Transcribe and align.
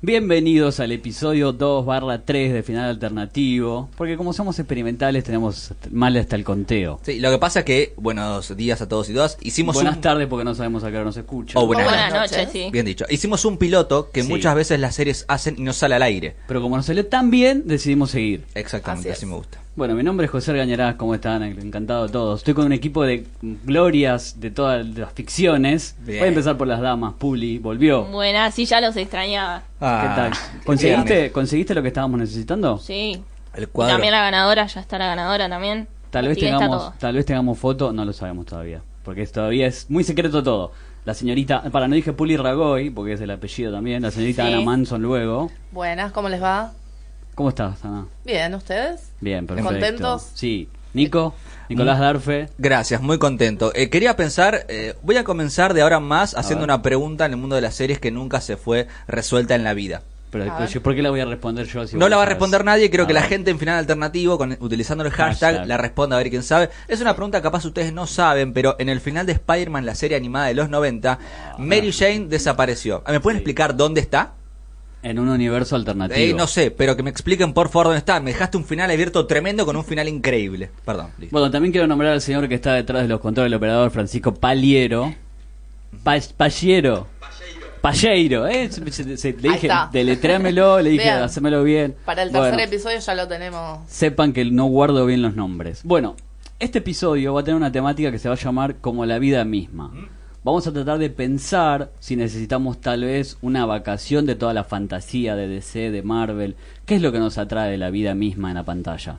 Bienvenidos 0.00 0.78
al 0.78 0.92
episodio 0.92 1.52
2 1.52 1.84
barra 1.84 2.22
3 2.24 2.52
de 2.52 2.62
Final 2.62 2.88
Alternativo, 2.90 3.88
porque 3.96 4.16
como 4.16 4.32
somos 4.32 4.56
experimentales 4.60 5.24
tenemos 5.24 5.72
mal 5.90 6.16
hasta 6.16 6.36
el 6.36 6.44
conteo. 6.44 7.00
Sí, 7.02 7.18
lo 7.18 7.32
que 7.32 7.38
pasa 7.38 7.60
es 7.60 7.64
que, 7.64 7.94
buenos 7.96 8.56
días 8.56 8.80
a 8.80 8.88
todos 8.88 9.10
y 9.10 9.14
todas, 9.14 9.36
hicimos 9.40 9.74
Buenas 9.74 9.96
un... 9.96 10.00
tardes 10.00 10.28
porque 10.28 10.44
no 10.44 10.54
sabemos 10.54 10.84
a 10.84 10.90
qué 10.90 10.96
hora 10.98 11.04
nos 11.06 11.16
escucha. 11.16 11.58
Oh, 11.58 11.66
buenas, 11.66 11.86
Buenas 11.86 12.12
noches. 12.12 12.30
noches, 12.38 12.48
sí. 12.52 12.68
Bien 12.70 12.86
dicho. 12.86 13.06
Hicimos 13.10 13.44
un 13.44 13.58
piloto 13.58 14.12
que 14.12 14.22
Sí. 14.22 14.28
muchas 14.28 14.54
veces 14.54 14.78
las 14.78 14.94
series 14.94 15.24
hacen 15.26 15.56
y 15.58 15.62
no 15.62 15.72
sale 15.72 15.96
al 15.96 16.02
aire. 16.02 16.36
Pero 16.46 16.62
como 16.62 16.76
nos 16.76 16.86
salió 16.86 17.04
tan 17.06 17.32
bien, 17.32 17.64
decidimos 17.66 18.12
seguir. 18.12 18.44
Exactamente, 18.54 19.10
Así 19.10 19.26
me 19.26 19.34
gusta. 19.34 19.58
Bueno, 19.78 19.94
mi 19.94 20.02
nombre 20.02 20.24
es 20.24 20.32
José 20.32 20.52
Gañarás, 20.56 20.96
¿cómo 20.96 21.14
están? 21.14 21.40
Encantado 21.44 22.06
de 22.08 22.12
todos. 22.12 22.40
Estoy 22.40 22.52
con 22.52 22.66
un 22.66 22.72
equipo 22.72 23.04
de 23.04 23.24
glorias 23.40 24.40
de 24.40 24.50
todas 24.50 24.84
las 24.84 25.12
ficciones. 25.12 25.94
Bien. 26.00 26.18
Voy 26.18 26.24
a 26.24 26.28
empezar 26.30 26.56
por 26.56 26.66
las 26.66 26.80
damas. 26.80 27.14
Puli, 27.16 27.60
volvió. 27.60 28.02
Buenas, 28.06 28.56
sí, 28.56 28.64
ya 28.64 28.80
los 28.80 28.96
extrañaba. 28.96 29.60
¿Qué 29.78 29.86
tal? 29.86 30.32
¿Conseguiste, 30.66 31.30
¿Conseguiste 31.30 31.76
lo 31.76 31.82
que 31.82 31.88
estábamos 31.88 32.18
necesitando? 32.18 32.78
Sí. 32.78 33.22
El 33.54 33.62
Y 33.62 33.66
cuadro. 33.66 33.94
también 33.94 34.10
la 34.10 34.20
ganadora, 34.22 34.66
ya 34.66 34.80
está 34.80 34.98
la 34.98 35.06
ganadora 35.06 35.48
también. 35.48 35.86
Tal 36.10 36.26
vez 36.26 36.38
tengamos, 36.38 36.98
tal 36.98 37.14
vez 37.14 37.24
tengamos 37.24 37.56
foto, 37.56 37.92
no 37.92 38.04
lo 38.04 38.12
sabemos 38.12 38.46
todavía, 38.46 38.80
porque 39.04 39.22
es- 39.22 39.30
todavía 39.30 39.68
es 39.68 39.88
muy 39.88 40.02
secreto 40.02 40.42
todo. 40.42 40.72
La 41.04 41.14
señorita, 41.14 41.62
para 41.70 41.86
no 41.86 41.94
dije 41.94 42.12
Puli 42.12 42.36
Ragoy, 42.36 42.90
porque 42.90 43.12
es 43.12 43.20
el 43.20 43.30
apellido 43.30 43.70
también, 43.72 44.02
la 44.02 44.10
señorita 44.10 44.44
Sí. 44.44 44.52
Ana 44.52 44.60
Manson 44.62 45.00
luego. 45.00 45.52
Buenas, 45.70 46.10
¿cómo 46.10 46.28
les 46.28 46.42
va? 46.42 46.72
¿Cómo 47.38 47.50
estás, 47.50 47.84
Ana? 47.84 48.04
Bien, 48.24 48.52
¿ustedes? 48.52 49.12
Bien, 49.20 49.46
perfecto. 49.46 49.70
¿Contentos? 49.70 50.26
Sí. 50.34 50.68
Nico, 50.92 51.36
Nicolás 51.68 52.00
Darfe. 52.00 52.48
Gracias, 52.58 53.00
muy 53.00 53.20
contento. 53.20 53.70
Eh, 53.76 53.90
quería 53.90 54.16
pensar, 54.16 54.66
eh, 54.66 54.96
voy 55.02 55.18
a 55.18 55.22
comenzar 55.22 55.72
de 55.72 55.82
ahora 55.82 55.98
en 55.98 56.02
más 56.02 56.36
haciendo 56.36 56.64
una 56.64 56.82
pregunta 56.82 57.26
en 57.26 57.34
el 57.34 57.36
mundo 57.36 57.54
de 57.54 57.62
las 57.62 57.76
series 57.76 58.00
que 58.00 58.10
nunca 58.10 58.40
se 58.40 58.56
fue 58.56 58.88
resuelta 59.06 59.54
en 59.54 59.62
la 59.62 59.72
vida. 59.72 60.02
Pero, 60.32 60.66
yo, 60.66 60.82
¿por 60.82 60.96
qué 60.96 61.00
la 61.00 61.10
voy 61.10 61.20
a 61.20 61.26
responder 61.26 61.66
yo? 61.66 61.86
si 61.86 61.96
no 61.96 62.08
la 62.08 62.16
va 62.16 62.24
a 62.24 62.26
responder 62.26 62.64
nadie, 62.64 62.90
creo 62.90 63.04
A 63.04 63.06
que 63.06 63.14
la 63.14 63.22
gente 63.22 63.52
en 63.52 63.60
final 63.60 63.78
alternativo, 63.78 64.36
con, 64.36 64.56
utilizando 64.58 65.04
el 65.04 65.10
hashtag, 65.12 65.50
Hashtag. 65.52 65.68
la 65.68 65.76
responda 65.76 66.16
a 66.16 66.18
ver 66.18 66.30
quién 66.30 66.42
sabe. 66.42 66.70
Es 66.88 67.00
una 67.00 67.14
pregunta 67.14 67.40
capaz 67.40 67.64
ustedes 67.64 67.92
no 67.92 68.08
saben, 68.08 68.52
pero 68.52 68.74
en 68.80 68.88
el 68.88 69.00
final 69.00 69.26
de 69.26 69.32
Spider-Man, 69.34 69.86
la 69.86 69.94
serie 69.94 70.16
animada 70.16 70.46
de 70.46 70.54
los 70.54 70.70
90, 70.70 71.20
Mary 71.58 71.92
Jane 71.92 72.26
desapareció. 72.26 73.04
¿Me 73.08 73.20
pueden 73.20 73.36
explicar 73.36 73.76
dónde 73.76 74.00
está? 74.00 74.34
En 75.02 75.18
un 75.18 75.28
universo 75.28 75.76
alternativo. 75.76 76.18
Eh, 76.18 76.34
no 76.34 76.46
sé, 76.48 76.70
pero 76.72 76.96
que 76.96 77.02
me 77.04 77.10
expliquen 77.10 77.52
por 77.54 77.68
favor 77.68 77.86
dónde 77.86 77.98
está. 77.98 78.18
Me 78.20 78.32
dejaste 78.32 78.56
un 78.56 78.64
final 78.64 78.90
abierto 78.90 79.26
tremendo 79.26 79.64
con 79.64 79.76
un 79.76 79.84
final 79.84 80.08
increíble. 80.08 80.70
Perdón. 80.84 81.10
listo. 81.18 81.32
Bueno, 81.36 81.50
también 81.50 81.70
quiero 81.72 81.86
nombrar 81.86 82.12
al 82.12 82.20
señor 82.20 82.48
que 82.48 82.56
está 82.56 82.74
detrás 82.74 83.02
de 83.02 83.08
los 83.08 83.20
controles 83.20 83.50
del 83.50 83.56
operador, 83.58 83.90
Francisco 83.90 84.34
Paliero. 84.34 85.14
Pa 86.02 86.16
Pallero. 86.36 87.06
Palleiro, 87.80 88.46
¿eh? 88.48 88.68
Se- 88.72 88.90
se- 88.90 89.16
se- 89.16 89.32
le 89.34 89.50
dije, 89.50 89.68
deletréamelo, 89.92 90.80
le 90.80 90.90
dije, 90.90 91.04
Vean. 91.04 91.22
hacémelo 91.22 91.62
bien. 91.62 91.94
Para 92.04 92.22
el 92.22 92.32
tercer 92.32 92.54
Bueno. 92.54 92.64
episodio 92.64 92.98
ya 92.98 93.14
lo 93.14 93.28
tenemos. 93.28 93.78
sepan 93.88 94.32
que 94.32 94.44
no 94.46 94.66
guardo 94.66 95.06
bien 95.06 95.22
los 95.22 95.36
nombres. 95.36 95.82
Bueno, 95.84 96.16
este 96.58 96.78
episodio 96.78 97.34
va 97.34 97.42
a 97.42 97.44
tener 97.44 97.56
una 97.56 97.70
temática 97.70 98.10
que 98.10 98.18
se 98.18 98.28
va 98.28 98.34
a 98.34 98.38
llamar 98.38 98.76
como 98.80 99.06
la 99.06 99.20
vida 99.20 99.44
misma. 99.44 99.92
Vamos 100.44 100.66
a 100.66 100.72
tratar 100.72 100.98
de 100.98 101.10
pensar 101.10 101.90
si 102.00 102.16
necesitamos 102.16 102.80
tal 102.80 103.04
vez 103.04 103.36
una 103.42 103.66
vacación 103.66 104.24
de 104.24 104.34
toda 104.36 104.54
la 104.54 104.64
fantasía 104.64 105.34
de 105.34 105.48
DC, 105.48 105.90
de 105.90 106.02
Marvel. 106.02 106.56
¿Qué 106.86 106.94
es 106.96 107.02
lo 107.02 107.12
que 107.12 107.18
nos 107.18 107.38
atrae 107.38 107.72
de 107.72 107.78
la 107.78 107.90
vida 107.90 108.14
misma 108.14 108.48
en 108.48 108.54
la 108.54 108.64
pantalla? 108.64 109.18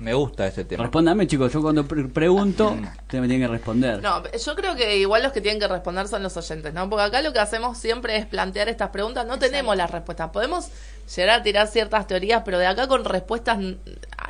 Me 0.00 0.14
gusta 0.14 0.46
este 0.46 0.64
tema. 0.64 0.82
Respóndame, 0.84 1.26
chicos. 1.26 1.52
Yo 1.52 1.60
cuando 1.62 1.86
pre- 1.86 2.04
pregunto, 2.08 2.70
ustedes 2.70 3.20
me 3.20 3.28
tienen 3.28 3.40
que 3.42 3.48
responder. 3.48 4.02
No, 4.02 4.22
yo 4.32 4.54
creo 4.56 4.74
que 4.74 4.96
igual 4.98 5.22
los 5.22 5.32
que 5.32 5.42
tienen 5.42 5.60
que 5.60 5.68
responder 5.68 6.08
son 6.08 6.22
los 6.22 6.34
oyentes, 6.38 6.72
¿no? 6.72 6.88
Porque 6.88 7.04
acá 7.04 7.20
lo 7.20 7.34
que 7.34 7.38
hacemos 7.38 7.76
siempre 7.76 8.16
es 8.16 8.24
plantear 8.26 8.68
estas 8.70 8.88
preguntas. 8.90 9.26
No 9.26 9.38
tenemos 9.38 9.76
las 9.76 9.90
respuestas. 9.90 10.30
Podemos 10.30 10.68
llegar 11.16 11.40
a 11.40 11.42
tirar 11.42 11.66
ciertas 11.68 12.06
teorías, 12.06 12.42
pero 12.44 12.58
de 12.58 12.66
acá 12.66 12.86
con 12.88 13.04
respuestas 13.04 13.58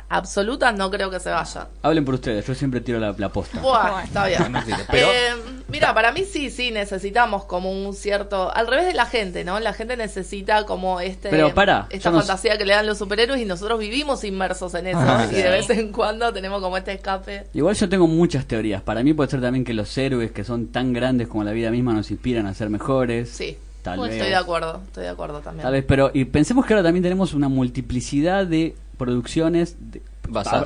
absolutas 0.09 0.75
no 0.75 0.89
creo 0.91 1.09
que 1.09 1.19
se 1.19 1.29
vayan. 1.29 1.67
Hablen 1.81 2.03
por 2.05 2.15
ustedes. 2.15 2.45
Yo 2.45 2.53
siempre 2.55 2.81
tiro 2.81 2.99
la, 2.99 3.13
la 3.17 3.29
posta. 3.29 3.59
Buah, 3.61 4.03
está 4.03 4.25
bien. 4.27 4.53
Pero- 4.89 5.07
Eh, 5.11 5.33
mira, 5.69 5.93
para 5.93 6.11
mí 6.11 6.23
sí, 6.25 6.49
sí, 6.49 6.71
necesitamos 6.71 7.45
como 7.45 7.71
un 7.71 7.93
cierto... 7.93 8.53
Al 8.53 8.67
revés 8.67 8.85
de 8.87 8.93
la 8.93 9.05
gente, 9.05 9.43
¿no? 9.43 9.59
La 9.59 9.73
gente 9.73 9.95
necesita 9.95 10.65
como 10.65 10.99
este 10.99 11.29
Pero 11.29 11.53
pará, 11.53 11.87
esta 11.89 12.11
fantasía 12.11 12.57
que 12.57 12.65
le 12.65 12.73
dan 12.73 12.85
los 12.87 12.97
superhéroes 12.97 13.39
y 13.41 13.45
nosotros 13.45 13.79
vivimos 13.79 14.23
inmersos 14.23 14.73
en 14.73 14.87
eso. 14.87 14.99
Ah, 15.01 15.27
y 15.31 15.35
de 15.35 15.49
vez 15.49 15.69
en 15.69 15.91
cuando 15.91 16.33
tenemos 16.33 16.61
como 16.61 16.77
este 16.77 16.93
escape. 16.93 17.47
Igual 17.53 17.75
yo 17.75 17.87
tengo 17.87 18.07
muchas 18.07 18.45
teorías. 18.45 18.81
Para 18.81 19.03
mí 19.03 19.13
puede 19.13 19.29
ser 19.29 19.41
también 19.41 19.63
que 19.63 19.73
los 19.73 19.97
héroes 19.97 20.31
que 20.31 20.43
son 20.43 20.67
tan 20.71 20.91
grandes 20.93 21.27
como 21.27 21.43
la 21.43 21.51
vida 21.51 21.71
misma 21.71 21.93
nos 21.93 22.11
inspiran 22.11 22.47
a 22.47 22.53
ser 22.53 22.69
mejores. 22.69 23.29
Sí, 23.29 23.57
Tal 23.81 23.97
Pues 23.97 24.09
vez. 24.11 24.17
estoy 24.17 24.29
de 24.31 24.35
acuerdo, 24.37 24.81
estoy 24.85 25.03
de 25.03 25.09
acuerdo 25.09 25.39
también. 25.39 25.63
Tal 25.63 25.73
vez, 25.73 25.83
pero 25.87 26.11
y 26.13 26.25
pensemos 26.25 26.65
que 26.65 26.73
ahora 26.73 26.83
también 26.83 27.01
tenemos 27.03 27.33
una 27.33 27.49
multiplicidad 27.49 28.45
de 28.45 28.75
producciones. 28.97 29.75
de- 29.79 30.01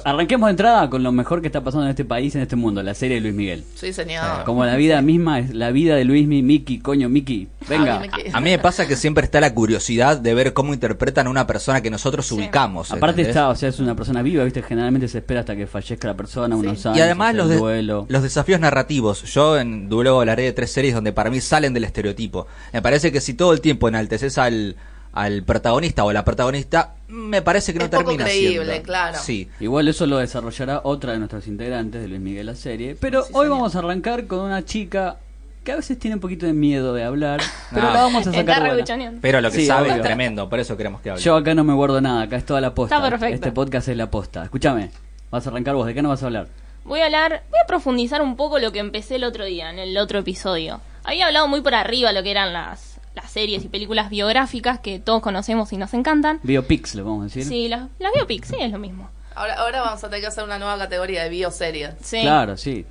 Arranquemos 0.06 0.48
de 0.48 0.52
entrada 0.52 0.90
con 0.90 1.03
lo 1.03 1.12
mejor 1.12 1.42
que 1.42 1.48
está 1.48 1.64
pasando 1.64 1.86
en 1.86 1.90
este 1.92 2.06
país, 2.06 2.36
en 2.36 2.42
este 2.42 2.56
mundo, 2.56 2.81
la 2.84 2.94
serie 2.94 3.16
de 3.16 3.22
Luis 3.22 3.34
Miguel. 3.34 3.64
Sí, 3.76 3.92
señor. 3.94 4.44
Como 4.46 4.66
la 4.66 4.76
vida 4.76 5.02
misma 5.02 5.40
es 5.40 5.53
la 5.53 5.72
vida 5.72 5.96
de 5.96 6.06
Luis 6.06 6.28
Mi, 6.28 6.42
Miki, 6.44 6.80
coño, 6.80 7.09
Miki, 7.09 7.48
venga. 7.68 7.96
A 7.96 8.00
mí 8.00 8.08
me 8.08 8.24
queda- 8.24 8.38
A 8.38 8.42
mí 8.42 8.50
me 8.52 8.59
pasa 8.59 8.88
que 8.88 8.96
siempre 8.96 9.24
está 9.26 9.40
la 9.42 9.53
curiosidad 9.53 10.18
de 10.18 10.34
ver 10.34 10.53
cómo 10.53 10.74
interpretan 10.74 11.28
a 11.28 11.30
una 11.30 11.48
persona 11.48 11.81
que 11.81 11.90
nosotros 11.90 12.31
ubicamos. 12.31 12.92
Aparte 12.92 13.22
¿entendés? 13.22 13.30
está, 13.30 13.50
o 13.50 13.56
sea, 13.56 13.70
es 13.70 13.80
una 13.80 13.96
persona 13.96 14.22
viva, 14.22 14.44
¿viste? 14.44 14.62
Generalmente 14.62 15.08
se 15.08 15.18
espera 15.20 15.42
hasta 15.42 15.56
que 15.56 15.68
fallezca 15.68 16.08
la 16.08 16.16
persona, 16.16 16.56
unos 16.56 16.86
años. 16.86 16.97
Y 16.97 17.02
además 17.02 17.36
los, 17.36 17.50
de- 17.50 17.58
duelo. 17.58 18.06
los 18.09 18.24
desafíos 18.24 18.59
narrativos. 18.59 19.24
Yo 19.34 19.58
en 19.59 19.90
luego 19.90 20.20
hablaré 20.20 20.44
de 20.44 20.53
tres 20.53 20.72
series 20.72 20.94
donde 20.94 21.12
para 21.14 21.30
mí 21.30 21.42
salen 21.42 21.74
del 21.74 21.84
estereotipo. 21.86 22.47
Me 22.74 22.82
parece 22.82 23.12
que 23.12 23.22
si 23.22 23.34
todo 23.34 23.53
el 23.53 23.62
tiempo 23.62 23.88
enalteces 23.88 24.38
al, 24.38 24.76
al 25.16 25.44
protagonista 25.44 26.03
o 26.06 26.09
a 26.09 26.14
la 26.14 26.24
protagonista, 26.24 26.94
me 27.08 27.42
parece 27.42 27.74
que 27.74 27.80
no 27.80 27.86
Es 27.86 27.92
poco 27.92 28.03
termina 28.03 28.26
creíble, 28.26 28.66
siendo. 28.66 28.84
claro. 28.84 29.18
Sí. 29.20 29.50
Igual 29.59 29.88
eso 29.88 30.06
lo 30.06 30.18
desarrollará 30.18 30.81
otra 30.84 31.14
de 31.14 31.18
nuestros 31.20 31.48
integrantes 31.48 32.02
de 32.02 32.08
Luis 32.08 32.22
Miguel 32.22 32.46
la 32.46 32.56
serie. 32.56 32.96
Pero 33.00 33.24
Sí, 33.24 33.30
hoy 33.34 33.46
señor. 33.46 33.58
vamos 33.58 33.76
a 33.76 33.80
arrancar 33.80 34.28
con 34.28 34.40
una 34.42 34.64
chica 34.64 35.18
que 35.64 35.72
a 35.72 35.78
veces 35.78 35.98
tiene 35.98 36.16
un 36.16 36.22
poquito 36.22 36.46
de 36.46 36.53
miedo 36.53 36.94
de 36.94 37.03
hablar, 37.03 37.42
pero 37.74 37.88
Ah. 37.88 37.94
la 37.94 38.02
vamos 38.03 38.28
a 38.28 38.30
Está 38.30 38.42
sacar 38.42 38.59
buena. 38.72 39.14
Pero 39.22 39.42
lo 39.42 39.50
que 39.50 39.58
Sí, 39.58 39.66
sabe 39.66 39.88
obvio. 39.90 39.96
es 39.96 40.02
tremendo, 40.03 40.48
por 40.50 40.59
eso 40.59 40.78
queremos 40.78 41.02
que 41.02 41.09
hable. 41.09 41.22
Yo 41.24 41.36
acá 41.36 41.56
no 41.56 41.64
me 41.64 41.74
guardo 41.74 42.00
nada, 42.02 42.22
acá 42.24 42.36
es 42.36 42.46
toda 42.46 42.62
la 42.62 42.76
posta. 42.76 42.96
Está 42.97 43.09
perfecto. 43.09 43.34
Este 43.36 43.52
podcast 43.52 43.88
es 43.88 43.97
la 43.97 44.12
posta. 44.12 44.44
Escúchame, 44.44 44.92
vas 45.32 45.47
a 45.47 45.50
arrancar 45.50 45.74
vos, 45.76 45.88
¿de 45.88 45.94
qué 45.96 46.02
no 46.03 46.09
vas 46.09 46.22
a 46.22 46.28
hablar? 46.28 46.47
Voy 46.84 47.00
a 47.00 47.06
hablar, 47.06 47.44
voy 47.50 47.59
a 47.64 47.66
profundizar 47.66 48.22
un 48.22 48.36
poco 48.36 48.59
lo 48.59 48.72
que 48.72 48.78
empecé 48.80 49.16
el 49.16 49.24
otro 49.24 49.46
día, 49.46 49.72
en 49.72 49.80
el 49.80 49.97
otro 49.97 50.20
episodio. 50.20 50.82
Había 51.03 51.26
hablado 51.28 51.47
muy 51.47 51.62
por 51.62 51.74
arriba 51.74 52.12
lo 52.12 52.22
que 52.22 52.30
eran 52.32 52.53
las, 52.53 52.95
las 53.16 53.31
series 53.31 53.64
y 53.64 53.70
películas 53.70 54.09
biográficas 54.09 54.80
que 54.80 55.00
todos 55.00 55.22
conocemos 55.22 55.72
y 55.74 55.78
nos 55.78 55.94
encantan. 55.94 56.40
Biopics, 56.44 56.96
le 56.96 57.02
vamos 57.02 57.22
a 57.22 57.24
decir. 57.26 57.46
Sí, 57.46 57.68
las, 57.68 57.88
las 58.00 58.14
biopics, 58.14 58.50
sí, 58.50 58.58
es 58.59 58.72
lo 58.72 58.80
mismo. 58.80 59.09
Ahora, 59.34 59.56
ahora 59.56 59.81
vamos 59.81 60.03
a 60.03 60.08
tener 60.08 60.22
que 60.22 60.28
hacer 60.28 60.44
una 60.44 60.59
nueva 60.59 60.78
categoría 60.78 61.24
de 61.24 61.30
bioseries. 61.30 61.92
Sí. 62.02 62.22
Claro, 62.22 62.58
sí. 62.58 62.86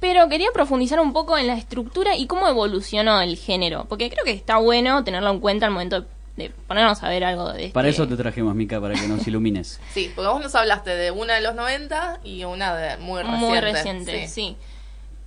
Pero 0.00 0.28
quería 0.28 0.50
profundizar 0.52 1.00
un 1.00 1.12
poco 1.12 1.36
en 1.36 1.46
la 1.46 1.54
estructura 1.54 2.16
y 2.16 2.26
cómo 2.26 2.46
evolucionó 2.48 3.20
el 3.20 3.36
género. 3.36 3.86
Porque 3.88 4.10
creo 4.10 4.24
que 4.24 4.32
está 4.32 4.58
bueno 4.58 5.02
tenerlo 5.04 5.30
en 5.30 5.40
cuenta 5.40 5.66
al 5.66 5.72
momento 5.72 6.06
de 6.36 6.50
ponernos 6.68 7.02
a 7.02 7.08
ver 7.08 7.24
algo 7.24 7.52
de 7.52 7.62
este... 7.66 7.74
Para 7.74 7.88
eso 7.88 8.06
te 8.06 8.16
trajimos, 8.16 8.54
Mica, 8.54 8.80
para 8.80 8.94
que 8.94 9.08
nos 9.08 9.26
ilumines. 9.26 9.80
Sí, 9.92 10.12
porque 10.14 10.28
vos 10.28 10.40
nos 10.40 10.54
hablaste 10.54 10.90
de 10.90 11.10
una 11.10 11.34
de 11.34 11.40
los 11.40 11.54
90 11.56 12.20
y 12.22 12.44
una 12.44 12.76
de 12.76 12.96
muy 12.98 13.22
reciente. 13.22 13.46
Muy 13.46 13.60
reciente, 13.60 14.28
sí. 14.28 14.56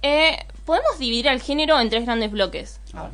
Eh, 0.01 0.37
podemos 0.65 0.97
dividir 0.99 1.27
al 1.27 1.41
género 1.41 1.79
en 1.79 1.89
tres 1.89 2.05
grandes 2.05 2.31
bloques. 2.31 2.79
A 2.93 3.03
ver, 3.03 3.11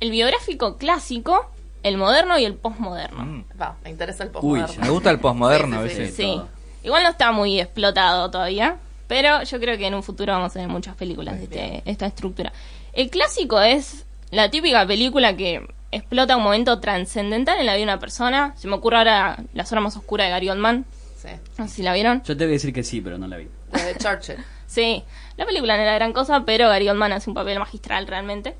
El 0.00 0.10
biográfico 0.10 0.76
clásico, 0.76 1.50
el 1.82 1.96
moderno 1.96 2.38
y 2.38 2.44
el 2.44 2.54
postmoderno. 2.54 3.24
Mm. 3.24 3.44
Va, 3.60 3.76
me 3.84 3.90
interesa 3.90 4.24
el 4.24 4.28
Uy, 4.30 4.32
postmoderno. 4.60 4.84
Me 4.84 4.90
gusta 4.90 5.10
el 5.10 5.20
posmoderno 5.20 5.82
Sí, 5.82 5.88
sí, 5.88 5.96
a 5.96 5.98
veces. 6.00 6.14
sí. 6.16 6.22
Sí. 6.22 6.32
todo. 6.36 6.48
Igual 6.84 7.02
no 7.02 7.08
está 7.10 7.32
muy 7.32 7.60
explotado 7.60 8.30
todavía, 8.30 8.76
pero 9.08 9.42
yo 9.42 9.58
creo 9.58 9.76
que 9.76 9.86
en 9.86 9.94
un 9.94 10.02
futuro 10.02 10.32
vamos 10.32 10.54
a 10.54 10.60
ver 10.60 10.68
muchas 10.68 10.94
películas 10.96 11.36
de 11.38 11.44
este- 11.44 11.82
esta 11.84 12.06
estructura. 12.06 12.52
El 12.92 13.10
clásico 13.10 13.60
es 13.60 14.04
la 14.30 14.50
típica 14.50 14.86
película 14.86 15.36
que 15.36 15.66
explota 15.90 16.36
un 16.36 16.42
momento 16.44 16.78
trascendental 16.80 17.58
en 17.58 17.66
la 17.66 17.72
vida 17.72 17.78
de 17.86 17.92
una 17.92 17.98
persona. 17.98 18.54
Se 18.56 18.68
me 18.68 18.74
ocurre 18.74 18.98
ahora 18.98 19.38
La 19.54 19.64
zona 19.66 19.80
más 19.80 19.96
oscura 19.96 20.24
de 20.24 20.30
Gary 20.30 20.48
Oldman. 20.50 20.84
Sí, 21.16 21.28
No 21.58 21.66
sé 21.66 21.74
si 21.76 21.82
la 21.82 21.92
vieron. 21.94 22.22
Yo 22.24 22.36
te 22.36 22.44
voy 22.44 22.52
a 22.52 22.56
decir 22.56 22.72
que 22.72 22.82
sí, 22.84 23.00
pero 23.00 23.18
no 23.18 23.26
la 23.26 23.36
vi. 23.38 23.48
la 23.72 23.84
de 23.84 23.96
Churchill. 23.96 24.36
Sí, 24.68 25.04
la 25.36 25.46
película 25.46 25.76
no 25.76 25.82
era 25.82 25.94
gran 25.94 26.12
cosa, 26.12 26.42
pero 26.44 26.68
Gary 26.68 26.88
Oldman 26.88 27.12
hace 27.12 27.30
un 27.30 27.34
papel 27.34 27.58
magistral 27.58 28.06
realmente. 28.08 28.56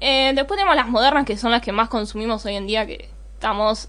Eh, 0.00 0.32
después 0.34 0.58
tenemos 0.58 0.76
las 0.76 0.88
modernas, 0.88 1.24
que 1.24 1.36
son 1.36 1.50
las 1.50 1.62
que 1.62 1.72
más 1.72 1.88
consumimos 1.88 2.44
hoy 2.46 2.56
en 2.56 2.66
día, 2.66 2.86
que 2.86 3.08
estamos 3.34 3.88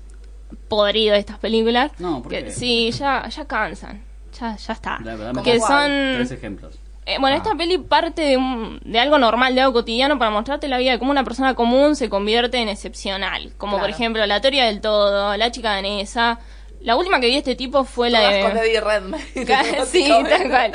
podridos 0.68 1.15
de 1.15 1.19
estas 1.19 1.38
películas. 1.39 1.92
No, 2.00 2.21
¿por 2.21 2.31
que, 2.31 2.45
qué? 2.45 2.51
Sí, 2.51 2.92
ya, 2.92 3.27
ya 3.30 3.45
cansan. 3.45 4.01
Ya, 4.39 4.56
ya 4.56 4.74
está. 4.74 5.00
La 5.04 5.15
verdad, 5.15 5.33
me 5.33 5.44
que 5.44 5.57
¿Cómo 5.57 5.68
son... 5.68 5.88
Tres 5.88 6.31
ejemplos. 6.31 6.75
Eh, 7.06 7.18
bueno, 7.19 7.36
Ah. 7.36 7.38
esta 7.44 7.56
peli 7.56 7.77
parte 7.77 8.21
de, 8.21 8.38
un- 8.38 8.80
de 8.83 9.00
algo 9.00 9.18
normal, 9.18 9.56
de 9.56 9.62
algo 9.62 9.74
cotidiano, 9.74 10.19
para 10.19 10.30
mostrarte 10.31 10.68
la 10.68 10.77
vida 10.77 10.92
de 10.92 11.00
cómo 11.00 11.12
una 11.12 11.24
persona 11.24 11.56
común 11.56 11.95
se 11.95 12.10
convierte 12.10 12.57
en 12.57 12.68
excepcional. 12.69 13.53
Como 13.57 13.80
por 13.80 13.89
ejemplo 13.89 14.25
la 14.25 14.42
teoría 14.42 14.65
del 14.65 14.81
todo, 14.81 15.36
la 15.38 15.51
chica 15.51 15.71
danesa. 15.71 16.39
La 16.81 16.95
última 16.95 17.19
que 17.19 17.27
vi 17.27 17.31
de 17.33 17.38
este 17.39 17.56
tipo 17.56 17.86
fue 17.86 18.10
la 18.10 18.19
de... 18.30 18.42
con 18.42 18.57
Eddie 18.57 18.80
Redmayne. 18.81 19.25
sí, 19.86 20.07
tal 20.30 20.50
cual. 20.50 20.71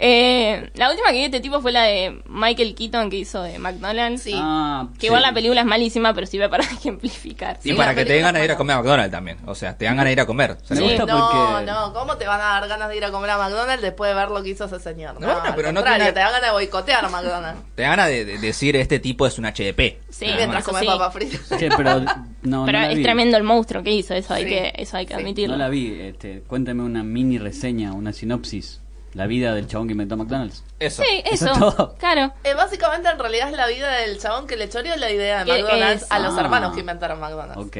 Eh, 0.00 0.70
la 0.74 0.90
última 0.90 1.08
que 1.08 1.12
vi 1.14 1.18
de 1.20 1.24
este 1.26 1.40
tipo 1.40 1.60
fue 1.60 1.72
la 1.72 1.82
de 1.82 2.22
Michael 2.28 2.74
Keaton 2.74 3.10
que 3.10 3.16
hizo 3.16 3.42
de 3.42 3.58
McDonald's. 3.58 4.22
Sí. 4.22 4.32
Ah, 4.36 4.88
Que 4.94 5.00
sí. 5.00 5.06
igual 5.06 5.22
la 5.22 5.32
película 5.32 5.60
es 5.60 5.66
malísima, 5.66 6.14
pero 6.14 6.26
sirve 6.26 6.48
para 6.48 6.62
ejemplificar. 6.98 7.58
Y 7.64 7.70
Sí, 7.70 7.74
para 7.74 7.94
que 7.94 8.04
te 8.04 8.12
den 8.12 8.22
ganas 8.22 8.40
de 8.40 8.46
ir 8.46 8.52
a 8.52 8.56
comer 8.56 8.74
a 8.76 8.78
McDonald's 8.78 9.10
también. 9.10 9.38
O 9.46 9.54
sea, 9.54 9.76
te 9.76 9.84
dan 9.86 9.96
ganas 9.96 10.06
de 10.10 10.12
ir 10.12 10.20
a 10.20 10.26
comer. 10.26 10.52
O 10.52 10.64
sea, 10.64 10.76
Sí. 10.76 10.82
gusta 10.82 11.06
No, 11.06 11.28
porque... 11.30 11.66
no, 11.66 11.92
¿cómo 11.92 12.16
te 12.16 12.26
van 12.26 12.40
a 12.40 12.44
dar 12.44 12.68
ganas 12.68 12.88
de 12.88 12.96
ir 12.96 13.04
a 13.04 13.10
comer 13.10 13.30
a 13.30 13.38
McDonald's 13.38 13.82
después 13.82 14.10
de 14.10 14.14
ver 14.14 14.30
lo 14.30 14.42
que 14.42 14.50
hizo 14.50 14.64
ese 14.66 14.78
señor? 14.80 15.14
No, 15.20 15.26
No, 15.26 15.32
bueno, 15.34 15.48
al 15.48 15.54
pero 15.54 15.72
no 15.72 15.82
tiene- 15.82 16.12
te 16.12 16.20
dan 16.20 16.32
ganas 16.32 16.42
de 16.42 16.50
boicotear 16.52 17.04
a 17.04 17.08
McDonald's. 17.08 17.60
Te 17.74 17.82
dan 17.82 17.90
ganas 17.92 18.08
de, 18.08 18.24
de 18.24 18.38
decir 18.38 18.76
este 18.76 19.00
tipo 19.00 19.26
es 19.26 19.38
un 19.38 19.46
HDP. 19.46 19.98
Sí, 20.10 20.26
Nada 20.26 20.36
Mientras 20.38 20.64
comes 20.64 20.80
sí. 20.82 20.86
papas 20.86 21.12
fritas. 21.12 21.40
Pero 21.50 22.00
no, 22.00 22.64
Pero 22.64 22.78
no 22.78 22.84
la 22.86 22.90
es 22.90 22.96
vi. 22.96 23.02
tremendo 23.02 23.36
el 23.36 23.42
monstruo 23.42 23.82
que 23.82 23.90
hizo, 23.92 24.14
eso 24.14 24.32
hay 24.34 24.44
Sí. 24.44 24.48
que, 24.50 24.72
eso 24.76 24.96
hay 24.96 25.06
que 25.06 25.14
Sí. 25.14 25.20
admitirlo. 25.20 25.56
No 25.56 25.62
la 25.64 25.68
vi. 25.68 25.98
Este, 26.00 26.40
cuéntame 26.46 26.82
una 26.82 27.02
mini 27.02 27.38
reseña, 27.38 27.92
una 27.92 28.12
sinopsis. 28.12 28.80
La 29.18 29.26
vida 29.26 29.52
del 29.52 29.66
chabón 29.66 29.88
que 29.88 29.92
inventó 29.92 30.16
McDonald's. 30.16 30.62
Eso. 30.78 31.02
Sí, 31.02 31.22
Eso 31.24 31.46
eso, 31.46 31.52
es 31.52 31.58
todo. 31.76 31.96
claro. 31.98 32.32
Eh, 32.44 32.54
básicamente, 32.54 33.08
en 33.08 33.18
realidad, 33.18 33.50
es 33.50 33.56
la 33.56 33.66
vida 33.66 33.90
del 33.96 34.18
chabón 34.20 34.46
que 34.46 34.56
le 34.56 34.68
choreó 34.68 34.96
la 34.96 35.10
idea 35.10 35.44
de 35.44 35.60
McDonald's 35.60 36.06
a 36.08 36.20
los 36.20 36.38
hermanos 36.38 36.72
que 36.72 36.80
inventaron 36.80 37.18
McDonald's. 37.18 37.58
Ok. 37.58 37.76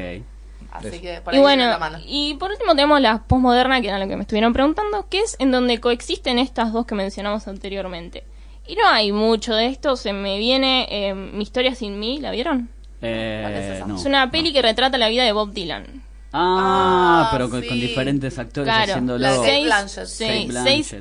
Así 0.71 0.99
que 0.99 1.21
por 1.21 1.33
Y 1.33 1.37
ahí 1.37 1.41
bueno, 1.41 1.65
la 1.67 1.79
mano. 1.79 1.97
y 2.05 2.35
por 2.35 2.51
último 2.51 2.71
tenemos 2.75 2.99
la 3.01 3.23
postmoderna, 3.23 3.79
que 3.81 3.87
era 3.87 3.97
lo 3.99 4.07
que 4.07 4.15
me 4.17 4.21
estuvieron 4.23 4.51
preguntando, 4.53 5.07
que 5.09 5.19
es 5.21 5.37
en 5.39 5.51
donde 5.51 5.79
coexisten 5.79 6.37
estas 6.39 6.73
dos 6.73 6.85
que 6.85 6.93
mencionamos 6.93 7.47
anteriormente. 7.47 8.23
Y 8.67 8.75
no 8.75 8.85
hay 8.87 9.11
mucho 9.13 9.55
de 9.55 9.67
esto, 9.67 9.95
se 9.95 10.11
me 10.13 10.37
viene 10.37 10.87
eh, 10.91 11.13
Mi 11.15 11.41
historia 11.41 11.73
sin 11.73 11.99
mí, 11.99 12.19
¿la 12.19 12.31
vieron? 12.31 12.69
Eh, 13.01 13.81
es 13.95 14.05
una 14.05 14.29
peli 14.29 14.51
que 14.51 14.61
retrata 14.61 14.97
la 14.97 15.07
vida 15.07 15.23
de 15.23 15.31
Bob 15.31 15.53
Dylan. 15.53 16.03
Ah, 16.31 17.23
Ah, 17.25 17.29
pero 17.31 17.49
con, 17.49 17.61
sí. 17.61 17.67
con 17.67 17.79
diferentes 17.79 18.37
actores 18.37 18.67
Claro, 18.71 18.91
haciéndolo. 18.91 19.43
Seis, 19.43 19.65
Blanchett. 19.65 20.05
seis, 20.05 20.95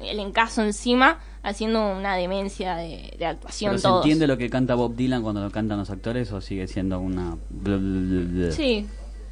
el 0.00 0.18
encaso 0.20 0.62
encima, 0.62 1.18
haciendo 1.42 1.92
una 1.92 2.16
demencia 2.16 2.76
de, 2.76 3.14
de 3.18 3.26
actuación 3.26 3.72
¿Pero 3.76 3.80
se 3.80 3.96
entiende 3.98 4.26
lo 4.26 4.38
que 4.38 4.48
canta 4.48 4.74
Bob 4.74 4.94
Dylan 4.96 5.22
cuando 5.22 5.42
lo 5.42 5.50
cantan 5.50 5.78
los 5.78 5.90
actores 5.90 6.32
o 6.32 6.40
sigue 6.40 6.66
siendo 6.66 6.98
una... 6.98 7.36
Sí, 8.52 8.86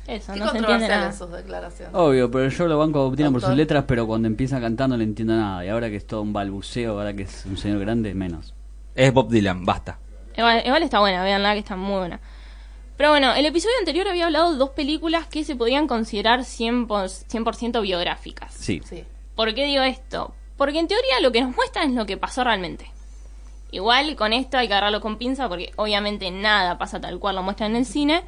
eso, 0.06 0.32
Qué 0.32 0.40
no 0.40 0.50
se 0.50 0.58
entiende 0.58 0.88
nada. 0.88 1.12
sus 1.12 1.30
declaraciones. 1.30 1.94
Obvio, 1.94 2.30
pero 2.30 2.48
yo 2.48 2.66
lo 2.66 2.78
banco 2.78 3.00
a 3.00 3.02
Bob 3.04 3.16
Dylan 3.16 3.32
por 3.32 3.42
sus 3.42 3.54
letras, 3.54 3.84
pero 3.86 4.06
cuando 4.06 4.28
empieza 4.28 4.60
cantando 4.60 4.96
no 4.96 4.98
le 4.98 5.04
entiendo 5.04 5.34
nada. 5.36 5.64
Y 5.64 5.68
ahora 5.68 5.88
que 5.90 5.96
es 5.96 6.06
todo 6.06 6.22
un 6.22 6.32
balbuceo, 6.32 6.92
ahora 6.98 7.14
que 7.14 7.22
es 7.22 7.44
un 7.46 7.56
señor 7.56 7.78
grande, 7.80 8.14
menos. 8.14 8.54
Es 8.94 9.12
Bob 9.12 9.30
Dylan, 9.30 9.64
basta. 9.64 9.98
Igual, 10.36 10.62
igual 10.64 10.82
está 10.82 11.00
buena, 11.00 11.22
veanla 11.24 11.52
que 11.54 11.58
está 11.60 11.76
muy 11.76 11.98
buena. 11.98 12.20
Pero 12.98 13.10
bueno, 13.10 13.32
el 13.32 13.46
episodio 13.46 13.76
anterior 13.78 14.08
había 14.08 14.26
hablado 14.26 14.52
de 14.52 14.58
dos 14.58 14.70
películas 14.70 15.26
que 15.28 15.44
se 15.44 15.54
podían 15.56 15.86
considerar 15.86 16.40
100%, 16.40 16.86
100% 16.88 17.80
biográficas. 17.80 18.52
Sí. 18.52 18.82
Sí. 18.84 19.04
¿Por 19.36 19.54
qué 19.54 19.64
digo 19.66 19.82
esto? 19.84 20.34
Porque 20.56 20.80
en 20.80 20.88
teoría 20.88 21.20
lo 21.20 21.30
que 21.30 21.40
nos 21.40 21.54
muestran 21.54 21.90
es 21.90 21.94
lo 21.94 22.04
que 22.06 22.16
pasó 22.16 22.42
realmente. 22.42 22.90
Igual 23.70 24.16
con 24.16 24.32
esto 24.32 24.58
hay 24.58 24.66
que 24.66 24.74
agarrarlo 24.74 25.00
con 25.00 25.16
pinza 25.16 25.48
porque 25.48 25.70
obviamente 25.76 26.30
nada 26.32 26.76
pasa 26.76 27.00
tal 27.00 27.20
cual 27.20 27.36
lo 27.36 27.42
muestran 27.44 27.70
en 27.70 27.76
el 27.76 27.86
cine. 27.86 28.22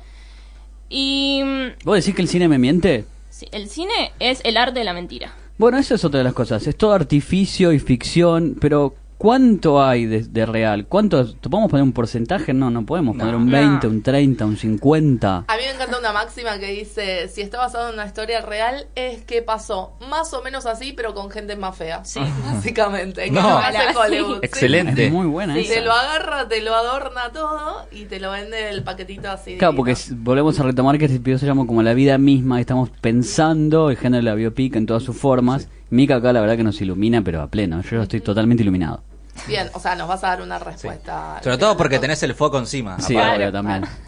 Y 0.88 1.43
mm, 1.44 1.84
¿Vos 1.84 1.96
decís 1.96 2.14
que 2.14 2.22
el 2.22 2.28
cine 2.28 2.46
me 2.46 2.58
miente? 2.58 3.05
sí, 3.28 3.49
el 3.50 3.69
cine 3.69 4.12
es 4.20 4.40
el 4.44 4.56
arte 4.56 4.78
de 4.78 4.84
la 4.84 4.93
mentira. 4.93 5.34
Bueno, 5.58 5.78
eso 5.78 5.94
es 5.96 6.05
otra 6.05 6.19
de 6.19 6.25
las 6.25 6.32
cosas. 6.34 6.67
Es 6.67 6.76
todo 6.76 6.93
artificio 6.93 7.72
y 7.72 7.81
ficción, 7.81 8.56
pero 8.61 8.94
¿cuánto 9.20 9.82
hay 9.84 10.06
de, 10.06 10.22
de 10.22 10.46
real? 10.46 10.87
¿Cuánto? 10.87 11.34
¿Te 11.34 11.50
podemos 11.50 11.70
poner 11.70 11.84
un 11.84 11.93
porcentaje? 11.93 12.55
No, 12.55 12.70
no 12.70 12.87
podemos 12.87 13.19
poner 13.19 13.34
un 13.34 13.44
No. 13.50 13.52
20, 13.52 13.87
un 13.87 14.02
30, 14.02 14.46
un 14.46 14.56
50. 14.56 15.44
A 15.46 15.56
mí 15.58 15.62
me 15.69 15.75
encanta 15.75 15.99
una 15.99 16.11
máxima 16.14 16.58
que 16.58 16.69
dice, 16.69 17.28
si 17.28 17.43
está 17.43 17.58
basado 17.58 17.88
en 17.88 17.94
una 17.94 18.06
historia 18.06 18.40
real, 18.40 18.87
es 18.94 19.22
que 19.25 19.43
pasó 19.43 19.93
más 20.08 20.32
o 20.32 20.43
menos 20.43 20.64
así, 20.64 20.94
pero 20.94 21.12
con 21.12 21.31
gente 21.31 21.55
más 21.55 21.76
fea. 21.76 22.02
Sí. 22.02 22.19
Básicamente. 22.46 23.25
Que 23.25 23.31
No. 23.31 23.43
no 23.43 23.58
hace 23.58 23.76
Sí. 23.78 23.96
Hollywood. 23.99 24.34
Sí. 24.40 24.46
Excelente. 24.46 25.06
Es 25.06 25.12
muy 25.12 25.26
buena 25.26 25.52
Sí. 25.55 25.61
esa. 25.61 25.75
Te 25.75 25.81
lo 25.82 25.93
agarra, 25.93 26.49
te 26.49 26.62
lo 26.62 26.75
adorna 26.75 27.31
todo 27.34 27.87
y 27.93 28.06
te 28.06 28.20
lo 28.20 28.31
vende 28.31 28.70
el 28.70 28.82
paquetito 28.82 29.31
así. 29.31 29.58
Claro, 29.58 29.72
divino. 29.72 29.76
porque 29.76 29.94
volvemos 30.17 30.58
a 30.58 30.62
retomar 30.62 30.96
que 30.96 31.05
este 31.05 31.19
episodio 31.19 31.38
se 31.40 31.46
llama 31.46 31.67
como 31.67 31.82
la 31.82 31.93
vida 31.93 32.17
misma, 32.17 32.56
y 32.56 32.62
estamos 32.62 32.88
pensando 33.00 33.90
el 33.90 33.99
género 33.99 34.22
de 34.25 34.31
la 34.31 34.34
biopic 34.34 34.76
en 34.76 34.87
todas 34.87 35.02
sus 35.02 35.14
formas. 35.14 35.69
Mika 35.90 36.17
acá 36.17 36.32
la 36.32 36.40
verdad 36.40 36.56
que 36.56 36.62
nos 36.62 36.81
ilumina, 36.81 37.20
pero 37.22 37.43
a 37.43 37.49
pleno. 37.49 37.82
Yo 37.82 38.00
estoy 38.02 38.20
totalmente 38.20 38.62
iluminado. 38.62 39.02
Bien, 39.46 39.70
o 39.72 39.81
sea, 39.81 39.94
nos 39.96 40.08
vas 40.08 40.22
a 40.25 40.28
dar 40.28 40.42
una 40.42 40.58
respuesta. 40.58 41.40
Sobre 41.42 41.58
todo 41.58 41.76
porque 41.76 41.98
tenés 41.98 42.22
el 42.22 42.34
foco 42.34 42.58
encima. 42.58 43.00
Sí, 43.00 43.16
aparte. 43.16 43.37
obvio, 43.37 43.52
también. 43.52 43.84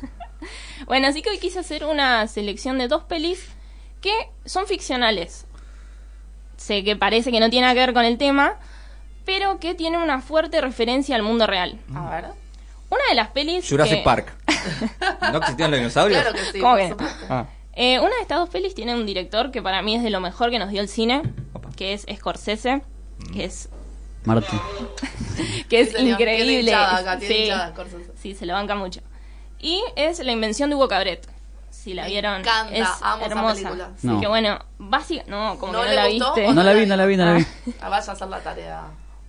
Bueno, 0.87 1.07
así 1.07 1.23
que 1.23 1.31
hoy 1.31 1.39
quise 1.39 1.61
hacer 1.61 1.85
una 1.85 2.27
selección 2.27 2.77
de 2.77 2.89
dos 2.89 3.05
pelis 3.05 3.47
que 4.01 4.13
son 4.45 4.67
ficcionales. 4.67 5.47
Sé 6.57 6.83
que 6.83 6.97
parece 6.97 7.31
que 7.31 7.39
no 7.39 7.51
tiene 7.51 7.63
nada 7.67 7.75
que 7.75 7.81
ver 7.81 7.95
con 7.95 8.05
el 8.05 8.19
tema, 8.19 8.57
pero 9.25 9.61
que 9.61 9.75
tienen 9.75 10.01
una 10.01 10.21
fuerte 10.21 10.61
referencia 10.61 11.15
al 11.15 11.23
mundo 11.23 11.47
real. 11.47 11.79
A 11.95 12.11
ver. 12.11 12.25
Una 12.91 13.03
de 13.09 13.15
las 13.15 13.29
pelis. 13.29 13.67
Jurassic 13.69 13.99
que- 13.99 14.03
Park. 14.03 14.35
¿No 15.33 15.39
existían 15.39 15.71
los 15.71 15.79
dinosaurios? 15.79 16.21
Claro 16.21 16.37
que 16.37 16.45
sí. 16.53 16.59
¿Cómo 16.61 16.75
que. 16.77 16.97
Ah. 17.31 17.47
Eh, 17.75 18.01
una 18.01 18.15
de 18.17 18.23
estas 18.23 18.41
dos 18.41 18.49
pelis 18.49 18.75
tiene 18.75 18.95
un 18.95 19.07
director 19.07 19.53
que 19.53 19.63
para 19.63 19.83
mí 19.83 19.95
es 19.95 20.03
de 20.03 20.11
lo 20.11 20.19
mejor 20.21 20.51
que 20.51 20.59
nos 20.59 20.71
dio 20.71 20.81
el 20.83 20.89
cine, 20.89 21.23
Opa. 21.53 21.71
que 21.77 21.95
es 21.95 22.05
Scorsese, 22.13 22.83
que 23.33 23.45
es, 23.45 23.69
Martín. 24.25 24.61
que 25.69 25.81
es 25.81 25.93
señor. 25.93 26.21
Increíble. 26.21 26.61
hinchada 26.71 26.99
acá, 26.99 27.19
tiene 27.19 27.35
sí, 27.35 27.43
hinchada 27.43 27.75
sí, 28.21 28.35
se 28.35 28.47
lo 28.47 28.55
banca 28.55 28.75
mucho. 28.75 29.01
Y 29.59 29.83
es 29.97 30.19
La 30.21 30.33
invención 30.33 30.71
de 30.71 30.77
Hugo 30.77 30.89
Cabret. 30.89 31.29
Si 31.71 31.95
la 31.95 32.03
Me 32.03 32.09
vieron, 32.11 32.41
encanta, 32.41 32.75
es 32.77 32.87
amo 33.01 33.25
esa 33.25 33.35
hermosa. 33.35 33.55
película. 33.55 33.91
Así 33.97 34.07
No. 34.07 34.21
que 34.21 34.29
bueno, 34.29 34.59
básica, 34.79 35.25
no, 35.27 35.59
como 35.59 35.73
¿No 35.73 35.81
que 35.81 35.85
no 35.87 35.91
le 35.91 35.97
la 35.97 36.09
gustó 36.09 36.35
viste. 36.35 36.53
No 36.55 36.63
la 36.63 36.73
vi, 36.75 36.87
no 36.87 36.97
la 36.97 37.07
vi, 37.07 37.17
no 37.17 37.25
la 37.25 37.33
vi. 37.35 37.47
Ah, 37.81 37.89
vaya 37.89 38.11
a 38.11 38.15
hacer 38.15 38.29
la 38.29 38.41
tarea. 38.41 38.83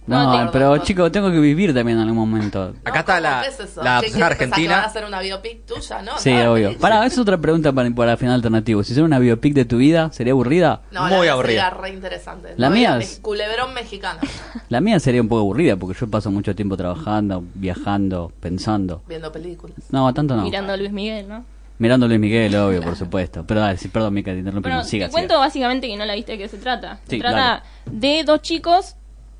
No, 0.06 0.50
pero 0.52 0.78
chicos, 0.80 1.12
tengo 1.12 1.32
que 1.32 1.40
vivir 1.40 1.74
también 1.74 1.98
en 1.98 2.08
algún 2.10 2.30
momento. 2.30 2.74
Acá 2.84 3.00
está 3.00 3.20
la- 3.20 3.42
¿Qué 3.44 3.50
es 3.50 3.60
eso? 3.60 3.82
la 3.82 3.84
¿Qué- 3.84 3.90
adaptación 3.90 4.02
qué 4.02 4.20
pensás, 4.20 4.38
que 4.38 4.44
argentina. 4.44 4.80
a 4.82 4.86
hacer 4.86 5.06
una 5.06 5.20
biopic 5.22 5.66
tuya, 5.66 6.02
¿no? 6.02 6.18
Sí, 6.18 6.34
No, 6.34 6.54
obvio. 6.54 6.70
sí. 6.72 6.78
Pará, 6.80 7.06
es 7.06 7.18
otra 7.18 7.38
pregunta 7.38 7.72
para, 7.72 7.90
para 7.92 8.18
final 8.18 8.36
alternativo. 8.36 8.84
Si 8.84 8.92
hiciera 8.92 9.06
una 9.06 9.20
biopic 9.20 9.54
de 9.54 9.66
tu 9.66 9.78
vida, 9.78 10.12
¿sería 10.12 10.34
aburrida? 10.34 10.82
No, 10.92 11.08
Muy 11.08 11.28
la 11.28 11.34
aburrida. 11.34 11.70
sería 11.70 11.82
re 11.82 11.90
interesante. 11.92 12.54
La 12.58 12.70
No, 12.70 12.76
mía 12.76 12.98
es- 12.98 13.20
Culebrón 13.22 13.74
mexicano. 13.74 14.20
La 14.70 14.82
mía 14.82 15.00
sería 15.00 15.22
un 15.22 15.28
poco 15.30 15.42
aburrida 15.42 15.76
porque 15.78 15.98
yo 16.00 16.08
paso 16.10 16.32
mucho 16.32 16.54
tiempo 16.56 16.76
trabajando, 16.76 17.44
viajando, 17.54 18.32
pensando. 18.40 19.02
Viendo 19.08 19.32
películas. 19.32 19.78
No, 19.92 20.14
tanto 20.14 20.36
no. 20.36 20.44
Mirando 20.44 20.74
a 20.74 20.78
Luis 20.78 20.92
Miguel, 20.92 21.28
¿no? 21.30 21.46
Mirando 21.80 22.06
a 22.06 22.10
Luis 22.10 22.20
Miguel, 22.20 22.56
obvio, 22.56 22.82
por 22.82 22.96
supuesto. 22.96 23.46
Pero 23.48 23.60
dale, 23.60 23.78
sí, 23.78 23.88
perdón, 23.88 24.14
Mica, 24.14 24.32
te 24.32 24.38
interrumpimos. 24.40 24.76
Bueno, 24.78 24.88
siga, 24.90 25.08
te 25.08 25.12
cuento 25.12 25.40
básicamente 25.40 25.88
que 25.88 25.98
no 25.98 26.06
la 26.06 26.14
viste 26.16 26.34
de 26.34 26.38
qué 26.38 26.48
se 26.48 26.58
trata. 26.58 27.00
Sí, 27.08 27.16
se 27.16 27.20
trata 27.20 27.64
de 27.90 28.24
dos 28.26 28.42
chicos 28.42 28.96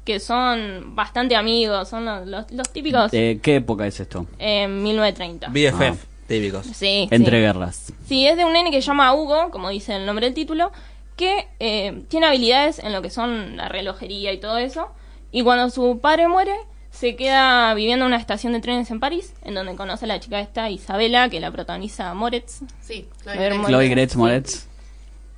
que 0.06 0.20
son 0.20 0.96
bastante 0.96 1.36
amigos, 1.36 1.88
son 1.90 2.06
los, 2.06 2.28
los- 2.28 2.52
los 2.52 2.70
típicos 2.72 3.12
¿De 3.12 3.40
qué 3.42 3.58
época 3.58 3.88
es 3.88 4.00
esto? 4.00 4.26
en 4.40 4.84
1930. 4.84 5.48
BFF, 5.50 5.82
Ah. 5.82 6.08
típicos. 6.28 6.66
Sí, 6.68 7.08
Entre 7.12 7.38
sí. 7.38 7.42
guerras. 7.42 7.94
Sí, 8.08 8.28
es 8.28 8.36
de 8.38 8.46
un 8.46 8.54
nene 8.54 8.70
que 8.72 8.82
se 8.82 8.88
llama 8.88 9.14
Hugo, 9.14 9.50
como 9.52 9.70
dice 9.70 9.96
el 9.96 10.06
nombre 10.06 10.26
del 10.26 10.34
título, 10.34 10.72
que 11.16 11.48
eh, 11.60 12.04
tiene 12.10 12.26
habilidades 12.28 12.80
en 12.80 12.92
lo 12.92 13.02
que 13.02 13.10
son 13.10 13.56
la 13.58 13.70
relojería 13.70 14.34
y 14.34 14.40
todo 14.40 14.58
eso. 14.58 14.90
Y 15.32 15.44
cuando 15.44 15.70
su 15.70 16.00
padre 16.00 16.28
muere, 16.28 16.54
se 16.92 17.16
queda 17.16 17.74
viviendo 17.74 18.06
en 18.06 18.08
una 18.08 18.18
estación 18.18 18.54
de 18.54 18.60
trenes 18.62 18.92
en 18.92 19.00
París, 19.00 19.34
en 19.44 19.54
donde 19.56 19.76
conoce 19.76 20.06
a 20.06 20.08
la 20.08 20.20
chica 20.20 20.40
esta, 20.40 20.70
Isabela, 20.70 21.30
que 21.30 21.40
la 21.40 21.50
protagoniza 21.52 22.14
Moretz. 22.14 22.62
Sí. 22.82 23.08
Chloe 23.24 23.90
Gretz 23.90 24.16
Moretz. 24.16 24.68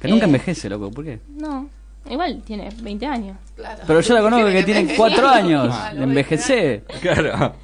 Que 0.01 0.07
nunca 0.10 0.25
Eh. 0.25 0.27
envejece, 0.27 0.69
loco, 0.69 0.91
¿por 0.91 1.05
qué? 1.05 1.19
No, 1.29 1.69
igual 2.09 2.41
tiene 2.45 2.69
20 2.81 3.05
años. 3.05 3.38
Claro. 3.55 3.83
Pero 3.88 4.01
yo 4.01 4.13
la 4.13 4.21
conozco 4.21 4.45
que 4.47 4.63
tiene 4.63 4.79
envejecer. 4.81 4.97
cuatro 4.97 5.27
años. 5.27 5.67
Claro, 5.75 6.03
Envejece. 6.03 6.83
Claro. 7.01 7.55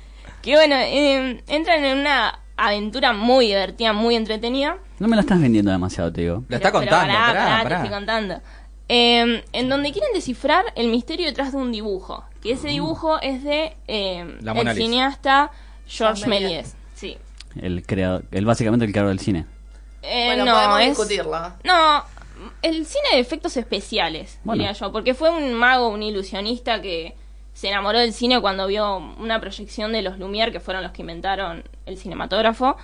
Que 0.42 0.56
bueno, 0.56 0.76
eh, 0.78 1.44
entran 1.48 1.84
en 1.86 2.00
una 2.00 2.40
aventura 2.58 3.14
muy 3.14 3.48
divertida, 3.48 3.94
muy 3.94 4.16
entretenida. 4.16 4.78
No 5.00 5.08
me 5.08 5.16
la 5.16 5.22
estás 5.22 5.40
vendiendo 5.42 5.72
demasiado, 5.72 6.12
te 6.12 6.22
digo. 6.22 6.44
La 6.48 6.58
está 6.58 6.72
Pero- 6.72 6.80
pero 6.82 6.92
contando, 6.92 7.14
pará, 7.14 7.26
pará, 7.28 7.44
pará, 7.44 7.64
pará. 7.64 7.70
te 7.70 7.76
estoy 7.84 7.90
contando. 7.98 8.42
Eh, 8.90 9.44
en 9.54 9.70
donde 9.70 9.92
quieren 9.92 10.12
descifrar 10.14 10.66
el 10.76 10.90
misterio 10.90 11.26
detrás 11.28 11.52
de 11.54 11.58
un 11.58 11.72
dibujo. 11.72 12.24
Que 12.42 12.54
ese 12.54 12.68
dibujo 12.70 13.20
es 13.22 13.44
de 13.44 13.76
eh, 13.88 14.38
La 14.42 14.52
el 14.54 14.76
cineasta 14.76 15.52
Georges 15.88 16.20
Jean 16.22 16.30
Méliès. 16.30 16.50
Méliès. 16.52 16.76
Sí. 16.96 17.18
El 17.62 17.84
creador, 17.86 18.26
el 18.32 18.46
básicamente 18.46 18.86
el 18.86 18.92
creador 18.92 19.10
del 19.10 19.20
cine. 19.20 19.46
Eh, 20.02 20.26
Bueno, 20.28 20.46
no, 20.46 20.54
podemos 20.56 20.80
es- 20.82 20.88
discutirla. 20.90 21.56
No, 21.64 22.04
el 22.62 22.86
cine 22.86 23.08
de 23.14 23.20
efectos 23.20 23.58
especiales, 23.58 24.40
Bueno. 24.44 24.64
diría 24.64 24.74
yo. 24.74 24.92
Porque 24.92 25.14
fue 25.14 25.30
un 25.30 25.54
mago, 25.54 25.90
un 25.90 26.04
ilusionista 26.04 26.82
que 26.82 27.16
se 27.54 27.68
enamoró 27.70 28.00
del 28.00 28.14
cine 28.14 28.40
cuando 28.42 28.68
vio 28.68 28.98
una 28.98 29.40
proyección 29.42 29.92
de 29.92 30.02
los 30.02 30.18
Lumière, 30.18 30.52
que 30.52 30.60
fueron 30.60 30.84
los 30.84 30.92
que 30.92 31.02
inventaron 31.02 31.64
el 31.86 31.98
cinematógrafo. 31.98 32.78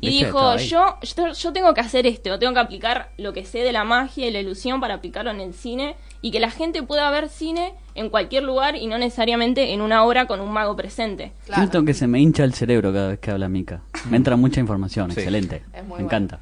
Y 0.00 0.10
¿Viste? 0.10 0.26
dijo, 0.26 0.56
yo, 0.58 0.96
yo, 1.02 1.32
yo 1.32 1.52
tengo 1.52 1.74
que 1.74 1.80
hacer 1.80 2.06
esto, 2.06 2.38
tengo 2.38 2.54
que 2.54 2.60
aplicar 2.60 3.10
lo 3.16 3.32
que 3.32 3.44
sé 3.44 3.58
de 3.64 3.72
la 3.72 3.82
magia 3.82 4.28
y 4.28 4.30
la 4.30 4.38
ilusión 4.38 4.80
para 4.80 4.94
aplicarlo 4.94 5.32
en 5.32 5.40
el 5.40 5.54
cine 5.54 5.96
y 6.22 6.30
que 6.30 6.38
la 6.38 6.50
gente 6.52 6.84
pueda 6.84 7.10
ver 7.10 7.28
cine 7.28 7.74
en 7.96 8.08
cualquier 8.08 8.44
lugar 8.44 8.76
y 8.76 8.86
no 8.86 8.96
necesariamente 8.96 9.72
en 9.72 9.80
una 9.80 10.04
obra 10.04 10.26
con 10.26 10.40
un 10.40 10.52
mago 10.52 10.76
presente. 10.76 11.32
Claro. 11.46 11.62
Siento 11.62 11.84
que 11.84 11.94
se 11.94 12.06
me 12.06 12.20
hincha 12.20 12.44
el 12.44 12.54
cerebro 12.54 12.92
cada 12.92 13.08
vez 13.08 13.18
que 13.18 13.32
habla 13.32 13.48
Mica. 13.48 13.80
Me 14.08 14.16
entra 14.18 14.36
mucha 14.36 14.60
información, 14.60 15.10
Sí. 15.10 15.18
excelente. 15.18 15.64
Es 15.74 15.84
muy 15.84 15.98
me 15.98 16.04
encanta. 16.04 16.38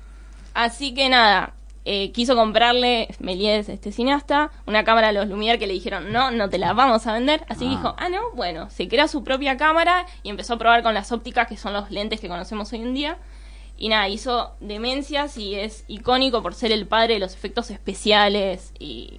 Así 0.52 0.92
que 0.92 1.08
nada, 1.08 1.54
eh, 1.88 2.10
quiso 2.12 2.34
comprarle, 2.34 3.08
Méliès, 3.20 3.68
este 3.68 3.92
cineasta, 3.92 4.50
una 4.66 4.82
cámara 4.84 5.08
a 5.08 5.12
los 5.12 5.28
Lumière 5.28 5.58
que 5.58 5.66
le 5.68 5.72
dijeron, 5.72 6.12
no, 6.12 6.30
no 6.32 6.48
te 6.50 6.58
la 6.58 6.72
vamos 6.72 7.06
a 7.06 7.12
vender. 7.12 7.44
Así 7.48 7.60
que 7.60 7.66
Ah. 7.66 7.70
dijo, 7.70 7.94
ah, 7.96 8.08
no, 8.08 8.20
bueno, 8.34 8.68
se 8.70 8.88
crea 8.88 9.06
su 9.08 9.22
propia 9.22 9.56
cámara 9.56 10.04
y 10.24 10.30
empezó 10.30 10.54
a 10.54 10.58
probar 10.58 10.82
con 10.82 10.94
las 10.94 11.12
ópticas, 11.12 11.46
que 11.46 11.56
son 11.56 11.72
los 11.72 11.90
lentes 11.90 12.20
que 12.20 12.28
conocemos 12.28 12.72
hoy 12.72 12.80
en 12.80 12.92
día. 12.92 13.18
Y 13.78 13.88
nada, 13.88 14.08
hizo 14.08 14.52
demencias 14.60 15.36
y 15.38 15.54
es 15.54 15.84
icónico 15.86 16.42
por 16.42 16.54
ser 16.54 16.72
el 16.72 16.86
padre 16.86 17.14
de 17.14 17.20
los 17.20 17.34
efectos 17.34 17.70
especiales 17.70 18.72
y, 18.78 19.14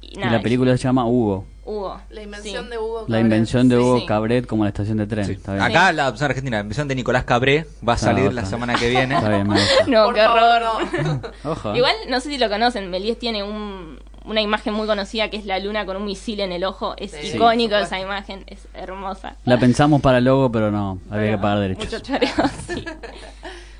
y 0.00 0.12
Y 0.14 0.16
nada. 0.18 0.32
la 0.32 0.40
película 0.42 0.76
se 0.76 0.84
llama 0.84 1.06
Hugo. 1.06 1.46
Hugo. 1.66 2.00
La 2.10 2.22
invención 2.22 2.64
sí. 2.64 2.70
de 2.70 2.78
Hugo 2.78 3.00
La 3.00 3.06
Cabret. 3.06 3.20
invención 3.22 3.68
de. 3.68 3.78
Hugo 3.78 3.98
Sí. 4.00 4.06
Cabret 4.06 4.46
como 4.46 4.64
la 4.64 4.68
estación 4.68 4.98
de 4.98 5.06
tren. 5.06 5.24
Sí. 5.26 5.32
Está 5.32 5.52
bien. 5.54 5.64
Acá 5.64 5.92
la 5.92 6.08
opción 6.08 6.30
argentina, 6.30 6.56
la 6.58 6.62
invención 6.62 6.88
de 6.88 6.94
Nicolás 6.94 7.24
Cabré 7.24 7.66
va 7.86 7.94
a 7.94 7.96
salir 7.98 8.32
la 8.32 8.44
semana 8.44 8.74
que 8.74 8.88
viene. 8.90 9.14
Está 9.14 9.28
bien. 9.28 9.48
No, 9.86 10.04
Por 10.06 10.14
qué 10.14 10.20
favor, 10.22 10.62
horror. 10.62 11.04
no. 11.04 11.20
Ojo. 11.50 11.74
Igual, 11.74 11.94
no 12.08 12.20
sé 12.20 12.28
si 12.30 12.38
lo 12.38 12.48
conocen, 12.48 12.90
Méliès 12.90 13.18
tiene 13.18 13.42
un- 13.42 13.98
una 14.26 14.40
imagen 14.40 14.72
muy 14.72 14.86
conocida 14.86 15.28
que 15.28 15.36
es 15.36 15.44
la 15.44 15.58
luna 15.58 15.84
con 15.84 15.96
un 15.98 16.04
misil 16.06 16.40
en 16.40 16.50
el 16.52 16.64
ojo. 16.64 16.94
Es 16.96 17.10
Sí, 17.10 17.32
icónico 17.34 17.76
esa 17.76 18.00
imagen, 18.00 18.42
es 18.46 18.66
hermosa. 18.72 19.36
La 19.44 19.58
pensamos 19.58 20.00
para 20.00 20.16
el 20.18 20.24
logo, 20.24 20.50
pero 20.50 20.70
no, 20.70 20.98
había 21.10 21.26
que 21.26 21.30
Pero, 21.32 21.40
pagar 21.42 21.58
derechos. 21.60 21.84
mucho 21.84 21.98
choreo, 22.00 22.30
sí. 22.66 22.84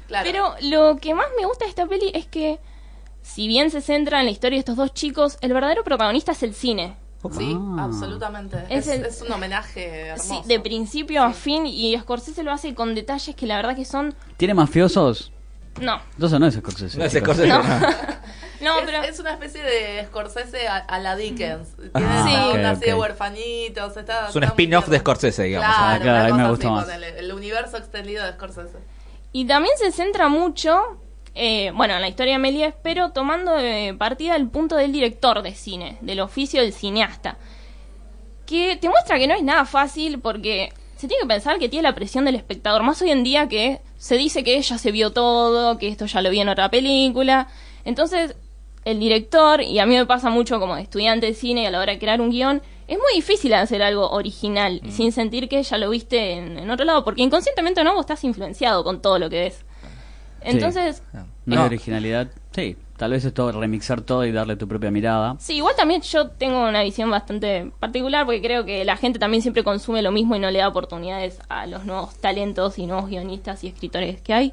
Claro. 0.07 0.25
Pero 0.31 0.55
lo 0.61 0.97
que 0.99 1.15
más 1.15 1.27
me 1.41 1.47
gusta 1.47 1.65
de 1.65 1.71
esta 1.71 1.87
peli 1.87 2.11
es 2.13 2.27
que, 2.27 2.59
si 3.23 3.49
bien 3.49 3.71
se 3.71 3.81
centra 3.81 4.21
en 4.21 4.27
la 4.27 4.33
historia 4.33 4.57
de 4.57 4.61
estos 4.61 4.77
dos 4.77 4.93
chicos, 4.93 5.39
el 5.41 5.55
verdadero 5.55 5.83
protagonista 5.83 6.33
es 6.33 6.43
el 6.43 6.55
cine. 6.55 6.95
Sí, 7.33 7.57
Ah. 7.59 7.85
absolutamente. 7.85 8.59
Es 8.69 8.87
Es, 8.87 8.99
el- 8.99 9.05
es 9.07 9.23
un 9.23 9.33
homenaje 9.33 10.13
Sí, 10.19 10.31
hermoso. 10.33 10.49
de 10.49 10.61
principio 10.61 11.23
a 11.23 11.33
fin, 11.33 11.67
y 11.67 11.99
Scorsese 11.99 12.43
lo 12.43 12.53
hace 12.53 12.75
con 12.75 12.95
detalles 12.95 13.35
que 13.35 13.47
la 13.47 13.57
verdad 13.57 13.75
que 13.77 13.85
son... 13.85 14.15
¿Tiene 14.37 14.55
mafiosos? 14.55 15.31
No, 15.81 16.01
Entonces 16.13 16.39
no 16.39 16.47
es 16.47 16.55
Scorsese. 16.55 16.99
No, 16.99 17.09
chicos. 17.09 17.37
Scorsese, 17.37 17.49
No. 18.61 18.79
es, 18.79 18.85
pero... 18.87 19.03
es 19.03 19.19
una 19.19 19.33
especie 19.33 19.63
de 19.63 20.05
Scorsese 20.07 20.69
a, 20.69 20.77
a 20.77 20.99
la 21.01 21.17
Dickens. 21.17 21.75
Tiene 21.77 21.91
Ah, 21.95 22.27
esa 22.31 22.49
ok, 22.49 22.55
onda 22.55 22.71
así 22.71 22.85
de 22.85 22.95
huerfanitos. 22.95 23.97
Está, 23.97 24.29
Es 24.29 24.37
un 24.37 24.45
spin-off 24.45 24.87
de. 24.89 24.99
Scorsese, 25.01 25.43
digamos. 25.43 25.69
Claro, 25.77 25.95
Ah, 25.95 25.99
claro, 26.01 26.19
una 26.19 26.25
ahí 26.37 26.43
me 26.45 26.51
gusta 26.51 26.67
así, 26.79 26.89
más. 26.91 27.19
el 27.19 27.33
universo 27.33 27.77
extendido 27.77 28.25
de 28.25 28.33
Scorsese. 28.35 28.79
Y 29.33 29.47
también 29.47 29.75
se 29.77 29.91
centra 29.91 30.29
mucho, 30.29 30.81
eh, 31.35 31.73
bueno, 31.75 31.95
en 31.95 32.01
la 32.01 32.09
historia 32.09 32.35
de 32.35 32.39
Méliès, 32.39 32.75
pero 32.83 33.11
tomando 33.11 33.59
eh, 33.59 33.95
partida 33.99 34.37
el 34.37 34.49
punto 34.49 34.77
del 34.77 34.93
director 34.93 35.43
de 35.43 35.55
cine, 35.55 35.99
del 36.01 36.21
oficio 36.21 36.63
del 36.63 36.73
cineasta. 36.73 37.37
Que 38.47 38.77
te 38.77 38.89
muestra 38.89 39.19
que 39.19 39.27
no 39.27 39.35
es 39.35 39.43
nada 39.43 39.65
fácil 39.65 40.21
porque 40.21 40.73
se 40.97 41.09
tiene 41.09 41.23
que 41.23 41.29
pensar 41.29 41.59
que 41.59 41.69
tiene 41.69 41.83
la 41.83 41.95
presión 41.95 42.25
del 42.25 42.37
espectador. 42.37 42.83
Más 42.83 43.03
hoy 43.03 43.11
en 43.11 43.25
día 43.25 43.49
que 43.49 43.81
se 43.97 44.17
dice 44.17 44.45
que 44.45 44.61
ya 44.61 44.79
se 44.79 44.93
vio 44.93 45.11
todo, 45.11 45.77
que 45.79 45.89
esto 45.89 46.07
ya 46.07 46.23
lo 46.23 46.31
vi 46.31 46.41
en 46.41 46.49
otra 46.49 46.71
película. 46.71 47.49
Entonces, 47.85 48.37
el 48.85 49.01
director, 49.01 49.61
y 49.61 49.79
a 49.81 49.87
mí 49.87 49.97
me 49.97 50.07
pasa 50.07 50.31
mucho 50.31 50.61
como 50.61 50.77
estudiante 50.77 51.27
de 51.27 51.35
cine 51.35 51.63
y 51.63 51.67
a 51.67 51.71
la 51.71 51.81
hora 51.81 51.95
de 51.95 51.99
crear 51.99 52.21
un 52.21 52.31
guion, 52.31 52.63
es 52.87 52.99
muy 52.99 53.15
difícil 53.15 53.55
hacer 53.55 53.83
algo 53.83 54.11
original 54.11 54.83
sin 54.91 55.11
sentir 55.11 55.49
que 55.49 55.63
ya 55.63 55.79
lo 55.79 55.89
viste 55.89 56.33
en, 56.33 56.59
en 56.59 56.71
otro 56.71 56.85
lado, 56.85 57.03
porque 57.03 57.23
inconscientemente 57.23 57.83
no, 57.83 57.95
vos 57.95 58.03
estás 58.03 58.23
influenciado 58.25 58.85
con 58.85 59.01
todo 59.01 59.19
lo 59.19 59.31
que 59.31 59.41
ves. 59.41 59.65
Entonces, 60.45 61.03
No, 61.13 61.27
No. 61.47 61.61
hay 61.61 61.67
originalidad. 61.67 62.29
Sí, 62.53 62.77
tal 62.97 63.11
vez 63.13 63.25
es 63.25 63.35
todo 63.35 63.51
remixar 63.59 64.01
todo 64.03 64.25
y 64.25 64.31
darle 64.33 64.57
tu 64.57 64.69
propia 64.69 64.91
mirada. 64.91 65.37
sí, 65.41 65.57
igual 65.57 65.75
también 65.77 66.03
yo 66.03 66.29
tengo 66.29 66.69
una 66.69 66.83
visión 66.83 67.11
bastante 67.11 67.71
particular, 67.81 68.25
porque 68.27 68.41
creo 68.43 68.65
que 68.65 68.85
la 68.85 68.97
gente 68.97 69.19
también 69.19 69.43
siempre 69.43 69.65
consume 69.65 70.03
lo 70.03 70.13
mismo 70.13 70.37
y 70.37 70.39
no 70.39 70.51
le 70.51 70.61
da 70.61 70.69
oportunidades 70.69 71.39
a 71.49 71.67
los 71.67 71.85
nuevos 71.85 72.15
talentos 72.17 72.79
y 72.79 72.87
nuevos 72.87 73.09
guionistas 73.11 73.65
y 73.65 73.69
escritores 73.69 74.21
que 74.21 74.35
hay. 74.35 74.53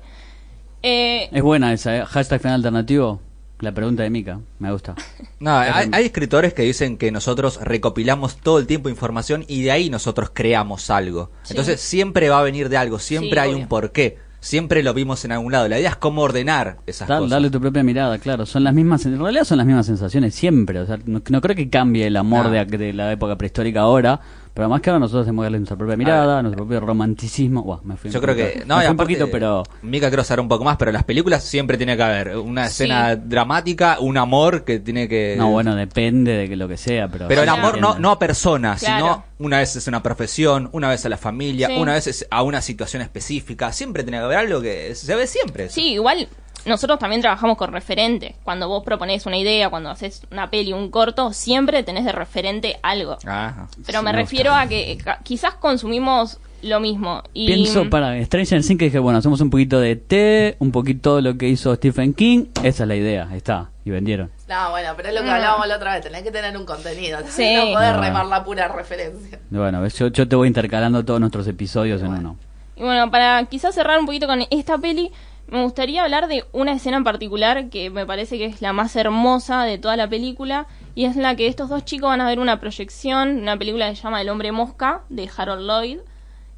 Eh, 0.83 1.29
Es 1.31 1.41
buena 1.43 1.74
esa, 1.74 1.98
¿eh? 1.98 2.05
Hashtag 2.05 2.41
final 2.41 2.55
alternativo. 2.55 3.21
La 3.60 3.71
pregunta 3.71 4.01
de 4.01 4.10
Mika, 4.10 4.39
me 4.60 4.71
gusta. 4.71 4.95
No, 5.39 5.55
hay, 5.57 5.89
hay 5.91 6.05
escritores 6.05 6.53
que 6.53 6.62
dicen 6.63 6.98
que 7.00 7.12
nosotros 7.12 7.60
recopilamos 7.63 8.38
todo 8.38 8.60
el 8.60 8.67
tiempo 8.67 8.89
información 8.89 9.43
y 9.48 9.63
de 9.63 9.71
ahí 9.71 9.89
nosotros 9.89 10.29
creamos 10.33 10.89
algo. 10.91 11.31
Sí. 11.43 11.53
Entonces 11.53 11.81
siempre 11.81 12.29
va 12.29 12.39
a 12.39 12.43
venir 12.43 12.69
de 12.69 12.77
algo, 12.77 13.00
siempre 13.00 13.31
Sí, 13.31 13.38
hay 13.39 13.50
obvio. 13.50 13.63
un 13.63 13.67
porqué. 13.67 14.17
Siempre 14.43 14.81
lo 14.81 14.93
vimos 14.95 15.24
en 15.24 15.31
algún 15.33 15.51
lado. 15.51 15.67
La 15.67 15.77
idea 15.79 15.91
es 15.91 15.95
cómo 15.98 16.24
ordenar 16.24 16.79
esas 16.88 17.07
cosas. 17.07 17.29
darle 17.29 17.51
tu 17.51 17.62
propia 17.62 17.83
mirada, 17.83 18.17
claro. 18.17 18.48
Son 18.48 18.63
las 18.63 18.74
mismas, 18.74 19.05
en 19.05 19.19
realidad 19.19 19.43
son 19.43 19.60
las 19.60 19.67
mismas 19.67 19.86
sensaciones 19.86 20.33
siempre. 20.33 20.79
O 20.79 20.86
sea, 20.88 20.98
no, 21.05 21.21
no 21.29 21.41
creo 21.41 21.55
que 21.55 21.69
cambie 21.69 22.07
el 22.07 22.17
amor 22.17 22.45
No. 22.45 22.50
de, 22.51 22.65
de 22.65 22.91
la 22.91 23.12
época 23.12 23.38
prehistórica 23.38 23.81
ahora. 23.81 24.19
Pero 24.53 24.65
además 24.65 24.81
que 24.81 24.89
ahora 24.89 25.00
nosotros 25.00 25.25
tenemos 25.25 25.43
que 25.43 25.46
darle 25.46 25.60
nuestra 25.60 25.77
propia 25.77 25.96
mirada, 25.96 26.41
nuestro 26.41 26.65
propio 26.65 26.86
romanticismo. 26.86 27.63
Buah, 27.63 27.79
me 27.84 27.96
fui 27.96 28.10
un 28.10 28.13
Yo 28.13 28.22
creo 28.22 28.36
poquito- 28.36 28.53
que. 28.53 28.60
me 28.60 28.65
No, 28.65 28.75
fui 28.75 28.86
y 28.86 28.88
un 28.89 28.98
poquito, 28.98 29.31
pero. 29.31 29.63
Mika 29.81 30.10
quiero 30.10 30.24
saber 30.25 30.41
un 30.41 30.50
poco 30.50 30.63
más, 30.65 30.75
pero 30.77 30.89
en 30.89 30.93
las 30.93 31.05
películas 31.05 31.43
siempre 31.43 31.77
tiene 31.77 31.96
que 31.96 32.03
haber 32.03 32.38
una 32.38 32.65
Sí. 32.67 32.84
escena 32.84 33.15
dramática, 33.15 33.98
un 34.01 34.17
amor 34.17 34.63
que 34.65 34.79
tiene 34.79 35.08
que. 35.08 35.36
No, 35.38 35.51
bueno, 35.51 35.74
depende 35.75 36.34
de 36.34 36.50
que 36.50 36.55
lo 36.58 36.67
que 36.67 36.75
sea, 36.77 37.08
pero. 37.08 37.27
Pero 37.29 37.43
el 37.43 37.50
amor 37.50 37.79
no, 37.79 37.98
no 37.98 38.12
a 38.12 38.20
personas, 38.20 38.81
Claro. 38.81 38.98
sino 39.05 39.24
una 39.39 39.60
vez 39.60 39.75
es 39.77 39.88
una 39.88 40.03
profesión, 40.03 40.70
una 40.74 40.89
vez 40.89 41.05
a 41.05 41.10
la 41.10 41.17
familia, 41.17 41.67
Sí. 41.67 41.77
una 41.77 41.93
vez 41.93 42.08
es 42.08 42.27
a 42.29 42.43
una 42.43 42.62
situación 42.62 43.01
específica. 43.01 43.72
Siempre 43.72 44.03
tiene 44.03 44.17
que 44.17 44.24
haber 44.25 44.38
algo 44.38 44.62
que 44.62 44.93
se 44.96 45.15
ve 45.15 45.27
siempre. 45.27 45.65
eso. 45.65 45.75
Sí, 45.75 45.93
igual 45.93 46.27
nosotros 46.65 46.99
también 46.99 47.21
trabajamos 47.21 47.57
con 47.57 47.71
referente. 47.71 48.35
Cuando 48.43 48.67
vos 48.67 48.83
proponés 48.83 49.25
una 49.25 49.37
idea, 49.37 49.69
cuando 49.69 49.89
haces 49.89 50.21
una 50.31 50.49
peli, 50.49 50.73
un 50.73 50.89
corto, 50.91 51.33
siempre 51.33 51.83
tenés 51.83 52.05
de 52.05 52.11
referente 52.11 52.77
algo. 52.83 53.17
Ajá. 53.25 53.67
Pero 53.85 53.99
Sí, 53.99 54.05
me 54.05 54.11
me 54.11 54.17
refiero 54.17 54.53
a 54.53 54.67
que 54.67 54.91
eh, 54.93 54.97
quizás 55.23 55.53
consumimos 55.55 56.39
lo 56.61 56.79
mismo. 56.79 57.23
Y... 57.33 57.47
Pienso 57.47 57.89
para 57.89 58.23
Stranger 58.23 58.61
Things 58.63 58.77
que 58.77 58.85
dije, 58.85 58.99
bueno, 58.99 59.17
hacemos 59.17 59.41
un 59.41 59.49
poquito 59.49 59.79
de 59.79 59.95
té, 59.95 60.55
un 60.59 60.71
poquito 60.71 61.15
de 61.15 61.23
lo 61.23 61.35
que 61.37 61.47
hizo 61.49 61.73
Stephen 61.75 62.13
King. 62.13 62.45
Esa 62.63 62.83
es 62.83 62.87
la 62.87 62.95
idea, 62.95 63.27
está. 63.35 63.69
Y 63.83 63.89
vendieron. 63.89 64.29
No, 64.47 64.69
bueno, 64.69 64.89
pero 64.95 65.09
es 65.09 65.15
lo 65.15 65.21
que 65.21 65.27
Mm. 65.27 65.33
hablábamos 65.33 65.67
la 65.67 65.75
otra 65.77 65.93
vez. 65.95 66.03
Tenés 66.03 66.21
que 66.21 66.29
tener 66.31 66.55
un 66.55 66.65
contenido. 66.65 67.17
Sí. 67.27 67.55
No 67.55 67.73
podés 67.73 67.93
No. 67.95 68.01
remar 68.01 68.25
la 68.27 68.43
pura 68.43 68.67
referencia. 68.67 69.39
Bueno, 69.49 69.87
yo, 69.87 70.07
yo 70.09 70.27
te 70.27 70.35
voy 70.35 70.47
intercalando 70.47 71.03
todos 71.03 71.19
nuestros 71.19 71.47
episodios 71.47 72.01
en 72.03 72.09
uno. 72.09 72.37
Y 72.75 72.83
bueno, 72.83 73.09
para 73.09 73.43
quizás 73.45 73.73
cerrar 73.73 73.97
un 73.99 74.05
poquito 74.05 74.27
con 74.27 74.43
esta 74.51 74.77
peli, 74.77 75.11
me 75.51 75.62
gustaría 75.63 76.03
hablar 76.03 76.29
de 76.29 76.46
una 76.53 76.72
escena 76.72 76.96
en 76.96 77.03
particular 77.03 77.70
que 77.70 77.89
me 77.89 78.05
parece 78.05 78.38
que 78.38 78.46
es 78.46 78.62
la 78.62 78.72
más 78.72 78.96
hermosa 78.96 79.63
de 79.63 79.77
toda 79.77 79.98
la 79.98 80.10
película. 80.10 80.65
Y 80.96 81.03
es 81.03 81.17
la 81.17 81.36
que 81.36 81.48
estos 81.48 81.67
dos 81.67 81.84
chicos 81.84 82.08
van 82.08 82.22
a 82.22 82.27
ver 82.27 82.39
una 82.39 82.62
proyección, 82.62 83.38
una 83.41 83.58
película 83.58 83.89
que 83.89 83.98
se 83.98 84.01
llama 84.01 84.22
El 84.22 84.29
hombre 84.29 84.53
mosca, 84.53 85.03
de 85.10 85.29
Harold 85.36 85.67
Lloyd, 85.67 86.00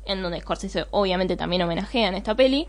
en 0.05 0.21
donde 0.21 0.39
Scorsese 0.41 0.85
obviamente 0.91 1.35
también 1.35 1.63
homenajea 1.63 2.07
en 2.07 2.13
esta 2.13 2.35
peli. 2.35 2.67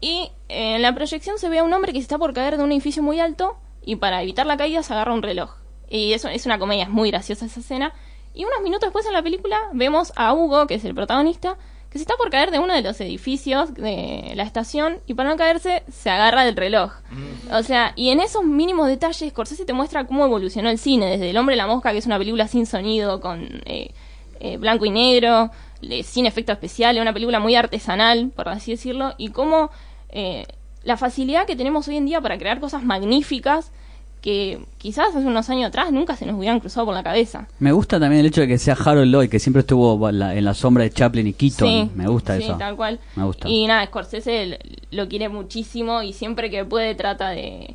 Y 0.00 0.32
en 0.48 0.82
la 0.82 0.96
proyección 0.96 1.38
se 1.38 1.48
ve 1.48 1.60
a 1.60 1.62
un 1.62 1.72
hombre 1.72 1.92
que 1.92 2.00
se 2.00 2.02
está 2.02 2.18
por 2.18 2.34
caer 2.34 2.56
de 2.56 2.64
un 2.64 2.72
edificio 2.72 3.04
muy 3.04 3.20
alto 3.20 3.56
y 3.84 3.96
para 3.96 4.20
evitar 4.20 4.46
la 4.46 4.56
caída 4.56 4.82
se 4.82 4.92
agarra 4.92 5.14
un 5.14 5.22
reloj. 5.22 5.54
Y 5.88 6.12
eso 6.12 6.28
es 6.28 6.44
una 6.44 6.58
comedia, 6.58 6.84
es 6.84 6.90
muy 6.90 7.12
graciosa 7.12 7.46
esa 7.46 7.60
escena. 7.60 7.92
Y 8.34 8.44
unos 8.44 8.62
minutos 8.62 8.88
después 8.88 9.06
en 9.06 9.12
la 9.12 9.22
película 9.22 9.60
vemos 9.72 10.12
a 10.16 10.34
Hugo, 10.34 10.66
que 10.66 10.74
es 10.74 10.84
el 10.84 10.94
protagonista, 10.94 11.56
que 11.92 11.98
se 11.98 12.04
está 12.04 12.14
por 12.16 12.30
caer 12.30 12.50
de 12.50 12.58
uno 12.58 12.72
de 12.72 12.80
los 12.80 12.98
edificios 13.02 13.74
de 13.74 14.32
la 14.34 14.44
estación 14.44 15.00
y 15.06 15.12
para 15.12 15.28
no 15.28 15.36
caerse 15.36 15.82
se 15.92 16.08
agarra 16.08 16.42
del 16.42 16.56
reloj. 16.56 16.90
O 17.52 17.62
sea, 17.62 17.92
y 17.96 18.08
en 18.08 18.20
esos 18.20 18.44
mínimos 18.44 18.88
detalles 18.88 19.28
Scorsese 19.28 19.66
te 19.66 19.74
muestra 19.74 20.06
cómo 20.06 20.24
evolucionó 20.24 20.70
el 20.70 20.78
cine, 20.78 21.06
desde 21.06 21.28
El 21.28 21.36
hombre 21.36 21.54
y 21.54 21.58
la 21.58 21.66
mosca, 21.66 21.92
que 21.92 21.98
es 21.98 22.06
una 22.06 22.16
película 22.16 22.48
sin 22.48 22.64
sonido, 22.64 23.20
con 23.20 23.60
eh, 23.66 23.90
eh, 24.40 24.56
blanco 24.56 24.86
y 24.86 24.90
negro, 24.90 25.50
eh, 25.82 26.02
sin 26.02 26.24
efecto 26.24 26.50
especial, 26.50 26.98
una 26.98 27.12
película 27.12 27.40
muy 27.40 27.56
artesanal, 27.56 28.32
por 28.34 28.48
así 28.48 28.70
decirlo, 28.70 29.14
y 29.18 29.28
cómo 29.28 29.70
eh, 30.08 30.46
la 30.82 30.96
facilidad 30.96 31.46
que 31.46 31.56
tenemos 31.56 31.88
hoy 31.88 31.98
en 31.98 32.06
día 32.06 32.22
para 32.22 32.38
crear 32.38 32.58
cosas 32.58 32.82
magníficas 32.82 33.70
que 34.22 34.64
quizás 34.78 35.08
hace 35.14 35.26
unos 35.26 35.50
años 35.50 35.66
atrás 35.68 35.90
nunca 35.92 36.14
se 36.16 36.24
nos 36.24 36.36
hubieran 36.36 36.60
cruzado 36.60 36.86
por 36.86 36.94
la 36.94 37.02
cabeza. 37.02 37.48
Me 37.58 37.72
gusta 37.72 37.98
también 38.00 38.20
el 38.20 38.26
hecho 38.26 38.40
de 38.40 38.46
que 38.48 38.56
sea 38.56 38.74
Harold 38.74 39.12
Lloyd, 39.12 39.28
que 39.28 39.38
siempre 39.40 39.60
estuvo 39.60 40.08
en 40.08 40.18
la, 40.20 40.34
en 40.36 40.44
la 40.44 40.54
sombra 40.54 40.84
de 40.84 40.90
Chaplin 40.90 41.26
y 41.26 41.32
Keaton. 41.32 41.68
Sí, 41.68 41.90
Me 41.96 42.06
gusta 42.06 42.36
sí, 42.38 42.44
eso. 42.44 42.56
tal 42.56 42.76
cual. 42.76 43.00
Me 43.16 43.24
gusta. 43.24 43.48
Y 43.48 43.66
nada, 43.66 43.84
Scorsese 43.86 44.58
lo 44.92 45.08
quiere 45.08 45.28
muchísimo 45.28 46.02
y 46.02 46.12
siempre 46.12 46.50
que 46.50 46.64
puede 46.64 46.94
trata 46.94 47.30
de... 47.30 47.74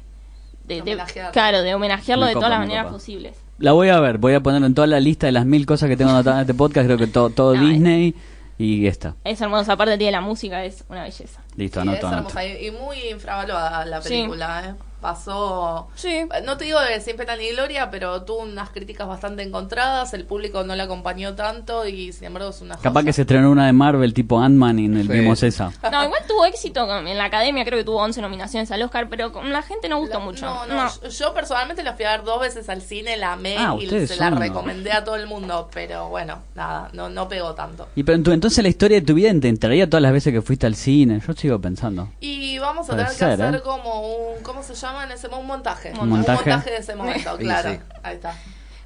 de, 0.65 0.97
claro, 1.33 1.61
de 1.63 1.75
homenajearlo 1.75 2.23
Me 2.25 2.29
de 2.29 2.33
copa, 2.35 2.45
todas 2.47 2.59
las 2.59 2.67
maneras 2.67 2.83
copa. 2.85 2.93
posibles. 2.97 3.35
La 3.59 3.73
voy 3.73 3.89
a 3.89 3.99
ver, 3.99 4.17
voy 4.17 4.33
a 4.33 4.39
poner 4.41 4.63
en 4.63 4.73
toda 4.73 4.87
la 4.87 4.99
lista 4.99 5.25
de 5.25 5.33
las 5.33 5.45
mil 5.45 5.65
cosas 5.65 5.89
que 5.89 5.97
tengo 5.97 6.11
anotadas 6.11 6.37
en 6.37 6.41
este 6.41 6.53
podcast. 6.53 6.85
Creo 6.85 6.97
que 6.97 7.07
todo, 7.07 7.29
todo 7.31 7.55
No, 7.55 7.67
Disney 7.67 8.13
y 8.59 8.87
esta. 8.87 9.15
Es 9.23 9.41
hermoso, 9.41 9.71
aparte 9.71 9.97
tiene 9.97 10.11
la 10.13 10.21
música, 10.21 10.63
es 10.63 10.83
una 10.89 11.03
belleza. 11.03 11.41
Listo, 11.57 11.81
Sí, 11.81 11.87
es 11.87 11.91
anoto, 11.93 12.07
anoto. 12.07 12.17
hermosa 12.39 12.45
y 12.45 12.67
y 12.67 12.71
muy 12.71 12.97
infravalorada 13.11 13.83
la 13.85 14.01
Sí. 14.01 14.09
película. 14.09 14.63
¿eh? 14.69 14.73
Pasó. 15.01 15.87
Sí. 15.95 16.21
No 16.45 16.57
te 16.57 16.65
digo 16.65 16.79
de 16.79 16.99
sin 17.01 17.15
pena 17.17 17.35
ni 17.35 17.49
gloria, 17.51 17.89
pero 17.91 18.23
tuvo 18.23 18.39
unas 18.39 18.69
críticas 18.69 19.07
bastante 19.07 19.43
encontradas. 19.43 20.13
El 20.13 20.25
público 20.25 20.63
no 20.63 20.75
la 20.75 20.83
acompañó 20.83 21.35
tanto 21.35 21.87
y 21.87 22.11
sin 22.13 22.25
embargo 22.25 22.49
es 22.49 22.61
una 22.61 22.75
Capaz 22.77 23.01
joya. 23.01 23.05
que 23.05 23.13
se 23.13 23.21
estrenó 23.21 23.51
una 23.51 23.65
de 23.67 23.73
Marvel 23.73 24.13
tipo 24.13 24.39
Ant-Man 24.39 24.79
y 24.79 24.87
Sí. 25.03 25.07
vimos 25.07 25.43
esa. 25.43 25.71
No, 25.91 26.03
igual 26.03 26.21
tuvo 26.27 26.45
éxito 26.45 26.87
en 26.99 27.17
la 27.17 27.25
academia, 27.25 27.63
creo 27.65 27.77
que 27.77 27.83
tuvo 27.85 27.97
11 28.01 28.21
nominaciones 28.21 28.71
al 28.71 28.81
Oscar, 28.81 29.07
pero 29.09 29.31
con 29.31 29.51
la 29.51 29.61
gente 29.61 29.87
no 29.89 29.99
gustó 29.99 30.19
La- 30.19 30.25
mucho. 30.25 30.45
No, 30.45 30.65
no, 30.65 30.75
No. 30.85 31.09
Yo, 31.09 31.33
personalmente 31.33 31.83
la 31.83 31.93
fui 31.93 32.05
a 32.05 32.11
ver 32.11 32.23
dos 32.23 32.39
veces 32.39 32.67
al 32.69 32.81
cine, 32.81 33.17
la 33.17 33.33
amé 33.33 33.55
Ah, 33.57 33.75
y 33.79 33.87
se 34.07 34.15
la 34.17 34.29
recomendé 34.31 34.91
a 34.91 35.03
todo 35.03 35.15
el 35.15 35.27
mundo, 35.27 35.69
pero 35.73 36.09
bueno, 36.09 36.39
nada, 36.55 36.89
no, 36.93 37.09
no 37.09 37.27
pegó 37.27 37.53
tanto. 37.53 37.87
Y 37.95 38.03
pero 38.03 38.17
entonces 38.33 38.61
la 38.63 38.69
historia 38.69 38.99
de 38.99 39.05
tu 39.05 39.13
vida 39.13 39.31
te 39.39 39.47
entraría 39.49 39.89
todas 39.89 40.01
las 40.01 40.11
veces 40.13 40.33
que 40.33 40.41
fuiste 40.41 40.65
al 40.65 40.75
cine. 40.75 41.21
Yo 41.25 41.33
sigo 41.33 41.59
pensando. 41.59 42.09
Y 42.19 42.57
vamos 42.59 42.87
a 42.89 42.93
Puede 42.93 43.03
tener 43.03 43.17
ser, 43.17 43.27
que 43.37 43.43
hacer 43.43 43.55
¿eh? 43.55 43.61
como 43.61 44.01
un, 44.01 44.41
¿cómo 44.43 44.63
se 44.63 44.73
llama 44.73 44.87
en 45.03 45.12
ese 45.12 45.27
momento? 45.27 45.41
Un 45.41 45.48
montaje. 45.48 45.94
Un 46.00 46.10
montaje. 46.10 46.70
de 46.72 46.77
ese 46.77 46.96
momento, 46.96 47.38
Sí, 47.38 47.44
claro. 47.44 47.72
sí. 47.72 47.79
Ahí 48.03 48.15
está. 48.15 48.34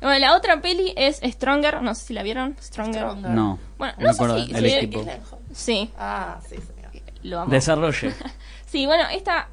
Bueno, 0.02 0.18
la 0.20 0.36
otra 0.36 0.62
peli 0.62 0.94
es 0.98 1.20
Stronger, 1.24 1.82
no 1.82 1.94
sé 1.94 2.06
si 2.08 2.14
la 2.14 2.24
vieron. 2.24 2.56
Stronger. 2.62 3.02
Stronger. 3.04 3.32
No. 3.32 3.60
Bueno, 3.78 3.94
me 3.98 4.04
no 4.06 4.14
sé 4.14 4.16
acuerdo. 4.16 4.44
si- 4.46 4.52
el 4.54 4.66
si- 4.70 4.76
equipo. 4.78 5.06
Sí, 5.54 5.92
Ah, 5.98 6.40
sí, 6.48 6.56
señor. 6.56 6.92
lo 7.24 7.40
amo. 7.42 7.52
Desarrolle. 7.52 8.14
Sí, 8.66 8.86
bueno, 8.86 9.04
esta, 9.12 9.50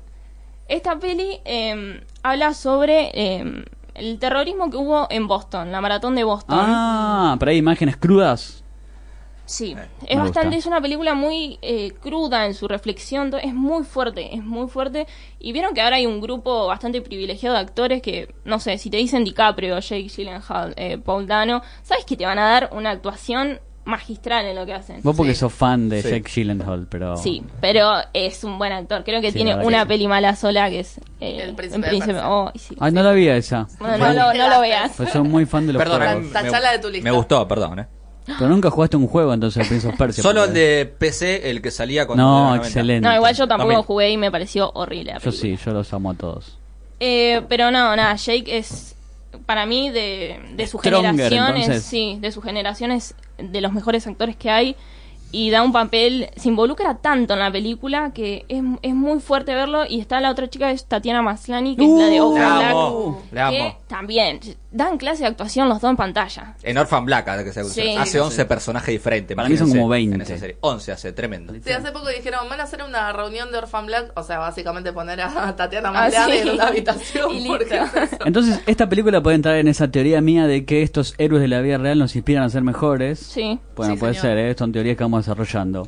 esta 0.69 0.97
peli 1.00 1.40
eh, 1.45 2.05
habla 2.23 2.55
sobre 2.55 3.11
eh, 3.14 3.64
el 3.95 4.19
terrorismo 4.21 4.71
que 4.71 4.76
hubo 4.76 5.09
en 5.11 5.26
Boston, 5.26 5.73
la 5.73 5.81
maratón 5.81 6.14
de 6.14 6.23
Boston. 6.23 6.57
Ah, 6.61 7.37
pero 7.40 7.50
hay 7.50 7.57
imágenes 7.57 7.97
crudas. 7.97 8.62
Sí, 9.49 9.75
me 9.75 9.83
es 10.07 10.19
bastante, 10.19 10.49
gusta. 10.49 10.57
es 10.59 10.67
una 10.67 10.81
película 10.83 11.14
muy 11.14 11.59
eh, 11.62 11.93
cruda 12.02 12.45
en 12.45 12.52
su 12.52 12.69
reflexión, 12.69 13.33
es 13.43 13.55
muy 13.55 13.83
fuerte, 13.85 14.35
es 14.37 14.45
muy 14.45 14.69
fuerte. 14.69 15.07
Y 15.38 15.52
vieron 15.52 15.73
que 15.73 15.81
ahora 15.81 15.97
hay 15.97 16.05
un 16.07 16.21
grupo 16.21 16.67
bastante 16.67 17.00
privilegiado 17.00 17.55
de 17.57 17.62
actores 17.62 18.02
que, 18.02 18.35
no 18.45 18.61
sé, 18.61 18.76
si 18.76 18.90
te 18.90 18.99
dicen 18.99 19.25
DiCaprio, 19.25 19.78
Jake 19.78 20.09
Gyllenhaal, 20.14 20.75
eh, 20.76 20.99
Paul 20.99 21.26
Dano, 21.26 21.62
sabes 21.83 22.05
que 22.05 22.14
te 22.17 22.26
van 22.26 22.38
a 22.38 22.47
dar 22.47 22.69
una 22.73 22.90
actuación 22.90 23.59
magistral 23.87 24.45
en 24.45 24.55
lo 24.55 24.67
que 24.67 24.75
hacen. 24.75 25.00
Vos 25.02 25.17
porque 25.17 25.33
Sí. 25.33 25.40
sos 25.40 25.55
fan 25.55 25.88
de 25.88 26.02
Sí. 26.02 26.11
Jake 26.11 26.31
Gyllenhaal, 26.31 26.87
pero... 26.90 27.17
Sí, 27.17 27.43
pero 27.62 27.90
es 28.12 28.45
un 28.45 28.59
buen 28.59 28.71
actor. 28.71 29.02
Creo 29.02 29.23
que 29.23 29.31
Sí, 29.33 29.37
tiene 29.38 29.55
una 29.64 29.85
que 29.85 29.87
peli 29.87 30.07
mala 30.07 30.37
sola 30.37 30.69
que 30.69 30.81
es 30.81 30.99
eh, 31.21 31.40
El 31.43 31.55
Príncipe. 31.55 32.21
Oh. 32.23 32.52
Ay, 32.81 32.93
no 32.93 33.02
la 33.02 33.12
vi 33.12 33.28
a 33.31 33.38
esa. 33.38 33.67
No, 33.81 33.97
lo, 33.97 34.35
no 34.35 34.49
lo 34.50 34.61
veas. 34.61 34.93
Pues 34.95 35.09
soy 35.09 35.23
muy 35.23 35.47
fan 35.47 35.67
de 35.67 35.73
los 35.73 35.83
Perdón, 35.83 36.26
me- 36.26 36.28
Tachala 36.28 36.73
de 36.73 36.78
tu 36.81 36.90
lista. 36.90 37.09
Me 37.11 37.17
gustó, 37.17 37.49
perdón, 37.49 37.78
eh. 37.78 37.87
Pero 38.38 38.50
nunca 38.50 38.70
jugaste 38.70 38.97
un 38.97 39.06
juego 39.06 39.32
entonces 39.32 39.62
el 39.62 39.68
Prince 39.68 39.88
of 39.88 39.97
Persia. 39.97 40.23
Solo 40.23 40.44
el 40.44 40.52
de 40.54 40.92
PC, 40.99 41.50
el 41.50 41.62
que 41.62 41.70
salía 41.70 42.06
cuando 42.06 42.23
No, 42.25 42.38
era 42.38 42.49
90. 42.49 42.66
excelente. 42.66 43.08
No, 43.08 43.14
igual 43.14 43.35
yo 43.35 43.47
tampoco 43.49 43.68
También. 43.70 43.82
jugué 43.82 44.11
y 44.11 44.16
me 44.16 44.30
pareció 44.30 44.70
horrible. 44.75 45.12
la 45.12 45.18
Yo 45.18 45.30
película. 45.30 45.56
sí, 45.56 45.64
yo 45.64 45.73
los 45.73 45.92
amo 45.92 46.11
a 46.11 46.14
todos. 46.14 46.58
Eh, 47.00 47.42
pero 47.49 47.70
no, 47.70 47.94
nada, 47.97 48.14
Jake 48.16 48.58
es 48.58 48.94
para 49.47 49.66
mí 49.66 49.90
de, 49.90 50.40
de 50.56 50.66
su 50.66 50.78
Stronger, 50.78 51.11
generación 51.12 51.56
es, 51.56 51.62
entonces. 51.66 51.85
sí, 51.85 52.18
de 52.20 52.32
su 52.32 52.42
generación 52.42 52.90
es 52.92 53.14
de 53.38 53.61
los 53.61 53.73
mejores 53.73 54.06
actores 54.06 54.37
que 54.37 54.50
hay 54.50 54.75
y 55.30 55.50
da 55.50 55.62
un 55.62 55.73
papel, 55.73 56.30
se 56.37 56.49
involucra 56.49 56.94
tanto 56.97 57.35
en 57.35 57.40
la 57.40 57.52
película 57.52 58.12
que 58.14 58.47
es, 58.49 58.62
es 58.82 58.94
muy 58.94 59.20
fuerte 59.20 59.54
verlo 59.54 59.85
y 59.87 60.00
está 60.00 60.20
la 60.20 60.30
otra 60.30 60.49
chica 60.49 60.70
es 60.70 60.87
Tatiana 60.87 61.20
Maslany 61.23 61.76
que 61.76 61.85
es 61.85 61.90
la 61.90 62.06
de 62.06 62.20
Uh, 62.23 62.25
Orphan 62.32 62.49
la 62.49 62.56
Black 62.58 62.70
amo, 62.73 63.23
la 63.30 63.50
que 63.50 63.61
amo. 63.61 63.78
también 63.87 64.40
dan 64.78 64.97
clase 64.97 65.25
de 65.25 65.28
actuación 65.28 65.68
los 65.68 65.80
dos 65.82 65.90
en 65.90 65.97
pantalla. 65.97 66.54
En 66.62 66.78
Orphan 66.78 67.04
Black, 67.04 67.44
que 67.44 67.52
se 67.52 67.64
Sí. 67.64 67.97
hace 67.99 68.20
11 68.20 68.47
personajes 68.47 68.88
diferentes. 68.88 69.37
Para 69.37 69.49
mí 69.49 69.56
son 69.58 69.68
como 69.68 69.88
20. 69.88 70.14
en 70.14 70.23
esa 70.23 70.38
serie. 70.38 70.56
11 70.61 70.92
hace, 70.92 71.12
tremendo. 71.12 71.52
Sí, 71.62 71.70
hace 71.70 71.92
poco 71.92 72.08
dijeron, 72.08 72.49
van 72.49 72.61
a 72.61 72.62
hacer 72.62 72.82
una 72.82 73.12
reunión 73.12 73.50
de 73.52 73.58
Orphan 73.58 73.85
Black, 73.87 74.12
o 74.16 74.23
sea, 74.23 74.38
básicamente 74.38 74.92
poner 74.92 75.20
a 75.20 75.28
Tatiana 75.56 75.88
Ah, 75.90 75.92
Maslany 75.92 76.32
sí. 76.32 76.38
en 76.38 76.50
una 76.50 76.66
habitación. 76.68 77.28
Y 77.37 77.47
porque 77.49 77.76
es. 77.76 78.16
Entonces, 78.25 78.61
esta 78.66 78.88
película 78.88 79.20
puede 79.23 79.37
entrar 79.37 79.56
en 79.56 79.68
esa 79.68 79.90
teoría 79.90 80.20
mía 80.20 80.47
de 80.47 80.64
que 80.64 80.82
estos 80.82 81.14
héroes 81.18 81.42
de 81.42 81.49
la 81.49 81.61
vida 81.61 81.76
real 81.78 81.99
nos 81.99 82.14
inspiran 82.16 82.44
a 82.44 82.49
ser 82.49 82.62
mejores. 82.62 83.18
Sí. 83.18 83.58
Bueno, 83.76 83.94
Sí, 83.94 84.00
puede 84.00 84.14
señor. 84.14 84.23
ser, 84.37 84.38
¿eh? 84.38 84.54
son 84.56 84.73
teorías 84.73 84.97
que 84.97 85.04
vamos 85.04 85.26
desarrollando. 85.26 85.87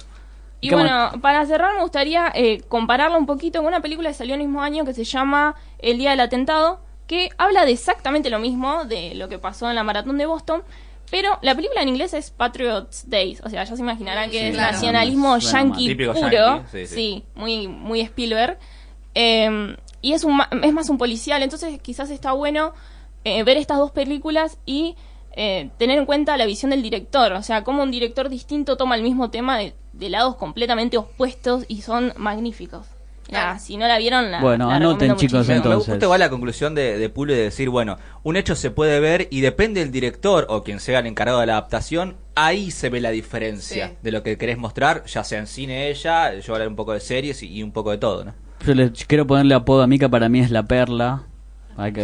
Y 0.62 0.68
¿Qué 0.68 0.74
bueno, 0.74 1.12
para 1.22 1.46
cerrar 1.46 1.74
me 1.74 1.80
gustaría 1.80 2.30
eh, 2.34 2.60
compararlo 2.68 3.16
un 3.16 3.24
poquito 3.24 3.60
con 3.60 3.68
una 3.68 3.80
película 3.80 4.10
que 4.10 4.14
salió 4.14 4.34
el 4.34 4.40
mismo 4.40 4.60
año 4.62 4.84
que 4.84 4.92
se 4.92 5.04
llama 5.04 5.54
El 5.78 5.96
Día 5.96 6.10
del 6.10 6.20
Atentado, 6.20 6.80
que 7.10 7.28
habla 7.38 7.64
de 7.64 7.72
exactamente 7.72 8.30
lo 8.30 8.38
mismo, 8.38 8.84
de 8.84 9.14
lo 9.16 9.28
que 9.28 9.38
pasó 9.38 9.68
en 9.68 9.74
la 9.74 9.82
maratón 9.82 10.16
de 10.18 10.26
Boston, 10.26 10.62
pero 11.10 11.28
la 11.42 11.56
película 11.56 11.82
en 11.82 11.88
inglés 11.88 12.14
es 12.14 12.30
Patriots 12.30 13.10
Days, 13.10 13.40
o 13.44 13.48
sea, 13.50 13.64
ya 13.64 13.74
se 13.74 13.82
imaginarán 13.82 14.30
que 14.30 14.38
Sí, 14.38 14.44
es 14.46 14.54
claro. 14.54 14.72
nacionalismo 14.72 15.30
mal. 15.30 15.40
yankee 15.40 15.94
puro, 15.96 16.30
yankee, 16.30 16.66
sí, 16.70 16.86
sí. 16.86 16.94
sí, 16.94 17.24
muy, 17.34 17.66
muy 17.66 18.00
Spielberg, 18.00 18.58
Eh, 19.14 19.76
y 20.02 20.12
es, 20.12 20.22
un, 20.24 20.36
ma- 20.36 20.48
es 20.62 20.72
más 20.72 20.88
un 20.88 20.98
policial, 20.98 21.42
entonces 21.42 21.80
quizás 21.82 22.10
está 22.10 22.30
bueno 22.32 22.72
eh, 23.24 23.42
ver 23.42 23.56
estas 23.56 23.78
dos 23.78 23.90
películas 23.90 24.56
y 24.64 24.94
eh, 25.32 25.70
tener 25.78 25.98
en 25.98 26.06
cuenta 26.06 26.36
la 26.36 26.46
visión 26.46 26.70
del 26.70 26.80
director, 26.82 27.32
o 27.32 27.42
sea, 27.42 27.64
cómo 27.64 27.82
un 27.82 27.90
director 27.90 28.28
distinto 28.28 28.76
toma 28.76 28.94
el 28.94 29.02
mismo 29.02 29.30
tema 29.30 29.58
de, 29.58 29.74
de 29.92 30.08
lados 30.10 30.36
completamente 30.36 30.96
opuestos 30.96 31.64
y 31.68 31.82
son 31.82 32.12
magníficos. 32.16 32.86
Nada, 33.32 33.58
si 33.58 33.76
no 33.76 33.86
la 33.88 33.98
vieron, 33.98 34.30
la, 34.30 34.40
Bueno, 34.40 34.68
la 34.68 34.76
anoten, 34.76 35.16
chicos, 35.16 35.32
muchísimo. 35.34 35.42
Me, 35.42 35.48
me 35.48 35.56
entonces. 35.56 35.88
gusta 35.94 36.04
igual 36.06 36.20
la 36.20 36.30
conclusión 36.30 36.74
de, 36.74 36.98
de 36.98 37.08
Pulo 37.08 37.32
de 37.32 37.40
decir, 37.42 37.68
bueno, 37.68 37.96
un 38.22 38.36
hecho 38.36 38.54
se 38.54 38.70
puede 38.70 39.00
ver 39.00 39.28
y 39.30 39.40
depende 39.40 39.80
del 39.80 39.90
director 39.92 40.46
o 40.48 40.62
quien 40.62 40.80
sea 40.80 40.98
el 41.00 41.06
encargado 41.06 41.40
de 41.40 41.46
la 41.46 41.52
adaptación, 41.52 42.16
ahí 42.34 42.70
se 42.70 42.88
ve 42.90 43.00
la 43.00 43.10
diferencia 43.10 43.88
Sí. 43.88 43.94
de 44.02 44.12
lo 44.12 44.22
que 44.22 44.36
querés 44.38 44.58
mostrar, 44.58 45.04
ya 45.06 45.22
sea 45.24 45.38
en 45.38 45.46
cine 45.46 45.88
ella, 45.90 46.34
yo 46.38 46.52
hablar 46.54 46.68
un 46.68 46.76
poco 46.76 46.92
de 46.92 47.00
series 47.00 47.42
y, 47.42 47.48
y 47.48 47.62
un 47.62 47.72
poco 47.72 47.90
de 47.90 47.98
todo, 47.98 48.24
¿no? 48.24 48.34
Yo 48.66 48.74
le 48.74 48.90
quiero 48.92 49.26
ponerle 49.26 49.54
apodo 49.54 49.82
a 49.82 49.86
Mika, 49.86 50.08
para 50.08 50.28
mí 50.28 50.40
es 50.40 50.50
la 50.50 50.64
perla. 50.64 51.22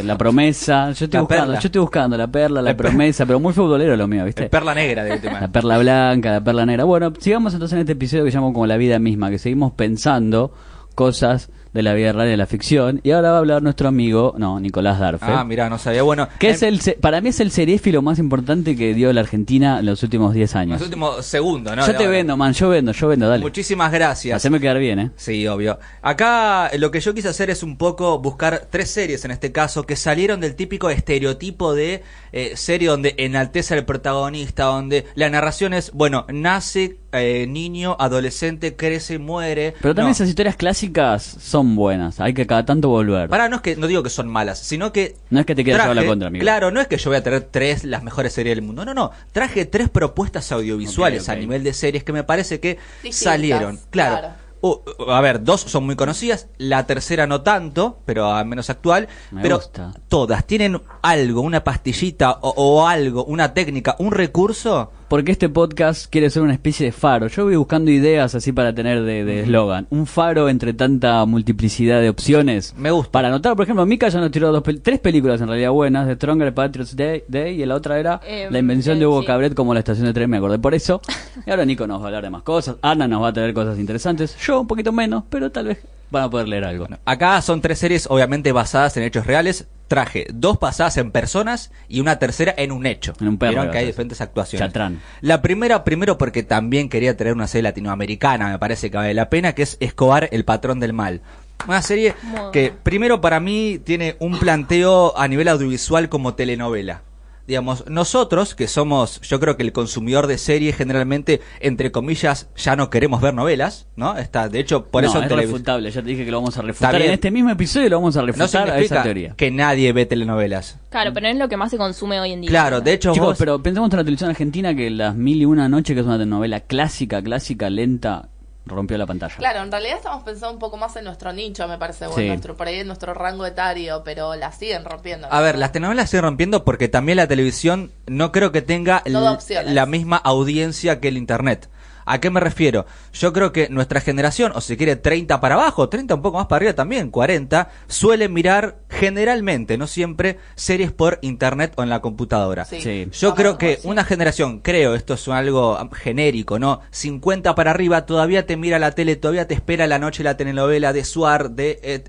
La 0.05 0.17
promesa, 0.17 0.87
yo 0.93 1.05
estoy 1.05 1.09
La 1.13 1.21
buscando, 1.21 1.43
perla. 1.45 1.61
yo 1.61 1.67
estoy 1.69 1.81
buscando 1.83 2.17
la 2.17 2.27
perla, 2.29 2.63
la 2.63 2.71
La 2.71 2.77
per- 2.79 2.87
promesa, 2.87 3.27
pero 3.27 3.39
muy 3.39 3.53
futbolero 3.53 3.95
lo 3.95 4.09
mío, 4.09 4.25
¿viste? 4.25 4.49
Perla 4.49 4.75
negra 4.75 5.05
del 5.05 5.21
La 5.41 5.49
perla 5.49 5.77
blanca, 5.77 6.31
la 6.33 6.41
perla 6.43 6.65
negra. 6.65 6.85
Bueno, 6.85 7.13
sigamos 7.19 7.53
entonces 7.53 7.75
en 7.75 7.81
este 7.81 7.93
episodio 7.93 8.25
que 8.25 8.31
llamo 8.31 8.55
como 8.55 8.67
la 8.67 8.79
vida 8.79 8.99
misma, 8.99 9.29
que 9.29 9.39
seguimos 9.39 9.73
pensando 9.73 10.55
cosas 10.97 11.51
de 11.73 11.83
la 11.83 11.93
vida 11.93 12.11
real 12.11 12.29
y 12.29 12.31
de 12.31 12.37
la 12.39 12.47
ficción. 12.47 13.01
Y 13.05 13.11
ahora 13.11 13.33
va 13.33 13.37
a 13.37 13.41
hablar 13.41 13.63
nuestro 13.63 13.87
amigo, 13.87 14.35
no, 14.39 14.59
Nicolás 14.59 14.99
Darfe. 14.99 15.27
Ah, 15.29 15.45
mira, 15.45 15.69
no 15.69 15.77
sabía. 15.77 16.03
Bueno, 16.03 16.27
que 16.39 16.49
en 16.49 16.55
es 16.55 16.63
el, 16.63 16.81
se- 16.81 16.95
para 16.95 17.21
mí 17.21 17.29
es 17.29 17.39
el 17.41 17.51
seriéfilo 17.51 18.01
más 18.01 18.19
importante 18.19 18.75
que 18.75 18.95
dio 18.95 19.13
la 19.13 19.21
Argentina 19.21 19.79
en 19.81 19.85
los 19.87 20.03
últimos 20.03 20.33
10 20.33 20.57
años. 20.57 20.79
los 20.81 20.87
últimos 20.89 21.27
segundos, 21.27 21.77
¿no? 21.77 21.83
yo 21.87 21.93
te 21.93 21.99
ahora. 21.99 22.09
vendo, 22.09 22.37
man, 22.39 22.55
yo 22.55 22.71
vendo, 22.71 22.93
yo 22.93 23.09
vendo, 23.09 23.29
dale. 23.29 23.43
Muchísimas 23.43 23.93
gracias. 23.93 24.37
Haceme 24.39 24.59
quedar 24.59 24.79
bien, 24.79 24.99
¿eh? 24.99 25.11
Sí, 25.17 25.47
obvio. 25.47 25.79
Acá 26.01 26.69
eh, 26.69 26.79
lo 26.79 26.91
que 26.91 27.01
yo 27.01 27.13
quise 27.13 27.29
hacer 27.29 27.51
es 27.51 27.63
un 27.63 27.77
poco 27.77 28.19
buscar 28.21 28.69
tres 28.71 28.91
series 28.91 29.23
en 29.27 29.33
este 29.33 29.53
caso 29.53 29.85
que 29.85 29.97
salieron 29.97 30.41
del 30.41 30.55
típico 30.55 30.89
estereotipo 30.89 31.75
de 31.75 32.03
eh, 32.33 32.53
serie 32.57 32.89
donde 32.89 33.15
enaltece 33.19 33.75
al 33.75 33.85
protagonista, 33.85 34.65
donde 34.65 35.05
la 35.15 35.29
narración 35.29 35.75
es, 35.75 35.93
bueno, 35.93 36.25
nace, 36.33 36.97
eh, 37.23 37.47
niño, 37.47 37.97
adolescente, 37.99 38.77
crece, 38.77 39.19
muere. 39.19 39.75
Pero 39.81 39.95
también 39.95 40.09
No. 40.09 40.13
esas 40.13 40.29
historias 40.29 40.57
clásicas 40.57 41.23
son 41.23 41.77
buenas, 41.77 42.21
hay 42.21 42.35
que 42.35 42.47
cada 42.47 42.65
tanto 42.65 42.89
volver. 42.89 43.29
Pará, 43.29 43.49
no 43.49 43.57
es 43.57 43.63
que 43.63 43.77
no 43.77 43.87
digo 43.87 44.03
que 44.03 44.11
son 44.11 44.29
malas, 44.29 44.59
sino 44.59 44.93
que 44.93 45.17
No 45.31 45.41
es 45.41 45.47
que 45.47 45.55
te 45.55 45.65
quieras 45.65 45.83
llevar 45.85 45.97
la 45.97 46.07
contra, 46.07 46.29
amigo. 46.29 46.43
Claro, 46.43 46.71
no 46.71 46.81
es 46.81 46.87
que 46.89 46.97
yo 46.99 47.11
voy 47.11 47.19
a 47.19 47.23
tener 47.23 47.43
tres 47.51 47.85
las 47.85 48.03
mejores 48.03 48.33
series 48.33 48.57
del 48.57 48.65
mundo. 48.65 48.85
No, 48.85 48.95
no, 48.95 49.11
traje 49.33 49.65
tres 49.67 49.89
propuestas 49.89 50.51
audiovisuales 50.53 51.29
a 51.29 51.37
nivel 51.37 51.63
de 51.65 51.73
series 51.73 52.05
que 52.05 52.13
me 52.13 52.25
parece 52.25 52.61
que 52.61 52.79
Distintas, 53.03 53.19
salieron. 53.19 53.81
Claro. 53.91 54.19
claro. 54.19 54.35
Uh, 54.63 54.79
uh, 54.99 55.11
a 55.11 55.21
ver, 55.21 55.45
dos 55.45 55.61
son 55.61 55.85
muy 55.85 55.97
conocidas, 55.97 56.49
la 56.57 56.87
tercera 56.87 57.27
no 57.27 57.43
tanto, 57.43 58.01
pero 58.07 58.33
al 58.33 58.47
menos 58.47 58.71
actual. 58.71 59.07
Me 59.31 59.43
pero 59.43 59.57
gusta. 59.59 59.93
todas 60.09 60.47
tienen 60.47 60.81
algo, 61.03 61.43
una 61.43 61.63
pastillita 61.63 62.39
o, 62.41 62.55
o 62.57 62.87
algo, 62.89 63.25
una 63.27 63.53
técnica, 63.53 63.95
un 63.99 64.13
recurso. 64.13 64.91
Porque 65.09 65.31
este 65.31 65.49
podcast 65.49 66.11
quiere 66.11 66.31
ser 66.31 66.43
una 66.43 66.53
especie 66.53 66.85
de 66.87 66.91
faro. 66.91 67.29
Yo 67.29 67.45
voy 67.45 67.55
buscando 67.55 67.93
ideas 67.93 68.35
así 68.35 68.51
para 68.51 68.75
tener 68.75 69.03
de 69.05 69.25
de 69.25 69.43
eslogan. 69.43 69.87
Un 69.91 70.05
faro 70.07 70.49
entre 70.49 70.75
tanta 70.75 71.25
multiplicidad 71.27 72.01
de 72.01 72.09
opciones. 72.09 72.75
Me 72.77 72.91
gusta. 72.91 73.13
Para 73.13 73.29
anotar, 73.29 73.55
por 73.55 73.63
ejemplo, 73.63 73.87
Mika 73.87 74.09
ya 74.09 74.19
nos 74.19 74.33
tiró 74.33 74.51
dos 74.51 74.65
pel- 74.65 74.81
tres 74.83 74.99
películas 74.99 75.41
en 75.41 75.47
realidad 75.47 75.71
buenas. 75.71 76.09
De 76.09 76.17
Stronger 76.17 76.53
Patriots 76.53 76.97
Day, 76.97 77.23
Day 77.29 77.63
y 77.63 77.65
la 77.67 77.77
otra 77.77 78.01
era 78.01 78.21
Eh, 78.27 78.49
La 78.51 78.59
invención 78.59 78.97
eh, 78.97 79.01
de 79.01 79.07
Hugo 79.07 79.21
sí. 79.21 79.27
Cabret 79.29 79.55
como 79.55 79.75
la 79.75 79.79
estación 79.81 80.07
de 80.07 80.13
tren, 80.13 80.29
me 80.29 80.39
acordé 80.39 80.59
por 80.59 80.75
eso. 80.75 81.01
Y 81.47 81.51
ahora 81.51 81.65
Nico 81.65 81.87
nos 81.87 82.01
va 82.01 82.05
a 82.05 82.07
hablar 82.09 82.25
de 82.25 82.31
más 82.31 82.43
cosas. 82.43 82.75
Ana 82.83 83.07
nos 83.07 83.23
va 83.23 83.29
a 83.29 83.33
traer 83.33 83.55
cosas 83.55 83.79
interesantes. 83.79 84.37
Yo 84.45 84.61
un 84.61 84.67
poquito 84.67 84.91
menos, 84.91 85.23
pero 85.31 85.53
tal 85.53 85.67
vez 85.67 85.79
van 86.11 86.25
a 86.25 86.31
poder 86.31 86.49
leer 86.49 86.65
algo. 86.65 86.89
Acá 87.05 87.41
son 87.43 87.61
tres 87.61 87.79
series 87.79 88.09
obviamente 88.11 88.51
basadas 88.51 88.97
en 88.97 89.05
hechos 89.05 89.25
reales. 89.25 89.67
Traje 89.89 90.27
dos 90.33 90.59
basadas 90.59 90.97
en 90.97 91.13
personas 91.13 91.71
y 91.89 92.01
una 92.01 92.19
tercera 92.19 92.55
en 92.57 92.73
un 92.73 92.87
hecho. 92.87 93.15
En 93.21 93.29
un 93.29 93.39
perro, 93.39 93.53
Vieron 93.53 93.71
que 93.71 93.79
hay 93.79 93.87
diferentes 93.87 94.21
actuaciones. 94.21 94.67
Chatrán. 94.67 95.01
La 95.21 95.43
primera, 95.43 95.85
primero 95.85 96.19
porque 96.19 96.43
también 96.43 96.89
quería 96.89 97.17
traer 97.17 97.35
una 97.35 97.47
serie 97.47 97.63
latinoamericana, 97.63 98.49
me 98.49 98.59
parece 98.59 98.91
que 98.91 98.97
vale 98.97 99.15
la 99.15 99.31
pena, 99.31 99.55
que 99.55 99.63
es 99.63 99.77
Escobar, 99.81 100.29
el 100.33 100.45
patrón 100.45 100.81
del 100.81 100.93
mal. 100.93 101.21
Una 101.67 101.83
serie 101.83 102.15
que 102.53 102.73
primero 102.83 103.21
para 103.21 103.41
mí 103.41 103.81
tiene 103.83 104.17
un 104.21 104.39
planteo 104.39 105.17
a 105.19 105.27
nivel 105.27 105.49
audiovisual 105.49 106.09
como 106.09 106.35
telenovela. 106.35 107.03
Digamos, 107.47 107.85
nosotros, 107.89 108.55
que 108.55 108.67
somos, 108.67 109.21
yo 109.21 109.39
creo 109.39 109.57
que 109.57 109.63
el 109.63 109.73
consumidor 109.73 110.27
de 110.27 110.37
series 110.37 110.75
generalmente, 110.77 111.41
entre 111.61 111.93
comillas, 111.93 112.49
ya 112.57 112.75
no 112.75 112.91
queremos 112.91 113.21
ver 113.21 113.35
novelas, 113.35 113.87
¿no? 113.95 114.17
Está, 114.19 114.49
de 114.49 114.59
hecho, 114.59 114.87
por 114.87 115.05
no, 115.05 115.09
eso 115.11 115.19
en 115.19 115.25
es 115.25 115.31
refutable. 115.33 115.91
Ya 115.91 116.03
te 116.03 116.09
dije 116.09 116.25
que 116.25 116.31
lo 116.31 116.39
vamos 116.39 116.59
a 116.59 116.63
refutar. 116.63 116.95
En 117.01 117.13
este 117.13 117.31
mismo 117.31 117.51
episodio 117.51 117.89
lo 117.89 117.97
vamos 117.99 118.17
a 118.17 118.21
no 118.21 118.27
refutar 118.27 118.71
a 118.71 118.79
esa 118.81 119.03
teoría. 119.03 119.35
que 119.37 119.51
nadie 119.51 119.93
ve 119.93 120.07
telenovelas. 120.07 120.79
Claro, 120.91 121.13
pero 121.13 121.29
es 121.29 121.37
lo 121.37 121.49
que 121.49 121.57
más 121.57 121.71
se 121.71 121.77
consume 121.77 122.19
hoy 122.21 122.33
en 122.33 122.41
día. 122.41 122.51
Claro, 122.51 122.81
de 122.81 122.93
hecho 122.95 123.13
Chicos, 123.13 123.29
vos- 123.29 123.39
pero 123.39 123.63
pensemos 123.63 123.91
en 123.91 123.97
la 123.97 124.03
televisión 124.05 124.31
argentina 124.31 124.75
que 124.75 124.91
Las 124.91 125.15
Mil 125.15 125.41
y 125.41 125.45
Una 125.45 125.69
Noche, 125.69 125.95
que 125.95 126.01
es 126.01 126.07
una 126.07 126.19
telenovela 126.19 126.61
clásica, 126.61 127.23
clásica, 127.23 127.71
lenta, 127.71 128.29
rompió 128.67 128.99
la 128.99 129.07
pantalla. 129.07 129.35
Claro, 129.37 129.63
en 129.63 129.71
realidad 129.71 129.97
estamos 129.97 130.23
pensando 130.25 130.53
un 130.53 130.59
poco 130.59 130.77
más 130.77 130.95
en 130.97 131.05
nuestro 131.05 131.33
nicho, 131.33 131.67
me 131.69 131.79
parece, 131.79 132.07
o 132.07 132.15
Sí. 132.15 132.23
en 132.23 132.29
nuestro, 132.29 132.57
por 132.57 132.67
ahí 132.67 132.81
en 132.81 132.87
nuestro 132.89 133.15
rango 133.15 133.47
etario, 133.47 134.03
pero 134.05 134.35
la 134.35 134.53
siguen 134.53 134.85
rompiendo. 134.85 135.29
A 135.31 135.41
ver, 135.41 135.57
las 135.57 135.73
telenovelas 135.73 136.11
siguen 136.11 136.25
rompiendo 136.25 136.65
porque 136.65 136.89
también 136.89 137.17
la 137.17 137.29
televisión 137.29 137.93
no 138.07 138.33
creo 138.33 138.53
que 138.53 138.63
tenga 138.63 139.03
la 139.07 139.87
misma 139.87 140.17
audiencia 140.17 141.01
que 141.01 141.09
el 141.09 141.17
internet. 141.17 141.69
¿A 142.07 142.21
qué 142.21 142.31
me 142.31 142.41
refiero? 142.41 142.87
Yo 143.13 143.33
creo 143.33 143.53
que 143.53 143.69
nuestra 143.69 144.01
generación, 144.01 144.53
o 144.55 144.61
si 144.61 144.77
quiere 144.77 144.97
30 144.97 145.41
para 145.41 145.57
abajo, 145.57 145.89
30 145.89 146.15
un 146.15 146.23
poco 146.23 146.39
más 146.39 146.47
para 146.47 146.59
arriba 146.59 146.73
también, 146.73 147.11
40, 147.11 147.69
suele 147.89 148.29
mirar 148.29 148.79
generalmente, 148.89 149.77
no 149.77 149.89
siempre, 149.89 150.39
series 150.55 150.93
por 150.93 151.19
internet 151.23 151.73
o 151.77 151.83
en 151.83 151.91
la 151.91 152.01
computadora. 152.01 152.65
Sí. 152.65 152.81
Sí. 152.81 153.09
Yo 153.13 153.31
Vamos, 153.31 153.41
creo 153.41 153.59
que 153.59 153.77
sí. 153.77 153.89
una 153.89 154.05
generación, 154.05 154.61
creo, 154.61 154.95
esto 154.95 155.15
es 155.15 155.27
algo 155.29 155.77
genérico, 155.93 156.59
¿no? 156.61 156.81
50 156.91 157.55
para 157.57 157.73
arriba 157.73 158.07
todavía 158.07 158.47
te 158.47 158.57
mira 158.57 158.79
la 158.79 158.93
tele, 158.93 159.17
todavía 159.17 159.49
te 159.49 159.55
espera 159.55 159.87
la 159.89 159.99
noche 159.99 160.23
la 160.23 160.37
telenovela 160.37 160.93
de 160.93 161.05
Suar, 161.05 161.51
de 161.51 162.05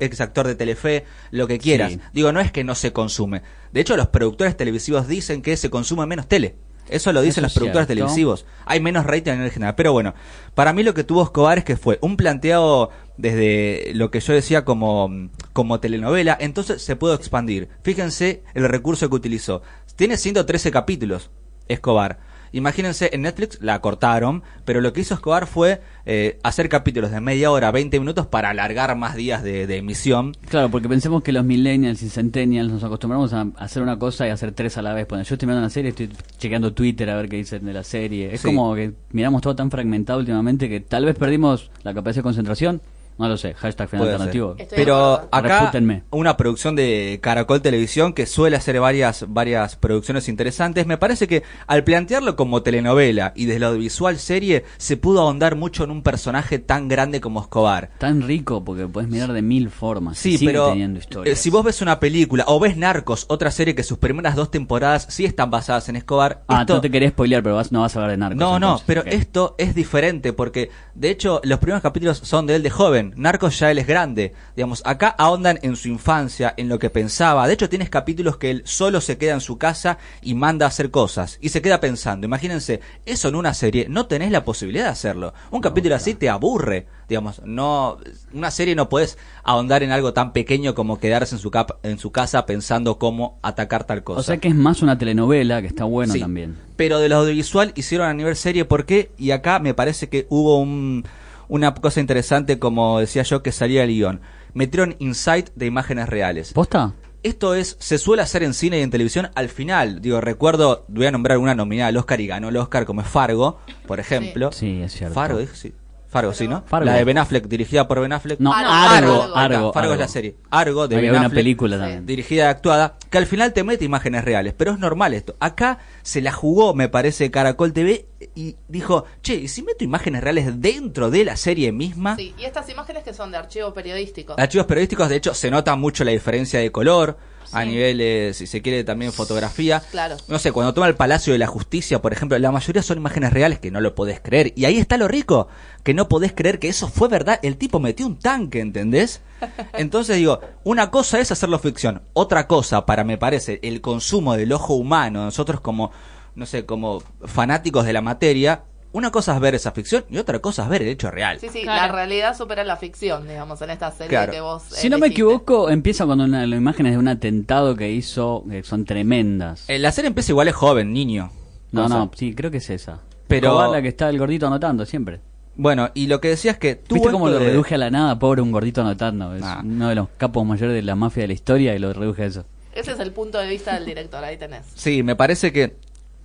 ex 0.00 0.20
actor 0.22 0.46
de 0.46 0.54
Telefe, 0.54 1.04
lo 1.30 1.46
que 1.46 1.58
quieras. 1.58 1.92
Sí. 1.92 2.00
Digo, 2.14 2.32
no 2.32 2.40
es 2.40 2.50
que 2.50 2.64
no 2.64 2.74
se 2.74 2.92
consume. 2.92 3.42
De 3.72 3.80
hecho, 3.80 3.96
los 3.96 4.08
productores 4.08 4.56
televisivos 4.56 5.08
dicen 5.08 5.42
que 5.42 5.56
se 5.56 5.70
consume 5.70 6.06
menos 6.06 6.28
tele. 6.28 6.56
Eso 6.92 7.12
lo 7.12 7.20
dicen 7.22 7.40
Eso 7.40 7.46
los 7.46 7.52
es 7.52 7.58
productores 7.58 7.86
cierto. 7.86 8.00
televisivos. 8.00 8.46
Hay 8.66 8.80
menos 8.80 9.04
rating 9.06 9.32
a 9.32 9.34
nivel 9.36 9.50
general. 9.50 9.74
Pero 9.74 9.92
bueno, 9.92 10.14
para 10.54 10.72
mí 10.72 10.82
lo 10.82 10.94
que 10.94 11.04
tuvo 11.04 11.22
Escobar 11.22 11.58
es 11.58 11.64
que 11.64 11.76
fue 11.76 11.98
un 12.00 12.16
planteado 12.16 12.90
desde 13.16 13.92
lo 13.94 14.10
que 14.10 14.20
yo 14.20 14.32
decía 14.32 14.64
como, 14.64 15.10
como 15.52 15.80
telenovela, 15.80 16.36
entonces 16.40 16.82
se 16.82 16.96
pudo 16.96 17.14
expandir. 17.14 17.68
Fíjense 17.82 18.42
el 18.54 18.68
recurso 18.68 19.08
que 19.08 19.16
utilizó. 19.16 19.62
Tiene 19.96 20.16
113 20.16 20.70
capítulos, 20.70 21.30
Escobar. 21.68 22.18
Imagínense, 22.52 23.10
en 23.12 23.22
Netflix 23.22 23.58
la 23.62 23.80
cortaron, 23.80 24.42
pero 24.64 24.80
lo 24.80 24.92
que 24.92 25.00
hizo 25.00 25.14
Escobar 25.14 25.46
fue 25.46 25.80
eh, 26.06 26.38
hacer 26.42 26.68
capítulos 26.68 27.10
de 27.10 27.20
media 27.20 27.50
hora, 27.50 27.70
20 27.70 27.98
minutos 27.98 28.26
para 28.26 28.50
alargar 28.50 28.94
más 28.96 29.16
días 29.16 29.42
de, 29.42 29.66
de 29.66 29.76
emisión. 29.78 30.34
Claro, 30.48 30.70
porque 30.70 30.88
pensemos 30.88 31.22
que 31.22 31.32
los 31.32 31.44
millennials 31.44 32.02
y 32.02 32.08
centennials 32.10 32.70
nos 32.72 32.84
acostumbramos 32.84 33.32
a 33.32 33.46
hacer 33.56 33.82
una 33.82 33.98
cosa 33.98 34.26
y 34.26 34.30
hacer 34.30 34.52
tres 34.52 34.76
a 34.78 34.82
la 34.82 34.92
vez. 34.92 35.06
Cuando 35.06 35.26
yo 35.26 35.34
estoy 35.34 35.46
mirando 35.46 35.62
una 35.62 35.70
serie, 35.70 35.90
estoy 35.90 36.10
chequeando 36.38 36.72
Twitter 36.72 37.08
a 37.10 37.16
ver 37.16 37.28
qué 37.28 37.36
dicen 37.36 37.64
de 37.64 37.72
la 37.72 37.84
serie. 37.84 38.32
Es 38.34 38.40
Sí. 38.42 38.48
como 38.48 38.74
que 38.74 38.92
miramos 39.12 39.40
todo 39.42 39.56
tan 39.56 39.70
fragmentado 39.70 40.18
últimamente 40.18 40.68
que 40.68 40.80
tal 40.80 41.04
vez 41.04 41.16
perdimos 41.16 41.70
la 41.82 41.94
capacidad 41.94 42.20
de 42.20 42.22
concentración. 42.24 42.80
No 43.18 43.28
lo 43.28 43.36
sé, 43.36 43.54
hashtag 43.54 43.88
final 43.88 44.04
Puede 44.04 44.12
alternativo. 44.14 44.52
ser. 44.54 44.62
Estoy 44.62 44.76
de 44.78 44.82
Pero 44.84 44.96
acuerdo. 45.14 45.28
acá 45.32 45.60
Refútenme. 45.60 46.02
una 46.10 46.36
producción 46.36 46.74
de 46.74 47.18
Caracol 47.22 47.62
Televisión 47.62 48.12
que 48.14 48.26
suele 48.26 48.56
hacer 48.56 48.80
varias 48.80 49.26
varias 49.28 49.76
producciones 49.76 50.28
interesantes. 50.28 50.86
Me 50.86 50.96
parece 50.98 51.28
que 51.28 51.42
al 51.66 51.84
plantearlo 51.84 52.34
como 52.36 52.62
telenovela 52.62 53.32
y 53.36 53.44
desde 53.46 53.60
lo 53.60 53.66
audiovisual 53.68 54.18
serie 54.18 54.64
se 54.78 54.96
pudo 54.96 55.20
ahondar 55.20 55.56
mucho 55.56 55.84
en 55.84 55.90
un 55.90 56.02
personaje 56.02 56.58
tan 56.58 56.88
grande 56.88 57.20
como 57.20 57.40
Escobar. 57.40 57.90
Tan 57.98 58.22
rico 58.22 58.64
porque 58.64 58.86
puedes 58.88 59.08
mirar 59.10 59.32
de 59.32 59.42
mil 59.42 59.70
formas. 59.70 60.18
y 60.18 60.32
Sí, 60.32 60.38
sigue 60.38 60.52
pero 60.52 60.68
teniendo 60.70 60.98
historias. 60.98 61.38
eh, 61.38 61.40
si 61.40 61.50
vos 61.50 61.64
ves 61.64 61.82
una 61.82 62.00
película 62.00 62.44
o 62.48 62.58
ves 62.58 62.76
Narcos, 62.76 63.26
otra 63.28 63.50
serie 63.50 63.74
que 63.74 63.82
sus 63.82 63.98
primeras 63.98 64.34
dos 64.36 64.50
temporadas 64.50 65.06
sí 65.10 65.24
están 65.24 65.50
basadas 65.50 65.88
en 65.88 65.96
Escobar. 65.96 66.42
Ah, 66.48 66.60
esto- 66.62 66.74
no 66.74 66.80
te 66.80 66.90
quería 66.90 67.10
spoilear, 67.10 67.42
pero 67.42 67.56
vas, 67.56 67.70
no 67.72 67.82
vas 67.82 67.94
a 67.94 67.98
hablar 67.98 68.10
de 68.12 68.16
narcos. 68.16 68.38
no, 68.38 68.58
no, 68.58 68.66
entonces. 68.66 68.84
pero 68.86 69.00
Ok. 69.02 69.06
esto 69.10 69.54
es 69.58 69.74
diferente 69.74 70.32
porque 70.32 70.70
de 70.94 71.10
hecho 71.10 71.40
los 71.44 71.58
primeros 71.58 71.82
capítulos 71.82 72.18
son 72.18 72.46
de 72.46 72.56
él 72.56 72.62
de 72.62 72.70
joven, 72.70 73.01
Narcos 73.16 73.58
ya 73.58 73.70
él 73.70 73.78
es 73.78 73.86
grande, 73.86 74.32
digamos, 74.56 74.82
acá 74.84 75.14
ahondan 75.18 75.58
en 75.62 75.76
su 75.76 75.88
infancia, 75.88 76.54
en 76.56 76.68
lo 76.68 76.78
que 76.78 76.90
pensaba, 76.90 77.46
de 77.46 77.54
hecho 77.54 77.68
tienes 77.68 77.90
capítulos 77.90 78.36
que 78.36 78.50
él 78.50 78.62
solo 78.64 79.00
se 79.00 79.18
queda 79.18 79.34
en 79.34 79.40
su 79.40 79.58
casa 79.58 79.98
y 80.22 80.34
manda 80.34 80.66
a 80.66 80.68
hacer 80.68 80.90
cosas. 80.90 81.38
Y 81.40 81.48
se 81.50 81.62
queda 81.62 81.80
pensando, 81.80 82.26
imagínense, 82.26 82.80
eso 83.06 83.28
en 83.28 83.34
una 83.34 83.54
serie 83.54 83.86
no 83.88 84.06
tenés 84.06 84.30
la 84.30 84.44
posibilidad 84.44 84.84
de 84.84 84.90
hacerlo, 84.90 85.34
un 85.50 85.60
capítulo 85.60 85.94
así 85.94 86.14
te 86.14 86.28
aburre, 86.28 86.86
digamos, 87.08 87.42
no, 87.44 87.98
una 88.32 88.50
serie 88.50 88.74
no 88.74 88.88
puedes 88.88 89.18
ahondar 89.44 89.82
en 89.82 89.90
algo 89.90 90.12
tan 90.12 90.32
pequeño 90.32 90.74
como 90.74 90.98
quedarse 90.98 91.34
en 91.34 91.40
su, 91.40 91.50
cap- 91.50 91.78
en 91.82 91.98
su 91.98 92.10
casa 92.10 92.46
pensando 92.46 92.98
cómo 92.98 93.38
atacar 93.42 93.84
tal 93.84 94.02
cosa. 94.02 94.20
O 94.20 94.22
sea 94.22 94.38
que 94.38 94.48
es 94.48 94.54
más 94.54 94.80
una 94.82 94.96
telenovela, 94.96 95.60
que 95.60 95.66
está 95.66 95.84
bueno 95.84 96.12
Sí, 96.14 96.20
también. 96.20 96.56
Pero 96.76 96.98
de 97.00 97.08
lo 97.10 97.16
audiovisual 97.16 97.72
hicieron 97.76 98.08
a 98.08 98.14
nivel 98.14 98.34
serie, 98.34 98.64
¿por 98.64 98.86
qué? 98.86 99.10
Y 99.18 99.30
acá 99.32 99.58
me 99.58 99.74
parece 99.74 100.08
que 100.08 100.26
hubo 100.30 100.58
un, 100.58 101.04
una 101.52 101.74
cosa 101.74 102.00
interesante, 102.00 102.58
como 102.58 102.98
decía 102.98 103.24
yo, 103.24 103.42
que 103.42 103.52
salía 103.52 103.84
el 103.84 103.90
guion. 103.90 104.22
Metieron 104.54 104.96
insight 105.00 105.50
de 105.54 105.66
imágenes 105.66 106.08
reales. 106.08 106.54
¿Posta? 106.54 106.94
Esto 107.22 107.54
es, 107.54 107.76
se 107.78 107.98
suele 107.98 108.22
hacer 108.22 108.42
en 108.42 108.54
cine 108.54 108.78
y 108.78 108.82
en 108.82 108.90
televisión 108.90 109.28
al 109.34 109.50
final. 109.50 110.00
Digo, 110.00 110.22
recuerdo, 110.22 110.86
voy 110.88 111.04
a 111.04 111.10
nombrar 111.10 111.36
una 111.36 111.54
nominada 111.54 111.88
al 111.88 111.96
Oscar 111.98 112.22
y 112.22 112.26
ganó 112.26 112.48
el 112.48 112.56
Oscar 112.56 112.86
como 112.86 113.02
es 113.02 113.06
Fargo, 113.06 113.58
por 113.86 114.00
ejemplo. 114.00 114.50
Sí, 114.50 114.80
es 114.80 114.92
cierto. 114.92 115.14
Fargo, 115.14 115.38
dije, 115.40 115.54
sí. 115.54 115.74
Fargo, 116.12 116.34
sí, 116.34 116.46
¿no? 116.46 116.62
Fargo. 116.66 116.84
La 116.84 116.92
de 116.96 117.04
Ben 117.04 117.16
Affleck, 117.16 117.46
dirigida 117.46 117.88
por 117.88 117.98
Ben 117.98 118.12
Affleck. 118.12 118.38
No, 118.38 118.52
Argo, 118.52 118.70
Argo, 118.70 119.22
Argo. 119.22 119.36
Argo. 119.36 119.72
Fargo 119.72 119.92
es 119.94 119.98
la 119.98 120.08
serie. 120.08 120.36
Argo 120.50 120.86
de 120.86 120.96
Había 120.96 121.10
Ben 121.10 121.20
una 121.20 121.26
Affleck, 121.28 121.40
película 121.42 121.78
también. 121.78 122.04
dirigida 122.04 122.44
y 122.44 122.46
actuada, 122.48 122.98
que 123.08 123.16
al 123.16 123.24
final 123.26 123.54
te 123.54 123.64
mete 123.64 123.86
imágenes 123.86 124.22
reales, 124.22 124.52
pero 124.54 124.72
es 124.72 124.78
normal 124.78 125.14
esto. 125.14 125.36
Acá 125.40 125.78
se 126.02 126.20
la 126.20 126.30
jugó, 126.30 126.74
me 126.74 126.90
parece, 126.90 127.30
Caracol 127.30 127.72
TV 127.72 128.04
y 128.34 128.56
dijo, 128.68 129.06
che, 129.22 129.36
¿y 129.36 129.48
si 129.48 129.62
meto 129.62 129.84
imágenes 129.84 130.22
reales 130.22 130.60
dentro 130.60 131.10
de 131.10 131.24
la 131.24 131.36
serie 131.36 131.72
misma? 131.72 132.16
Sí, 132.16 132.34
y 132.36 132.44
estas 132.44 132.68
imágenes 132.68 133.04
que 133.04 133.14
son 133.14 133.30
de 133.30 133.38
archivo 133.38 133.72
periodístico. 133.72 134.34
Archivos 134.38 134.66
periodísticos, 134.66 135.08
de 135.08 135.16
hecho, 135.16 135.32
se 135.32 135.50
nota 135.50 135.74
mucho 135.76 136.04
la 136.04 136.10
diferencia 136.10 136.60
de 136.60 136.70
color, 136.70 137.16
a 137.52 137.62
Sí. 137.62 137.68
nivel, 137.68 138.00
eh, 138.00 138.32
si 138.34 138.46
se 138.46 138.62
quiere, 138.62 138.84
también 138.84 139.12
fotografía. 139.12 139.80
Claro. 139.90 140.16
No 140.28 140.38
sé, 140.38 140.52
cuando 140.52 140.74
toma 140.74 140.88
el 140.88 140.94
Palacio 140.94 141.32
de 141.32 141.38
la 141.38 141.46
Justicia, 141.46 142.00
por 142.02 142.12
ejemplo, 142.12 142.38
la 142.38 142.50
mayoría 142.52 142.82
son 142.82 142.98
imágenes 142.98 143.32
reales 143.32 143.58
que 143.58 143.70
no 143.70 143.80
lo 143.80 143.94
podés 143.94 144.20
creer. 144.20 144.52
Y 144.56 144.64
ahí 144.64 144.78
está 144.78 144.96
lo 144.96 145.08
rico, 145.08 145.48
que 145.82 145.94
no 145.94 146.08
podés 146.08 146.32
creer 146.32 146.58
que 146.58 146.68
eso 146.68 146.88
fue 146.88 147.08
verdad. 147.08 147.38
El 147.42 147.56
tipo 147.56 147.80
metió 147.80 148.06
un 148.06 148.18
tanque, 148.18 148.60
¿entendés? 148.60 149.20
Entonces 149.74 150.16
digo, 150.16 150.40
una 150.64 150.90
cosa 150.90 151.20
es 151.20 151.30
hacerlo 151.32 151.58
ficción, 151.58 152.02
otra 152.12 152.46
cosa, 152.46 152.86
para 152.86 153.04
me 153.04 153.18
parece, 153.18 153.58
el 153.62 153.80
consumo 153.80 154.36
del 154.36 154.52
ojo 154.52 154.74
humano, 154.74 155.24
nosotros 155.24 155.60
como, 155.60 155.90
no 156.34 156.46
sé, 156.46 156.64
como 156.64 157.02
fanáticos 157.24 157.84
de 157.84 157.92
la 157.92 158.00
materia, 158.02 158.62
una 158.92 159.10
cosa 159.10 159.34
es 159.34 159.40
ver 159.40 159.54
esa 159.54 159.72
ficción 159.72 160.04
y 160.10 160.18
otra 160.18 160.38
cosa 160.40 160.64
es 160.64 160.68
ver 160.68 160.82
el 160.82 160.88
hecho 160.88 161.10
real. 161.10 161.38
Sí, 161.40 161.48
sí, 161.50 161.62
Claro. 161.62 161.86
la 161.86 161.92
realidad 161.92 162.36
supera 162.36 162.62
la 162.64 162.76
ficción, 162.76 163.26
digamos, 163.26 163.60
en 163.62 163.70
esta 163.70 163.90
serie 163.90 164.08
Claro. 164.08 164.32
que 164.32 164.40
vos 164.40 164.62
Si 164.68 164.88
no 164.90 164.98
me 164.98 165.08
equivoco, 165.08 165.70
empieza 165.70 166.04
cuando 166.06 166.24
una, 166.24 166.46
las 166.46 166.58
imágenes 166.58 166.92
de 166.92 166.98
un 166.98 167.08
atentado 167.08 167.74
que 167.76 167.90
hizo, 167.90 168.44
que 168.48 168.62
son 168.62 168.84
tremendas. 168.84 169.64
Eh, 169.68 169.78
La 169.78 169.92
serie 169.92 170.08
empieza 170.08 170.32
igual 170.32 170.48
es 170.48 170.54
joven, 170.54 170.92
niño. 170.92 171.30
no, 171.72 171.88
no, 171.88 172.10
sí, 172.14 172.34
creo 172.34 172.50
que 172.50 172.58
es 172.58 172.70
esa. 172.70 173.00
Pero- 173.28 173.72
la 173.72 173.80
que 173.80 173.88
está 173.88 174.10
el 174.10 174.18
gordito 174.18 174.46
anotando 174.46 174.84
siempre. 174.84 175.20
Bueno, 175.54 175.90
y 175.94 176.06
lo 176.06 176.20
que 176.20 176.28
decía 176.28 176.52
es 176.52 176.58
que 176.58 176.74
tú 176.76 176.94
¿Viste 176.96 177.10
cómo 177.10 177.28
lo 177.28 177.38
reduje 177.38 177.74
a 177.74 177.78
la 177.78 177.90
nada, 177.90 178.18
pobre 178.18 178.40
un 178.40 178.52
gordito 178.52 178.80
anotando? 178.80 179.34
Es 179.34 179.42
Ah. 179.44 179.60
uno 179.64 179.88
de 179.88 179.94
los 179.94 180.08
capos 180.16 180.44
mayores 180.46 180.74
de 180.74 180.82
la 180.82 180.94
mafia 180.96 181.22
de 181.22 181.26
la 181.28 181.32
historia 181.34 181.74
y 181.74 181.78
lo 181.78 181.92
reduje 181.92 182.22
a 182.22 182.26
eso. 182.26 182.44
Ese 182.74 182.92
es 182.92 183.00
el 183.00 183.12
punto 183.12 183.36
de 183.38 183.48
vista 183.48 183.74
del 183.74 183.84
director, 183.84 184.24
ahí 184.24 184.38
tenés. 184.38 184.64
Sí, 184.74 185.02
me 185.02 185.14
parece 185.14 185.52
que 185.52 185.76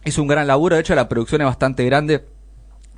hizo 0.05 0.21
un 0.21 0.29
gran 0.29 0.47
laburo. 0.47 0.75
De 0.75 0.81
hecho, 0.81 0.95
la 0.95 1.09
producción 1.09 1.41
es 1.41 1.45
bastante 1.47 1.83
grande. 1.85 2.23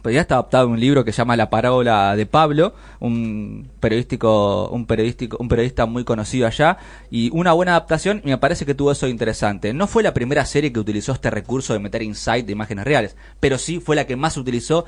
Pero 0.01 0.13
ya 0.13 0.21
está 0.21 0.35
adaptado 0.35 0.67
un 0.67 0.79
libro 0.79 1.03
que 1.03 1.11
se 1.11 1.17
llama 1.17 1.35
La 1.35 1.49
parábola 1.49 2.15
de 2.15 2.25
Pablo, 2.25 2.73
un 2.99 3.69
periodístico, 3.79 4.69
un 4.69 4.85
periodístico, 4.85 5.37
un 5.39 5.49
periodista 5.49 5.85
muy 5.85 6.03
conocido 6.03 6.47
allá, 6.47 6.77
y 7.11 7.29
una 7.33 7.53
buena 7.53 7.71
adaptación, 7.71 8.21
me 8.23 8.37
parece 8.37 8.65
que 8.65 8.75
tuvo 8.75 8.91
eso 8.91 9.07
interesante. 9.07 9.73
No 9.73 9.87
fue 9.87 10.03
la 10.03 10.13
primera 10.13 10.45
serie 10.45 10.71
que 10.71 10.79
utilizó 10.79 11.11
este 11.11 11.29
recurso 11.29 11.73
de 11.73 11.79
meter 11.79 12.01
insight 12.01 12.45
de 12.45 12.53
imágenes 12.53 12.85
reales, 12.85 13.15
pero 13.39 13.57
sí 13.57 13.79
fue 13.79 13.95
la 13.95 14.07
que 14.07 14.15
más 14.15 14.37
utilizó, 14.37 14.85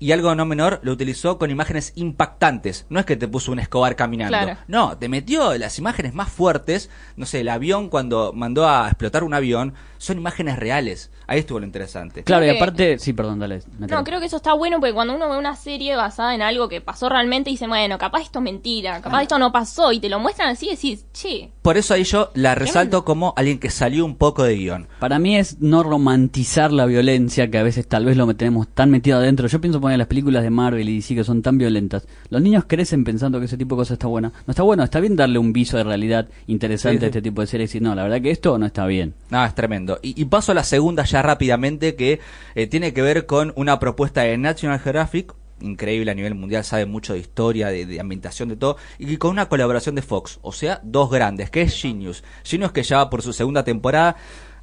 y 0.00 0.12
algo 0.12 0.32
no 0.34 0.44
menor, 0.44 0.78
lo 0.84 0.92
utilizó 0.92 1.38
con 1.38 1.50
imágenes 1.50 1.92
impactantes. 1.96 2.86
No 2.88 3.00
es 3.00 3.06
que 3.06 3.16
te 3.16 3.26
puso 3.26 3.50
un 3.50 3.58
Escobar 3.58 3.96
caminando. 3.96 4.38
Claro. 4.38 4.60
No, 4.68 4.96
te 4.96 5.08
metió 5.08 5.58
las 5.58 5.76
imágenes 5.78 6.14
más 6.14 6.30
fuertes. 6.30 6.88
No 7.16 7.26
sé, 7.26 7.40
el 7.40 7.48
avión 7.48 7.88
cuando 7.88 8.32
mandó 8.32 8.68
a 8.68 8.86
explotar 8.86 9.24
un 9.24 9.34
avión, 9.34 9.74
son 9.98 10.18
imágenes 10.18 10.58
reales. 10.58 11.10
Ahí 11.26 11.40
estuvo 11.40 11.60
lo 11.60 11.66
interesante. 11.66 12.22
Claro, 12.24 12.46
y 12.46 12.50
que- 12.50 12.56
aparte, 12.56 12.98
sí, 12.98 13.12
perdón, 13.12 13.38
dale. 13.38 13.60
No, 13.78 14.02
creo 14.04 14.18
que 14.20 14.26
eso 14.26 14.36
está 14.38 14.54
bueno 14.54 14.78
porque 14.80 14.94
cuando 14.94 15.14
uno 15.14 15.28
ve 15.28 15.36
una 15.38 15.54
serie 15.56 15.94
basada 15.96 16.34
en 16.34 16.40
algo 16.42 16.68
que 16.68 16.80
pasó 16.80 17.08
realmente, 17.08 17.50
dice, 17.50 17.66
bueno, 17.68 17.98
capaz 17.98 18.22
esto 18.22 18.38
es 18.38 18.42
mentira, 18.44 19.00
capaz 19.02 19.22
esto 19.22 19.38
no 19.38 19.52
pasó, 19.52 19.92
y 19.92 20.00
te 20.00 20.08
lo 20.08 20.18
muestran 20.18 20.48
así 20.50 20.66
y 20.66 20.70
decís, 20.70 21.04
che, 21.12 21.50
Por 21.62 21.76
eso 21.76 21.92
ahí 21.94 22.04
yo 22.04 22.30
la 22.34 22.54
resalto 22.54 23.04
como 23.04 23.34
alguien 23.36 23.58
que 23.58 23.68
salió 23.70 24.04
un 24.06 24.16
poco 24.16 24.42
de 24.44 24.54
guion. 24.56 24.88
Para 25.00 25.18
mí 25.18 25.36
es 25.36 25.60
no 25.60 25.82
romantizar 25.82 26.72
la 26.72 26.86
violencia 26.86 27.50
que 27.50 27.58
a 27.58 27.62
veces 27.62 27.86
tal 27.86 28.04
vez 28.06 28.16
lo 28.16 28.32
tenemos 28.34 28.68
tan 28.68 28.90
metido 28.90 29.18
adentro. 29.18 29.46
Yo 29.48 29.60
pienso 29.60 29.80
poner 29.80 29.98
las 29.98 30.06
películas 30.06 30.42
de 30.42 30.50
Marvel 30.50 30.88
y 30.88 30.96
DC 30.96 31.14
que 31.14 31.24
son 31.24 31.42
tan 31.42 31.58
violentas. 31.58 32.06
Los 32.30 32.40
niños 32.40 32.64
crecen 32.66 33.04
pensando 33.04 33.38
que 33.38 33.44
ese 33.46 33.56
tipo 33.58 33.74
de 33.74 33.80
cosas 33.80 33.92
está 33.96 34.06
buena. 34.06 34.32
No 34.46 34.50
está 34.52 34.62
bueno, 34.62 34.82
está 34.82 35.00
bien 35.00 35.16
darle 35.16 35.38
un 35.38 35.52
viso 35.52 35.76
de 35.76 35.84
realidad 35.84 36.28
interesante 36.46 36.96
Sí, 36.96 37.00
sí. 37.00 37.04
a 37.04 37.08
este 37.08 37.22
tipo 37.22 37.40
de 37.42 37.46
series 37.46 37.68
y 37.70 37.72
decir, 37.74 37.82
no, 37.82 37.94
la 37.94 38.02
verdad 38.04 38.20
que 38.22 38.30
esto 38.30 38.56
no 38.58 38.66
está 38.66 38.86
bien. 38.86 39.14
No, 39.30 39.44
es 39.44 39.54
tremendo. 39.54 39.87
Y, 40.02 40.20
y 40.20 40.24
paso 40.26 40.52
a 40.52 40.54
la 40.54 40.64
segunda 40.64 41.04
ya 41.04 41.22
rápidamente, 41.22 41.94
que 41.94 42.20
eh, 42.54 42.66
tiene 42.66 42.92
que 42.92 43.02
ver 43.02 43.26
con 43.26 43.52
una 43.56 43.78
propuesta 43.78 44.22
de 44.22 44.36
National 44.36 44.80
Geographic, 44.80 45.34
increíble 45.60 46.10
a 46.10 46.14
nivel 46.14 46.34
mundial, 46.34 46.64
sabe 46.64 46.86
mucho 46.86 47.14
de 47.14 47.20
historia, 47.20 47.68
de, 47.68 47.86
de 47.86 48.00
ambientación, 48.00 48.48
de 48.48 48.56
todo, 48.56 48.76
y 48.98 49.16
con 49.16 49.30
una 49.30 49.48
colaboración 49.48 49.94
de 49.94 50.02
Fox, 50.02 50.38
o 50.42 50.52
sea, 50.52 50.80
dos 50.82 51.10
grandes, 51.10 51.50
que 51.50 51.62
es 51.62 51.80
Genius. 51.80 52.22
Genius 52.44 52.72
que 52.72 52.82
ya 52.82 52.98
va 52.98 53.10
por 53.10 53.22
su 53.22 53.32
segunda 53.32 53.64
temporada. 53.64 54.16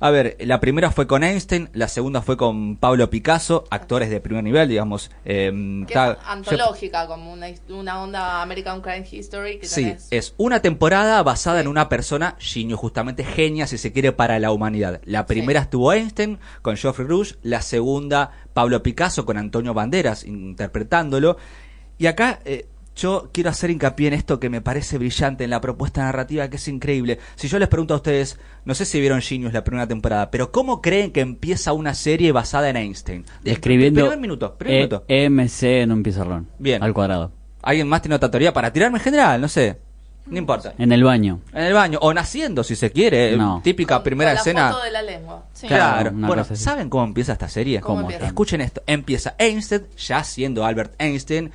A 0.06 0.12
ver, 0.12 0.38
la 0.42 0.60
primera 0.60 0.92
fue 0.92 1.08
con 1.08 1.24
Einstein, 1.24 1.68
la 1.74 1.88
segunda 1.88 2.22
fue 2.22 2.38
con 2.38 2.76
Pablo 2.78 3.10
Picasso, 3.10 3.64
actores 3.72 4.12
de 4.12 4.20
primer 4.20 4.44
nivel, 4.44 4.70
digamos. 4.70 5.10
eh, 5.26 5.52
ta- 5.92 6.20
antológica, 6.28 7.08
como 7.08 7.34
una, 7.34 7.48
una 7.70 8.04
onda 8.04 8.44
American 8.44 8.82
Crime 8.82 9.04
History 9.10 9.58
que 9.58 9.66
Sí, 9.66 9.84
tenés. 9.86 10.08
es 10.12 10.36
una 10.38 10.62
temporada 10.62 11.24
basada 11.24 11.58
Sí. 11.58 11.62
en 11.64 11.68
una 11.70 11.90
persona, 11.90 12.36
genio, 12.38 12.78
justamente 12.78 13.24
genia, 13.24 13.66
si 13.66 13.80
se 13.80 13.92
quiere, 13.92 14.12
para 14.12 14.38
la 14.38 14.52
humanidad. 14.52 15.02
La 15.06 15.26
primera 15.26 15.62
estuvo 15.62 15.92
Einstein 15.92 16.38
con 16.62 16.78
Geoffrey 16.78 17.08
Rush, 17.08 17.34
la 17.42 17.64
segunda 17.64 18.30
Pablo 18.54 18.84
Picasso 18.84 19.26
con 19.26 19.38
Antonio 19.38 19.74
Banderas 19.74 20.24
interpretándolo. 20.24 21.38
Y 21.98 22.06
acá 22.06 22.42
eh, 22.46 22.68
yo 22.96 23.30
quiero 23.34 23.50
hacer 23.50 23.70
hincapié 23.72 24.08
en 24.08 24.14
esto 24.14 24.40
que 24.40 24.50
me 24.50 24.62
parece 24.62 24.98
brillante 24.98 25.44
en 25.44 25.50
la 25.50 25.60
propuesta 25.62 26.04
narrativa, 26.04 26.50
que 26.50 26.56
es 26.56 26.68
increíble. 26.68 27.20
Si 27.36 27.48
yo 27.48 27.60
les 27.60 27.68
pregunto 27.68 27.94
a 27.94 27.98
ustedes, 27.98 28.40
no 28.64 28.74
sé 28.74 28.86
si 28.86 29.00
vieron 29.02 29.22
Genius 29.22 29.52
la 29.54 29.64
primera 29.64 29.88
temporada, 29.88 30.32
pero 30.32 30.52
¿cómo 30.52 30.82
creen 30.82 31.12
que 31.12 31.22
empieza 31.22 31.74
una 31.74 31.94
serie 31.94 32.32
basada 32.32 32.70
en 32.70 32.78
Einstein? 32.78 33.26
Escribiendo 33.44 34.02
Primer 34.02 34.20
minuto, 34.20 34.56
primer 34.58 34.76
E- 34.76 34.80
minuto. 34.80 35.04
EMC 35.08 35.64
en 35.82 35.92
un 35.92 36.04
pizarrón. 36.04 36.48
Bien. 36.58 36.82
Al 36.82 36.94
cuadrado. 36.94 37.32
¿Alguien 37.62 37.88
más 37.88 38.02
tiene 38.02 38.16
otra 38.16 38.32
teoría 38.32 38.54
para 38.54 38.72
tirarme 38.72 38.98
en 39.00 39.04
general? 39.04 39.42
No 39.42 39.48
sé. 39.48 39.80
No 40.28 40.38
importa. 40.40 40.74
En 40.80 40.92
el 40.92 41.04
baño. 41.04 41.42
En 41.54 41.64
el 41.66 41.74
baño, 41.74 42.00
o 42.02 42.12
naciendo, 42.14 42.64
si 42.64 42.76
se 42.76 42.92
quiere. 42.92 43.38
No. 43.38 43.62
Típica 43.64 43.96
Con- 43.96 44.04
primera 44.06 44.32
con 44.32 44.36
la 44.36 44.40
escena. 44.42 44.72
foto 44.72 44.84
de 44.84 44.92
la 44.92 45.02
lengua. 45.04 45.46
Sí. 45.54 45.68
Claro. 45.68 46.12
Bueno. 46.14 46.44
¿saben 46.56 46.90
cómo 46.90 47.04
empieza 47.04 47.34
esta 47.34 47.48
serie? 47.50 47.80
¿Cómo 47.82 47.96
¿Cómo? 47.98 48.02
empieza? 48.10 48.26
Escuchen 48.26 48.62
esto. 48.62 48.82
Empieza 48.88 49.36
Einstein, 49.38 49.84
ya 49.98 50.24
siendo 50.24 50.66
Albert 50.66 50.96
Einstein, 51.00 51.52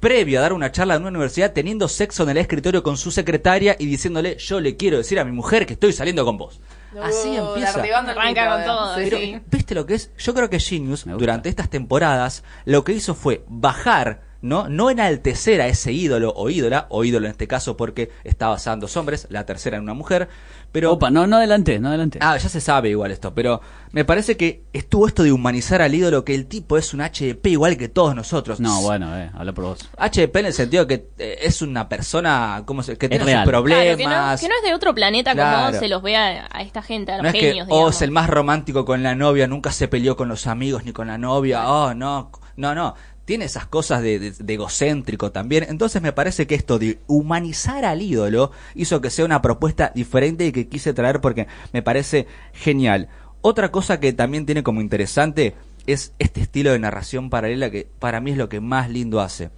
previo 0.00 0.38
a 0.38 0.42
dar 0.42 0.52
una 0.52 0.72
charla 0.72 0.94
en 0.94 1.02
una 1.02 1.10
universidad, 1.10 1.52
teniendo 1.52 1.86
sexo 1.86 2.22
en 2.24 2.30
el 2.30 2.38
escritorio 2.38 2.82
con 2.82 2.96
su 2.96 3.10
secretaria 3.10 3.76
y 3.78 3.86
diciéndole, 3.86 4.36
yo 4.38 4.58
le 4.58 4.76
quiero 4.76 4.96
decir 4.96 5.20
a 5.20 5.24
mi 5.24 5.32
mujer 5.32 5.66
que 5.66 5.74
estoy 5.74 5.92
saliendo 5.92 6.24
con 6.24 6.38
vos. 6.38 6.60
Así 7.00 7.36
empieza. 7.36 7.80
Arranca 7.82 8.56
con 8.56 8.64
todo. 8.64 8.94
Pero, 8.96 9.18
Sí. 9.18 9.40
¿viste 9.50 9.74
lo 9.74 9.86
que 9.86 9.94
es? 9.94 10.10
Yo 10.18 10.34
creo 10.34 10.50
que 10.50 10.58
Genius, 10.58 11.04
durante 11.04 11.48
estas 11.48 11.68
temporadas, 11.70 12.42
lo 12.64 12.82
que 12.82 12.92
hizo 12.92 13.14
fue 13.14 13.44
bajar, 13.48 14.22
¿no? 14.42 14.68
No 14.68 14.90
enaltecer 14.90 15.60
a 15.60 15.66
ese 15.68 15.92
ídolo 15.92 16.32
o 16.34 16.48
ídola, 16.50 16.86
o 16.88 17.04
ídolo 17.04 17.26
en 17.26 17.32
este 17.32 17.46
caso 17.46 17.76
porque 17.76 18.10
está 18.24 18.48
basado 18.48 18.74
en 18.74 18.80
dos 18.80 18.96
hombres, 18.96 19.26
la 19.30 19.44
tercera 19.46 19.76
en 19.76 19.82
una 19.82 19.94
mujer, 19.94 20.28
pero... 20.72 20.92
Opa, 20.92 21.10
no, 21.10 21.26
no 21.26 21.36
adelante, 21.36 21.78
no 21.78 21.88
adelante. 21.88 22.18
Ah, 22.22 22.36
ya 22.36 22.48
se 22.48 22.60
sabe 22.60 22.90
igual 22.90 23.10
esto, 23.10 23.34
pero 23.34 23.60
me 23.92 24.04
parece 24.04 24.36
que 24.36 24.62
estuvo 24.72 25.06
esto 25.06 25.22
de 25.22 25.32
humanizar 25.32 25.82
al 25.82 25.94
ídolo, 25.94 26.24
que 26.24 26.34
el 26.34 26.46
tipo 26.46 26.78
es 26.78 26.94
un 26.94 27.00
HDP 27.00 27.46
igual 27.48 27.76
que 27.76 27.88
todos 27.88 28.14
nosotros. 28.14 28.60
No, 28.60 28.80
bueno, 28.82 29.16
eh, 29.18 29.30
habla 29.34 29.52
por 29.52 29.64
vos. 29.64 29.90
HDP 29.98 30.36
en 30.36 30.46
el 30.46 30.52
sentido 30.52 30.86
que 30.86 31.08
eh, 31.18 31.38
es 31.42 31.60
una 31.60 31.88
persona, 31.88 32.62
¿cómo 32.64 32.82
se, 32.82 32.96
que 32.96 33.08
tiene 33.08 33.24
real. 33.24 33.44
sus 33.44 33.50
Claro, 33.50 33.64
problemas. 33.64 33.96
que, 33.96 34.04
no, 34.04 34.40
que 34.40 34.48
no 34.48 34.54
es 34.56 34.62
de 34.62 34.74
otro 34.74 34.94
planeta 34.94 35.32
Claro. 35.32 35.66
como 35.66 35.78
se 35.80 35.88
los 35.88 36.02
ve 36.02 36.16
a, 36.16 36.48
a 36.50 36.62
esta 36.62 36.82
gente, 36.82 37.12
a 37.12 37.16
los 37.16 37.24
No 37.24 37.28
es 37.28 37.34
que, 37.34 37.40
genios, 37.40 37.66
oh, 37.70 37.90
es 37.90 38.00
el 38.02 38.10
más 38.10 38.30
romántico 38.30 38.84
con 38.84 39.02
la 39.02 39.14
novia, 39.14 39.46
nunca 39.46 39.72
se 39.72 39.88
peleó 39.88 40.16
con 40.16 40.28
los 40.28 40.46
amigos 40.46 40.84
ni 40.84 40.92
con 40.92 41.08
la 41.08 41.18
novia, 41.18 41.68
oh, 41.68 41.94
no, 41.94 42.30
no, 42.56 42.74
no. 42.74 42.94
Tiene 43.24 43.44
esas 43.44 43.66
cosas 43.66 44.02
de, 44.02 44.18
de- 44.18 44.54
egocéntrico 44.54 45.30
también. 45.30 45.66
Entonces 45.68 46.02
me 46.02 46.12
parece 46.12 46.46
que 46.46 46.54
esto 46.54 46.78
de 46.78 46.98
humanizar 47.06 47.84
al 47.84 48.02
ídolo 48.02 48.50
hizo 48.74 49.00
que 49.00 49.10
sea 49.10 49.24
una 49.24 49.42
propuesta 49.42 49.92
diferente 49.94 50.46
y 50.46 50.52
que 50.52 50.68
quise 50.68 50.92
traer 50.94 51.20
porque 51.20 51.46
me 51.72 51.82
parece 51.82 52.26
genial. 52.52 53.08
Otra 53.42 53.70
cosa 53.70 54.00
que 54.00 54.12
también 54.12 54.46
tiene 54.46 54.62
como 54.62 54.80
interesante 54.80 55.54
es 55.86 56.12
este 56.18 56.40
estilo 56.42 56.72
de 56.72 56.78
narración 56.78 57.30
paralela 57.30 57.70
que 57.70 57.88
para 57.98 58.20
mí 58.20 58.32
es 58.32 58.36
lo 58.36 58.48
que 58.48 58.60
más 58.60 58.90
lindo 58.90 59.20
hace. 59.20 59.50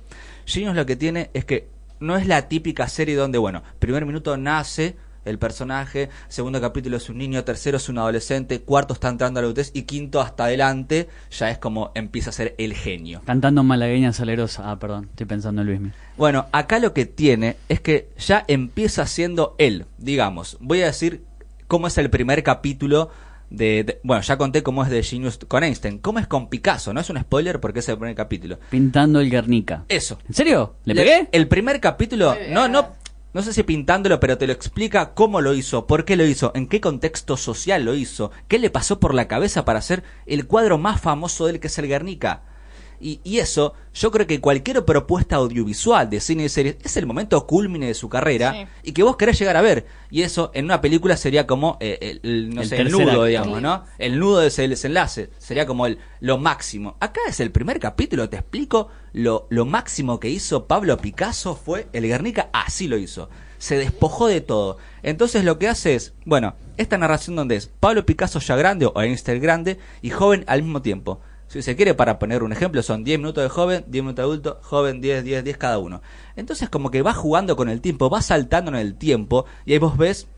Genius 0.44 0.76
lo 0.76 0.86
que 0.86 0.96
tiene 0.96 1.30
es 1.34 1.44
que 1.44 1.68
no 1.98 2.16
es 2.16 2.26
la 2.26 2.48
típica 2.48 2.88
serie 2.88 3.14
donde, 3.16 3.38
bueno, 3.38 3.62
primer 3.78 4.04
minuto 4.06 4.36
nace 4.36 4.96
el 5.24 5.38
personaje, 5.38 6.08
segundo 6.28 6.60
capítulo 6.60 6.96
es 6.96 7.08
un 7.08 7.18
niño, 7.18 7.44
tercero 7.44 7.76
es 7.76 7.88
un 7.88 7.98
adolescente, 7.98 8.60
cuarto 8.60 8.94
está 8.94 9.08
entrando 9.08 9.38
a 9.38 9.42
la 9.42 9.46
adultez 9.46 9.70
y 9.74 9.82
quinto 9.82 10.20
hasta 10.20 10.44
adelante 10.44 11.08
ya 11.30 11.50
es 11.50 11.58
como 11.58 11.92
empieza 11.94 12.30
a 12.30 12.32
ser 12.32 12.54
el 12.58 12.74
genio. 12.74 13.22
Cantando 13.24 13.62
malagueña 13.62 14.12
salerosa. 14.12 14.70
Ah, 14.70 14.78
perdón, 14.78 15.06
estoy 15.10 15.26
pensando 15.26 15.62
en 15.62 15.68
Luismi. 15.68 15.90
Bueno, 16.16 16.46
acá 16.52 16.78
lo 16.78 16.92
que 16.92 17.06
tiene 17.06 17.56
es 17.68 17.80
que 17.80 18.08
ya 18.18 18.44
empieza 18.48 19.06
siendo 19.06 19.54
él, 19.58 19.86
digamos. 19.98 20.56
Voy 20.60 20.82
a 20.82 20.86
decir 20.86 21.22
cómo 21.68 21.86
es 21.86 21.96
el 21.98 22.10
primer 22.10 22.42
capítulo 22.42 23.10
de... 23.50 23.84
de- 23.84 24.00
bueno, 24.02 24.22
ya 24.22 24.36
conté 24.38 24.62
cómo 24.62 24.82
es 24.82 24.90
de 24.90 25.02
Genius 25.02 25.38
con 25.46 25.62
Einstein. 25.62 25.98
¿Cómo 25.98 26.18
es 26.18 26.26
con 26.26 26.48
Picasso? 26.48 26.92
No 26.92 27.00
es 27.00 27.10
un 27.10 27.18
spoiler 27.20 27.60
porque 27.60 27.78
es 27.80 27.88
el 27.88 27.96
primer 27.98 28.14
capítulo. 28.16 28.58
Pintando 28.70 29.20
el 29.20 29.30
Guernica. 29.30 29.84
Eso. 29.88 30.18
¿En 30.28 30.34
serio? 30.34 30.76
¿Le 30.84 30.94
Le- 30.94 31.02
pegué? 31.02 31.28
El 31.32 31.48
primer 31.48 31.80
capítulo, 31.80 32.34
no, 32.50 32.66
no, 32.68 32.88
no 33.34 33.42
sé 33.42 33.52
si 33.52 33.62
pintándolo, 33.62 34.20
pero 34.20 34.36
te 34.36 34.46
lo 34.46 34.52
explica 34.52 35.14
cómo 35.14 35.40
lo 35.40 35.54
hizo, 35.54 35.86
por 35.86 36.04
qué 36.04 36.16
lo 36.16 36.24
hizo, 36.24 36.52
en 36.54 36.66
qué 36.66 36.80
contexto 36.80 37.36
social 37.36 37.84
lo 37.84 37.94
hizo, 37.94 38.30
qué 38.48 38.58
le 38.58 38.70
pasó 38.70 39.00
por 39.00 39.14
la 39.14 39.28
cabeza 39.28 39.64
para 39.64 39.78
hacer 39.78 40.02
el 40.26 40.46
cuadro 40.46 40.76
más 40.76 41.00
famoso 41.00 41.46
de 41.46 41.52
él 41.52 41.60
que 41.60 41.68
es 41.68 41.78
el 41.78 41.88
Guernica. 41.88 42.42
Y, 43.04 43.20
y 43.24 43.38
eso, 43.40 43.74
yo 43.94 44.12
creo 44.12 44.28
que 44.28 44.40
cualquier 44.40 44.84
propuesta 44.84 45.34
audiovisual 45.36 46.08
de 46.08 46.20
cine 46.20 46.44
y 46.44 46.48
series 46.48 46.76
es 46.84 46.96
el 46.96 47.04
momento 47.04 47.44
culmine 47.48 47.88
de 47.88 47.94
su 47.94 48.08
carrera 48.08 48.52
Sí. 48.52 48.66
y 48.84 48.92
que 48.92 49.02
vos 49.02 49.16
querés 49.16 49.38
llegar 49.40 49.56
a 49.56 49.60
ver. 49.60 49.86
Y 50.08 50.22
eso 50.22 50.52
en 50.54 50.66
una 50.66 50.80
película 50.80 51.16
sería 51.16 51.46
como 51.46 51.78
eh, 51.80 51.98
el, 52.00 52.20
el- 52.22 52.54
no 52.54 52.62
El 52.62 52.68
sé, 52.68 52.76
el 52.80 52.92
nudo, 52.92 53.10
acto. 53.10 53.24
digamos, 53.24 53.60
¿no? 53.60 53.84
El 53.98 54.20
nudo 54.20 54.38
de 54.38 54.46
ese 54.46 54.68
desenlace. 54.68 55.30
Sería 55.38 55.66
como 55.66 55.86
el, 55.86 55.98
lo 56.20 56.38
máximo. 56.38 56.96
Acá 57.00 57.20
es 57.28 57.40
el 57.40 57.50
primer 57.50 57.80
capítulo, 57.80 58.28
te 58.28 58.36
explico. 58.36 58.88
Lo, 59.12 59.46
lo 59.50 59.66
máximo 59.66 60.20
que 60.20 60.30
hizo 60.30 60.66
Pablo 60.68 60.96
Picasso 60.96 61.56
fue 61.56 61.88
el 61.92 62.06
Guernica, 62.06 62.50
así 62.52 62.86
lo 62.86 62.96
hizo. 62.96 63.28
Se 63.58 63.76
despojó 63.76 64.26
de 64.28 64.40
todo. 64.40 64.78
Entonces 65.02 65.44
lo 65.44 65.58
que 65.58 65.68
hace 65.68 65.94
es, 65.96 66.14
bueno, 66.24 66.54
esta 66.76 66.98
narración 66.98 67.36
donde 67.36 67.56
es 67.56 67.66
Pablo 67.66 68.06
Picasso 68.06 68.38
ya 68.38 68.54
grande 68.56 68.86
o 68.86 69.00
Einstein 69.02 69.42
grande 69.42 69.78
y 70.02 70.10
joven 70.10 70.44
al 70.46 70.62
mismo 70.62 70.82
tiempo. 70.82 71.20
Si 71.52 71.60
se 71.60 71.76
quiere, 71.76 71.92
para 71.92 72.18
poner 72.18 72.42
un 72.42 72.50
ejemplo, 72.50 72.82
son 72.82 73.04
10 73.04 73.18
minutos 73.18 73.44
de 73.44 73.50
joven, 73.50 73.84
10 73.86 74.02
minutos 74.02 74.16
de 74.16 74.22
adulto, 74.22 74.58
joven, 74.62 75.02
10, 75.02 75.22
10, 75.22 75.44
10 75.44 75.58
cada 75.58 75.78
uno. 75.78 76.00
Entonces 76.34 76.70
como 76.70 76.90
que 76.90 77.02
va 77.02 77.12
jugando 77.12 77.56
con 77.56 77.68
el 77.68 77.82
tiempo, 77.82 78.08
va 78.08 78.22
saltando 78.22 78.70
en 78.70 78.78
el 78.78 78.94
tiempo 78.94 79.44
y 79.66 79.74
ahí 79.74 79.78
vos 79.78 79.98
ves 79.98 80.28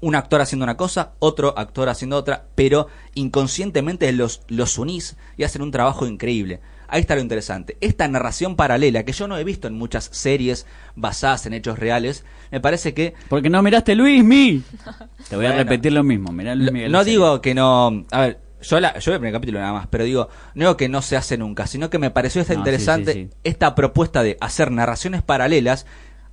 un 0.00 0.16
actor 0.16 0.40
haciendo 0.40 0.64
una 0.64 0.76
cosa, 0.76 1.12
otro 1.20 1.56
actor 1.56 1.88
haciendo 1.88 2.16
otra, 2.16 2.46
pero 2.56 2.88
inconscientemente 3.14 4.10
los, 4.10 4.42
los 4.48 4.76
unís 4.76 5.16
y 5.36 5.44
hacen 5.44 5.62
un 5.62 5.70
trabajo 5.70 6.04
increíble. 6.04 6.58
Ahí 6.88 7.02
está 7.02 7.14
lo 7.14 7.20
interesante. 7.20 7.76
Esta 7.80 8.08
narración 8.08 8.56
paralela 8.56 9.04
que 9.04 9.12
yo 9.12 9.28
no 9.28 9.38
he 9.38 9.44
visto 9.44 9.68
en 9.68 9.74
muchas 9.74 10.10
series 10.10 10.66
basadas 10.96 11.46
en 11.46 11.52
hechos 11.52 11.78
reales, 11.78 12.24
me 12.50 12.58
parece 12.58 12.92
que... 12.92 13.14
Porque 13.28 13.50
no 13.50 13.62
miraste 13.62 13.94
Luismi. 13.94 14.64
Te 15.28 15.36
voy 15.36 15.46
a 15.46 15.52
repetir 15.52 15.92
lo 15.92 16.02
mismo. 16.02 16.32
Mirá 16.32 16.56
Luis 16.56 16.72
Miguel 16.72 16.90
no 16.90 17.04
digo 17.04 17.40
que 17.40 17.54
no... 17.54 18.04
A 18.10 18.20
ver, 18.22 18.49
yo, 18.62 18.80
la, 18.80 18.98
yo 18.98 19.10
vi 19.12 19.14
el 19.14 19.20
primer 19.20 19.32
capítulo 19.34 19.58
nada 19.60 19.72
más, 19.72 19.86
pero 19.88 20.04
digo, 20.04 20.28
no 20.54 20.64
digo 20.64 20.76
que 20.76 20.88
no 20.88 21.02
se 21.02 21.16
hace 21.16 21.36
nunca, 21.38 21.66
sino 21.66 21.90
que 21.90 21.98
me 21.98 22.10
pareció 22.10 22.40
esta 22.42 22.54
No, 22.54 22.60
interesante 22.60 23.12
sí, 23.12 23.22
sí, 23.24 23.28
sí. 23.32 23.36
esta 23.44 23.74
propuesta 23.74 24.22
de 24.22 24.36
hacer 24.40 24.70
narraciones 24.70 25.22
paralelas 25.22 25.86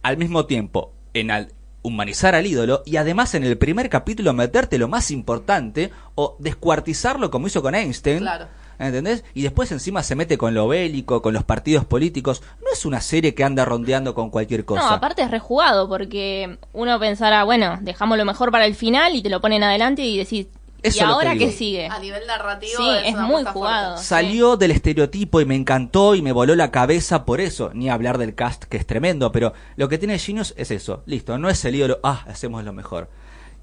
al 0.04 0.18
mismo 0.18 0.46
tiempo 0.46 0.94
en 1.14 1.32
al- 1.32 1.54
humanizar 1.84 2.36
al 2.36 2.46
ídolo 2.46 2.84
y 2.86 2.98
además 2.98 3.34
en 3.36 3.44
el 3.46 3.58
primer 3.58 3.90
capítulo 3.90 4.34
meterte 4.34 4.78
lo 4.78 4.88
más 4.90 5.10
importante 5.12 5.90
o 6.16 6.36
descuartizarlo 6.40 7.32
como 7.32 7.48
hizo 7.48 7.62
con 7.62 7.76
Einstein. 7.76 8.20
Claro. 8.20 8.48
¿Entendés? 8.80 9.24
Y 9.34 9.42
después 9.42 9.72
encima 9.72 10.04
se 10.04 10.14
mete 10.16 10.38
con 10.38 10.54
lo 10.54 10.68
bélico, 10.68 11.24
con 11.24 11.34
los 11.34 11.44
partidos 11.44 11.84
políticos. 11.86 12.44
No 12.64 12.72
es 12.72 12.86
una 12.86 13.02
serie 13.02 13.34
que 13.34 13.44
anda 13.44 13.66
rondeando 13.66 14.14
con 14.14 14.30
cualquier 14.30 14.66
cosa. 14.66 14.82
No, 14.82 14.90
aparte 14.90 15.24
es 15.24 15.32
rejugado, 15.32 15.90
porque 15.90 16.60
uno 16.74 17.00
pensará, 17.00 17.44
bueno, 17.44 17.80
dejamos 17.82 18.20
lo 18.20 18.26
mejor 18.26 18.52
para 18.52 18.68
el 18.68 18.76
final 18.76 19.16
y 19.16 19.24
te 19.24 19.30
lo 19.30 19.42
ponen 19.42 19.64
adelante 19.64 20.04
y 20.04 20.16
decís, 20.18 20.46
Eso 20.84 21.00
¿y 21.00 21.02
ahora 21.02 21.36
que 21.36 21.52
sigue? 21.52 21.88
A 21.88 22.00
nivel 22.00 22.26
narrativo 22.28 22.78
Sí, 22.78 22.90
es 23.06 23.16
muy 23.18 23.44
jugado. 23.46 23.54
fuerte. 23.96 24.04
Salió 24.04 24.58
del 24.58 24.72
estereotipo 24.72 25.42
y 25.42 25.46
me 25.46 25.56
encantó 25.56 26.14
y 26.16 26.22
me 26.22 26.32
voló 26.32 26.56
la 26.56 26.72
cabeza 26.72 27.26
por 27.26 27.42
eso. 27.42 27.72
Ni 27.74 27.90
hablar 27.90 28.18
del 28.18 28.36
cast 28.36 28.64
que 28.66 28.78
es 28.78 28.86
tremendo, 28.86 29.32
pero 29.32 29.54
lo 29.76 29.90
que 29.90 29.98
tiene 29.98 30.20
Genius 30.20 30.54
es 30.58 30.72
eso. 30.72 31.04
Listo, 31.06 31.38
no 31.38 31.50
es 31.50 31.64
el 31.66 31.76
ídolo, 31.76 32.00
ah, 32.04 32.24
hacemos 32.28 32.64
lo 32.64 32.74
mejor. 32.74 33.10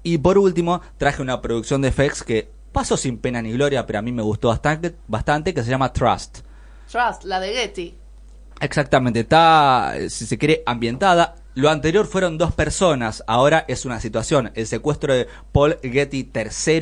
Y 0.03 0.17
por 0.17 0.37
último, 0.37 0.81
traje 0.97 1.21
una 1.21 1.41
producción 1.41 1.81
de 1.81 1.91
FX 1.91 2.23
que 2.23 2.51
pasó 2.71 2.97
sin 2.97 3.17
pena 3.17 3.41
ni 3.41 3.51
gloria, 3.53 3.85
pero 3.85 3.99
a 3.99 4.01
mí 4.01 4.11
me 4.11 4.21
gustó 4.21 4.49
bastante, 4.49 4.95
bastante 5.07 5.53
que 5.53 5.63
se 5.63 5.69
llama 5.71 5.93
Trust. 5.93 6.39
Trust, 6.91 7.23
la 7.23 7.39
de 7.39 7.53
Getty. 7.53 7.95
Exactamente, 8.59 9.21
está, 9.21 9.93
si 10.09 10.25
se 10.25 10.37
quiere, 10.37 10.61
ambientada. 10.65 11.35
Lo 11.55 11.69
anterior 11.69 12.05
fueron 12.05 12.37
dos 12.37 12.53
personas, 12.53 13.23
ahora 13.27 13.65
es 13.67 13.85
una 13.85 13.99
situación. 13.99 14.51
El 14.55 14.67
secuestro 14.67 15.13
de 15.13 15.27
Paul 15.51 15.77
Getty 15.81 16.29
III. 16.33 16.79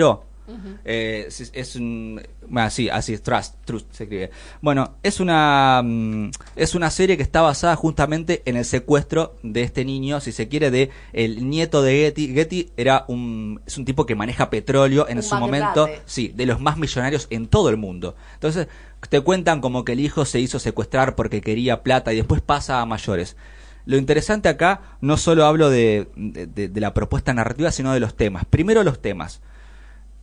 eh, 0.84 1.26
es, 1.28 1.52
es 1.54 1.76
un 1.78 2.22
bueno, 2.48 2.70
sí, 2.70 2.90
así 2.90 3.14
es 3.14 3.24
Trust, 3.24 3.56
Trust 3.66 3.88
se 3.94 4.04
escribe. 4.04 4.32
Bueno, 4.62 4.96
es 5.04 5.20
una 5.20 5.82
mm, 5.84 6.32
es 6.56 6.76
una 6.76 6.90
serie 6.90 7.18
que 7.18 7.24
está 7.24 7.42
basada 7.42 7.76
justamente 7.76 8.42
en 8.46 8.58
el 8.58 8.66
secuestro 8.66 9.36
de 9.44 9.64
este 9.64 9.86
niño, 9.86 10.20
si 10.20 10.32
se 10.32 10.48
quiere, 10.48 10.72
de 10.72 10.90
el 11.14 11.50
nieto 11.50 11.82
de 11.82 11.94
Getty. 11.94 12.34
Getty 12.34 12.72
era 12.78 13.06
un 13.08 13.62
es 13.66 13.78
un 13.78 13.86
tipo 13.86 14.06
que 14.06 14.16
maneja 14.16 14.50
petróleo 14.50 15.08
en 15.08 15.18
Un 15.18 15.24
su 15.24 15.36
momento, 15.36 15.88
sí, 16.06 16.32
de 16.36 16.46
los 16.46 16.60
más 16.60 16.78
millonarios 16.78 17.28
en 17.30 17.48
todo 17.48 17.70
el 17.70 17.78
mundo. 17.78 18.16
Entonces, 18.34 18.68
te 19.10 19.22
cuentan 19.22 19.62
como 19.62 19.86
que 19.86 19.94
el 19.94 20.00
hijo 20.00 20.26
se 20.26 20.40
hizo 20.40 20.60
secuestrar 20.60 21.16
porque 21.16 21.42
quería 21.42 21.84
plata 21.84 22.14
y 22.14 22.18
después 22.18 22.42
pasa 22.42 22.82
a 22.82 22.86
mayores. 22.86 23.36
Lo 23.86 23.98
interesante 23.98 24.50
acá, 24.50 24.82
no 25.02 25.18
solo 25.18 25.46
hablo 25.46 25.70
de, 25.70 26.08
de- 26.16 26.82
la 26.82 26.94
propuesta 26.94 27.34
narrativa, 27.34 27.72
sino 27.72 27.94
de 27.94 28.00
los 28.00 28.16
temas. 28.16 28.46
Primero 28.46 28.84
los 28.84 29.02
temas. 29.02 29.42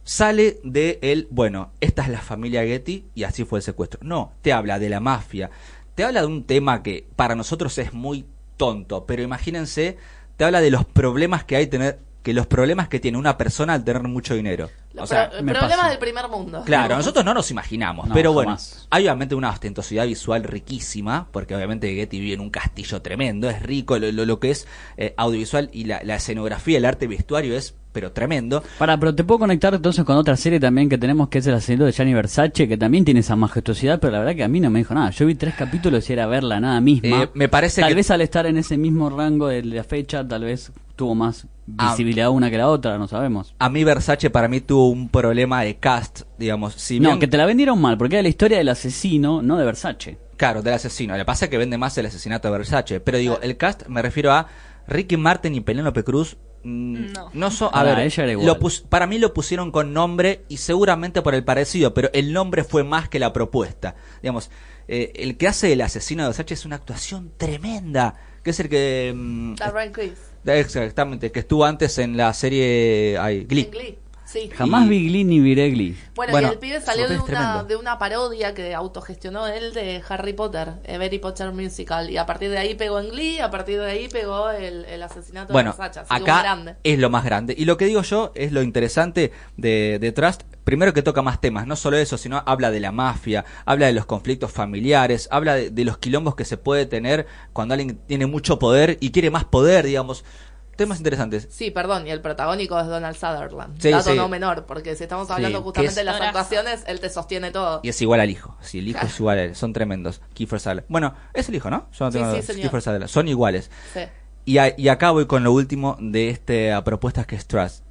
sale 0.05 0.61
de 0.65 0.99
el, 1.03 1.29
bueno, 1.31 1.73
esta 1.81 2.03
es 2.03 2.09
la 2.09 2.21
familia 2.21 2.63
Getty 2.65 3.05
y 3.15 3.25
así 3.25 3.45
fue 3.45 3.59
el 3.59 3.63
secuestro. 3.63 4.01
No, 4.03 4.33
te 4.43 4.53
habla 4.53 4.79
de 4.79 4.89
la 4.89 5.01
mafia, 5.01 5.51
te 5.95 6.05
habla 6.05 6.23
de 6.23 6.27
un 6.27 6.45
tema 6.45 6.83
que 6.83 7.07
para 7.17 7.35
nosotros 7.35 7.77
es 7.79 7.93
muy 7.93 8.25
tonto, 8.57 9.07
pero 9.07 9.23
imagínense, 9.23 9.97
te 10.37 10.45
habla 10.45 10.61
de 10.61 10.71
los 10.71 10.85
problemas 10.85 11.45
que 11.45 11.57
hay 11.57 11.67
tener 11.67 11.99
que 12.23 12.35
los 12.35 12.47
problemas 12.47 12.89
que 12.89 13.01
tiene 13.01 13.17
una 13.17 13.39
persona 13.39 13.73
al 13.75 13.83
tener 13.85 14.03
mucho 14.03 14.35
dinero. 14.35 14.69
Los 14.93 15.05
o 15.05 15.07
sea, 15.07 15.31
pro- 15.31 15.39
problemas 15.39 15.77
pasa. 15.77 15.89
del 15.91 15.99
primer 15.99 16.29
mundo. 16.29 16.63
Claro, 16.67 16.97
nosotros 16.99 17.25
no 17.25 17.33
nos 17.33 17.51
imaginamos, 17.51 18.09
No, 18.09 18.15
pero 18.15 18.33
bueno, 18.33 18.51
jamás. 18.51 18.87
hay 18.91 19.05
obviamente 19.05 19.35
una 19.35 19.51
ostentosidad 19.51 20.07
visual 20.07 20.43
riquísima, 20.45 21.29
porque 21.33 21.55
obviamente 21.55 21.95
Getty 21.95 22.21
vive 22.21 22.35
en 22.35 22.41
un 22.41 22.51
castillo 22.51 23.01
tremendo, 23.01 23.49
es 23.49 23.63
rico 23.63 23.99
lo, 23.99 24.11
lo- 24.13 24.27
lo 24.27 24.39
que 24.41 24.51
es 24.51 24.67
eh, 24.97 25.15
audiovisual 25.17 25.71
y 25.73 25.85
la, 25.85 26.01
la 26.05 26.17
escenografía, 26.17 26.77
el 26.79 26.85
arte 26.85 27.07
vestuario 27.07 27.57
es, 27.57 27.75
pero 27.93 28.13
tremendo. 28.13 28.63
Para, 28.79 28.99
pero 28.99 29.15
te 29.15 29.25
puedo 29.25 29.41
conectar 29.41 29.75
entonces 29.75 30.05
con 30.05 30.17
otra 30.17 30.37
serie 30.37 30.61
también 30.61 30.89
que 30.89 30.99
tenemos 30.99 31.29
que 31.29 31.39
es 31.39 31.47
el 31.47 31.55
asesinato 31.55 31.87
de 31.87 31.93
Gianni 31.93 32.15
Versace, 32.15 32.69
que 32.69 32.77
también 32.77 33.05
tiene 33.05 33.21
esa 33.21 33.37
majestuosidad, 33.37 33.99
pero 34.01 34.13
la 34.13 34.19
verdad 34.21 34.35
que 34.37 34.45
a 34.45 34.49
mí 34.49 34.61
no 34.61 34.71
me 34.71 34.79
dijo 34.81 34.95
nada. 34.95 35.11
Yo 35.11 35.27
vi 35.27 35.35
tres 35.35 35.55
capítulos 35.55 36.09
y 36.09 36.13
era 36.13 36.27
verla 36.27 36.61
nada 36.61 36.81
misma. 36.81 37.25
Eh, 37.25 37.29
me 37.35 37.49
parece 37.49 37.81
tal 37.81 37.91
que- 37.91 37.95
vez 37.97 38.11
al 38.11 38.21
estar 38.21 38.47
en 38.47 38.57
ese 38.57 38.77
mismo 38.77 39.11
rango 39.11 39.49
de 39.49 39.63
la 39.65 39.85
fecha, 39.85 40.27
tal 40.27 40.45
vez 40.45 40.73
tuvo 40.97 41.15
más 41.15 41.47
Ah. 41.79 41.91
visibilidad 41.91 42.31
una 42.31 42.51
que 42.51 42.59
la 42.59 42.69
otra, 42.69 42.99
no 42.99 43.07
sabemos. 43.09 43.55
A 43.59 43.69
mí 43.71 43.85
Versace 43.85 44.29
para 44.31 44.49
mí 44.49 44.61
tuvo 44.61 44.89
un 44.91 45.09
problema 45.09 45.63
de 45.63 45.77
cast, 45.77 46.23
digamos, 46.39 46.75
si 46.75 46.99
No, 47.01 47.11
bien- 47.11 47.21
que 47.21 47.29
te 47.29 47.37
la 47.37 47.47
vendieron 47.47 47.81
mal, 47.81 47.97
porque 47.97 48.17
era 48.17 48.23
la 48.23 48.29
historia 48.29 48.59
del 48.59 48.69
asesino, 48.69 49.41
no 49.43 49.57
de 49.57 49.65
Versace. 49.65 50.19
Claro, 50.37 50.63
del 50.63 50.75
asesino. 50.75 51.17
Le 51.17 51.25
pasa 51.25 51.49
que 51.49 51.59
vende 51.59 51.77
más 51.79 51.97
el 51.99 52.07
asesinato 52.07 52.49
de 52.49 52.53
Versace. 52.59 52.99
Pero 53.01 53.19
digo, 53.19 53.39
el 53.43 53.57
cast 53.57 53.87
me 53.89 54.01
refiero 54.03 54.33
a 54.33 54.47
Ricky 54.89 55.17
Martin 55.17 55.55
y 55.55 55.61
Penélope 55.61 56.03
Cruz. 56.03 56.37
Mm, 56.63 57.07
No. 57.35 57.51
son. 57.51 57.69
A 57.69 57.73
Para 57.73 57.95
ver, 57.97 58.07
ella 58.07 58.23
era 58.25 58.33
igual. 58.33 58.47
lo 58.47 58.59
pus- 58.59 58.81
para 58.89 59.07
mí 59.07 59.19
lo 59.19 59.33
pusieron 59.35 59.71
con 59.71 59.93
nombre 59.93 60.43
y 60.49 60.57
seguramente 60.59 61.23
por 61.23 61.35
el 61.35 61.45
parecido, 61.45 61.95
pero 61.95 62.11
el 62.13 62.33
nombre 62.33 62.65
fue 62.65 62.85
más 62.85 63.09
que 63.09 63.19
la 63.19 63.33
propuesta. 63.33 63.95
Digamos, 64.23 64.51
eh, 64.89 65.13
el 65.17 65.37
que 65.37 65.49
hace 65.49 65.73
el 65.73 65.81
asesino 65.81 66.23
de 66.25 66.29
Versace 66.31 66.55
es 66.55 66.65
una 66.65 66.77
actuación 66.77 67.33
tremenda. 67.37 68.15
Que 68.43 68.51
es 68.51 68.61
el 68.61 68.69
que. 68.71 69.13
mm, 69.15 69.55
La 69.59 69.71
Ryan 69.71 69.93
Chris. 69.93 70.13
exactamente, 70.47 71.31
que 71.31 71.41
estuvo 71.41 71.65
antes 71.65 71.99
en 71.99 72.17
la 72.17 72.33
serie 72.33 73.19
ay, 73.21 73.45
Glee. 73.45 73.65
En 73.65 73.71
Glee. 73.71 73.99
Sí. 74.31 74.49
Jamás 74.55 74.87
Y- 74.87 74.89
vi 74.91 75.09
Glee 75.09 75.25
ni 75.25 75.41
viré 75.41 75.71
Glee. 75.71 75.97
Bueno, 76.15 76.31
Bueno, 76.33 76.49
y 76.49 76.51
el 76.53 76.59
pibe 76.59 76.81
salió 76.81 77.09
de 77.09 77.17
es 77.17 77.21
una, 77.23 77.65
de 77.65 77.75
una 77.75 77.99
parodia 77.99 78.55
que 78.55 78.75
autogestionó 78.75 79.49
él 79.49 79.73
de 79.75 80.01
Harry 80.09 80.35
Potter, 80.35 80.75
eh, 80.85 80.95
Harry 80.95 81.19
Potter 81.19 81.51
Musical. 81.53 82.11
Y 82.11 82.17
a 82.17 82.27
partir 82.27 82.49
de 82.51 82.59
ahí 82.59 82.75
pegó 82.77 83.01
en 83.01 83.09
Glee, 83.11 83.41
a 83.41 83.51
partir 83.51 83.81
de 83.81 83.91
ahí 83.91 84.09
pegó 84.09 84.51
el, 84.51 84.85
el 84.85 85.03
asesinato 85.03 85.53
Bueno, 85.53 85.75
de 85.77 85.83
un 86.01 86.07
acá 86.09 86.43
grande. 86.43 86.77
es 86.85 86.99
lo 87.01 87.11
más 87.11 87.25
grande. 87.25 87.55
Y 87.59 87.65
lo 87.65 87.77
que 87.77 87.87
digo 87.87 88.03
yo 88.03 88.31
es 88.37 88.53
lo 88.53 88.63
interesante 88.63 89.33
de, 89.57 89.99
de 90.01 90.13
Trust. 90.13 90.43
Primero 90.63 90.93
que 90.93 91.03
toca 91.03 91.23
más 91.23 91.41
temas, 91.41 91.67
no 91.67 91.75
solo 91.75 91.97
eso, 91.97 92.17
sino 92.17 92.41
habla 92.47 92.71
de 92.71 92.79
la 92.79 92.93
mafia, 92.93 93.45
habla 93.65 93.87
de 93.87 93.93
los 93.95 94.07
conflictos 94.07 94.53
familiares, 94.53 95.27
habla 95.33 95.55
de, 95.57 95.71
de 95.71 95.85
los 95.85 95.99
quilombos 95.99 96.37
que 96.37 96.45
se 96.45 96.57
puede 96.57 96.87
tener 96.87 97.27
cuando 97.53 97.75
alguien 97.75 97.99
tiene 98.07 98.27
mucho 98.27 98.61
poder 98.61 98.97
y 99.01 99.11
quiere 99.11 99.31
más 99.31 99.45
poder, 99.45 99.87
digamos. 99.87 100.25
Temas 100.81 100.99
interesantes. 100.99 101.47
Sí, 101.51 101.71
perdón, 101.71 102.07
y 102.07 102.11
el 102.11 102.23
protagónico 102.23 102.81
es 102.81 102.87
Donald 102.87 103.15
Sutherland. 103.15 103.81
Sí, 103.81 103.91
Dato 103.91 104.11
sí. 104.11 104.17
no 104.17 104.29
menor, 104.31 104.65
porque 104.65 104.97
si 104.97 105.03
estamos 105.03 105.31
hablando 105.31 105.59
Sí, 105.59 105.65
justamente 105.65 105.95
de 105.95 106.05
las 106.05 106.21
actuaciones, 106.21 106.85
él 106.87 107.01
te 107.01 107.11
sostiene 107.11 107.51
todo. 107.51 107.81
Y 107.83 107.91
es 107.91 108.01
igual 108.01 108.21
al 108.21 108.31
hijo. 108.31 108.57
Sí, 108.63 108.79
el 108.79 108.89
hijo 108.89 109.05
es 109.05 109.21
igual 109.21 109.39
a 109.39 109.43
él. 109.45 109.55
Son 109.57 109.73
tremendos. 109.75 110.23
Kiefer 110.33 110.59
Sutherland. 110.59 110.87
Bueno, 110.89 111.15
es 111.35 111.49
el 111.51 111.55
hijo, 111.57 111.69
¿no? 111.69 111.87
Yo 111.93 112.07
no 112.07 112.11
Sí, 112.13 112.17
tengo 112.19 112.31
sí, 112.31 112.37
dudas. 112.37 112.45
señor. 112.47 112.61
Kiefer 112.63 112.81
Sutherland. 112.83 113.11
Son 113.11 113.29
iguales. 113.29 113.71
Sí. 113.93 114.01
Y, 114.47 114.57
a- 114.59 114.75
y 114.77 114.89
acá 114.89 115.11
voy 115.11 115.27
con 115.27 115.45
lo 115.45 115.53
último 115.53 115.99
de 116.01 116.31
esta 116.31 116.83
propuesta 116.83 117.25
que 117.25 117.37
es 117.37 117.47
Trust. 117.47 117.85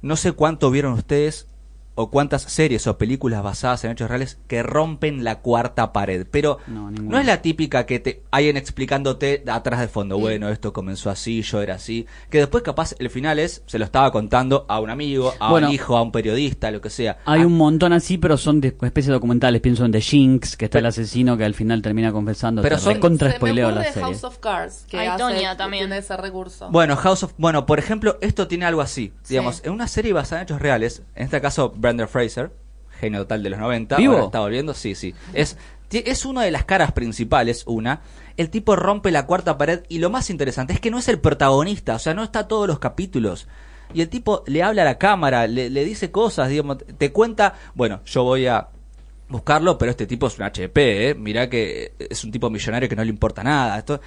No 0.00 0.16
sé 0.16 0.32
cuánto 0.32 0.70
vieron 0.70 0.94
ustedes 0.94 1.46
o 2.00 2.10
cuántas 2.10 2.42
series 2.42 2.86
o 2.86 2.96
películas 2.96 3.42
basadas 3.42 3.82
en 3.84 3.90
hechos 3.90 4.08
reales 4.08 4.38
que 4.46 4.62
rompen 4.62 5.24
la 5.24 5.40
cuarta 5.40 5.92
pared. 5.92 6.26
Pero 6.30 6.58
No, 6.68 7.18
es 7.18 7.26
la 7.26 7.42
típica 7.42 7.86
que 7.86 7.98
te 7.98 8.22
hayan 8.30 8.56
explicándote 8.56 9.42
atrás 9.50 9.80
de 9.80 9.88
fondo. 9.88 10.16
Bueno, 10.16 10.48
esto 10.48 10.72
comenzó 10.72 11.10
así, 11.10 11.42
yo 11.42 11.60
era 11.60 11.74
así. 11.74 12.06
Que 12.30 12.38
después 12.38 12.62
capaz 12.62 12.94
el 13.00 13.10
final 13.10 13.40
es, 13.40 13.62
se 13.66 13.80
lo 13.80 13.84
estaba 13.84 14.12
contando 14.12 14.64
a 14.68 14.78
un 14.80 14.90
amigo, 14.90 15.34
a 15.40 15.50
Bueno. 15.50 15.66
un 15.66 15.74
hijo, 15.74 15.96
a 15.96 16.02
un 16.02 16.12
periodista, 16.12 16.70
lo 16.70 16.80
que 16.80 16.90
sea. 16.90 17.18
Hay 17.24 17.42
Ah, 17.42 17.46
un 17.46 17.56
montón 17.56 17.92
así, 17.92 18.16
pero 18.16 18.36
son 18.36 18.60
de 18.60 18.68
especies 18.68 19.06
de 19.06 19.12
documentales. 19.14 19.60
Pienso 19.60 19.84
en 19.84 19.90
The 19.90 20.00
Jinx, 20.00 20.56
que 20.56 20.66
está 20.66 20.78
el 20.78 20.86
asesino 20.86 21.36
que 21.36 21.44
al 21.44 21.54
final 21.54 21.82
termina 21.82 22.12
confesando. 22.12 22.62
Pero 22.62 22.78
son- 22.78 22.94
recontra 22.94 23.32
Se 23.32 23.38
me 23.44 23.52
la 23.54 23.82
serie. 23.84 24.02
House 24.02 24.22
of 24.24 24.38
Cards, 24.38 24.84
que 24.88 24.98
Hay 25.00 25.08
hace- 25.08 25.18
Tonya 25.18 25.50
que 25.52 25.56
también. 25.58 25.86
tiene 25.86 25.98
ese 25.98 26.16
recurso. 26.16 26.70
Bueno, 26.70 26.94
House 26.96 27.24
of... 27.24 27.32
Bueno, 27.38 27.66
por 27.66 27.80
ejemplo, 27.80 28.18
esto 28.20 28.46
tiene 28.46 28.66
algo 28.66 28.82
así. 28.82 29.12
Sí. 29.22 29.30
Digamos, 29.30 29.62
en 29.64 29.72
una 29.72 29.88
serie 29.88 30.12
basada 30.12 30.42
en 30.42 30.44
hechos 30.44 30.60
reales, 30.62 31.02
en 31.16 31.24
este 31.24 31.40
caso 31.40 31.72
Brandon 31.88 32.08
Fraser, 32.08 32.50
genio 33.00 33.20
total 33.20 33.42
de 33.42 33.50
los 33.50 33.58
90, 33.58 33.96
¿Vivo? 33.96 34.12
ahora 34.14 34.24
está 34.26 34.40
volviendo, 34.40 34.74
sí, 34.74 34.94
sí. 34.94 35.14
Es, 35.32 35.56
es 35.90 36.24
una 36.26 36.42
de 36.42 36.50
las 36.50 36.64
caras 36.64 36.92
principales, 36.92 37.64
una. 37.66 38.02
El 38.36 38.50
tipo 38.50 38.76
rompe 38.76 39.10
la 39.10 39.26
cuarta 39.26 39.56
pared 39.58 39.84
y 39.88 39.98
lo 39.98 40.10
más 40.10 40.30
interesante 40.30 40.72
es 40.74 40.80
que 40.80 40.90
no 40.90 40.98
es 40.98 41.08
el 41.08 41.18
protagonista, 41.18 41.94
o 41.94 41.98
sea, 41.98 42.14
no 42.14 42.22
está 42.22 42.46
todos 42.46 42.66
los 42.68 42.78
capítulos. 42.78 43.48
Y 43.94 44.02
el 44.02 44.10
tipo 44.10 44.44
le 44.46 44.62
habla 44.62 44.82
a 44.82 44.84
la 44.84 44.98
cámara, 44.98 45.46
le, 45.46 45.70
le 45.70 45.84
dice 45.84 46.10
cosas, 46.10 46.50
digamos, 46.50 46.78
te 46.98 47.10
cuenta, 47.10 47.54
bueno, 47.74 48.00
yo 48.04 48.22
voy 48.22 48.46
a 48.46 48.68
buscarlo, 49.28 49.78
pero 49.78 49.90
este 49.90 50.06
tipo 50.06 50.26
es 50.26 50.36
un 50.38 50.44
HP, 50.44 51.10
¿eh? 51.10 51.14
Mirá 51.14 51.48
que 51.48 51.92
es 51.98 52.22
un 52.22 52.30
tipo 52.30 52.50
millonario 52.50 52.88
que 52.88 52.96
no 52.96 53.02
le 53.04 53.10
importa 53.10 53.42
nada. 53.42 53.78
Esto 53.78 54.00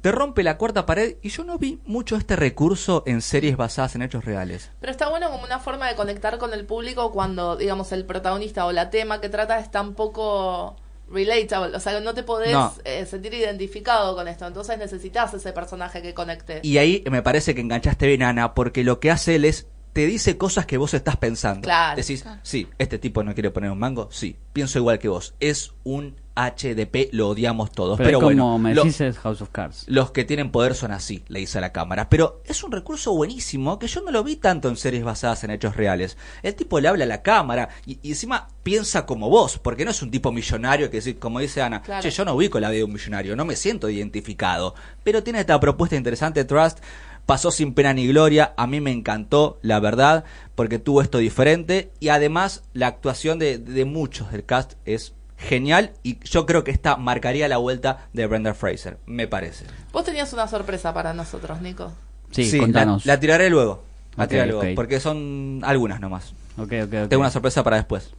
te 0.00 0.12
rompe 0.12 0.42
la 0.42 0.56
cuarta 0.56 0.86
pared 0.86 1.16
y 1.22 1.28
yo 1.28 1.44
no 1.44 1.58
vi 1.58 1.80
mucho 1.84 2.16
este 2.16 2.36
recurso 2.36 3.02
en 3.06 3.20
series 3.20 3.56
basadas 3.56 3.94
en 3.94 4.02
hechos 4.02 4.24
reales. 4.24 4.70
Pero 4.80 4.90
está 4.92 5.08
bueno 5.08 5.30
como 5.30 5.44
una 5.44 5.58
forma 5.58 5.88
de 5.88 5.94
conectar 5.96 6.38
con 6.38 6.54
el 6.54 6.64
público 6.64 7.12
cuando, 7.12 7.56
digamos, 7.56 7.92
el 7.92 8.06
protagonista 8.06 8.64
o 8.66 8.72
la 8.72 8.90
tema 8.90 9.20
que 9.20 9.28
trata 9.28 9.58
es 9.58 9.70
tan 9.70 9.94
poco 9.94 10.76
relatable. 11.10 11.76
O 11.76 11.80
sea, 11.80 11.98
no 12.00 12.14
te 12.14 12.22
podés 12.22 12.52
No. 12.52 12.72
eh, 12.84 13.04
sentir 13.06 13.34
identificado 13.34 14.14
con 14.14 14.28
esto. 14.28 14.46
Entonces 14.46 14.78
necesitas 14.78 15.34
ese 15.34 15.52
personaje 15.52 16.00
que 16.02 16.14
conecte. 16.14 16.60
Y 16.62 16.78
ahí 16.78 17.04
me 17.10 17.22
parece 17.22 17.54
que 17.54 17.60
enganchaste 17.60 18.06
bien, 18.06 18.22
Ana, 18.22 18.54
porque 18.54 18.84
lo 18.84 19.00
que 19.00 19.10
hace 19.10 19.36
él 19.36 19.44
es 19.44 19.66
te 19.92 20.06
dice 20.06 20.38
cosas 20.38 20.66
que 20.66 20.78
vos 20.78 20.94
estás 20.94 21.16
pensando. 21.16 21.62
Claro. 21.62 21.96
Decís, 21.96 22.24
sí, 22.42 22.68
este 22.78 22.98
tipo 23.00 23.24
no 23.24 23.34
quiere 23.34 23.50
poner 23.50 23.72
un 23.72 23.78
mango, 23.80 24.08
sí, 24.12 24.36
pienso 24.52 24.78
igual 24.78 25.00
que 25.00 25.08
vos. 25.08 25.34
Es 25.40 25.72
un 25.82 26.14
HDP, 26.36 27.08
lo 27.12 27.28
odiamos 27.28 27.70
todos. 27.72 27.96
Pero, 27.98 28.06
Pero, 28.08 28.18
es 28.18 28.22
como 28.22 28.26
bueno, 28.26 28.58
me 28.58 28.74
lo- 28.74 28.82
decís 28.84 29.00
es 29.00 29.18
House 29.18 29.40
of 29.42 29.50
Cards. 29.50 29.84
los 29.88 30.10
que 30.10 30.24
tienen 30.24 30.50
poder 30.50 30.74
son 30.74 30.92
así, 30.92 31.22
le 31.28 31.40
dice 31.40 31.58
a 31.58 31.60
la 31.60 31.72
cámara. 31.72 32.08
Pero 32.08 32.42
es 32.44 32.62
un 32.64 32.72
recurso 32.72 33.12
buenísimo 33.14 33.78
que 33.78 33.86
yo 33.88 34.00
no 34.02 34.10
lo 34.10 34.24
vi 34.24 34.36
tanto 34.36 34.68
en 34.68 34.76
series 34.76 35.04
basadas 35.04 35.44
en 35.44 35.50
hechos 35.50 35.76
reales. 35.76 36.16
El 36.42 36.54
tipo 36.54 36.80
le 36.80 36.88
habla 36.88 37.04
a 37.04 37.08
la 37.08 37.22
cámara 37.22 37.68
y, 37.86 37.98
y 38.02 38.10
encima 38.10 38.48
piensa 38.62 39.06
como 39.06 39.28
vos, 39.28 39.58
porque 39.58 39.84
no 39.84 39.90
es 39.90 40.02
un 40.02 40.10
tipo 40.10 40.32
millonario 40.32 40.90
que, 40.90 41.16
como 41.18 41.40
dice 41.40 41.62
Ana, 41.62 41.82
Claro. 41.82 42.02
che, 42.02 42.10
yo 42.10 42.24
no 42.24 42.34
ubico 42.34 42.60
la 42.60 42.70
vida 42.70 42.78
de 42.78 42.84
un 42.84 42.92
millonario, 42.92 43.36
no 43.36 43.44
me 43.44 43.56
siento 43.56 43.88
identificado. 43.88 44.74
Pero 45.04 45.22
tiene 45.22 45.40
esta 45.40 45.58
propuesta 45.60 45.96
interesante, 45.96 46.44
Trust. 46.44 46.78
Pasó 47.26 47.50
sin 47.52 47.74
pena 47.74 47.92
ni 47.92 48.08
gloria, 48.08 48.54
a 48.56 48.66
mí 48.66 48.80
me 48.80 48.90
encantó, 48.90 49.58
la 49.62 49.78
verdad, 49.78 50.24
porque 50.56 50.78
tuvo 50.80 51.00
esto 51.00 51.18
diferente 51.18 51.92
y 52.00 52.08
además 52.08 52.64
la 52.72 52.88
actuación 52.88 53.38
de, 53.38 53.58
de 53.58 53.84
muchos 53.84 54.32
del 54.32 54.44
cast 54.44 54.72
es 54.84 55.14
genial 55.40 55.92
y 56.02 56.18
yo 56.24 56.46
creo 56.46 56.62
que 56.64 56.70
esta 56.70 56.96
marcaría 56.96 57.48
la 57.48 57.56
vuelta 57.56 58.08
de 58.12 58.26
Brenda 58.26 58.54
Fraser, 58.54 58.98
me 59.06 59.26
parece. 59.26 59.64
Vos 59.92 60.04
tenías 60.04 60.32
una 60.32 60.46
sorpresa 60.46 60.94
para 60.94 61.12
nosotros, 61.14 61.60
Nico. 61.60 61.92
Sí, 62.30 62.50
la- 62.52 62.58
contanos. 62.58 63.06
La, 63.06 63.18
tiraré 63.18 63.50
luego. 63.50 63.82
La 64.16 64.28
tiraré 64.28 64.50
luego, 64.52 64.74
porque 64.76 65.00
son 65.00 65.60
algunas 65.64 66.00
nomás. 66.00 66.32
Ok, 66.58 66.72
ok, 66.84 66.94
ok. 67.04 67.08
Tengo 67.08 67.20
una 67.20 67.30
sorpresa 67.30 67.62
para 67.64 67.76
después. 67.76 68.12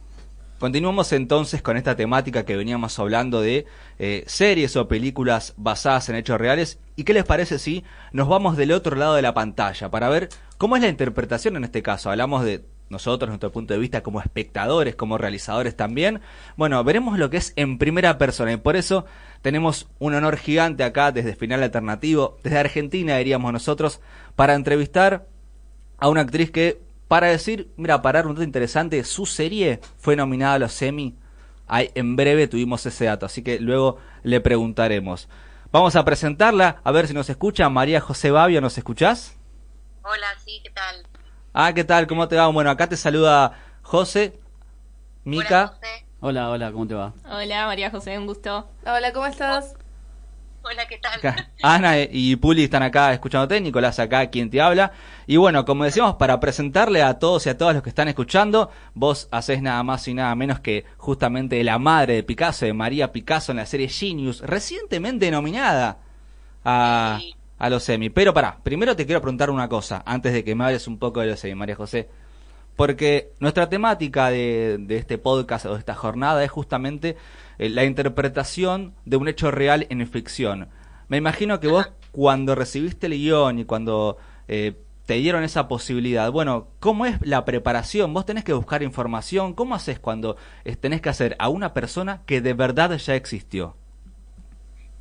Continuamos 0.58 1.12
entonces 1.12 1.60
con 1.60 1.76
esta 1.76 1.96
temática 1.96 2.44
que 2.44 2.56
veníamos 2.56 2.96
hablando 3.00 3.40
de 3.40 3.66
eh, 3.98 4.22
series 4.28 4.76
o 4.76 4.86
películas 4.86 5.54
basadas 5.56 6.08
en 6.08 6.14
hechos 6.14 6.38
reales. 6.40 6.78
¿Y 6.94 7.02
qué 7.02 7.12
les 7.14 7.24
parece 7.24 7.58
si 7.58 7.82
nos 8.12 8.28
vamos 8.28 8.56
del 8.56 8.70
otro 8.70 8.94
lado 8.96 9.14
de 9.14 9.22
la 9.22 9.34
pantalla 9.34 9.90
para 9.90 10.08
ver 10.08 10.28
cómo 10.58 10.76
es 10.76 10.82
la 10.82 10.88
interpretación 10.88 11.56
en 11.56 11.64
este 11.64 11.82
caso? 11.82 12.10
Hablamos 12.10 12.44
de 12.44 12.64
nosotros, 12.92 13.28
nuestro 13.28 13.50
punto 13.50 13.74
de 13.74 13.80
vista 13.80 14.02
como 14.02 14.20
espectadores, 14.20 14.94
como 14.94 15.18
realizadores 15.18 15.76
también. 15.76 16.20
Bueno, 16.56 16.84
veremos 16.84 17.18
lo 17.18 17.30
que 17.30 17.38
es 17.38 17.52
en 17.56 17.78
primera 17.78 18.18
persona 18.18 18.52
y 18.52 18.58
por 18.58 18.76
eso 18.76 19.04
tenemos 19.40 19.88
un 19.98 20.14
honor 20.14 20.36
gigante 20.36 20.84
acá 20.84 21.10
desde 21.10 21.34
Final 21.34 21.64
Alternativo, 21.64 22.38
desde 22.44 22.58
Argentina 22.58 23.16
diríamos 23.16 23.52
nosotros, 23.52 24.00
para 24.36 24.54
entrevistar 24.54 25.26
a 25.98 26.08
una 26.08 26.20
actriz 26.20 26.50
que, 26.50 26.80
para 27.08 27.26
decir, 27.26 27.72
mira, 27.76 28.02
para 28.02 28.20
dar 28.20 28.26
un 28.28 28.34
dato 28.34 28.44
interesante, 28.44 29.02
su 29.04 29.26
serie 29.26 29.80
fue 29.98 30.14
nominada 30.14 30.54
a 30.54 30.58
los 30.60 30.80
Emmy. 30.82 31.16
En 31.68 32.16
breve 32.16 32.48
tuvimos 32.48 32.84
ese 32.86 33.06
dato, 33.06 33.26
así 33.26 33.42
que 33.42 33.58
luego 33.58 33.98
le 34.22 34.40
preguntaremos. 34.40 35.28
Vamos 35.70 35.96
a 35.96 36.04
presentarla, 36.04 36.82
a 36.84 36.92
ver 36.92 37.08
si 37.08 37.14
nos 37.14 37.30
escucha. 37.30 37.68
María 37.70 38.00
José 38.00 38.30
Babio, 38.30 38.60
¿nos 38.60 38.76
escuchás? 38.76 39.38
Hola, 40.02 40.26
sí, 40.44 40.60
¿qué 40.62 40.70
tal? 40.70 41.06
Ah, 41.54 41.72
¿qué 41.74 41.84
tal? 41.84 42.06
¿Cómo 42.06 42.28
te 42.28 42.36
va? 42.36 42.46
Bueno, 42.48 42.70
acá 42.70 42.88
te 42.88 42.96
saluda 42.96 43.52
José, 43.82 44.40
Mica. 45.24 45.64
Hola, 45.64 45.68
José. 45.68 46.06
Hola, 46.20 46.50
hola, 46.50 46.72
¿cómo 46.72 46.86
te 46.86 46.94
va? 46.94 47.12
Hola, 47.30 47.66
María 47.66 47.90
José, 47.90 48.18
un 48.18 48.26
gusto. 48.26 48.68
Hola, 48.86 49.12
¿cómo 49.12 49.26
estás? 49.26 49.74
Hola, 50.62 50.86
¿qué 50.88 50.96
tal? 50.98 51.18
Acá, 51.18 51.50
Ana 51.62 51.98
y 51.98 52.36
Puli 52.36 52.64
están 52.64 52.82
acá 52.84 53.12
escuchándote, 53.12 53.60
Nicolás 53.60 53.98
acá 53.98 54.30
quien 54.30 54.48
te 54.48 54.62
habla. 54.62 54.92
Y 55.26 55.36
bueno, 55.36 55.64
como 55.66 55.84
decíamos, 55.84 56.14
para 56.14 56.40
presentarle 56.40 57.02
a 57.02 57.18
todos 57.18 57.44
y 57.46 57.50
a 57.50 57.58
todas 57.58 57.74
los 57.74 57.82
que 57.82 57.90
están 57.90 58.08
escuchando, 58.08 58.70
vos 58.94 59.28
haces 59.30 59.60
nada 59.60 59.82
más 59.82 60.06
y 60.08 60.14
nada 60.14 60.34
menos 60.34 60.60
que 60.60 60.86
justamente 60.96 61.62
la 61.64 61.78
madre 61.78 62.14
de 62.14 62.22
Picasso, 62.22 62.64
de 62.64 62.72
María 62.72 63.12
Picasso 63.12 63.52
en 63.52 63.58
la 63.58 63.66
serie 63.66 63.88
Genius, 63.88 64.40
recientemente 64.40 65.30
nominada 65.30 65.98
a, 66.64 67.18
Sí. 67.20 67.34
A 67.62 67.70
los 67.70 67.88
Emmy. 67.88 68.10
Pero 68.10 68.34
pará, 68.34 68.58
primero 68.64 68.96
te 68.96 69.06
quiero 69.06 69.20
preguntar 69.20 69.48
una 69.48 69.68
cosa, 69.68 70.02
antes 70.04 70.32
de 70.32 70.42
que 70.42 70.56
me 70.56 70.64
hables 70.64 70.88
un 70.88 70.98
poco 70.98 71.20
de 71.20 71.28
los 71.28 71.44
Emmy, 71.44 71.54
María 71.54 71.76
José. 71.76 72.08
Porque 72.74 73.30
nuestra 73.38 73.68
temática 73.68 74.30
de, 74.30 74.78
de 74.80 74.96
este 74.96 75.16
podcast 75.16 75.66
o 75.66 75.74
de 75.74 75.78
esta 75.78 75.94
jornada 75.94 76.42
es 76.42 76.50
justamente 76.50 77.16
eh, 77.58 77.68
la 77.68 77.84
interpretación 77.84 78.94
de 79.04 79.16
un 79.16 79.28
hecho 79.28 79.52
real 79.52 79.86
en 79.90 80.04
ficción. 80.08 80.70
Me 81.06 81.18
imagino 81.18 81.60
que 81.60 81.68
vos 81.68 81.88
cuando 82.10 82.56
recibiste 82.56 83.06
el 83.06 83.12
guion 83.12 83.60
y 83.60 83.64
cuando 83.64 84.16
eh, 84.48 84.74
te 85.06 85.14
dieron 85.14 85.44
esa 85.44 85.68
posibilidad, 85.68 86.32
bueno, 86.32 86.66
¿cómo 86.80 87.06
es 87.06 87.24
la 87.24 87.44
preparación? 87.44 88.12
Vos 88.12 88.26
tenés 88.26 88.42
que 88.42 88.54
buscar 88.54 88.82
información, 88.82 89.54
¿cómo 89.54 89.76
haces 89.76 90.00
cuando 90.00 90.36
eh, 90.64 90.74
tenés 90.74 91.00
que 91.00 91.10
hacer 91.10 91.36
a 91.38 91.48
una 91.48 91.72
persona 91.74 92.22
que 92.26 92.40
de 92.40 92.54
verdad 92.54 92.96
ya 92.96 93.14
existió? 93.14 93.76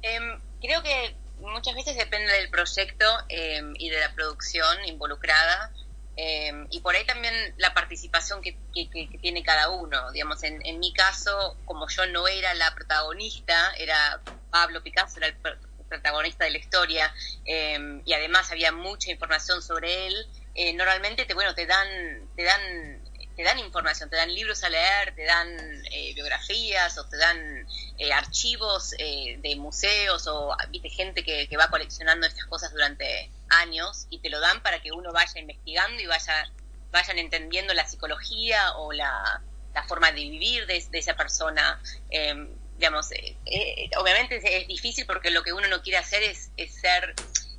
Em, 0.04 0.40
creo 0.62 0.84
que 0.84 1.21
muchas 1.52 1.76
veces 1.76 1.96
depende 1.98 2.32
del 2.34 2.50
proyecto 2.50 3.06
em, 3.30 3.74
y 3.78 3.90
de 3.90 4.00
la 4.00 4.14
producción 4.14 4.86
involucrada. 4.86 5.72
em, 6.16 6.68
y 6.70 6.82
por 6.82 6.96
ahí 6.96 7.06
también 7.06 7.34
la 7.58 7.74
participación 7.74 8.42
que, 8.42 8.60
que- 8.74 8.90
que- 8.90 9.18
tiene 9.22 9.44
cada 9.44 9.70
uno. 9.70 10.12
Digamos, 10.12 10.44
en, 10.44 10.60
en 10.66 10.80
mi 10.80 10.94
caso, 10.94 11.60
como 11.66 11.88
yo 11.90 12.06
no 12.08 12.28
era 12.28 12.54
la 12.56 12.74
protagonista, 12.76 13.74
era 13.78 14.22
Pablo 14.50 14.84
Picasso, 14.84 15.20
era 15.20 15.28
el 15.28 15.42
pr- 15.42 15.58
protagonista 15.88 16.44
de 16.46 16.52
la 16.52 16.58
historia, 16.58 17.14
em, 17.46 18.02
y 18.06 18.14
además 18.14 18.52
había 18.52 18.72
mucha 18.74 19.10
información 19.12 19.62
sobre 19.62 20.08
él, 20.08 20.28
eh, 20.54 20.74
normalmente 20.74 21.26
te, 21.26 21.34
bueno, 21.34 21.56
te 21.56 21.66
dan, 21.66 21.88
te 22.36 22.44
dan 22.44 23.01
te 23.36 23.44
dan 23.44 23.60
información, 23.60 24.10
te 24.10 24.16
dan 24.16 24.34
libros 24.34 24.64
a 24.64 24.70
leer, 24.70 25.16
te 25.16 25.26
dan 25.26 25.48
eh, 25.92 26.14
biografías 26.14 26.98
o 26.98 27.06
te 27.08 27.18
dan 27.18 27.68
eh, 27.98 28.14
archivos 28.14 28.94
eh, 28.98 29.38
de 29.42 29.56
museos 29.56 30.28
o 30.28 30.56
viste 30.70 30.90
gente 30.90 31.24
que, 31.24 31.48
que 31.48 31.58
va 31.58 31.70
coleccionando 31.70 32.28
estas 32.28 32.46
cosas 32.46 32.72
durante 32.72 33.32
años 33.50 34.08
y 34.10 34.20
te 34.20 34.30
lo 34.30 34.40
dan 34.40 34.62
para 34.62 34.82
que 34.82 34.92
uno 34.92 35.12
vaya 35.12 35.40
investigando 35.40 36.02
y 36.02 36.06
vaya 36.06 36.52
vayan 36.92 37.20
entendiendo 37.20 37.74
la 37.74 37.88
psicología 37.88 38.76
o 38.76 38.92
la, 38.92 39.42
la 39.74 39.84
forma 39.84 40.12
de 40.12 40.22
vivir 40.22 40.68
de, 40.68 40.84
de 40.92 41.00
esa 41.00 41.16
persona. 41.16 41.82
Eh, 42.10 42.48
digamos, 42.82 43.12
eh, 43.12 43.38
eh, 43.46 43.90
obviamente 43.98 44.38
es, 44.38 44.44
es, 44.44 44.68
difícil 44.68 45.06
porque 45.06 45.30
lo 45.30 45.44
que 45.44 45.54
uno 45.54 45.68
no 45.68 45.84
quiere 45.84 46.00
hacer 46.00 46.24
es, 46.24 46.50
es 46.58 46.74
ser 46.74 47.14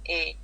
eh, 0.05 0.37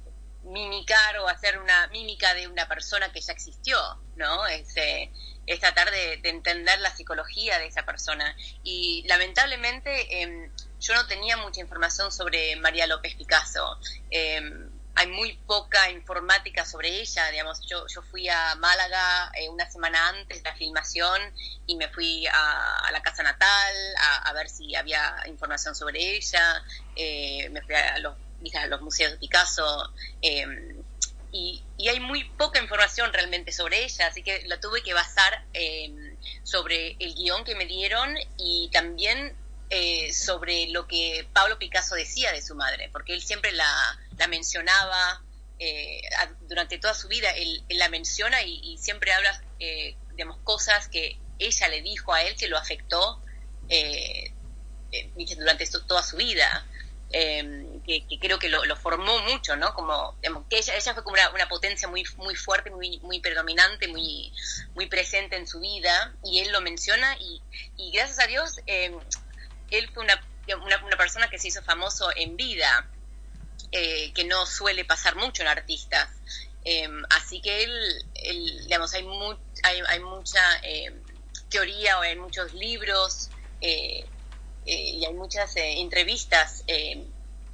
mimicar 0.48 1.18
o 1.18 1.28
hacer 1.28 1.58
una 1.58 1.86
mímica 1.88 2.34
de 2.34 2.48
una 2.48 2.66
persona 2.68 3.12
que 3.12 3.20
ya 3.20 3.32
existió, 3.32 3.78
¿no? 4.16 4.46
Es, 4.46 4.76
eh, 4.76 5.10
es 5.46 5.60
tratar 5.60 5.90
de, 5.90 6.18
de, 6.18 6.28
entender 6.28 6.78
la 6.80 6.94
psicología 6.94 7.58
de 7.58 7.66
esa 7.66 7.84
persona. 7.84 8.36
Y 8.62 9.04
lamentablemente 9.08 10.22
eh, 10.22 10.50
yo 10.80 10.94
no 10.94 11.06
tenía 11.06 11.36
mucha 11.36 11.60
información 11.60 12.12
sobre 12.12 12.56
María 12.56 12.86
López 12.86 13.14
Picasso. 13.14 13.78
Eh, 14.10 14.40
hay 14.98 15.06
muy 15.06 15.34
poca 15.46 15.90
informática 15.90 16.64
sobre 16.64 16.88
ella, 17.00 17.30
digamos, 17.30 17.60
yo, 17.68 17.86
yo 17.86 18.02
fui 18.02 18.28
a 18.28 18.56
Málaga 18.56 19.30
eh, 19.34 19.48
una 19.48 19.70
semana 19.70 20.08
antes 20.08 20.42
de 20.42 20.50
la 20.50 20.56
filmación 20.56 21.22
y 21.66 21.76
me 21.76 21.88
fui 21.88 22.26
a, 22.26 22.78
a 22.80 22.90
la 22.90 23.00
casa 23.00 23.22
natal 23.22 23.74
a, 23.96 24.28
a, 24.28 24.32
ver 24.32 24.48
si 24.48 24.74
había 24.74 25.22
información 25.28 25.76
sobre 25.76 26.16
ella, 26.16 26.64
eh, 26.96 27.48
me 27.50 27.62
fui 27.62 27.76
a 27.76 27.98
los, 28.00 28.16
a 28.54 28.66
los 28.66 28.80
museos 28.80 29.12
de 29.12 29.18
Picasso, 29.18 29.92
eh, 30.22 30.46
y, 31.32 31.62
hay 31.88 32.00
muy 32.00 32.24
poca 32.30 32.60
información 32.60 33.12
realmente 33.12 33.52
sobre 33.52 33.84
ella, 33.84 34.08
así 34.08 34.22
que 34.22 34.42
la 34.46 34.60
tuve 34.60 34.82
que 34.82 34.94
basar 34.94 35.44
eh, 35.52 36.16
sobre 36.42 36.96
el 36.98 37.14
guion 37.14 37.44
que 37.44 37.54
me 37.54 37.66
dieron 37.66 38.14
y 38.36 38.68
también 38.72 39.36
eh, 39.70 40.14
sobre 40.14 40.68
lo 40.68 40.86
que 40.86 41.28
Pablo 41.34 41.58
Picasso 41.58 41.94
decía 41.94 42.32
de 42.32 42.40
su 42.40 42.54
madre, 42.54 42.88
porque 42.90 43.12
él 43.12 43.20
siempre 43.20 43.52
la, 43.52 43.68
mencionaba 44.28 45.22
eh, 45.58 46.00
durante 46.48 46.78
toda 46.78 46.94
su 46.94 47.06
vida, 47.08 47.30
él, 47.32 47.62
la 47.68 47.90
menciona 47.90 48.42
y, 48.42 48.78
siempre 48.78 49.12
habla, 49.12 49.42
eh, 49.60 49.94
digamos, 50.12 50.38
cosas 50.42 50.88
que 50.88 51.18
ella 51.38 51.68
le 51.68 51.82
dijo 51.82 52.14
a 52.14 52.22
él 52.22 52.34
que 52.36 52.48
lo 52.48 52.56
afectó 52.56 53.22
durante 55.36 55.66
toda 55.86 56.02
su 56.02 56.16
vida. 56.16 56.66
Eh, 57.88 58.04
que, 58.06 58.18
creo 58.18 58.38
que 58.38 58.50
lo, 58.50 58.76
formó 58.76 59.18
mucho, 59.22 59.56
¿no? 59.56 59.72
Como, 59.72 60.14
digamos, 60.20 60.44
que 60.50 60.58
ella, 60.58 60.76
ella 60.76 60.92
fue 60.92 61.02
como 61.02 61.16
una, 61.32 61.48
potencia 61.48 61.88
muy, 61.88 62.04
muy 62.18 62.34
fuerte, 62.34 62.70
muy, 62.70 62.98
muy 63.00 63.18
predominante, 63.20 63.88
muy, 63.88 64.30
muy 64.74 64.86
presente 64.88 65.36
en 65.36 65.46
su 65.46 65.58
vida, 65.58 66.14
y 66.22 66.40
él 66.40 66.52
lo 66.52 66.60
menciona, 66.60 67.16
y, 67.18 67.40
y 67.78 67.90
gracias 67.92 68.20
a 68.20 68.26
Dios, 68.26 68.60
eh, 68.66 68.94
él 69.70 69.90
fue 69.94 70.04
una, 70.04 70.22
una, 70.62 70.96
persona 70.98 71.30
que 71.30 71.38
se 71.38 71.48
hizo 71.48 71.62
famoso 71.62 72.10
en 72.14 72.36
vida, 72.36 72.86
eh, 73.72 74.12
que 74.12 74.24
no 74.24 74.44
suele 74.44 74.84
pasar 74.84 75.16
mucho 75.16 75.40
en 75.40 75.48
artistas. 75.48 76.10
Eh, 76.66 76.90
así 77.08 77.40
que 77.40 77.64
él, 77.64 78.04
él, 78.16 78.64
digamos, 78.64 78.92
hay, 78.92 79.02
mu 79.02 79.34
hay, 79.62 80.00
mucha 80.00 80.42
eh, 80.62 80.92
teoría 81.48 81.98
o 81.98 82.02
hay 82.02 82.16
muchos 82.16 82.52
libros 82.52 83.30
eh, 83.62 84.04
y 84.66 85.04
hay 85.04 85.14
muchas 85.14 85.56
eh, 85.56 85.80
entrevistas 85.80 86.62
eh, 86.66 87.06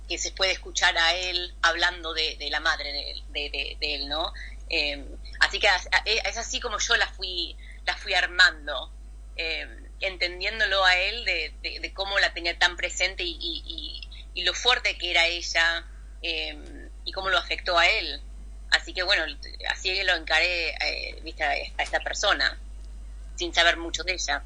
que 0.08 0.18
se 0.18 0.32
puede 0.32 0.52
escuchar 0.52 0.96
a 0.98 1.14
él 1.14 1.54
hablando 1.62 2.12
de, 2.12 2.36
la 2.50 2.60
madre 2.60 2.92
de, 2.92 3.50
de, 3.50 3.76
de, 3.80 3.94
él, 3.94 4.08
¿no? 4.08 4.32
Eh, 4.68 5.04
así 5.40 5.58
que 5.58 5.68
es 6.04 6.36
así 6.36 6.60
como 6.60 6.78
yo 6.78 6.96
la 6.96 7.06
fui, 7.08 7.56
la 7.86 7.96
fui 7.96 8.14
armando, 8.14 8.90
eh, 9.36 9.66
entendiéndolo 10.00 10.84
a 10.84 10.96
él 10.96 11.24
de, 11.24 11.92
cómo 11.94 12.18
la 12.18 12.32
tenía 12.32 12.58
tan 12.58 12.76
presente 12.76 13.22
y, 13.24 13.38
y, 14.34 14.42
lo 14.42 14.52
fuerte 14.52 14.98
que 14.98 15.12
era 15.12 15.26
ella 15.26 15.86
eh, 16.20 16.88
y 17.04 17.12
cómo 17.12 17.30
lo 17.30 17.38
afectó 17.38 17.78
a 17.78 17.86
él. 17.86 18.20
Así 18.70 18.92
que 18.92 19.02
bueno, 19.02 19.24
así 19.70 20.02
lo 20.02 20.14
encaré 20.16 20.70
eh, 20.70 21.20
¿viste? 21.22 21.44
a 21.44 21.54
esta 21.82 22.00
persona, 22.00 22.58
sin 23.36 23.54
saber 23.54 23.76
mucho 23.76 24.02
de 24.02 24.14
ella. 24.14 24.42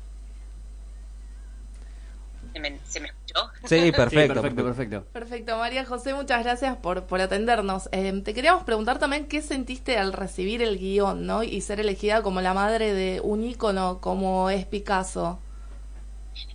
¿Se 2.52 2.60
me, 2.60 2.78
¿Se 2.86 3.00
me, 3.00 3.08
escuchó? 3.08 3.50
Sí, 3.66 3.92
perfecto, 3.92 4.34
sí, 4.34 4.40
perfecto, 4.40 4.64
perfecto. 4.64 5.04
Perfecto, 5.12 5.56
María 5.58 5.84
José, 5.84 6.14
muchas 6.14 6.42
gracias 6.42 6.76
por, 6.76 7.06
por 7.06 7.20
atendernos. 7.20 7.88
Eh, 7.92 8.22
te 8.24 8.34
queríamos 8.34 8.64
preguntar 8.64 8.98
también 8.98 9.26
qué 9.28 9.42
sentiste 9.42 9.98
al 9.98 10.12
recibir 10.12 10.62
el 10.62 10.78
guion, 10.78 11.26
¿no? 11.26 11.42
Y 11.42 11.60
ser 11.60 11.80
elegida 11.80 12.22
como 12.22 12.40
la 12.40 12.54
madre 12.54 12.92
de 12.94 13.20
un 13.20 13.44
ícono 13.44 14.00
como 14.00 14.50
es 14.50 14.66
Picasso. 14.66 15.40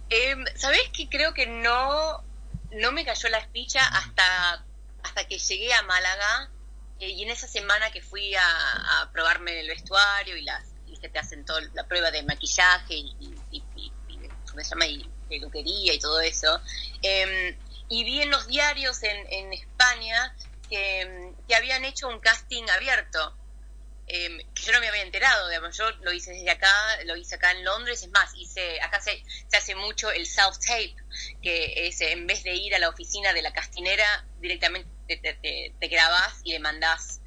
Eh, 0.09 0.35
¿Sabés 0.55 0.89
que 0.95 1.09
creo 1.09 1.33
que 1.33 1.47
no, 1.47 2.23
no 2.71 2.91
me 2.91 3.05
cayó 3.05 3.29
la 3.29 3.39
espicha 3.39 3.81
hasta, 3.87 4.65
hasta 5.03 5.27
que 5.27 5.37
llegué 5.37 5.73
a 5.73 5.81
Málaga 5.83 6.51
eh, 6.99 7.09
y 7.09 7.23
en 7.23 7.29
esa 7.29 7.47
semana 7.47 7.91
que 7.91 8.01
fui 8.01 8.35
a, 8.35 9.01
a 9.01 9.11
probarme 9.11 9.59
el 9.59 9.67
vestuario 9.67 10.37
y 10.37 10.43
las 10.43 10.73
y 10.87 10.97
que 10.97 11.09
te 11.09 11.19
hacen 11.19 11.43
toda 11.45 11.61
la 11.73 11.87
prueba 11.87 12.11
de 12.11 12.23
maquillaje 12.23 12.95
y, 12.95 13.15
y, 13.19 13.63
y, 13.75 13.91
y 14.07 14.19
¿cómo 14.49 14.63
se 14.63 14.69
llama? 14.69 14.85
Y, 14.85 15.09
peluquería 15.39 15.93
y 15.93 15.99
todo 15.99 16.21
eso. 16.21 16.59
Eh, 17.01 17.57
y 17.89 18.03
vi 18.03 18.21
en 18.21 18.31
los 18.31 18.47
diarios 18.47 19.03
en, 19.03 19.17
en 19.31 19.53
España 19.53 20.35
que, 20.69 21.33
que, 21.47 21.55
habían 21.55 21.85
hecho 21.85 22.07
un 22.07 22.19
casting 22.19 22.63
abierto, 22.69 23.35
eh, 24.07 24.45
que 24.53 24.63
yo 24.63 24.73
no 24.73 24.79
me 24.79 24.89
había 24.89 25.03
enterado, 25.03 25.47
digamos, 25.47 25.77
yo 25.77 25.89
lo 26.01 26.11
hice 26.11 26.31
desde 26.31 26.49
acá, 26.49 26.73
lo 27.05 27.15
hice 27.15 27.35
acá 27.35 27.51
en 27.51 27.63
Londres, 27.63 28.03
es 28.03 28.09
más, 28.09 28.33
hice, 28.35 28.81
acá 28.81 28.99
se, 29.01 29.23
se 29.47 29.57
hace 29.57 29.75
mucho 29.75 30.11
el 30.11 30.25
self 30.25 30.57
tape, 30.59 30.95
que 31.41 31.87
es 31.87 32.01
en 32.01 32.25
vez 32.27 32.43
de 32.43 32.53
ir 32.55 32.73
a 32.75 32.79
la 32.79 32.89
oficina 32.89 33.33
de 33.33 33.41
la 33.41 33.53
castinera, 33.53 34.25
directamente 34.39 34.89
te, 35.07 35.71
te, 35.79 35.87
grabas 35.87 36.41
y 36.43 36.53
le 36.53 36.59
mandás, 36.59 37.21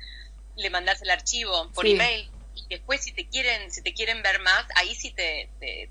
le 0.57 0.71
mandás 0.71 1.03
el 1.03 1.11
archivo 1.11 1.71
por 1.73 1.85
sí. 1.85 1.93
email. 1.93 2.31
Y 2.55 2.67
después 2.69 3.03
si 3.03 3.13
te 3.13 3.29
quieren, 3.29 3.71
si 3.71 3.83
te 3.83 3.93
quieren 3.93 4.23
ver 4.23 4.41
más, 4.41 4.65
ahí 4.77 4.95
sí 4.95 5.13
te, 5.13 5.51
te 5.61 5.91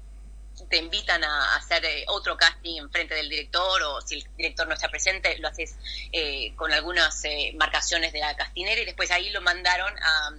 te 0.70 0.78
invitan 0.78 1.24
a 1.24 1.56
hacer 1.56 1.84
eh, 1.86 2.06
otro 2.08 2.38
casting 2.38 2.78
en 2.80 2.90
frente 2.92 3.16
del 3.16 3.30
director 3.30 3.82
o 3.84 4.02
si 4.02 4.16
el 4.16 4.28
director 4.38 4.68
no 4.68 4.74
está 4.74 4.90
presente 4.90 5.38
lo 5.40 5.48
haces 5.48 5.76
eh, 6.12 6.54
con 6.56 6.72
algunas 6.72 7.24
eh, 7.26 7.54
marcaciones 7.58 8.14
de 8.14 8.20
la 8.20 8.36
castinera 8.36 8.82
y 8.82 8.86
después 8.86 9.12
ahí 9.12 9.30
lo 9.30 9.42
mandaron 9.42 9.94
a, 10.00 10.32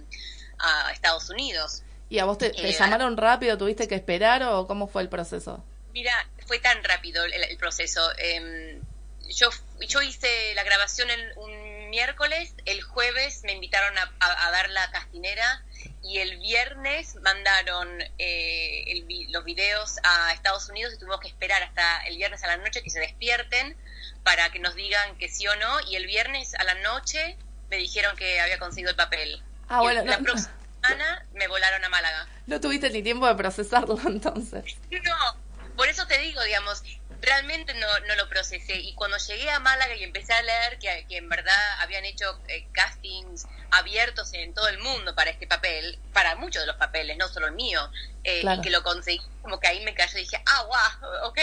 a 0.59 0.91
Estados 0.91 1.29
Unidos. 1.29 1.83
¿Y 2.09 2.19
a 2.19 2.25
vos 2.25 2.37
te, 2.37 2.51
te 2.51 2.71
llamaron 2.71 3.17
rápido? 3.17 3.57
¿Tuviste 3.57 3.87
que 3.87 3.95
esperar 3.95 4.43
o 4.43 4.67
cómo 4.67 4.87
fue 4.87 5.01
el 5.01 5.09
proceso? 5.09 5.63
Mira, 5.93 6.27
fue 6.45 6.59
tan 6.59 6.83
rápido 6.83 7.25
el, 7.25 7.33
el 7.33 7.57
proceso. 7.57 8.01
Em, 8.17 8.81
yo, 9.29 9.49
yo 9.87 10.01
hice 10.01 10.53
la 10.55 10.63
grabación 10.63 11.09
el, 11.09 11.33
un 11.37 11.89
miércoles, 11.89 12.53
el 12.65 12.81
jueves 12.81 13.43
me 13.43 13.53
invitaron 13.53 13.97
a, 13.97 14.11
a, 14.19 14.47
a 14.47 14.51
dar 14.51 14.69
la 14.69 14.89
castinera 14.91 15.63
y 16.07 16.19
el 16.19 16.37
viernes 16.37 17.15
mandaron 17.21 18.01
eh, 18.17 18.83
el, 18.87 19.31
los 19.31 19.43
videos 19.43 19.97
a 20.03 20.31
Estados 20.33 20.69
Unidos 20.69 20.93
y 20.93 20.97
tuvimos 20.99 21.19
que 21.19 21.27
esperar 21.27 21.61
hasta 21.63 21.99
el 22.07 22.17
viernes 22.17 22.43
a 22.43 22.47
la 22.47 22.57
noche 22.57 22.81
que 22.81 22.89
se 22.89 22.99
despierten 22.99 23.75
para 24.23 24.49
que 24.51 24.59
nos 24.59 24.75
digan 24.75 25.17
que 25.17 25.27
sí 25.29 25.47
o 25.47 25.55
no 25.57 25.81
y 25.87 25.95
el 25.95 26.05
viernes 26.07 26.55
a 26.55 26.63
la 26.63 26.75
noche 26.75 27.37
me 27.69 27.77
dijeron 27.77 28.15
que 28.15 28.39
había 28.39 28.57
conseguido 28.59 28.91
el 28.91 28.95
papel. 28.95 29.41
Ah, 29.69 29.79
Y 29.81 29.83
bueno, 29.83 30.03
La 30.05 30.17
no- 30.17 30.23
próxima 30.23 30.53
semana 30.81 31.25
me 31.33 31.47
volaron 31.47 31.83
a 31.83 31.89
Málaga. 31.89 32.27
No 32.45 32.61
tuviste 32.61 32.89
ni 32.89 33.03
tiempo 33.03 33.27
de 33.27 33.35
procesarlo 33.35 33.99
entonces. 34.07 34.63
No, 34.89 35.73
por 35.75 35.89
eso 35.89 36.07
te 36.07 36.17
digo, 36.19 36.41
digamos, 36.43 36.83
realmente 37.21 37.73
no, 37.73 37.99
no 38.07 38.15
lo 38.15 38.29
procesé. 38.29 38.75
Y 38.75 38.93
cuando 38.95 39.17
llegué 39.17 39.49
a 39.49 39.59
Málaga 39.59 39.95
y 39.95 40.03
empecé 40.03 40.33
a 40.33 40.41
leer 40.41 40.79
que, 40.79 41.05
que 41.09 41.17
en 41.17 41.27
verdad 41.27 41.81
habían 41.81 42.05
hecho 42.05 42.39
eh, 42.47 42.65
castings 42.71 43.45
abiertos 43.71 44.33
en 44.33 44.53
todo 44.53 44.67
el 44.67 44.79
mundo 44.79 45.13
para 45.15 45.29
este 45.29 45.47
papel, 45.47 45.97
para 46.13 46.35
muchos 46.35 46.61
de 46.63 46.67
los 46.67 46.75
papeles, 46.77 47.17
no 47.17 47.27
solo 47.27 47.47
el 47.47 47.53
mío, 47.53 47.79
eh, 48.23 48.41
Claro. 48.41 48.59
y 48.61 48.63
que 48.63 48.69
lo 48.69 48.83
conseguí, 48.83 49.21
como 49.41 49.59
que 49.59 49.67
ahí 49.67 49.83
me 49.83 49.93
cayó 49.93 50.17
y 50.17 50.21
dije, 50.21 50.37
ah, 50.45 50.63
wow, 50.63 51.29
ok, 51.29 51.39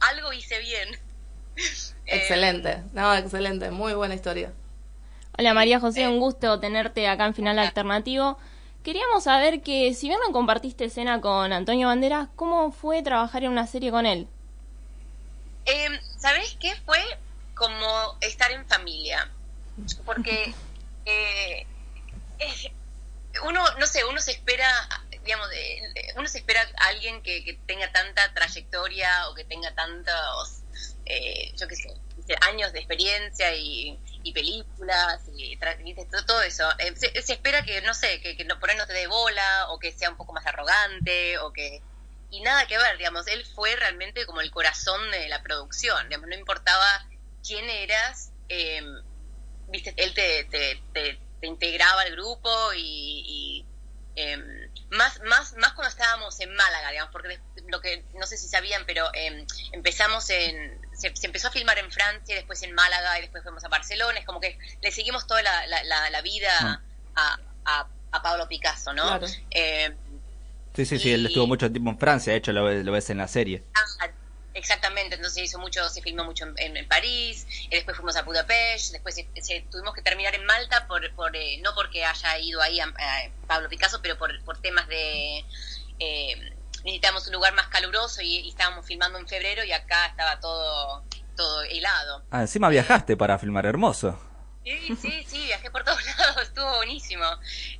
algo 0.00 0.32
hice 0.32 0.58
bien. 0.58 0.88
Eh, 1.56 1.62
Excelente. 2.06 2.82
No, 2.92 3.14
excelente. 3.14 3.70
Muy 3.70 3.94
buena 3.94 4.14
historia. 4.14 4.52
Hola 5.38 5.54
María 5.54 5.80
José, 5.80 6.02
Eh. 6.02 6.08
un 6.08 6.20
gusto 6.20 6.60
tenerte 6.60 7.08
acá 7.08 7.26
en 7.26 7.34
Final 7.34 7.58
Alternativo. 7.58 8.38
Queríamos 8.84 9.24
saber 9.24 9.62
que 9.62 9.94
si 9.94 10.08
bien 10.08 10.20
no 10.24 10.32
compartiste 10.32 10.84
escena 10.84 11.20
con 11.20 11.52
Antonio 11.52 11.88
Banderas, 11.88 12.28
¿cómo 12.36 12.70
fue 12.70 13.02
trabajar 13.02 13.42
en 13.44 13.50
una 13.50 13.66
serie 13.66 13.90
con 13.90 14.04
él? 14.06 14.28
Eh, 15.66 15.88
¿Sabes 16.18 16.56
qué? 16.60 16.74
Fue 16.84 16.98
como 17.54 18.16
estar 18.20 18.50
en 18.50 18.66
familia. 18.66 19.30
Porque 20.04 20.52
eh, 21.04 21.66
uno, 23.42 23.64
no 23.78 23.86
sé, 23.86 24.04
uno 24.04 24.20
se 24.20 24.32
espera, 24.32 24.68
digamos, 25.22 25.48
de- 25.50 25.80
uno 26.16 26.28
se 26.28 26.38
espera 26.38 26.60
a 26.78 26.88
alguien 26.88 27.22
que, 27.22 27.60
tenga 27.66 27.90
tanta 27.92 28.32
trayectoria 28.32 29.28
o 29.28 29.34
que 29.34 29.44
tenga 29.44 29.74
tantos, 29.74 30.62
eh, 31.04 31.52
yo 31.56 31.66
qué 31.66 31.76
sé, 31.76 31.88
años 32.42 32.72
de 32.72 32.78
experiencia 32.78 33.54
y, 33.54 34.00
películas 34.32 35.20
y 35.28 35.58
todo, 36.26 36.42
eso. 36.42 36.68
Eh, 36.78 36.94
se, 36.96 37.32
espera 37.32 37.62
que, 37.64 37.80
no 37.82 37.94
sé, 37.94 38.20
que, 38.20 38.36
que 38.36 38.44
por 38.56 38.70
ahí 38.70 38.76
no 38.76 38.86
te 38.86 38.92
dé 38.94 39.06
bola 39.06 39.66
o 39.70 39.78
que 39.78 39.92
sea 39.92 40.10
un 40.10 40.16
poco 40.16 40.32
más 40.32 40.46
arrogante 40.46 41.38
o 41.38 41.52
que 41.52 41.82
y 42.30 42.40
nada 42.40 42.66
que 42.66 42.76
ver, 42.78 42.98
digamos, 42.98 43.28
él 43.28 43.46
fue 43.54 43.76
realmente 43.76 44.26
como 44.26 44.40
el 44.40 44.50
corazón 44.50 45.10
de 45.12 45.28
la 45.28 45.40
producción, 45.42 46.08
digamos, 46.08 46.28
no 46.28 46.34
importaba 46.34 46.84
quién 47.46 47.68
eras, 47.70 48.32
eh, 48.48 48.82
viste, 49.74 49.94
él 49.96 50.14
te, 50.14 50.44
te, 50.44 50.80
te, 50.92 51.18
te 51.40 51.46
integraba 51.46 52.02
al 52.02 52.12
grupo 52.12 52.50
y, 52.76 53.24
y, 53.26 53.66
eh, 54.16 54.36
más, 54.90 55.20
más, 55.22 55.52
más 55.54 55.72
cuando 55.72 55.88
estábamos 55.88 56.38
en 56.40 56.54
Málaga, 56.54 56.90
digamos, 56.90 57.10
porque 57.12 57.40
lo 57.68 57.80
que 57.80 58.04
no 58.14 58.26
sé 58.26 58.36
si 58.36 58.46
sabían, 58.48 58.84
pero 58.86 59.06
eh, 59.14 59.44
empezamos 59.72 60.30
en, 60.30 60.80
se, 60.92 61.14
se 61.16 61.26
empezó 61.26 61.48
a 61.48 61.50
filmar 61.50 61.78
en 61.78 61.90
Francia, 61.90 62.34
y 62.34 62.36
después 62.36 62.62
en 62.62 62.72
Málaga 62.74 63.18
y 63.18 63.22
después 63.22 63.42
fuimos 63.42 63.64
a 63.64 63.68
Barcelona, 63.68 64.18
es 64.18 64.24
como 64.24 64.40
que 64.40 64.56
le 64.80 64.90
seguimos 64.92 65.26
toda 65.26 65.42
la, 65.42 65.66
la, 65.66 65.82
la, 65.84 66.10
la 66.10 66.22
vida 66.22 66.82
a, 67.16 67.38
a, 67.64 67.88
a 68.12 68.22
Pablo 68.22 68.48
Picasso, 68.48 68.92
¿no? 68.92 69.02
Claro. 69.02 69.26
Eh, 69.50 69.90
Sí, 70.76 70.84
sí, 70.86 70.98
sí, 70.98 71.12
él 71.12 71.22
Y- 71.22 71.26
estuvo 71.26 71.46
mucho 71.46 71.70
tiempo 71.70 71.90
en 71.90 71.98
Francia, 71.98 72.32
de 72.32 72.38
hecho 72.40 72.52
lo, 72.52 72.64
ves- 72.64 72.84
lo 72.84 72.90
ves 72.90 73.08
en 73.10 73.18
la 73.18 73.28
serie. 73.28 73.62
Ah, 74.00 74.10
exactamente, 74.54 75.16
entonces 75.16 75.42
hizo 75.44 75.58
mucho, 75.58 75.88
se 75.88 76.00
filmó 76.02 76.24
mucho 76.24 76.44
en, 76.46 76.54
en- 76.58 76.76
en 76.76 76.88
París, 76.88 77.46
y 77.62 77.68
después 77.74 77.96
fuimos 77.96 78.16
a 78.16 78.22
Budapest, 78.22 78.92
después 78.92 79.14
se- 79.14 79.28
se- 79.42 79.66
tuvimos 79.70 79.94
que 79.94 80.02
terminar 80.02 80.34
en 80.34 80.44
Malta, 80.46 80.86
por, 80.86 81.12
por 81.14 81.34
eh, 81.36 81.58
no 81.62 81.74
porque 81.74 82.04
haya 82.04 82.38
ido 82.38 82.60
ahí 82.62 82.80
a, 82.80 82.86
a 82.86 83.30
Pablo 83.46 83.68
Picasso, 83.68 84.00
pero 84.02 84.16
por, 84.16 84.42
por 84.44 84.58
temas 84.60 84.86
de... 84.88 85.44
Eh, 85.98 86.52
necesitábamos 86.84 87.26
un 87.28 87.32
lugar 87.34 87.54
más 87.54 87.68
caluroso 87.68 88.20
y, 88.20 88.40
y 88.40 88.48
estábamos 88.50 88.84
filmando 88.84 89.18
en 89.18 89.26
febrero 89.26 89.64
y 89.64 89.72
acá 89.72 90.06
estaba 90.06 90.38
todo, 90.38 91.02
todo 91.34 91.62
helado. 91.62 92.24
Ah, 92.30 92.42
encima 92.42 92.68
viajaste 92.68 93.16
para 93.16 93.38
filmar 93.38 93.64
Hermoso. 93.64 94.20
Sí, 94.64 94.94
sí, 95.00 95.24
sí, 95.26 95.44
viajé 95.46 95.70
por 95.70 95.82
todos 95.84 95.98
lados, 96.18 96.42
estuvo 96.42 96.76
buenísimo. 96.76 97.24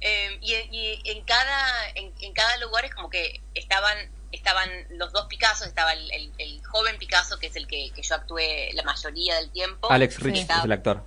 Eh, 0.00 0.38
y, 0.40 0.54
y 0.54 1.02
en 1.10 1.22
cada 1.24 1.88
en, 1.94 2.14
en 2.20 2.32
cada 2.32 2.56
lugar 2.58 2.84
es 2.86 2.94
como 2.94 3.10
que 3.10 3.42
estaban 3.54 3.96
estaban 4.34 4.68
los 4.90 5.12
dos 5.12 5.26
Picassos, 5.26 5.66
estaba 5.66 5.92
el, 5.92 6.10
el- 6.12 6.32
el 6.38 6.64
joven 6.66 6.98
Picasso, 6.98 7.38
que 7.38 7.46
es 7.48 7.56
el 7.56 7.66
que, 7.66 7.90
que 7.94 8.02
yo 8.02 8.14
actué 8.14 8.70
la 8.74 8.82
mayoría 8.82 9.36
del 9.36 9.50
tiempo. 9.50 9.90
Alex 9.90 10.20
Rich 10.20 10.38
Estaba 10.38 10.60
es 10.60 10.64
el 10.66 10.72
actor. 10.72 11.04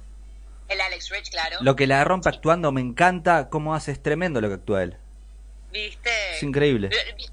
El 0.68 0.82
Alex 0.82 1.10
Rich, 1.10 1.30
claro. 1.30 1.58
Lo 1.62 1.76
que 1.76 1.88
la 1.88 2.04
rompe 2.04 2.30
actuando 2.30 2.72
me 2.72 2.82
encanta 2.82 3.50
cómo 3.50 3.74
hace, 3.76 3.92
es 3.92 4.02
tremendo 4.04 4.42
lo 4.42 4.50
que 4.50 4.56
actúa 4.56 4.84
él. 4.84 4.98
¿Viste? 5.72 6.10
Es 6.36 6.44
increíble. 6.44 6.90
Eh, 6.92 7.14
vi- 7.18 7.26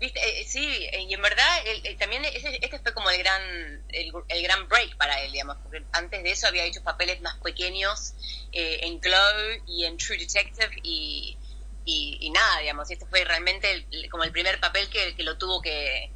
¿Viste? 0.00 0.18
Eh, 0.40 0.44
sí, 0.46 0.64
eh, 0.92 1.02
y 1.02 1.12
en 1.12 1.20
verdad 1.20 1.46
él- 1.66 1.96
también 1.98 2.24
ese- 2.24 2.58
este 2.62 2.78
fue 2.78 2.94
como 2.94 3.10
el 3.10 3.18
gran 3.18 3.42
el, 3.90 4.12
el 4.28 4.42
gran 4.42 4.66
break 4.68 4.96
para 4.96 5.20
él, 5.22 5.30
digamos, 5.32 5.58
porque 5.62 5.82
antes 5.92 6.22
de 6.22 6.30
eso 6.30 6.46
había 6.46 6.64
hecho 6.64 6.82
papeles 6.82 7.20
más 7.20 7.36
pequeños 7.38 8.14
eh, 8.52 8.80
en 8.84 8.98
Glow 8.98 9.62
y 9.66 9.84
en 9.84 9.98
True 9.98 10.16
Detective 10.16 10.70
y, 10.82 11.36
y, 11.84 12.18
y 12.20 12.30
nada, 12.30 12.58
digamos, 12.60 12.90
este 12.90 13.06
fue 13.06 13.24
realmente 13.24 13.86
el- 13.90 14.10
como 14.10 14.24
el 14.24 14.32
primer 14.32 14.60
papel 14.60 14.88
que, 14.90 15.14
que 15.14 15.22
lo 15.22 15.36
tuvo 15.38 15.60
que 15.60 16.12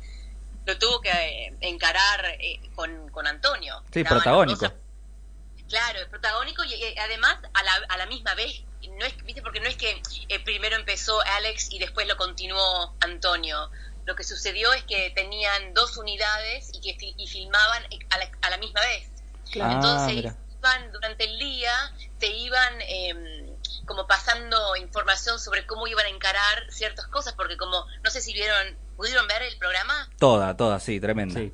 lo 0.67 0.79
tuvo 0.79 1.01
que 1.01 1.11
eh, 1.11 1.57
encarar 1.61 2.25
eh, 2.41 2.61
con, 2.75 3.09
con 3.11 3.27
Antonio. 3.27 3.83
Sí, 3.93 4.03
protagónico. 4.05 4.61
dos 4.61 4.73
Claro, 5.69 5.99
es 6.01 6.07
protagónico 6.09 6.63
y 6.65 6.75
eh, 6.75 6.95
además 7.01 7.37
a 7.53 7.63
la, 7.63 7.73
a 7.89 7.97
la 7.97 8.07
misma 8.07 8.35
vez, 8.35 8.63
no 8.99 9.05
es, 9.07 9.17
¿viste? 9.25 9.43
porque 9.43 9.61
no 9.61 9.69
es 9.69 9.77
que 9.77 10.01
eh, 10.29 10.41
primero 10.41 10.77
empezó 10.77 11.21
Alex 11.39 11.69
y 11.73 11.79
después 11.79 12.07
lo 12.07 12.17
continuó 12.17 12.97
Antonio. 13.01 13.71
Lo 14.05 14.15
que 14.15 14.25
sucedió 14.25 14.73
es 14.75 14.85
que 14.85 15.11
tenían 15.15 15.73
dos 15.73 15.97
unidades 15.97 16.69
y 16.73 16.81
que 16.81 16.95
fi- 16.99 17.15
y 17.17 17.27
filmaban 17.27 17.83
a 18.11 18.19
la, 18.19 18.31
a 18.43 18.51
la 18.51 18.59
misma 18.59 18.81
vez. 18.83 19.11
Ah, 19.61 19.71
Entonces 19.73 20.15
mira. 20.17 20.37
iban 20.59 20.93
durante 20.93 21.25
el 21.25 21.39
día, 21.39 21.73
se 22.21 22.27
iban 22.29 22.81
em, 22.83 23.44
como 23.87 24.07
pasando 24.07 24.77
información 24.77 25.39
sobre 25.39 25.67
cómo 25.67 25.87
iban 25.87 26.07
a 26.07 26.09
encarar 26.09 26.65
ciertas 26.71 27.07
cosas, 27.09 27.35
porque 27.35 27.57
como, 27.57 27.85
no 28.03 28.11
sé 28.11 28.21
si 28.21 28.33
vieron, 28.33 28.77
¿pudieron 28.97 29.27
ver 29.29 29.43
el 29.43 29.57
programa? 29.59 30.09
Toda, 30.19 30.57
toda, 30.57 30.81
sí, 30.81 31.01
tremenda. 31.01 31.41
Sí. 31.41 31.53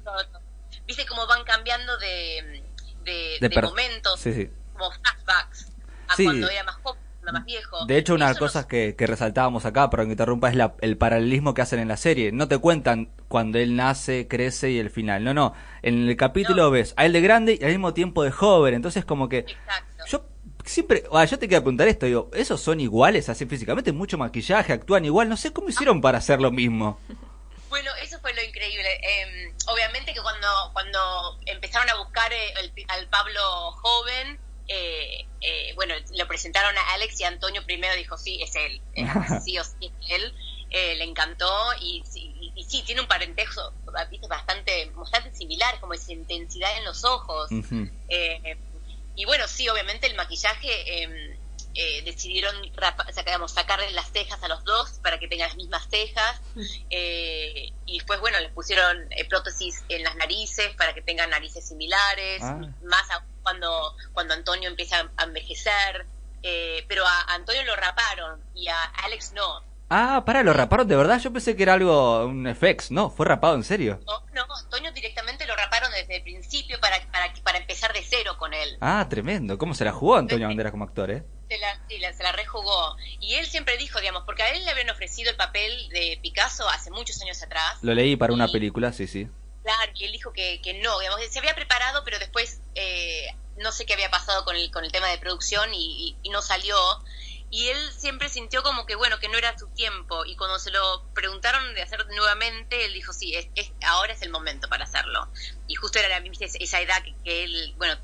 Viste 0.87 1.07
cómo 1.07 1.27
van 1.27 1.45
cambiando 1.45 1.97
de, 1.99 2.63
de, 3.05 3.49
De 3.49 3.63
momentos 3.63 4.19
Sí, 4.21 4.33
sí. 4.33 4.51
como 4.73 4.91
flashbacks 4.91 5.73
a 6.09 6.17
Sí. 6.17 6.25
cuando 6.25 6.49
era 6.49 6.65
más 6.65 6.77
joven, 6.83 7.01
cuando 7.21 7.33
más 7.39 7.45
viejo. 7.47 7.87
De 7.87 7.97
hecho, 7.99 8.15
una 8.15 8.27
de 8.27 8.33
las 8.33 8.39
cosas 8.39 8.63
nos- 8.63 8.69
que, 8.71 8.97
que 8.97 9.07
resaltábamos 9.07 9.65
acá, 9.67 9.89
pero 9.91 10.05
que 10.05 10.11
interrumpa, 10.11 10.49
es 10.49 10.57
la- 10.57 10.75
el 10.81 10.97
paralelismo 10.97 11.55
que 11.55 11.63
hacen 11.63 11.79
en 11.79 11.89
la 11.89 11.97
serie. 11.97 12.33
No 12.33 12.49
te 12.49 12.59
cuentan 12.59 13.13
cuando 13.29 13.59
él 13.59 13.77
nace, 13.77 14.27
crece 14.27 14.71
y 14.71 14.79
el 14.79 14.91
final. 14.91 15.23
No, 15.23 15.33
no. 15.35 15.55
En 15.83 16.09
el 16.09 16.17
capítulo 16.17 16.65
No. 16.65 16.71
ves 16.71 16.95
a 16.97 17.07
él 17.07 17.13
de 17.13 17.21
grande 17.21 17.59
y 17.61 17.65
al 17.65 17.71
mismo 17.71 17.95
tiempo 17.95 18.25
de 18.25 18.31
joven. 18.33 18.75
Entonces, 18.75 19.05
como 19.05 19.29
que. 19.29 19.39
Exacto. 19.41 20.05
Yo 20.09 20.25
siempre. 20.65 21.05
ah, 21.13 21.25
yo 21.25 21.39
te 21.39 21.47
quería 21.47 21.61
preguntar 21.61 21.89
esto. 21.89 22.07
Digo, 22.07 22.31
¿esos 22.35 22.61
son 22.61 22.81
iguales 22.81 23.29
así 23.29 23.47
físicamente? 23.47 23.93
Mucho 23.93 24.19
maquillaje, 24.19 24.73
actúan 24.73 25.05
igual. 25.05 25.29
No 25.29 25.37
sé 25.37 25.53
cómo 25.53 25.69
hicieron 25.69 26.01
para 26.01 26.19
hacer 26.19 26.41
lo 26.41 26.51
mismo. 26.51 26.99
Bueno, 27.69 27.91
eso 28.03 28.19
fue 28.21 28.35
lo 28.35 28.43
increíble. 28.43 28.89
Eh, 29.03 29.55
obviamente 29.69 30.13
que 30.13 30.21
cuando, 30.21 30.49
cuando 30.73 31.39
empezaron 31.47 31.89
a 31.89 31.95
buscar 31.97 32.33
eh, 32.33 32.53
el- 32.61 32.73
al 32.89 33.07
Pablo 33.09 33.41
joven, 33.81 34.41
eh, 34.67 35.27
eh, 35.41 35.73
bueno, 35.77 35.95
lo 36.17 36.27
presentaron 36.29 36.77
a 36.77 36.95
Alex 36.95 37.21
y 37.21 37.25
Antonio 37.25 37.65
primero 37.65 37.95
dijo, 37.97 38.17
sí, 38.19 38.41
es 38.43 38.55
él, 38.57 38.81
sí 39.45 39.59
o 39.59 39.65
sí 39.65 39.75
es 39.81 39.93
él. 40.11 40.35
Eh, 40.73 40.95
le 40.97 41.05
encantó 41.05 41.49
y, 41.81 42.03
sí- 42.09 42.33
y- 42.41 42.53
y 42.55 42.63
sí, 42.65 42.83
tiene 42.87 43.01
un 43.01 43.09
parentesco 43.09 43.61
¿viste? 44.11 44.29
bastante, 44.29 44.91
bastante 44.95 45.33
similar, 45.35 45.81
como 45.81 45.95
esa 45.95 46.13
intensidad 46.13 46.77
en 46.79 46.85
los 46.85 47.05
ojos. 47.05 47.51
Eh, 48.09 48.57
y 49.21 49.25
bueno, 49.27 49.47
sí, 49.47 49.69
obviamente 49.69 50.07
el 50.07 50.15
maquillaje 50.17 50.69
eh, 51.05 51.39
eh, 51.75 52.03
decidieron 52.03 52.55
saca- 52.75 53.25
digamos, 53.25 53.53
sacarle 53.53 53.91
las 53.93 54.11
cejas 54.11 54.43
a 54.43 54.49
los 54.49 54.65
dos 54.65 54.99
para 55.03 55.19
que 55.19 55.29
tengan 55.29 55.49
las 55.49 55.57
mismas 55.57 55.87
cejas. 55.91 56.41
Eh, 56.91 57.73
y 57.87 57.99
después, 57.99 58.21
bueno, 58.21 58.41
les 58.41 58.51
pusieron 58.53 59.07
eh, 59.13 59.25
prótesis 59.27 59.85
en 59.89 60.03
las 60.03 60.17
narices 60.17 60.75
para 60.77 60.95
que 60.95 61.03
tengan 61.03 61.31
narices 61.31 61.67
similares. 61.69 62.43
Ah. 62.43 62.59
Más 62.83 63.07
cuando, 63.43 63.95
cuando 64.13 64.35
Antonio 64.35 64.69
empieza 64.69 65.11
a 65.17 65.25
envejecer. 65.25 66.07
Eh, 66.43 66.87
pero 66.89 67.07
a 67.07 67.35
Antonio 67.35 67.63
lo 67.65 67.77
raparon 67.77 68.43
y 68.55 68.69
a 68.69 68.81
Alex 69.05 69.33
no. 69.33 69.63
Ah, 69.93 70.23
para, 70.25 70.43
lo 70.45 70.53
raparon 70.53 70.87
de 70.87 70.95
verdad. 70.97 71.21
Yo 71.21 71.33
pensé 71.33 71.57
que 71.57 71.65
era 71.65 71.75
algo, 71.75 72.25
un 72.27 72.47
FX. 72.47 72.93
No, 72.93 73.11
fue 73.11 73.27
rapado 73.27 73.57
en 73.57 73.65
serio. 73.65 74.01
No, 74.07 74.23
no, 74.33 74.47
Antonio 74.57 74.93
directamente 74.93 75.47
lo 75.47 75.57
raparon 75.57 75.91
desde 75.91 76.17
el 76.19 76.23
principio 76.23 76.79
para, 76.81 76.97
para, 77.11 77.33
para 77.43 77.59
empezar 77.59 77.93
de 77.93 78.03
cero 78.09 78.37
con 78.39 78.55
él. 78.55 78.79
Ah, 78.81 79.07
tremendo. 79.11 79.59
¿Cómo 79.59 79.75
se 79.75 79.85
la 79.85 79.93
jugó 79.93 80.15
Antonio 80.17 80.47
Banderas 80.47 80.71
como 80.71 80.85
actor, 80.85 81.11
eh? 81.11 81.25
Se 81.49 81.59
la, 81.59 81.81
sí, 81.89 81.99
la- 81.99 82.13
se 82.13 82.23
la 82.23 82.31
rejugó. 82.31 82.97
Y 83.19 83.35
él 83.35 83.47
siempre 83.47 83.77
dijo, 83.79 83.99
digamos, 83.99 84.23
porque 84.25 84.45
a 84.45 84.49
él 84.51 84.65
le 84.65 84.71
habían 84.71 84.91
ofrecido 84.91 85.31
el 85.31 85.37
papel 85.37 85.89
de 85.89 86.21
Picasso 86.23 86.69
hace 86.69 86.93
muchos 86.93 87.21
años 87.23 87.43
atrás. 87.43 87.79
Lo 87.83 87.93
leí 87.93 88.15
para 88.15 88.33
una 88.33 88.47
película, 88.47 88.93
sí, 88.93 89.09
sí. 89.09 89.29
Claro, 89.65 89.93
y 89.97 90.05
él 90.05 90.13
dijo 90.13 90.33
que, 90.33 90.61
que 90.63 90.81
no, 90.81 91.01
digamos, 91.01 91.21
se 91.29 91.39
había 91.41 91.55
preparado, 91.57 92.03
pero 92.05 92.19
después 92.21 92.61
eh, 92.77 93.27
no 93.59 93.73
sé 93.73 93.85
qué 93.87 93.95
había 93.95 94.09
pasado 94.11 94.45
con 94.45 94.55
el, 94.55 94.71
con 94.71 94.85
el 94.85 94.93
tema 94.93 95.09
de 95.09 95.19
producción 95.19 95.75
y, 95.75 96.11
y- 96.11 96.17
y 96.23 96.31
no 96.31 96.41
salió. 96.43 96.77
Y 97.53 97.69
él, 97.69 97.79
siempre 97.99 98.29
sintió 98.29 98.63
como 98.63 98.87
que, 98.87 98.95
bueno, 98.95 99.19
que 99.19 99.29
no 99.29 99.37
era 99.37 99.59
su 99.59 99.67
tiempo. 99.69 100.25
Y 100.25 100.37
cuando 100.37 100.59
se 100.61 100.71
lo 100.71 101.05
preguntaron 101.15 101.75
de 101.75 101.83
hacer 101.83 102.07
nuevamente, 102.15 102.85
él 102.85 102.93
dijo, 102.93 103.13
sí, 103.13 103.35
es, 103.35 103.49
es- 103.57 103.73
ahora 103.85 104.13
es 104.13 104.23
el 104.23 104.31
momento 104.31 104.69
para 104.69 104.85
hacerlo. 104.85 105.27
Y 105.67 105.75
justo 105.75 105.99
era 105.99 106.09
la, 106.21 106.25
esa 106.41 106.81
edad 106.81 107.03
que, 107.03 107.15
que 107.25 107.45
él, 107.45 107.75
bueno, 107.77 107.97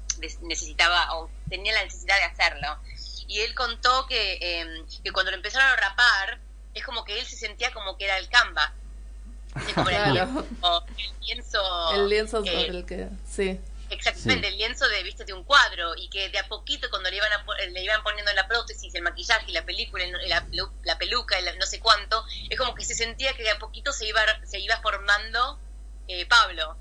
necesitaba 0.42 1.14
o 1.16 1.30
tenía 1.48 1.72
la 1.74 1.84
necesidad 1.84 2.16
de 2.16 2.24
hacerlo. 2.24 2.76
Y 3.28 3.40
él 3.40 3.54
contó 3.54 4.06
que, 4.06 4.38
eh, 4.40 4.84
que 5.04 5.12
cuando 5.12 5.30
lo 5.30 5.36
empezaron 5.36 5.68
a 5.68 5.76
rapar, 5.76 6.40
es 6.74 6.84
como 6.84 7.04
que 7.04 7.18
él 7.18 7.24
se 7.26 7.36
sentía 7.36 7.72
como 7.72 7.96
que 7.96 8.04
era 8.04 8.18
el 8.18 8.28
como 9.74 9.88
era 9.88 10.08
el 10.08 10.14
lienzo, 10.14 10.46
el 10.88 11.20
lienzo, 11.26 11.90
El 11.94 12.08
lienzo 12.08 12.38
sobre 12.44 12.66
el 12.66 12.84
que. 12.84 13.08
Sí. 13.30 13.60
Exactamente, 13.88 14.48
Sí. 14.48 14.52
el 14.52 14.58
lienzo 14.58 14.88
de, 14.88 15.02
viste, 15.02 15.24
de 15.24 15.32
un 15.32 15.44
cuadro 15.44 15.94
y 15.96 16.08
que 16.08 16.28
de 16.28 16.38
a 16.38 16.48
poquito 16.48 16.90
cuando 16.90 17.08
le 17.10 17.16
iban, 17.16 17.32
a 17.32 17.44
po- 17.44 17.54
le 17.54 17.82
iban 17.82 18.02
poniendo 18.02 18.32
la 18.32 18.46
prótesis, 18.48 18.94
el 18.94 19.02
maquillaje, 19.02 19.50
y 19.50 19.54
la 19.54 19.64
película, 19.64 20.04
la, 20.26 20.46
la 20.82 20.98
peluca, 20.98 21.40
la- 21.40 21.54
no 21.54 21.66
sé 21.66 21.78
cuánto, 21.80 22.24
es 22.50 22.58
como 22.58 22.74
que 22.74 22.84
se 22.84 22.94
sentía 22.94 23.32
que 23.34 23.42
de 23.44 23.50
a 23.50 23.58
poquito 23.58 23.92
se 23.92 24.06
iba, 24.06 24.20
se 24.44 24.58
iba 24.58 24.76
formando 24.80 25.60
eh, 26.08 26.26
Pablo, 26.26 26.76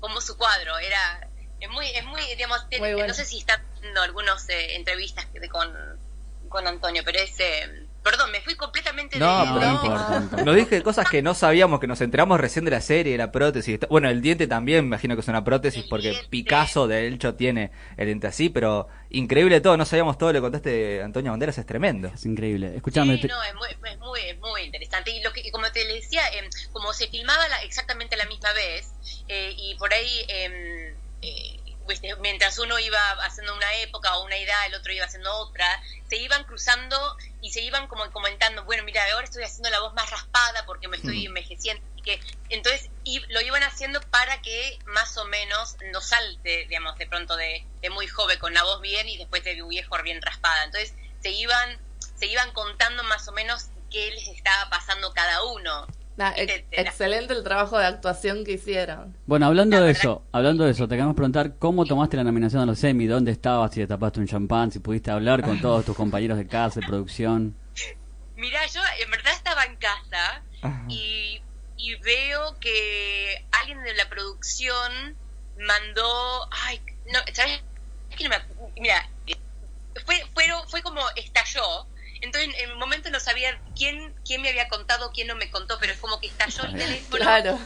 como 0.00 0.20
su 0.20 0.36
cuadro, 0.36 0.78
era, 0.78 1.30
es 1.60 1.68
muy, 1.70 1.88
es 1.90 2.04
muy, 2.04 2.20
digamos, 2.34 2.60
Muy 2.78 2.92
bueno. 2.94 3.06
no 3.08 3.14
sé 3.14 3.24
si 3.24 3.38
están 3.38 3.60
viendo 3.80 4.02
algunas 4.02 4.48
eh, 4.48 4.74
entrevistas 4.76 5.26
que- 5.26 5.40
de- 5.40 5.48
con, 5.48 5.72
con 6.48 6.66
Antonio, 6.66 7.02
pero 7.04 7.18
es, 7.20 7.38
eh, 7.40 7.83
perdón, 8.04 8.30
me 8.30 8.40
fui 8.42 8.54
completamente 8.54 9.18
No, 9.18 9.40
de... 9.40 9.46
No, 9.46 9.54
pero 9.54 9.66
no 9.66 9.72
no. 9.72 9.82
importa, 9.82 10.08
no 10.18 10.22
importa. 10.24 10.44
Nos 10.44 10.54
dije 10.56 10.82
cosas 10.82 11.08
que 11.10 11.22
no 11.22 11.34
sabíamos, 11.34 11.80
que 11.80 11.86
nos 11.88 12.00
enteramos 12.00 12.38
recién 12.38 12.64
de 12.64 12.70
la 12.70 12.80
serie, 12.80 13.16
la 13.18 13.32
prótesis. 13.32 13.80
Bueno, 13.88 14.08
el 14.10 14.22
diente 14.22 14.46
también, 14.46 14.82
me 14.84 14.88
imagino 14.88 15.16
que 15.16 15.22
es 15.22 15.28
una 15.28 15.42
prótesis, 15.42 15.82
El 15.84 15.88
porque 15.88 16.10
diente. 16.10 16.28
Picasso, 16.28 16.86
de 16.86 17.08
hecho, 17.08 17.34
tiene 17.34 17.72
el 17.96 18.06
diente 18.06 18.26
así, 18.28 18.48
pero 18.50 18.86
increíble 19.10 19.60
todo, 19.60 19.76
no 19.76 19.84
sabíamos 19.84 20.18
todo, 20.18 20.32
le 20.32 20.40
contaste 20.40 21.02
Antonio 21.02 21.30
Banderas, 21.32 21.58
es 21.58 21.66
tremendo. 21.66 22.08
Es 22.14 22.24
increíble. 22.26 22.76
Escúchame, 22.76 23.16
Sí, 23.20 23.26
no, 23.26 23.42
es 23.42 23.54
muy, 23.54 23.68
es 23.90 23.98
muy, 23.98 24.20
es 24.20 24.38
muy 24.40 24.62
interesante. 24.62 25.10
Y 25.10 25.22
lo 25.22 25.32
que, 25.32 25.50
como 25.50 25.70
te 25.72 25.84
decía, 25.86 26.22
em, 26.38 26.44
como 26.72 26.92
se 26.92 27.08
filmaba 27.08 27.48
la- 27.48 27.62
exactamente 27.62 28.16
la 28.16 28.26
misma 28.26 28.52
vez, 28.52 28.92
eh, 29.28 29.54
y 29.56 29.74
por 29.76 29.92
ahí, 29.92 30.24
em, 30.28 30.94
eh, 31.22 31.60
viste, 31.86 32.14
mientras 32.16 32.58
uno 32.58 32.78
iba 32.78 33.10
haciendo 33.24 33.54
una 33.54 33.72
época 33.76 34.16
o 34.16 34.24
una 34.24 34.36
edad, 34.36 34.66
el 34.66 34.74
otro 34.74 34.92
iba 34.92 35.04
haciendo 35.04 35.32
otra, 35.34 35.66
se 36.08 36.16
iban 36.16 36.44
cruzando 36.44 36.96
y 37.40 37.50
se 37.50 37.60
iban 37.60 37.86
como 37.86 38.10
comentando, 38.12 38.64
bueno, 38.64 38.82
mira, 38.84 39.02
ahora 39.12 39.24
estoy 39.24 39.44
haciendo 39.44 39.70
la 39.70 39.80
voz 39.80 39.94
más 39.94 40.10
raspada 40.10 40.64
porque 40.66 40.88
me 40.88 40.96
estoy 40.96 41.26
envejeciendo. 41.26 41.82
y 41.96 42.02
que 42.02 42.20
Entonces 42.48 42.90
y 43.04 43.20
lo 43.32 43.40
iban 43.40 43.62
haciendo 43.62 44.00
para 44.10 44.40
que 44.42 44.78
más 44.86 45.16
o 45.16 45.24
menos 45.26 45.76
no 45.92 46.00
salte, 46.00 46.66
digamos, 46.68 46.96
de 46.96 47.06
pronto 47.06 47.36
de, 47.36 47.66
de 47.80 47.90
muy 47.90 48.06
joven 48.06 48.38
con 48.38 48.54
la 48.54 48.62
voz 48.62 48.80
bien 48.80 49.08
y 49.08 49.18
después 49.18 49.44
de 49.44 49.62
viejo 49.68 50.02
bien 50.02 50.22
raspada. 50.22 50.64
Entonces 50.64 50.94
se 51.20 51.30
iban, 51.30 51.78
se 52.16 52.26
iban 52.26 52.52
contando 52.52 53.02
más 53.04 53.26
o 53.28 53.32
menos 53.32 53.66
qué 53.90 54.10
les 54.10 54.28
estaba 54.28 54.70
pasando 54.70 55.12
cada 55.12 55.42
uno. 55.44 55.86
Nah, 56.16 56.32
ex- 56.36 56.64
excelente 56.70 57.32
el 57.32 57.42
trabajo 57.42 57.78
de 57.78 57.86
actuación 57.86 58.44
que 58.44 58.52
hicieron. 58.52 59.16
Bueno, 59.26 59.46
hablando 59.46 59.78
La 59.78 59.84
de 59.84 59.92
eso, 59.92 60.22
hablando 60.32 60.64
de 60.64 60.70
eso, 60.70 60.86
te 60.86 60.94
queremos 60.94 61.16
preguntar 61.16 61.56
cómo 61.58 61.84
tomaste 61.84 62.16
la 62.16 62.24
nominación 62.24 62.62
a 62.62 62.66
los 62.66 62.82
Emmy, 62.84 63.06
dónde 63.06 63.32
estabas, 63.32 63.72
si 63.72 63.80
te 63.80 63.86
tapaste 63.86 64.20
un 64.20 64.26
champán, 64.26 64.70
si 64.70 64.78
pudiste 64.78 65.10
hablar 65.10 65.42
con 65.42 65.60
todos 65.60 65.84
tus 65.84 65.96
compañeros 65.96 66.38
de 66.38 66.46
casa, 66.46 66.80
de 66.80 66.86
producción. 66.86 67.56
Mira, 68.36 68.66
yo 68.66 68.80
en 69.02 69.10
verdad 69.10 69.32
estaba 69.32 69.64
en 69.64 69.76
casa 69.76 70.42
y, 70.88 71.40
y 71.76 71.94
veo 72.02 72.58
que 72.60 73.36
alguien 73.60 73.82
de 73.82 73.94
la 73.94 74.08
producción 74.08 75.16
mandó, 75.56 76.48
ay, 76.50 76.80
no, 77.12 77.20
¿sabes? 77.32 77.62
Es 78.10 78.16
que 78.16 78.24
no 78.24 78.30
me 78.30 78.36
mira, 78.80 79.08
eh, 79.26 79.36
fue, 80.04 80.16
fueron, 80.34 80.68
fue 80.68 80.82
como 80.82 81.00
estalló. 81.16 81.86
Entonces, 82.24 82.54
en 82.62 82.72
un 82.72 82.78
momento 82.78 83.10
no 83.10 83.20
sabía 83.20 83.50
quién, 83.76 84.14
quién 84.24 84.42
me 84.42 84.48
había 84.48 84.68
contado, 84.68 85.12
quién 85.12 85.28
no 85.28 85.34
me 85.36 85.50
contó, 85.50 85.78
pero 85.78 85.92
es 85.92 85.98
como 86.00 86.18
que 86.20 86.26
estalló 86.28 86.64
el 86.64 86.72
teléfono 86.78 87.16
Claro. 87.22 87.58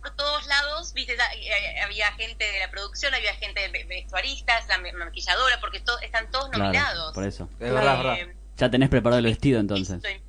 por 0.00 0.10
todos 0.16 0.46
lados, 0.46 0.92
viste, 0.92 1.16
da- 1.16 1.32
eh, 1.34 1.80
había 1.82 2.12
gente 2.12 2.44
de 2.50 2.58
la 2.60 2.70
producción, 2.70 3.14
había 3.14 3.34
gente 3.36 3.60
de 3.60 3.68
ve- 3.68 3.84
vestuaristas, 3.88 4.68
la 4.68 4.78
ma- 4.78 4.92
maquilladora, 5.06 5.58
porque 5.60 5.80
to- 5.80 5.98
están 6.00 6.30
todos 6.30 6.50
Claro, 6.50 6.64
nominados. 6.64 7.14
por 7.14 7.24
eso. 7.24 7.48
Es 7.58 7.72
verdad, 7.72 7.92
es 7.92 7.98
verdad. 8.04 8.18
Eh, 8.20 8.36
Ya 8.56 8.70
tenés 8.70 8.88
preparado 8.88 9.18
el 9.18 9.24
vestido 9.24 9.58
entonces. 9.58 9.96
Estoy- 9.96 10.22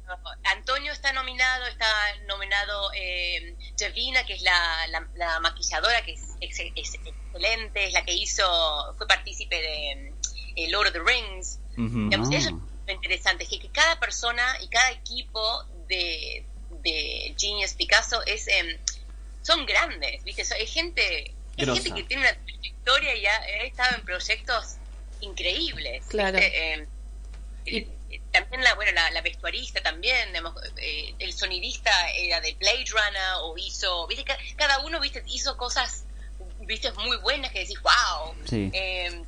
Antonio 0.46 0.91
está 0.91 1.14
nominado, 1.14 1.68
está 1.68 1.86
nominado 2.28 2.89
eh, 2.96 3.56
Javina, 3.78 4.26
que 4.26 4.34
es 4.34 4.41
la, 4.41 4.88
la- 4.88 5.08
la 5.16 5.39
maquilladora, 5.41 6.02
que 6.04 6.14
es, 6.14 6.22
ex- 6.41 6.60
es 6.76 6.93
excelente, 7.06 7.86
es 7.86 7.93
la 7.93 8.04
que 8.04 8.14
hizo, 8.14 8.43
fue 8.98 9.08
partícipe 9.08 9.56
de 9.56 10.14
eh, 10.56 10.70
Lord 10.70 10.88
of 10.88 10.93
the 10.93 11.00
Rings. 11.02 11.60
Ujú. 11.78 12.10
Digamos, 12.10 12.30
Ah. 12.30 12.52
Lo 12.88 12.94
interesante, 12.94 13.44
es 13.44 13.50
que, 13.50 13.60
que 13.60 13.70
cada 13.70 14.00
persona 14.00 14.58
y 14.62 14.68
cada 14.68 14.92
equipo 14.92 15.66
de, 15.88 16.46
de 16.84 17.36
Genius 17.38 17.74
Picasso 17.74 18.24
es 18.26 18.48
em, 18.48 18.78
son 19.42 19.66
grandes, 19.66 20.24
¿viste? 20.24 20.44
So- 20.46 20.56
hay 20.56 20.68
gente, 20.68 21.34
hay 21.58 21.66
Grosa. 21.66 21.82
gente 21.82 22.02
que 22.02 22.08
tiene 22.08 22.24
una 22.24 22.36
trayectoria 22.46 23.16
y 23.16 23.26
ha, 23.26 23.36
ha 23.38 23.64
estado 23.64 23.96
en 23.98 24.06
proyectos 24.06 24.76
increíbles. 25.22 26.06
Claro. 26.08 26.38
¿viste? 26.40 26.74
Em, 26.74 26.88
Y- 27.66 27.78
eh, 28.12 28.22
también 28.32 28.64
la 28.64 28.76
bueno 28.76 28.92
la, 28.92 29.10
la 29.10 29.22
vestuarista 29.22 29.82
también 29.82 30.28
digamos, 30.30 30.54
eh, 30.78 31.16
el 31.18 31.34
sonidista 31.34 31.92
era 32.12 32.40
de 32.40 32.54
Blade 32.54 32.86
Runner 32.92 33.34
o 33.42 33.58
hizo 33.58 34.06
viste 34.06 34.24
Ca- 34.24 34.38
cada 34.56 34.80
uno 34.82 35.00
viste 35.00 35.24
hizo 35.26 35.58
cosas 35.58 36.06
viste 36.60 36.92
muy 36.92 37.18
buenas 37.18 37.52
que 37.52 37.60
decís 37.62 37.82
wow 37.82 38.36
Sí. 38.48 38.70
Eh, 38.72 39.24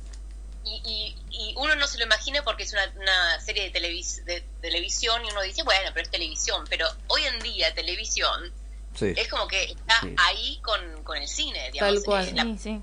y, 0.64 0.82
y, 0.84 1.16
y 1.30 1.54
uno 1.56 1.74
no 1.76 1.86
se 1.86 1.98
lo 1.98 2.04
imagina 2.04 2.42
porque 2.42 2.64
es 2.64 2.72
una, 2.72 2.92
una 2.96 3.40
serie 3.40 3.64
de, 3.64 3.70
televis 3.70 4.24
de 4.24 4.40
televisión 4.60 5.24
y 5.24 5.30
uno 5.30 5.40
dice 5.42 5.62
bueno 5.62 5.90
pero 5.94 6.04
es 6.04 6.10
televisión 6.10 6.64
pero 6.68 6.86
hoy 7.08 7.24
en 7.24 7.38
día 7.40 7.74
televisión 7.74 8.52
Sí. 8.94 9.12
es 9.16 9.28
como 9.28 9.46
que 9.46 9.62
está 9.64 10.00
Sí. 10.02 10.14
ahí 10.18 10.58
con, 10.62 11.04
con 11.04 11.16
el 11.18 11.28
cine 11.28 11.70
digamos 11.72 11.94
Tal 11.94 12.04
cual. 12.04 12.28
Eh, 12.28 12.32
la- 12.34 12.42
Sí, 12.44 12.58
sí. 12.58 12.82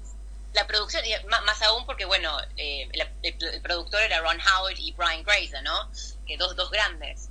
la 0.54 0.66
producción, 0.68 1.04
más, 1.46 1.62
aún 1.64 1.86
porque, 1.86 2.06
bueno, 2.06 2.38
eh, 2.56 2.88
la- 2.94 3.12
el, 3.24 3.36
el 3.54 3.62
productor 3.62 4.02
era 4.02 4.22
Ron 4.22 4.40
Howard 4.40 4.78
y 4.80 4.94
Brian 4.94 5.24
Grazer, 5.24 5.62
¿no? 5.64 5.92
Que 6.26 6.38
dos, 6.38 6.56
dos 6.56 6.72
grandes. 6.72 7.28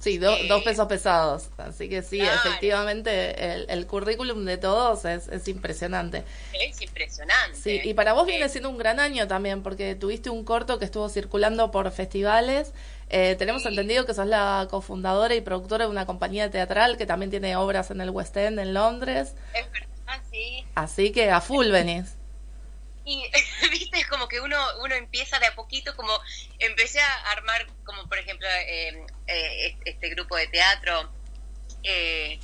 Sí, 0.00 0.16
do- 0.18 0.34
Eh, 0.34 0.46
dos 0.48 0.62
pesos 0.62 0.88
pesados. 0.88 1.50
Así 1.58 1.88
que 1.90 2.02
sí, 2.02 2.18
claro. 2.20 2.40
efectivamente, 2.42 3.52
el, 3.52 3.66
el 3.68 3.86
currículum 3.86 4.44
de 4.46 4.56
todos 4.56 5.04
es, 5.04 5.28
es 5.28 5.46
impresionante. 5.46 6.24
Es 6.54 6.80
impresionante. 6.80 7.56
Sí, 7.56 7.80
y 7.84 7.92
para 7.94 8.14
vos 8.14 8.26
Eh, 8.26 8.32
viene 8.32 8.48
siendo 8.48 8.70
un 8.70 8.78
gran 8.78 8.98
año 8.98 9.28
también, 9.28 9.62
porque 9.62 9.94
tuviste 9.94 10.30
un 10.30 10.44
corto 10.44 10.78
que 10.78 10.86
estuvo 10.86 11.08
circulando 11.10 11.70
por 11.70 11.90
festivales. 11.92 12.72
Eh, 13.10 13.36
tenemos 13.38 13.66
entendido 13.66 14.06
que 14.06 14.14
sos 14.14 14.26
la 14.26 14.66
cofundadora 14.70 15.34
y 15.34 15.40
productora 15.42 15.84
de 15.84 15.90
una 15.90 16.06
compañía 16.06 16.50
teatral 16.50 16.96
que 16.96 17.04
también 17.06 17.30
tiene 17.30 17.56
obras 17.56 17.90
en 17.90 18.00
el 18.00 18.08
West 18.10 18.36
End, 18.36 18.58
en 18.58 18.72
Londres. 18.72 19.34
Es 19.52 19.70
verdad, 19.70 20.22
sí. 20.30 20.64
Así 20.74 21.12
que 21.12 21.30
a 21.30 21.40
full 21.42 21.70
venís. 21.70 22.14
Y, 23.04 23.24
viste, 23.70 23.98
es 23.98 24.06
como 24.06 24.28
que 24.28 24.40
uno, 24.40 24.56
uno 24.84 24.94
empieza 24.94 25.38
de 25.40 25.46
a 25.46 25.54
poquito, 25.54 25.96
como 25.96 26.12
empecé 26.58 27.00
a 27.00 27.32
armar, 27.32 27.66
como 27.84 28.06
por 28.08 28.18
ejemplo, 28.18 28.46
eh, 29.30 29.76
este 29.84 30.08
grupo 30.10 30.36
de 30.36 30.46
teatro, 30.48 31.10
eh, 31.82 32.38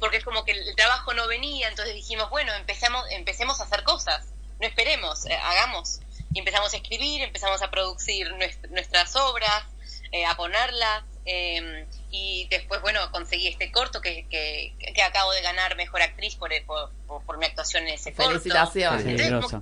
porque 0.00 0.16
es 0.16 0.24
como 0.24 0.44
que 0.44 0.52
el 0.52 0.74
trabajo 0.76 1.14
no 1.14 1.26
venía, 1.28 1.68
entonces 1.68 1.94
dijimos, 1.94 2.30
bueno, 2.30 2.52
empecemos, 2.54 3.04
empecemos 3.10 3.60
a 3.60 3.64
hacer 3.64 3.82
cosas, 3.84 4.26
no 4.60 4.66
esperemos, 4.66 5.26
eh, 5.26 5.34
hagamos. 5.34 6.00
Y 6.34 6.38
empezamos 6.38 6.72
a 6.72 6.76
escribir, 6.78 7.20
empezamos 7.20 7.60
a 7.60 7.70
producir 7.70 8.26
nuest- 8.32 8.66
nuestras 8.70 9.14
obras, 9.16 9.64
eh, 10.12 10.24
a 10.24 10.34
ponerlas, 10.34 11.04
eh, 11.26 11.86
y 12.10 12.48
después, 12.50 12.80
bueno, 12.80 13.10
conseguí 13.12 13.48
este 13.48 13.70
corto 13.70 14.00
que, 14.00 14.26
que, 14.28 14.74
que 14.94 15.02
acabo 15.02 15.30
de 15.32 15.42
ganar 15.42 15.76
Mejor 15.76 16.00
Actriz 16.02 16.34
por, 16.36 16.50
por, 16.64 16.90
por, 17.06 17.22
por 17.24 17.38
mi 17.38 17.44
actuación 17.44 17.86
en 17.86 17.94
ese 17.94 18.14
corto. 18.14 18.30
Felicitaciones. 18.30 19.04
Entonces, 19.06 19.60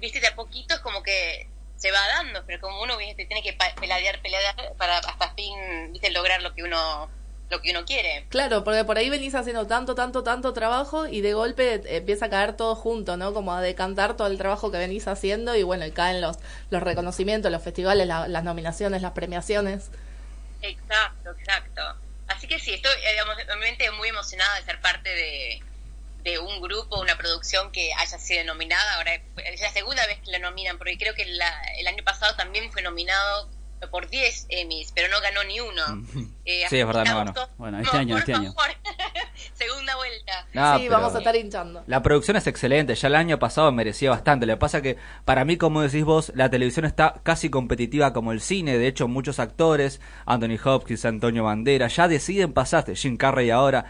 viste, 0.00 0.20
de 0.20 0.26
a 0.26 0.34
poquito 0.36 0.74
es 0.74 0.80
como 0.82 1.02
que 1.02 1.48
se 1.84 1.90
va 1.92 2.00
dando, 2.16 2.42
pero 2.46 2.60
como 2.62 2.80
uno 2.82 2.96
viste 2.96 3.26
tiene 3.26 3.42
que 3.42 3.52
pelear, 3.52 4.22
pelear 4.22 4.54
para 4.78 4.96
hasta 4.96 5.34
fin, 5.34 5.92
viste, 5.92 6.10
lograr 6.10 6.40
lo 6.40 6.54
que 6.54 6.62
uno 6.62 7.10
lo 7.50 7.60
que 7.60 7.72
uno 7.72 7.84
quiere. 7.84 8.24
Claro, 8.30 8.64
porque 8.64 8.84
por 8.84 8.96
ahí 8.96 9.10
venís 9.10 9.34
haciendo 9.34 9.66
tanto, 9.66 9.94
tanto, 9.94 10.24
tanto 10.24 10.54
trabajo 10.54 11.06
y 11.06 11.20
de 11.20 11.34
golpe 11.34 11.74
eh, 11.74 11.82
empieza 11.98 12.24
a 12.24 12.30
caer 12.30 12.56
todo 12.56 12.74
junto, 12.74 13.18
¿no? 13.18 13.34
Como 13.34 13.52
a 13.52 13.60
decantar 13.60 14.16
todo 14.16 14.28
el 14.28 14.38
trabajo 14.38 14.70
que 14.72 14.78
venís 14.78 15.06
haciendo 15.08 15.54
y 15.54 15.62
bueno, 15.62 15.84
y 15.84 15.90
caen 15.92 16.22
los, 16.22 16.38
los 16.70 16.82
reconocimientos, 16.82 17.52
los 17.52 17.62
festivales, 17.62 18.06
la- 18.06 18.28
las 18.28 18.44
nominaciones, 18.44 19.02
las 19.02 19.12
premiaciones. 19.12 19.90
Exacto, 20.62 21.32
exacto. 21.38 21.82
Así 22.28 22.48
que 22.48 22.58
sí, 22.58 22.72
estoy 22.72 22.92
eh, 22.92 23.10
digamos, 23.12 23.34
obviamente 23.44 23.90
muy 23.90 24.08
emocionada 24.08 24.56
de 24.56 24.62
ser 24.62 24.80
parte 24.80 25.10
de, 25.10 25.62
de 26.24 26.38
un 26.38 26.60
grupo, 26.60 27.00
una 27.00 27.16
producción 27.16 27.70
que 27.70 27.92
haya 27.94 28.18
sido 28.18 28.42
nominada. 28.44 28.94
Ahora 28.96 29.14
es 29.14 29.60
la 29.60 29.70
segunda 29.70 30.06
vez 30.06 30.18
que 30.20 30.30
la 30.30 30.38
nominan, 30.38 30.78
porque 30.78 30.96
creo 30.98 31.14
que 31.14 31.26
la- 31.26 31.62
el 31.78 31.86
año 31.86 32.02
pasado 32.02 32.34
también 32.36 32.72
fue 32.72 32.82
nominado 32.82 33.50
por 33.90 34.08
10 34.08 34.46
Emmys, 34.48 34.92
pero 34.94 35.08
no 35.08 35.20
ganó 35.20 35.44
ni 35.44 35.60
uno. 35.60 35.82
Eh, 36.46 36.64
Sí, 36.70 36.78
es 36.80 36.86
verdad, 36.86 37.04
no 37.04 37.16
ganó. 37.16 37.34
Bueno, 37.58 37.78
este 37.80 37.96
año, 37.98 38.14
por 38.14 38.20
este 38.20 38.32
año. 38.34 38.54
Segunda 39.52 39.94
vuelta. 39.96 40.46
No, 40.52 40.78
sí, 40.78 40.88
vamos 40.88 41.14
a 41.14 41.18
estar 41.18 41.36
hinchando. 41.36 41.84
La 41.86 42.02
producción 42.02 42.36
es 42.36 42.46
excelente, 42.46 42.94
ya 42.94 43.08
el 43.08 43.14
año 43.14 43.38
pasado 43.38 43.70
merecía 43.72 44.10
bastante. 44.10 44.46
Lo 44.46 44.54
que 44.54 44.58
pasa 44.58 44.80
que, 44.82 44.96
para 45.24 45.44
mí, 45.44 45.56
como 45.58 45.82
decís 45.82 46.04
vos, 46.04 46.32
la 46.34 46.48
televisión 46.50 46.86
está 46.86 47.20
casi 47.22 47.50
competitiva 47.50 48.12
como 48.12 48.32
el 48.32 48.40
cine. 48.40 48.78
De 48.78 48.86
hecho, 48.86 49.06
muchos 49.08 49.38
actores, 49.38 50.00
Anthony 50.26 50.58
Hopkins, 50.64 51.04
Antonio 51.04 51.44
Bandera, 51.44 51.88
ya 51.88 52.08
deciden 52.08 52.52
pasarse, 52.52 52.96
Jim 52.96 53.16
Carrey 53.16 53.50
ahora, 53.50 53.84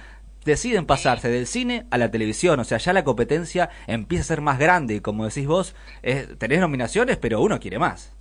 deciden 0.44 0.86
pasarse 0.86 1.28
del 1.28 1.46
cine 1.46 1.86
a 1.90 1.98
la 1.98 2.10
televisión. 2.10 2.60
O 2.60 2.64
sea, 2.64 2.78
ya 2.78 2.92
la 2.92 3.04
competencia 3.04 3.70
empieza 3.86 4.22
a 4.24 4.26
ser 4.28 4.40
más 4.40 4.58
grande. 4.58 4.94
Y 4.96 5.00
como 5.00 5.24
decís 5.26 5.46
vos, 5.46 5.74
es- 6.02 6.38
tenés 6.38 6.60
nominaciones, 6.60 7.16
pero 7.16 7.40
uno 7.40 7.58
quiere 7.60 7.78
más. 7.78 8.12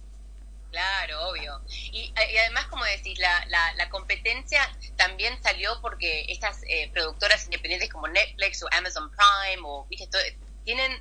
Claro, 0.71 1.29
obvio. 1.29 1.61
Y, 1.91 2.11
y 2.15 2.37
además, 2.39 2.65
como 2.65 2.83
decís, 2.85 3.19
la, 3.19 3.45
la, 3.47 3.73
la 3.75 3.89
competencia 3.89 4.59
también 4.95 5.37
salió 5.43 5.69
porque 5.81 6.25
estas 6.29 6.63
eh, 6.67 6.89
productoras 6.93 7.45
independientes 7.45 7.89
como 7.89 8.07
Netflix 8.07 8.63
o 8.63 8.67
Amazon 8.71 9.11
Prime 9.11 9.61
o 9.65 9.85
¿viste? 9.89 10.07
Todo- 10.07 10.21
tienen 10.63 10.91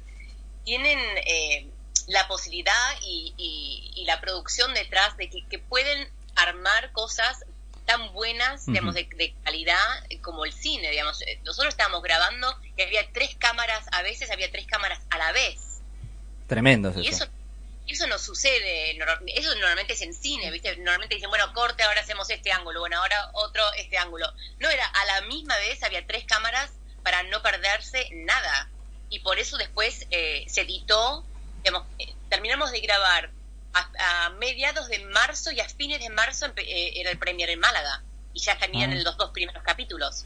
tienen 0.65 0.99
eh, 1.27 1.69
la 2.09 2.29
posibilidad 2.29 2.73
y, 3.03 3.33
y- 3.37 3.91
y 3.97 4.05
la 4.05 4.21
producción 4.21 4.75
detrás 4.75 5.17
de 5.17 5.29
que, 5.31 5.45
que 5.49 5.59
pueden 5.59 6.09
armar 6.37 6.93
cosas 6.93 7.45
tan 7.87 8.13
buenas, 8.13 8.67
digamos, 8.67 8.95
de, 8.95 9.09
de 9.17 9.35
calidad 9.45 9.77
como 10.23 10.45
el 10.45 10.53
cine, 10.53 10.91
digamos. 10.91 11.21
Eh, 11.23 11.41
Nosotros 11.45 11.73
estábamos 11.75 12.03
grabando 12.03 12.57
y 12.77 12.83
había 12.83 13.11
tres 13.13 13.35
cámaras, 13.39 13.85
a 13.93 14.03
veces 14.03 14.31
había 14.31 14.51
tres 14.51 14.67
cámaras 14.67 15.01
a 15.11 15.19
la 15.19 15.33
vez. 15.33 15.59
Tremendo 16.47 16.91
es 16.91 16.97
Y 16.99 17.09
eso. 17.09 17.25
eso, 17.25 17.33
eso 17.89 18.07
no 18.07 18.19
sucede, 18.19 18.97
eso 19.35 19.55
normalmente 19.57 19.95
es 19.95 20.03
en 20.03 20.15
cine, 20.15 20.51
¿viste? 20.51 20.77
Normalmente 20.77 21.17
dicen, 21.17 21.31
bueno, 21.31 21.53
corte, 21.53 21.83
ahora 21.83 22.01
hacemos 22.01 22.31
este 22.31 22.53
ángulo, 22.53 22.81
bueno, 22.81 22.99
ahora 22.99 23.31
otro, 23.35 23.63
este 23.77 23.99
ángulo. 23.99 24.27
No, 24.61 24.69
era 24.71 24.87
a 24.87 25.05
la 25.07 25.21
misma 25.23 25.57
vez, 25.57 25.83
había 25.83 26.07
tres 26.07 26.25
cámaras 26.25 26.71
para 27.03 27.23
no 27.25 27.43
perderse 27.43 28.09
nada. 28.13 28.69
Y 29.11 29.19
por 29.21 29.39
eso 29.39 29.57
después 29.57 30.07
eh, 30.11 30.45
se 30.49 30.63
editó, 30.63 31.27
digamos, 31.65 31.87
eh, 31.99 32.15
terminamos 32.31 32.71
de 32.71 32.81
grabar 32.81 33.31
a, 33.75 34.27
a 34.27 34.31
mediados 34.31 34.89
de 34.89 35.05
marzo 35.07 35.51
y 35.53 35.61
a 35.61 35.69
fines 35.69 36.01
de 36.01 36.11
marzo 36.11 36.47
eh, 36.57 36.93
era 36.97 37.11
el 37.11 37.19
premier 37.19 37.49
en 37.51 37.61
Málaga. 37.61 38.03
Y 38.35 38.41
ya 38.41 38.57
tenían 38.59 38.93
Ah. 38.93 39.01
los 39.03 39.17
dos 39.17 39.31
primeros 39.31 39.63
capítulos. 39.63 40.25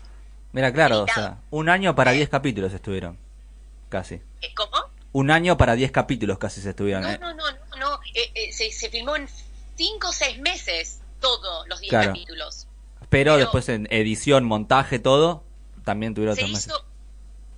Mira, 0.52 0.72
claro, 0.72 1.00
o 1.00 1.04
editado. 1.04 1.26
sea, 1.26 1.38
un 1.50 1.68
año 1.68 1.94
para 1.94 2.12
10 2.12 2.28
capítulos 2.28 2.72
estuvieron. 2.72 3.18
Casi. 3.88 4.16
Eh, 4.40 4.54
¿Cómo? 4.54 4.76
Un 5.12 5.30
año 5.30 5.56
para 5.56 5.74
10 5.74 5.90
capítulos 5.92 6.38
casi 6.38 6.60
se 6.60 6.70
estuvieron. 6.70 7.02
No, 7.02 7.10
eh. 7.10 7.18
no, 7.18 7.34
no, 7.34 7.44
no, 7.50 7.76
no. 7.76 8.00
Eh, 8.14 8.30
eh, 8.34 8.52
se, 8.52 8.70
se 8.72 8.88
filmó 8.90 9.16
en 9.16 9.28
cinco 9.76 10.08
o 10.08 10.12
seis 10.12 10.38
meses 10.40 11.00
todos 11.20 11.66
los 11.68 11.80
10 11.80 11.90
Claro. 11.90 12.08
capítulos. 12.12 12.66
Pero, 13.00 13.32
Pero- 13.32 13.36
después 13.38 13.68
en 13.68 13.86
edición, 13.90 14.44
montaje, 14.44 14.98
todo, 14.98 15.44
también 15.84 16.14
tuvieron 16.14 16.36
Se 16.36 16.42
otros 16.42 16.52
meses. 16.52 16.66
hizo, 16.72 16.84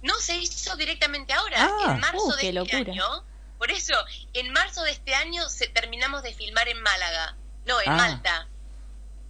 no 0.02 0.14
se 0.18 0.36
hizo 0.38 0.76
directamente 0.76 1.32
ahora, 1.32 1.56
Ah. 1.58 1.92
en 1.94 2.00
marzo 2.00 2.24
Uh, 2.26 2.30
de 2.32 2.36
qué 2.40 2.48
este 2.48 2.52
locura. 2.52 2.78
año. 2.92 3.24
Por 3.58 3.70
eso, 3.70 3.94
en 4.32 4.52
marzo 4.52 4.82
de 4.84 4.92
este 4.92 5.14
año 5.14 5.48
se, 5.48 5.68
terminamos 5.68 6.22
de 6.22 6.32
filmar 6.34 6.68
en 6.68 6.80
Málaga, 6.82 7.36
no, 7.66 7.80
en 7.80 7.90
Ah, 7.90 7.96
Malta. 7.96 8.48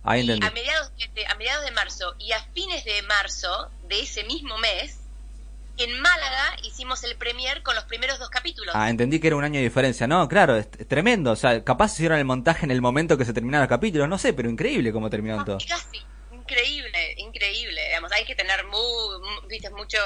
Ahí 0.04 0.20
Y 0.20 0.30
entendí. 0.30 0.46
a 0.46 0.50
mediados, 0.50 0.92
de, 1.14 1.26
a 1.26 1.34
mediados 1.34 1.64
de 1.64 1.70
marzo 1.72 2.14
y 2.18 2.32
a 2.32 2.42
fines 2.54 2.84
de 2.84 3.02
marzo 3.02 3.70
de 3.88 4.00
ese 4.00 4.24
mismo 4.24 4.56
mes, 4.58 4.98
en 5.76 6.00
Málaga 6.00 6.56
hicimos 6.64 7.04
el 7.04 7.16
premier 7.16 7.62
con 7.62 7.74
los 7.74 7.84
primeros 7.84 8.18
dos 8.18 8.30
capítulos. 8.30 8.74
Ah, 8.76 8.90
entendí 8.90 9.20
que 9.20 9.28
era 9.28 9.36
un 9.36 9.44
año 9.44 9.58
de 9.58 9.64
diferencia. 9.64 10.06
No, 10.06 10.26
claro, 10.28 10.56
es, 10.56 10.68
es 10.78 10.88
tremendo. 10.88 11.30
O 11.32 11.36
sea, 11.36 11.62
capaz 11.64 11.92
hicieron 11.94 12.18
el 12.18 12.24
montaje 12.24 12.64
en 12.64 12.70
el 12.72 12.80
momento 12.80 13.16
que 13.16 13.24
se 13.24 13.32
terminaron 13.32 13.62
los 13.62 13.68
capítulos. 13.68 14.08
No 14.08 14.18
sé, 14.18 14.32
pero 14.32 14.50
increíble 14.50 14.92
cómo 14.92 15.08
terminaron 15.08 15.44
todos. 15.44 15.64
Casi, 15.66 16.00
increíble, 16.32 17.14
increíble. 17.18 17.84
Digamos, 17.86 18.10
hay 18.12 18.24
que 18.24 18.34
tener 18.34 18.64
viste, 19.48 19.70
mucho, 19.70 19.98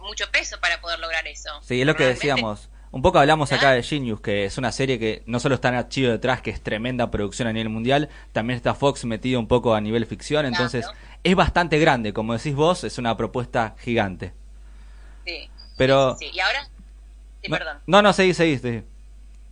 mucho 0.00 0.30
peso 0.30 0.58
para 0.60 0.80
poder 0.80 0.98
lograr 0.98 1.26
eso. 1.26 1.50
Sí, 1.62 1.80
es 1.80 1.86
lo 1.86 1.94
que 1.94 2.04
decíamos. 2.06 2.68
Un 2.90 3.02
poco 3.02 3.18
hablamos 3.18 3.52
acá 3.52 3.72
de 3.72 3.82
Genius, 3.82 4.20
que 4.20 4.44
es 4.46 4.56
una 4.56 4.72
serie 4.72 4.98
que 4.98 5.22
no 5.26 5.40
solo 5.40 5.56
está 5.56 5.88
Chido 5.88 6.10
detrás, 6.10 6.40
que 6.40 6.50
es 6.50 6.62
tremenda 6.62 7.10
producción 7.10 7.46
a 7.48 7.52
nivel 7.52 7.68
mundial, 7.68 8.08
también 8.32 8.56
está 8.56 8.74
Fox 8.74 9.04
metido 9.04 9.38
un 9.40 9.46
poco 9.46 9.74
a 9.74 9.80
nivel 9.80 10.06
ficción, 10.06 10.46
entonces 10.46 10.86
Claro. 10.86 10.98
es 11.22 11.34
bastante 11.36 11.78
grande, 11.78 12.12
como 12.14 12.32
decís 12.32 12.54
vos, 12.54 12.84
es 12.84 12.96
una 12.98 13.16
propuesta 13.16 13.74
gigante. 13.80 14.32
Sí. 15.26 15.50
Pero... 15.76 16.16
Sí, 16.18 16.30
y 16.32 16.40
ahora, 16.40 16.64
sí, 17.42 17.48
no, 17.50 17.56
perdón. 17.58 17.78
no, 17.86 18.00
no, 18.02 18.12
seguí, 18.12 18.32
seguí, 18.32 18.58
seguí. 18.58 18.82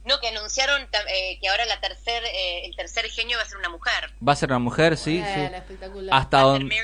No, 0.07 0.20
que 0.20 0.28
anunciaron 0.28 0.82
eh, 0.82 1.39
que 1.41 1.49
ahora 1.49 1.66
la 1.66 1.80
tercer, 1.80 2.22
eh, 2.24 2.64
el 2.66 2.76
tercer 2.76 3.05
genio 3.11 3.37
va 3.37 3.43
a 3.43 3.47
ser 3.47 3.59
una 3.59 3.68
mujer. 3.68 4.12
Va 4.26 4.32
a 4.32 4.37
ser 4.37 4.49
una 4.51 4.61
mujer, 4.61 4.97
sí, 4.97 5.22
sí. 5.22 5.41
espectacular. 5.41 6.14
Hasta 6.16 6.41
donde... 6.43 6.74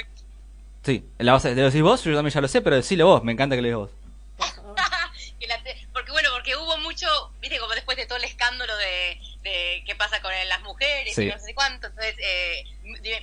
Sí, 0.84 1.04
la 1.18 1.32
vas 1.34 1.44
a, 1.46 1.50
¿lo 1.50 1.62
decís 1.62 1.80
vos? 1.82 2.02
Yo 2.02 2.14
también 2.16 2.34
ya 2.34 2.40
lo 2.40 2.48
sé, 2.48 2.60
pero 2.60 2.74
decilo 2.74 3.06
vos, 3.06 3.22
me 3.22 3.30
encanta 3.32 3.54
que 3.54 3.62
lo 3.62 3.68
digas 3.68 3.78
vos. 3.78 3.90
que 5.38 5.46
la 5.46 5.62
te- 5.62 5.86
porque 5.92 6.01
bueno, 6.12 6.28
porque 6.32 6.56
hubo 6.56 6.76
mucho, 6.78 7.06
viste, 7.40 7.58
como 7.58 7.74
después 7.74 7.96
de 7.96 8.06
todo 8.06 8.18
el 8.18 8.24
escándalo 8.24 8.76
de, 8.76 9.20
de 9.42 9.82
qué 9.86 9.94
pasa 9.96 10.20
con 10.22 10.32
las 10.48 10.60
mujeres 10.62 11.14
Sí. 11.14 11.22
y 11.24 11.26
no 11.26 11.38
sé 11.38 11.54
cuánto, 11.54 11.88
entonces 11.88 12.14
eh, 12.22 12.64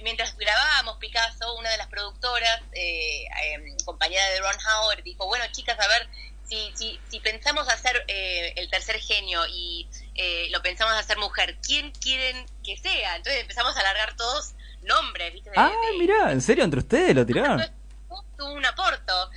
mientras 0.04 0.36
grabábamos 0.38 0.98
Picasso, 0.98 1.56
una 1.56 1.70
de 1.70 1.78
las 1.78 1.88
productoras, 1.88 2.62
eh, 2.74 3.24
eh, 3.24 3.78
compañera 3.86 4.28
de 4.30 4.40
Ron 4.40 4.56
Howard, 4.68 5.04
dijo, 5.04 5.26
bueno 5.28 5.46
chicas, 5.52 5.80
a 5.80 5.88
ver, 5.88 6.08
si, 6.48 6.72
si, 6.76 7.00
si 7.10 7.20
pensamos 7.20 7.70
hacer 7.70 8.04
eh, 8.08 8.54
el 8.56 8.70
tercer 8.70 9.00
genio 9.00 9.46
y 9.48 9.88
eh, 10.16 10.48
lo 10.50 10.62
pensamos 10.62 10.96
hacer 10.96 11.18
mujer, 11.18 11.58
¿quién 11.66 11.92
quieren 11.92 12.46
que 12.64 12.76
sea? 12.78 13.16
Entonces 13.16 13.42
empezamos 13.42 13.78
a 13.78 13.80
alargar 13.82 14.16
todos 14.16 14.54
nombres, 14.82 15.32
viste, 15.34 15.52
de- 15.52 15.56
Ah, 15.60 15.72
de- 15.92 15.98
mirá, 16.00 16.32
¿en 16.32 16.42
serio? 16.42 16.64
¿Entre 16.64 16.80
ustedes 16.80 17.16
lo 17.16 17.26
tiraron? 17.26 17.60
tuvo 18.38 18.54
un 18.54 18.66
aporto. 18.66 19.30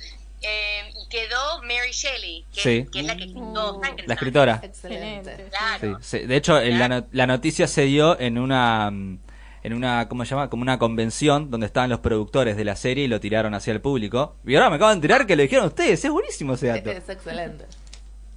Eh, 0.45 0.93
y 1.03 1.07
quedó 1.09 1.61
Mary 1.61 1.91
Shelley, 1.91 2.45
que, 2.53 2.61
Sí. 2.61 2.85
que 2.91 2.99
es 2.99 3.05
la 3.05 3.15
que 3.15 3.23
escribió. 3.23 3.79
Frankenstein. 3.79 4.07
La 4.07 4.13
escritora. 4.13 4.59
Excelente. 4.63 5.31
Excelente. 5.31 5.49
Claro. 5.57 5.99
Sí, 6.01 6.19
sí. 6.19 6.25
De 6.27 6.35
hecho, 6.35 6.59
la, 6.59 6.89
no- 6.89 7.07
la 7.11 7.27
noticia 7.27 7.67
se 7.67 7.83
dio 7.83 8.19
en 8.19 8.37
una 8.37 8.91
mm, 8.91 9.19
en 9.63 9.73
una 9.73 10.09
¿cómo 10.09 10.25
se 10.25 10.31
llama? 10.31 10.49
como 10.49 10.61
una 10.61 10.77
convención 10.77 11.49
donde 11.49 11.67
estaban 11.67 11.89
los 11.89 12.01
productores 12.01 12.57
de 12.57 12.65
la 12.65 12.75
serie 12.75 13.05
y 13.05 13.07
lo 13.07 13.21
tiraron 13.21 13.53
hacia 13.53 13.71
el 13.71 13.79
público. 13.79 14.35
Y 14.45 14.55
ahora 14.55 14.69
me 14.69 14.75
acabo 14.75 14.89
de 14.89 14.95
enterar 14.95 15.25
que 15.25 15.37
lo 15.37 15.43
dijeron 15.43 15.67
ustedes, 15.67 16.03
es 16.03 16.11
buenísimo 16.11 16.55
ese 16.55 16.67
dato. 16.67 16.91
Es 16.91 17.07
excelente. 17.07 17.65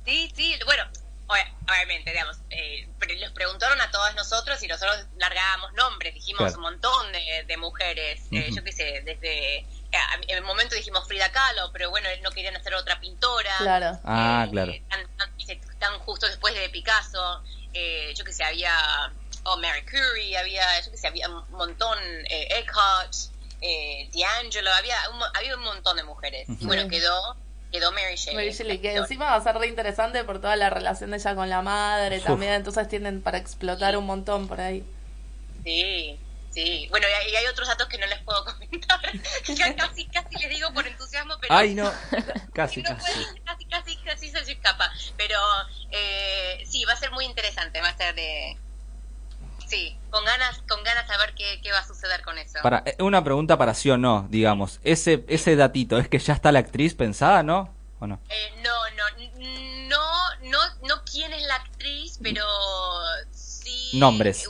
Sí, 0.04 0.30
sí, 0.36 0.54
bueno, 0.66 0.84
obvia- 1.26 1.52
obviamente, 1.68 2.12
digamos, 2.12 2.38
eh, 2.50 2.86
les 3.18 3.30
preguntaron 3.32 3.80
a 3.80 3.90
todos 3.90 4.14
nosotros 4.14 4.62
y 4.62 4.68
nosotros 4.68 5.04
largábamos 5.18 5.72
nombres, 5.74 6.14
dijimos 6.14 6.38
Claro. 6.42 6.56
un 6.58 6.62
montón 6.62 7.10
de, 7.12 7.44
de 7.48 7.56
mujeres, 7.56 8.22
eh, 8.30 8.48
yo 8.54 8.62
qué 8.62 8.70
sé, 8.70 9.02
desde, 9.04 9.66
en 10.28 10.36
el 10.38 10.42
momento 10.44 10.74
dijimos 10.74 11.06
Frida 11.06 11.30
Kahlo, 11.32 11.70
pero 11.72 11.90
bueno, 11.90 12.08
no 12.22 12.30
querían 12.30 12.56
hacer 12.56 12.74
otra 12.74 12.98
pintora. 13.00 13.50
Claro. 13.58 13.98
Ah, 14.04 14.44
Eh, 14.46 14.50
claro. 14.50 14.72
Tan, 14.88 15.06
tan- 15.16 15.36
viste, 15.36 15.60
tan 15.78 15.98
justo 16.00 16.26
después 16.26 16.54
de 16.54 16.68
Picasso, 16.70 17.42
eh, 17.72 18.12
yo 18.16 18.24
que 18.24 18.32
sé, 18.32 18.44
había 18.44 18.72
oh, 19.44 19.56
Mary 19.58 19.82
Curie, 19.84 20.36
había, 20.38 20.64
yo 20.84 20.90
que 20.90 20.96
sé, 20.98 21.06
había 21.08 21.28
un 21.28 21.44
montón, 21.50 21.98
eh, 22.30 22.48
Eckhart, 22.58 23.12
eh, 23.60 24.08
D'Angelo, 24.12 24.70
había 24.72 24.96
un, 25.10 25.18
mo- 25.18 25.26
había 25.34 25.56
un 25.56 25.62
montón 25.62 25.96
de 25.96 26.02
mujeres. 26.04 26.48
Y 26.60 26.66
bueno, 26.66 26.88
quedó, 26.88 27.36
quedó 27.72 27.92
Mary 27.92 28.16
Shelley. 28.16 28.36
Mary 28.36 28.52
Shelley, 28.52 28.78
que 28.80 28.94
encima 28.96 29.26
va 29.26 29.36
a 29.36 29.40
ser 29.42 29.56
re 29.56 29.66
interesante 29.68 30.24
por 30.24 30.40
toda 30.40 30.56
la 30.56 30.70
relación 30.70 31.10
de 31.10 31.16
ella 31.18 31.34
con 31.34 31.48
la 31.48 31.62
madre 31.62 32.18
Uf. 32.18 32.24
también, 32.24 32.52
entonces 32.54 32.88
tienen 32.88 33.22
para 33.22 33.38
explotar 33.38 33.96
un 33.96 34.04
montón 34.06 34.48
por 34.48 34.60
ahí. 34.60 34.84
Sí, 35.64 36.18
sí. 36.56 36.86
Bueno, 36.90 37.06
y 37.08 37.12
hay, 37.12 37.32
y 37.32 37.36
hay 37.36 37.46
otros 37.46 37.68
datos 37.68 37.86
que 37.88 37.98
no 37.98 38.06
les 38.06 38.18
puedo 38.20 38.44
comentar. 38.52 39.00
Ya 39.48 39.76
casi, 39.76 40.06
casi 40.06 40.38
les 40.38 40.50
digo 40.50 40.72
por 40.72 40.86
entusiasmo, 40.86 41.34
pero... 41.40 41.54
Ay, 41.54 41.74
no. 41.74 41.92
Casi, 42.52 42.82
no 42.82 42.88
casi. 42.96 43.12
puede, 43.12 43.42
casi, 43.44 43.64
casi, 43.66 43.96
casi 43.98 44.30
se 44.30 44.52
escapa. 44.52 44.90
Pero 45.16 45.38
eh, 45.90 46.64
sí, 46.66 46.84
va 46.86 46.94
a 46.94 46.96
ser 46.96 47.10
muy 47.12 47.26
interesante, 47.26 47.80
va 47.80 47.90
a 47.90 47.96
ser 47.96 48.14
de... 48.14 48.56
Sí, 49.66 49.98
con 50.10 50.24
ganas, 50.24 50.62
con 50.68 50.82
ganas 50.84 51.10
a 51.10 51.18
ver 51.18 51.34
qué, 51.34 51.60
qué 51.62 51.72
va 51.72 51.80
a 51.80 51.86
suceder 51.86 52.22
con 52.22 52.38
eso. 52.38 52.60
Para, 52.62 52.82
eh, 52.86 52.96
una 53.00 53.22
pregunta 53.22 53.58
para 53.58 53.74
sí 53.74 53.90
o 53.90 53.98
no, 53.98 54.26
digamos. 54.30 54.80
Ese 54.84 55.24
ese 55.28 55.56
datito, 55.56 55.98
¿es 55.98 56.08
que 56.08 56.18
ya 56.18 56.34
está 56.34 56.52
la 56.52 56.60
actriz 56.60 56.94
pensada, 56.94 57.42
no? 57.42 57.74
¿O 57.98 58.06
no? 58.06 58.20
Eh, 58.28 58.54
no, 58.62 58.90
no, 58.96 59.88
no, 59.88 60.50
no, 60.50 60.58
no 60.86 61.04
quién 61.04 61.32
es 61.32 61.42
la 61.42 61.56
actriz, 61.56 62.18
pero 62.22 62.44
sí... 63.32 63.90
Nombres. 63.94 64.48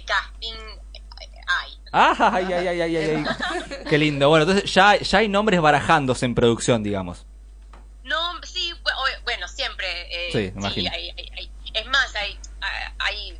De 0.00 0.04
casting 0.06 0.54
eh, 0.54 1.40
hay. 1.46 1.70
Ah, 1.92 2.30
ay, 2.34 2.44
ay, 2.52 2.66
ay, 2.68 2.80
ay, 2.80 2.96
ay, 2.96 3.10
ay. 3.10 3.78
Qué 3.88 3.98
lindo. 3.98 4.28
Bueno, 4.28 4.44
entonces 4.44 4.72
ya, 4.72 4.96
ya 4.98 5.18
hay 5.18 5.28
nombres 5.28 5.60
barajándose 5.60 6.24
en 6.26 6.34
producción, 6.34 6.82
digamos. 6.82 7.26
No, 8.04 8.40
sí, 8.42 8.72
bueno, 9.24 9.46
siempre. 9.48 9.86
eh, 10.28 10.32
Sí, 10.32 10.52
imagino. 10.56 10.90
hay- 10.92 11.10
hay- 11.10 11.30
hay- 11.36 11.50
es 11.74 11.86
más, 11.86 12.14
hay, 12.16 12.38
hay, 12.98 13.38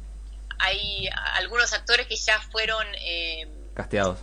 hay 0.59 1.09
algunos 1.35 1.73
actores 1.73 2.07
que 2.07 2.17
ya 2.17 2.41
fueron, 2.53 2.87
eh, 2.99 3.49
Casteados. 3.75 4.19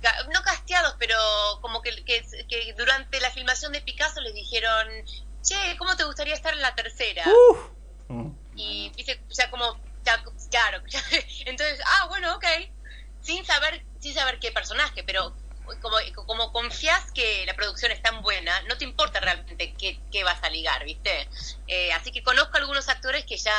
ca- 0.00 0.16
no 0.34 0.42
casteados, 0.42 0.96
pero 0.98 1.16
como 1.60 1.82
que, 1.82 2.04
que, 2.04 2.24
que 2.48 2.74
durante 2.76 3.20
la 3.20 3.30
filmación 3.30 3.72
de 3.72 3.80
Picasso 3.80 4.20
les 4.20 4.34
dijeron, 4.34 4.88
che, 5.42 5.54
¿cómo 5.78 5.96
te 5.96 6.04
gustaría 6.04 6.34
estar 6.34 6.52
en 6.54 6.62
la 6.62 6.74
tercera? 6.74 7.24
Mm. 8.08 8.30
Y, 8.56 8.92
o 9.30 9.34
sea, 9.34 9.50
como, 9.50 9.78
ya, 10.04 10.22
claro, 10.60 10.82
entonces, 11.46 11.80
ah, 11.86 12.06
bueno, 12.08 12.34
ok, 12.36 12.44
sin 13.20 13.44
saber, 13.44 13.84
sin 14.00 14.14
saber 14.14 14.38
qué 14.38 14.52
personaje, 14.52 15.02
pero 15.04 15.34
como, 15.80 15.96
como 16.26 16.52
confías 16.52 17.10
que 17.12 17.46
la 17.46 17.54
producción 17.54 17.92
es 17.92 18.02
tan 18.02 18.20
buena, 18.22 18.52
no 18.68 18.76
te 18.76 18.84
importa 18.84 19.20
realmente 19.20 19.74
qué, 19.78 20.00
qué 20.10 20.24
vas 20.24 20.42
a 20.42 20.50
ligar, 20.50 20.84
¿viste? 20.84 21.28
Eh, 21.66 21.92
así 21.92 22.10
que 22.10 22.22
conozco 22.22 22.58
algunos 22.58 22.88
actores 22.88 23.24
que 23.24 23.36
ya 23.36 23.54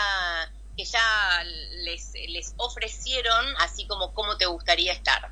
que 0.76 0.86
ya 0.86 1.44
les, 1.84 2.14
les 2.30 2.54
ofrecieron 2.58 3.46
así 3.60 3.86
como 3.86 4.14
cómo 4.14 4.38
te 4.38 4.48
gustaría 4.48 4.92
estar. 4.92 5.32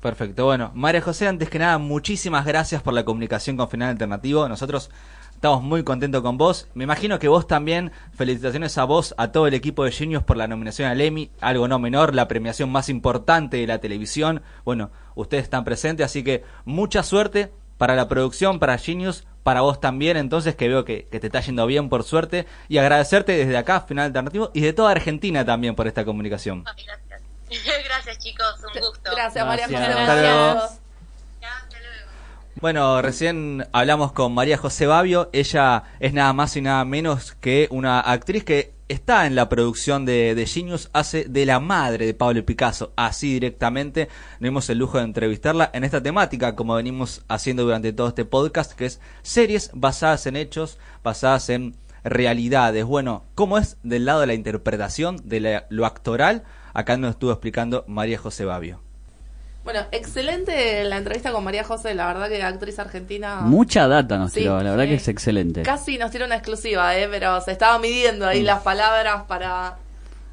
Perfecto, 0.00 0.44
bueno, 0.44 0.70
María 0.74 1.00
José, 1.00 1.28
antes 1.28 1.48
que 1.48 1.58
nada, 1.58 1.78
muchísimas 1.78 2.44
gracias 2.44 2.82
por 2.82 2.92
la 2.92 3.04
comunicación 3.04 3.56
con 3.56 3.70
Final 3.70 3.90
Alternativo. 3.90 4.48
Nosotros 4.48 4.90
estamos 5.42 5.64
muy 5.64 5.82
contentos 5.82 6.22
con 6.22 6.38
vos. 6.38 6.68
Me 6.72 6.84
imagino 6.84 7.18
que 7.18 7.26
vos 7.26 7.48
también, 7.48 7.90
felicitaciones 8.14 8.78
a 8.78 8.84
vos, 8.84 9.12
a 9.18 9.32
todo 9.32 9.48
el 9.48 9.54
equipo 9.54 9.82
de 9.82 9.90
Genius 9.90 10.22
por 10.22 10.36
la 10.36 10.46
nominación 10.46 10.88
al 10.88 11.00
Emmy, 11.00 11.32
algo 11.40 11.66
no 11.66 11.80
menor, 11.80 12.14
la 12.14 12.28
premiación 12.28 12.70
más 12.70 12.88
importante 12.88 13.56
de 13.56 13.66
la 13.66 13.80
televisión. 13.80 14.44
Bueno, 14.64 14.92
ustedes 15.16 15.42
están 15.42 15.64
presentes, 15.64 16.06
así 16.06 16.22
que 16.22 16.44
mucha 16.64 17.02
suerte 17.02 17.52
para 17.76 17.96
la 17.96 18.06
producción, 18.06 18.60
para 18.60 18.78
Genius, 18.78 19.24
para 19.42 19.62
vos 19.62 19.80
también, 19.80 20.16
entonces 20.16 20.54
que 20.54 20.68
veo 20.68 20.84
que, 20.84 21.08
que, 21.10 21.18
te 21.18 21.26
está 21.26 21.40
yendo 21.40 21.66
bien 21.66 21.88
por 21.88 22.04
suerte 22.04 22.46
y 22.68 22.78
agradecerte 22.78 23.32
desde 23.32 23.56
acá, 23.56 23.80
Final 23.80 24.06
Alternativo, 24.06 24.52
y 24.54 24.60
de 24.60 24.72
toda 24.72 24.92
Argentina 24.92 25.44
también 25.44 25.74
por 25.74 25.88
esta 25.88 26.04
comunicación. 26.04 26.62
Gracias. 26.62 27.00
gracias 27.88 28.18
chicos, 28.18 28.60
un 28.60 28.80
gusto. 28.80 29.10
Gracias, 29.10 29.44
María 29.44 29.64
José. 29.64 29.76
Gracias. 29.76 29.98
Hasta 29.98 30.22
luego. 30.22 30.52
Gracias. 30.52 30.80
Ya, 31.40 31.56
hasta 31.56 31.80
luego. 31.80 32.12
Bueno, 32.62 33.02
recién 33.02 33.66
hablamos 33.72 34.12
con 34.12 34.32
María 34.34 34.56
José 34.56 34.86
Babio, 34.86 35.28
ella 35.32 35.82
es 35.98 36.12
nada 36.14 36.32
más 36.32 36.56
y 36.56 36.60
nada 36.60 36.84
menos 36.84 37.32
que 37.40 37.66
una 37.72 37.98
actriz 37.98 38.44
que 38.44 38.72
está 38.86 39.26
en 39.26 39.34
la 39.34 39.48
producción 39.48 40.04
de, 40.04 40.36
de 40.36 40.46
Genius, 40.46 40.88
hace 40.92 41.24
de 41.24 41.44
la 41.44 41.58
madre 41.58 42.06
de 42.06 42.14
Pablo 42.14 42.44
Picasso, 42.46 42.92
así 42.94 43.32
directamente. 43.32 44.08
Tenemos 44.38 44.70
el 44.70 44.78
lujo 44.78 44.98
de 44.98 45.04
entrevistarla 45.04 45.72
en 45.74 45.82
esta 45.82 46.00
temática, 46.04 46.54
como 46.54 46.76
venimos 46.76 47.24
haciendo 47.26 47.64
durante 47.64 47.92
todo 47.92 48.06
este 48.06 48.24
podcast, 48.24 48.74
que 48.74 48.86
es 48.86 49.00
series 49.22 49.72
basadas 49.74 50.26
en 50.26 50.36
hechos, 50.36 50.78
basadas 51.02 51.48
en 51.48 51.74
realidades. 52.04 52.84
Bueno, 52.84 53.24
¿cómo 53.34 53.58
es 53.58 53.76
del 53.82 54.04
lado 54.04 54.20
de 54.20 54.28
la 54.28 54.34
interpretación, 54.34 55.16
de 55.24 55.40
la- 55.40 55.66
lo 55.68 55.84
actoral? 55.84 56.44
Acá 56.74 56.96
nos 56.96 57.10
estuvo 57.10 57.32
explicando 57.32 57.84
María 57.88 58.18
José 58.18 58.44
Babio. 58.44 58.78
Bueno, 59.64 59.80
excelente 59.92 60.82
la 60.84 60.96
entrevista 60.98 61.30
con 61.32 61.44
María 61.44 61.62
José, 61.62 61.94
la 61.94 62.06
verdad 62.08 62.28
que 62.28 62.42
actriz 62.42 62.78
argentina. 62.78 63.40
Mucha 63.42 63.86
data 63.86 64.18
nos 64.18 64.32
Sí, 64.32 64.40
tiró, 64.40 64.60
la 64.62 64.70
verdad 64.70 64.84
sí. 64.84 64.88
que 64.90 64.94
es 64.96 65.08
excelente. 65.08 65.62
Casi 65.62 65.98
nos 65.98 66.10
tiene 66.10 66.26
una 66.26 66.34
exclusiva, 66.36 66.96
¿eh? 66.98 67.06
pero 67.10 67.40
se 67.40 67.52
estaba 67.52 67.78
midiendo 67.78 68.26
ahí 68.26 68.42
las 68.42 68.62
palabras 68.62 69.22
para. 69.28 69.76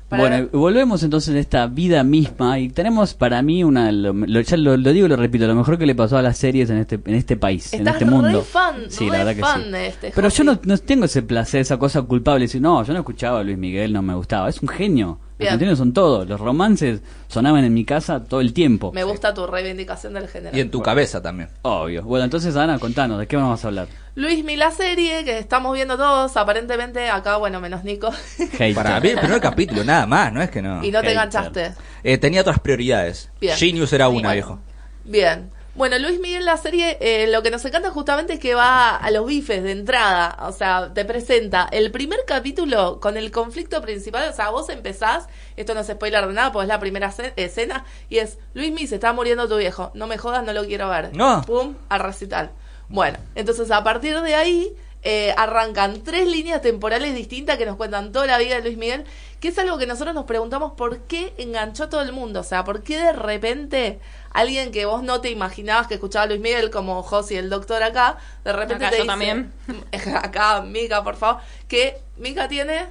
para 0.10 0.22
Bueno, 0.24 0.50
volvemos 0.52 1.04
entonces 1.04 1.36
a 1.36 1.40
esta 1.40 1.68
vida 1.68 2.04
misma 2.04 2.58
y 2.58 2.70
tenemos 2.70 3.14
para 3.14 3.40
mí 3.44 3.64
una, 3.64 3.92
lo, 3.92 4.14
lo- 4.14 4.42
ya 4.42 4.58
lo, 4.58 4.76
lo 4.76 4.92
digo 4.94 5.06
y 5.06 5.10
lo 5.10 5.16
repito, 5.16 5.46
lo 5.46 5.54
mejor 5.54 5.78
que 5.78 5.86
le 5.86 5.94
pasó 5.94 6.18
a 6.18 6.24
las 6.24 6.36
series 6.36 6.72
en 6.72 6.80
este, 6.80 7.00
en 7.06 7.14
este 7.14 7.38
país, 7.38 7.72
en 7.74 7.88
este 7.88 8.06
mundo. 8.06 8.42
fan, 8.42 8.90
sí, 8.90 9.06
re 9.06 9.12
la 9.12 9.18
verdad 9.26 9.36
que 9.36 9.42
fan 9.42 9.64
sí. 9.66 9.70
de 9.72 9.88
este, 9.88 10.12
Pero 10.16 10.30
yo 10.30 10.44
no, 10.44 10.60
no 10.64 10.78
tengo 10.80 11.06
ese 11.06 11.22
placer, 11.22 11.62
esa 11.62 11.78
cosa 11.78 12.02
culpable 12.02 12.40
de 12.40 12.46
decir, 12.48 12.62
no, 12.62 12.84
yo 12.84 12.94
no 12.94 13.00
escuchaba 13.00 13.42
a 13.42 13.44
Luis 13.44 13.60
Miguel, 13.60 13.94
no 13.94 14.02
me 14.02 14.16
gustaba. 14.16 14.50
Es 14.50 14.60
un 14.60 14.70
genio. 14.70 15.20
Los 15.40 15.46
Bien. 15.46 15.54
argentinos 15.54 15.78
son 15.80 15.94
todos. 15.94 16.28
Los 16.28 16.38
romances 16.42 17.00
sonaban 17.30 17.64
en 17.64 17.74
mi 17.74 17.86
casa 17.86 18.22
todo 18.26 18.42
el 18.42 18.52
tiempo. 18.52 18.92
Me 18.92 19.06
gusta 19.06 19.34
tu 19.34 19.48
reivindicación 19.48 20.14
del 20.14 20.28
género. 20.28 20.56
Y 20.58 20.60
en 20.60 20.70
tu 20.70 20.82
cabeza 20.82 21.22
también. 21.22 21.48
Obvio. 21.62 22.04
Bueno, 22.04 22.26
entonces 22.26 22.58
Ana, 22.58 22.78
contanos, 22.78 23.18
¿de 23.20 23.26
qué 23.26 23.38
vamos 23.38 23.64
a 23.64 23.68
hablar? 23.70 23.88
Luis 24.16 24.44
la 24.58 24.70
serie 24.72 25.24
que 25.24 25.40
estamos 25.40 25.74
viendo 25.74 25.96
todos, 25.96 26.36
aparentemente 26.36 27.10
acá, 27.10 27.38
bueno, 27.38 27.62
menos 27.62 27.86
Nico. 27.86 28.12
Hater. 28.38 28.76
Para 28.76 29.00
ver 29.00 29.14
el 29.14 29.20
primer 29.20 29.40
capítulo, 29.40 29.86
nada 29.86 30.06
más, 30.06 30.34
no 30.34 30.42
es 30.42 30.50
que 30.50 30.62
no. 30.62 30.84
y 30.84 30.92
no 30.92 31.00
te 31.02 31.12
enganchaste. 31.12 31.72
Eh, 32.04 32.18
tenía 32.18 32.42
otras 32.42 32.60
prioridades. 32.60 33.30
Bien. 33.40 33.56
Genius 33.56 33.94
era 33.94 34.10
una, 34.10 34.16
Bueno, 34.28 34.34
viejo. 34.34 34.60
Bien. 35.06 35.50
Bueno, 35.80 35.98
Luis 35.98 36.20
Miguel, 36.20 36.44
la 36.44 36.58
serie, 36.58 36.98
eh, 37.00 37.28
lo 37.28 37.42
que 37.42 37.52
nos 37.52 37.64
encanta 37.64 37.90
justamente 37.90 38.34
es 38.34 38.40
que 38.42 38.54
va 38.54 38.98
a 38.98 39.12
los 39.12 39.26
bifes 39.26 39.64
de 39.64 39.72
entrada. 39.72 40.36
O 40.42 40.52
sea, 40.52 40.92
te 40.94 41.06
presenta 41.06 41.70
el 41.72 41.90
primer 41.90 42.20
capítulo 42.28 43.00
con 43.00 43.16
el 43.16 43.32
conflicto 43.32 43.82
principal. 43.82 44.28
O 44.30 44.34
sea, 44.34 44.50
vos 44.50 44.68
empezás, 44.68 45.28
esto 45.56 45.74
no 45.74 45.80
es 45.80 45.88
spoiler 45.88 46.28
de 46.28 46.34
nada, 46.34 46.52
porque 46.52 46.64
es 46.66 46.68
la 46.68 46.82
primera 46.82 47.12
ce- 47.14 47.32
escena, 47.38 47.86
y 48.10 48.18
es, 48.18 48.40
Luis 48.54 48.72
Miguel, 48.74 48.90
se 48.90 48.96
está 48.96 49.14
muriendo 49.14 49.48
tu 49.48 49.56
viejo. 49.56 49.92
No 49.94 50.06
me 50.06 50.18
jodas, 50.18 50.44
no 50.44 50.52
lo 50.52 50.66
quiero 50.66 50.90
ver. 50.90 51.16
No. 51.16 51.44
Pum, 51.48 51.74
al 51.88 52.02
recital. 52.02 52.52
Bueno, 52.90 53.18
entonces 53.36 53.72
a 53.72 53.82
partir 53.82 54.20
de 54.20 54.36
ahí 54.36 54.76
eh, 55.02 55.34
arrancan 55.38 56.04
tres 56.04 56.28
líneas 56.28 56.62
temporales 56.62 57.16
distintas 57.16 57.58
que 57.58 57.66
nos 57.66 57.78
cuentan 57.78 58.12
toda 58.12 58.28
la 58.28 58.38
vida 58.38 58.56
de 58.56 58.62
Luis 58.62 58.78
Miguel, 58.78 59.06
que 59.40 59.48
es 59.48 59.58
algo 59.58 59.78
que 59.78 59.88
nosotros 59.88 60.14
nos 60.14 60.26
preguntamos 60.26 60.74
por 60.74 61.00
qué 61.04 61.34
enganchó 61.38 61.86
a 61.86 61.90
todo 61.90 62.02
el 62.02 62.12
mundo. 62.12 62.42
O 62.42 62.44
sea, 62.44 62.66
por 62.66 62.84
qué 62.84 62.98
de 62.98 63.14
repente 63.14 64.00
alguien 64.32 64.72
que 64.72 64.86
vos 64.86 65.02
no 65.02 65.22
te 65.22 65.30
imaginabas 65.30 65.88
que 65.88 65.94
escuchaba 65.94 66.24
a 66.24 66.28
Luis 66.28 66.42
Miguel, 66.42 66.70
como 66.70 67.02
Josi, 67.02 67.38
el 67.38 67.50
doctor 67.50 67.82
acá, 67.82 68.18
de 68.44 68.52
repente 68.52 68.86
Acá 68.86 68.90
te 68.92 68.98
yo 68.98 69.04
dice, 69.04 69.08
también. 69.08 69.54
acá, 70.22 70.62
Mica, 70.62 71.04
por 71.04 71.16
favor, 71.16 71.42
que 71.70 71.98
Mica 72.18 72.50
tiene, 72.50 72.88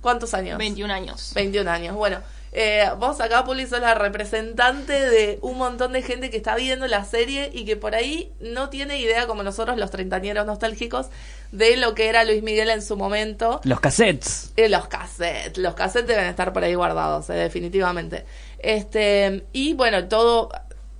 ¿cuántos 0.00 0.32
años? 0.32 0.58
21 0.58 0.92
años. 0.92 1.32
21 1.34 1.68
años. 1.68 1.96
Bueno, 1.96 2.20
eh, 2.52 2.88
vos 2.98 3.20
acá, 3.20 3.44
Puli, 3.44 3.66
sos 3.66 3.80
la 3.80 3.94
representante 3.94 4.92
de 4.92 5.38
un 5.42 5.58
montón 5.58 5.92
de 5.92 6.02
gente 6.02 6.30
que 6.30 6.36
está 6.36 6.54
viendo 6.56 6.86
la 6.86 7.04
serie 7.04 7.50
y 7.52 7.64
que 7.64 7.76
por 7.76 7.94
ahí 7.94 8.32
no 8.40 8.70
tiene 8.70 8.98
idea, 8.98 9.26
como 9.26 9.42
nosotros, 9.42 9.76
los 9.76 9.90
treintañeros 9.90 10.46
nostálgicos, 10.46 11.08
de 11.52 11.76
lo 11.76 11.94
que 11.94 12.08
era 12.08 12.24
Luis 12.24 12.42
Miguel 12.42 12.70
en 12.70 12.82
su 12.82 12.96
momento. 12.96 13.60
Los 13.64 13.80
cassettes. 13.80 14.52
Eh, 14.56 14.68
los 14.68 14.88
cassettes, 14.88 15.58
los 15.58 15.74
cassettes 15.74 16.08
deben 16.08 16.26
estar 16.26 16.52
por 16.52 16.64
ahí 16.64 16.74
guardados, 16.74 17.28
eh, 17.30 17.34
definitivamente. 17.34 18.24
Este, 18.58 19.44
y 19.52 19.74
bueno, 19.74 20.06
todo. 20.08 20.50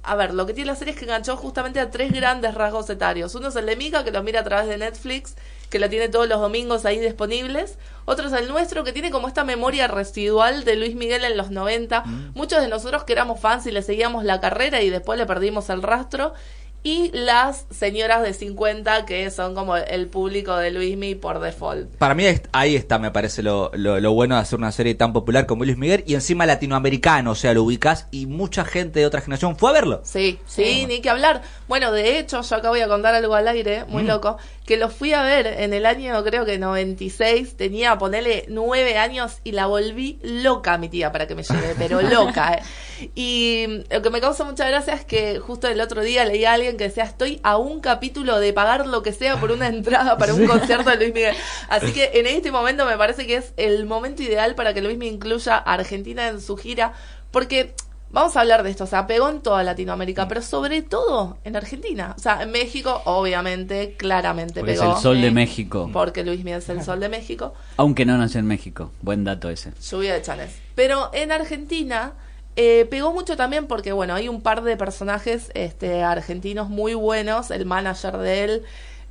A 0.03 0.14
ver, 0.14 0.34
lo 0.34 0.47
que 0.47 0.55
tiene 0.55 0.70
la 0.70 0.76
serie 0.76 0.92
es 0.92 0.99
que 0.99 1.05
enganchó 1.05 1.36
justamente 1.36 1.80
a 1.80 1.90
tres 1.90 2.12
grandes 2.12 2.55
rasgos 2.55 2.88
etarios. 2.90 3.34
Uno 3.34 3.49
es 3.49 3.57
el 3.57 3.66
de 3.66 3.74
Mika, 3.74 4.05
que 4.05 4.12
lo 4.12 4.22
mira 4.22 4.40
a 4.40 4.44
través 4.44 4.68
de 4.68 4.78
Netflix, 4.78 5.34
que 5.70 5.78
lo 5.78 5.88
tiene 5.88 6.08
todos 6.08 6.28
los 6.28 6.40
domingos 6.40 6.84
ahí 6.84 6.98
disponibles. 6.98 7.78
Otro 8.04 8.28
es 8.28 8.32
el 8.32 8.48
nuestro, 8.48 8.84
que 8.84 8.92
tiene 8.92 9.10
como 9.10 9.28
esta 9.28 9.44
memoria 9.44 9.88
residual 9.88 10.64
de 10.64 10.76
Luis 10.76 10.94
Miguel 10.94 11.24
en 11.24 11.36
los 11.36 11.50
90. 11.50 12.04
Muchos 12.34 12.60
de 12.60 12.68
nosotros 12.68 13.04
que 13.04 13.12
éramos 13.12 13.40
fans 13.40 13.66
y 13.66 13.72
le 13.72 13.82
seguíamos 13.82 14.24
la 14.24 14.40
carrera 14.40 14.82
y 14.82 14.90
después 14.90 15.18
le 15.18 15.26
perdimos 15.26 15.68
el 15.70 15.82
rastro. 15.82 16.34
Y 16.82 17.10
las 17.12 17.66
señoras 17.70 18.22
de 18.22 18.32
50, 18.32 19.06
que 19.06 19.28
son 19.32 19.56
como 19.56 19.76
el 19.76 20.06
público 20.06 20.56
de 20.56 20.70
Luismi 20.70 21.16
por 21.16 21.40
default. 21.40 21.96
Para 21.96 22.14
mí 22.14 22.24
ahí 22.52 22.76
está, 22.76 23.00
me 23.00 23.10
parece 23.10 23.42
lo, 23.42 23.72
lo, 23.74 23.98
lo 23.98 24.12
bueno 24.12 24.36
de 24.36 24.42
hacer 24.42 24.56
una 24.56 24.70
serie 24.70 24.94
tan 24.94 25.12
popular 25.12 25.46
como 25.46 25.64
Luis 25.64 25.76
Miguel 25.76 26.04
y 26.06 26.14
encima 26.14 26.46
latinoamericano, 26.46 27.32
o 27.32 27.34
sea, 27.34 27.54
lo 27.54 27.64
ubicas 27.64 28.06
y 28.12 28.26
mucha 28.26 28.64
gente 28.64 29.00
de 29.00 29.06
otra 29.06 29.20
generación 29.20 29.56
fue 29.56 29.70
a 29.70 29.72
verlo. 29.72 30.00
Sí, 30.04 30.38
sí, 30.46 30.86
ni 30.86 31.00
que 31.00 31.10
hablar. 31.10 31.42
Bueno, 31.66 31.90
de 31.90 32.20
hecho, 32.20 32.42
yo 32.42 32.54
acá 32.54 32.68
voy 32.68 32.82
a 32.82 32.86
contar 32.86 33.16
algo 33.16 33.34
al 33.34 33.48
aire, 33.48 33.84
muy 33.86 34.04
loco, 34.04 34.36
que 34.66 34.76
lo 34.76 34.90
fui 34.90 35.12
a 35.12 35.22
ver 35.22 35.46
en 35.46 35.72
el 35.72 35.86
año, 35.86 36.22
creo 36.24 36.44
que 36.44 36.58
96, 36.58 37.56
tenía, 37.56 37.96
ponerle 37.98 38.46
nueve 38.48 38.98
años 38.98 39.38
y 39.44 39.52
la 39.52 39.66
volví 39.66 40.18
loca, 40.22 40.76
mi 40.76 40.88
tía, 40.88 41.12
para 41.12 41.28
que 41.28 41.36
me 41.36 41.44
lleve, 41.44 41.76
pero 41.78 42.02
loca. 42.02 42.54
¿eh? 42.54 43.10
Y 43.14 43.84
lo 43.90 44.02
que 44.02 44.10
me 44.10 44.20
causa 44.20 44.42
mucha 44.42 44.68
gracia 44.68 44.94
es 44.94 45.04
que 45.04 45.38
justo 45.38 45.68
el 45.68 45.80
otro 45.80 46.02
día 46.02 46.24
leí 46.24 46.44
a 46.44 46.54
alguien 46.54 46.76
que 46.76 46.84
decía, 46.84 47.04
estoy 47.04 47.38
a 47.44 47.58
un 47.58 47.80
capítulo 47.80 48.40
de 48.40 48.52
pagar 48.52 48.88
lo 48.88 49.04
que 49.04 49.12
sea 49.12 49.38
por 49.38 49.52
una 49.52 49.68
entrada 49.68 50.18
para 50.18 50.34
un 50.34 50.44
concierto 50.48 50.90
de 50.90 50.96
Luis 50.96 51.14
Miguel. 51.14 51.36
Así 51.68 51.92
que 51.92 52.10
en 52.14 52.26
este 52.26 52.50
momento 52.50 52.84
me 52.86 52.98
parece 52.98 53.24
que 53.24 53.36
es 53.36 53.52
el 53.56 53.86
momento 53.86 54.24
ideal 54.24 54.56
para 54.56 54.74
que 54.74 54.82
Luis 54.82 54.98
Miguel 54.98 55.14
incluya 55.14 55.54
a 55.56 55.74
Argentina 55.74 56.26
en 56.26 56.40
su 56.40 56.56
gira, 56.56 56.92
porque 57.30 57.72
Vamos 58.16 58.34
a 58.34 58.40
hablar 58.40 58.62
de 58.62 58.70
esto, 58.70 58.84
o 58.84 58.86
sea, 58.86 59.06
pegó 59.06 59.28
en 59.28 59.42
toda 59.42 59.62
Latinoamérica, 59.62 60.26
pero 60.26 60.40
sobre 60.40 60.80
todo 60.80 61.36
en 61.44 61.54
Argentina. 61.54 62.14
O 62.16 62.18
sea, 62.18 62.42
en 62.44 62.50
México, 62.50 63.02
obviamente, 63.04 63.94
claramente 63.98 64.60
Porque 64.60 64.72
es 64.72 64.80
pegó. 64.80 64.96
el 64.96 65.02
sol 65.02 65.20
de. 65.20 65.30
México. 65.30 65.90
Porque 65.92 66.24
Luis 66.24 66.42
Miguel 66.42 66.60
es 66.60 66.68
el 66.70 66.82
sol 66.82 66.98
de 66.98 67.10
México. 67.10 67.52
Aunque 67.76 68.06
no 68.06 68.16
nació 68.16 68.40
en 68.40 68.46
México. 68.46 68.90
Buen 69.02 69.24
dato 69.24 69.50
ese. 69.50 69.74
Lluvia 69.90 70.14
de 70.14 70.22
chanes. 70.22 70.56
Pero 70.74 71.10
en 71.12 71.30
Argentina 71.30 72.14
eh, 72.56 72.86
pegó 72.88 73.12
mucho 73.12 73.36
también 73.36 73.66
porque, 73.66 73.92
bueno, 73.92 74.14
hay 74.14 74.30
un 74.30 74.40
par 74.40 74.62
de 74.62 74.78
personajes 74.78 75.50
este, 75.52 76.02
argentinos 76.02 76.70
muy 76.70 76.94
buenos. 76.94 77.50
El 77.50 77.66
manager 77.66 78.16
de 78.16 78.44
él, 78.44 78.62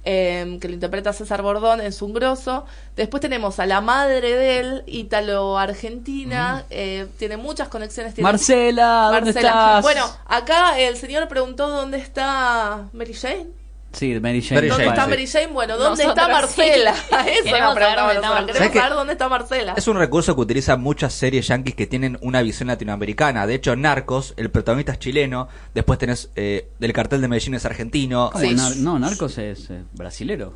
eh, 0.05 0.57
que 0.61 0.67
lo 0.67 0.73
interpreta 0.75 1.11
César 1.13 1.41
Bordón, 1.41 1.81
es 1.81 2.01
un 2.01 2.13
grosso. 2.13 2.65
Después 2.95 3.21
tenemos 3.21 3.59
a 3.59 3.65
la 3.65 3.81
madre 3.81 4.35
de 4.35 4.59
él, 4.59 4.83
ítalo-argentina. 4.87 6.63
eh, 6.69 7.07
tiene 7.17 7.37
muchas 7.37 7.67
conexiones. 7.67 8.13
Tiene 8.13 8.29
Marcela, 8.29 9.09
¿dónde 9.11 9.33
Marcela. 9.33 9.49
estás? 9.49 9.81
Bueno, 9.81 10.05
acá 10.27 10.79
el 10.79 10.95
señor 10.97 11.27
preguntó 11.27 11.67
dónde 11.69 11.97
está 11.97 12.85
Mary 12.93 13.13
Jane. 13.13 13.47
Sí, 13.95 14.19
Mary 14.19 14.41
Jane. 14.41 14.55
Mary 14.55 14.67
¿Dónde 14.69 14.83
Jane, 14.85 14.95
está 14.95 15.03
sí. 15.05 15.09
Mary 15.09 15.27
Jane? 15.27 15.47
Bueno, 15.47 15.77
¿dónde 15.77 16.03
está 16.03 16.27
Nosotros 16.27 16.51
sí. 16.51 16.59
Marcela? 16.61 16.91
Eso 17.31 17.43
Queremos 17.43 17.43
saber 17.43 17.75
preguntamos 17.75 18.13
dónde 18.13 18.13
está 18.15 18.27
nosotros. 18.29 18.29
Marcela. 18.29 18.45
Queremos 18.45 18.57
¿Sabes 18.57 18.71
qué? 18.71 18.79
saber 18.79 18.93
dónde 18.93 19.13
está 19.13 19.29
Marcela. 19.29 19.73
Es 19.77 19.87
un 19.87 19.97
recurso 19.97 20.35
que 20.35 20.41
utilizan 20.41 20.81
muchas 20.81 21.13
series 21.13 21.47
yankees 21.47 21.75
que 21.75 21.87
tienen 21.87 22.17
una 22.21 22.41
visión 22.41 22.67
latinoamericana. 22.67 23.47
De 23.47 23.55
hecho, 23.55 23.75
Narcos, 23.75 24.33
el 24.37 24.51
protagonista 24.51 24.91
es 24.93 24.99
chileno. 24.99 25.47
Después 25.73 25.97
tenés 25.99 26.29
eh, 26.35 26.69
del 26.79 26.93
cartel 26.93 27.21
de 27.21 27.27
Medellín 27.27 27.53
es 27.55 27.65
argentino. 27.65 28.29
¿Cómo? 28.31 28.43
Sí. 28.43 28.53
Nar- 28.55 28.75
no, 28.77 28.99
Narcos 28.99 29.37
es 29.37 29.69
eh, 29.69 29.83
brasilero. 29.93 30.53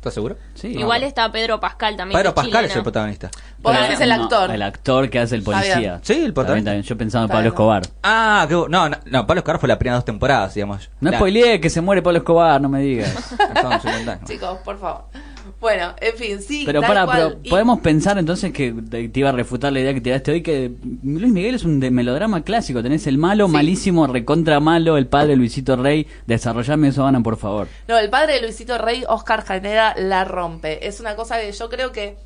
¿Estás 0.00 0.14
seguro? 0.14 0.38
Sí. 0.54 0.68
Igual 0.68 1.02
está 1.02 1.30
Pedro 1.30 1.60
Pascal 1.60 1.94
también. 1.94 2.18
Pedro 2.18 2.34
Pascal 2.34 2.64
es 2.64 2.74
el 2.74 2.82
protagonista. 2.82 3.30
Vos 3.58 3.70
Claro, 3.72 3.86
decís 3.86 4.00
el 4.00 4.08
no, 4.08 4.14
actor. 4.24 4.50
el 4.50 4.62
actor 4.62 5.10
que 5.10 5.18
hace 5.18 5.36
el 5.36 5.42
policía. 5.42 6.00
Sí, 6.02 6.14
el 6.14 6.32
protagonista. 6.32 6.44
También, 6.46 6.64
también. 6.64 6.82
Yo 6.84 6.96
pensaba 6.96 7.24
en 7.24 7.30
Pablo. 7.30 7.48
Escobar. 7.48 7.82
Ah, 8.02 8.46
no, 8.48 8.66
no, 8.66 8.88
no, 8.88 9.26
Pablo 9.26 9.40
Escobar 9.40 9.60
fue 9.60 9.68
la 9.68 9.78
primera 9.78 9.96
dos 9.96 10.06
temporadas, 10.06 10.54
digamos. 10.54 10.88
No 11.00 11.12
spoileé 11.12 11.60
que 11.60 11.68
se 11.68 11.82
muere 11.82 12.00
Pablo 12.00 12.20
Escobar, 12.20 12.58
no 12.62 12.70
me 12.70 12.80
digas. 12.80 13.14
Chicos, 14.26 14.58
por 14.64 14.78
favor. 14.80 15.04
Bueno, 15.60 15.94
en 16.00 16.16
fin, 16.16 16.40
sí. 16.42 16.62
Pero 16.66 16.80
para, 16.82 17.04
cual. 17.04 17.16
pero 17.28 17.40
Y- 17.42 17.48
podemos 17.50 17.80
pensar 17.80 18.18
entonces 18.18 18.52
que 18.52 18.72
te 18.72 19.08
te 19.08 19.20
iba 19.20 19.30
a 19.30 19.32
refutar 19.32 19.72
la 19.72 19.80
idea 19.80 19.94
que 19.94 20.00
tiraste 20.00 20.32
hoy 20.32 20.42
que 20.42 20.70
Luis 21.02 21.32
Miguel 21.32 21.54
es 21.54 21.64
un 21.64 21.80
de 21.80 21.90
melodrama 21.90 22.42
clásico. 22.42 22.82
Tenés 22.82 23.06
el 23.06 23.18
malo, 23.18 23.46
Sí. 23.46 23.52
malísimo, 23.52 24.06
recontra 24.06 24.60
malo, 24.60 24.96
el 24.96 25.06
padre 25.06 25.36
Luisito 25.36 25.76
Rey. 25.76 26.06
Desarrollame 26.26 26.88
eso, 26.88 27.06
Ana, 27.06 27.20
por 27.22 27.36
favor. 27.36 27.68
No, 27.88 27.98
el 27.98 28.10
padre 28.10 28.34
de 28.34 28.42
Luisito 28.42 28.78
Rey, 28.78 29.04
Oscar 29.08 29.44
Janeda, 29.44 29.94
la 29.96 30.24
rompe. 30.24 30.86
Es 30.86 31.00
una 31.00 31.16
cosa 31.16 31.40
que 31.40 31.50
yo 31.52 31.68
creo 31.68 31.92
que. 31.92 32.16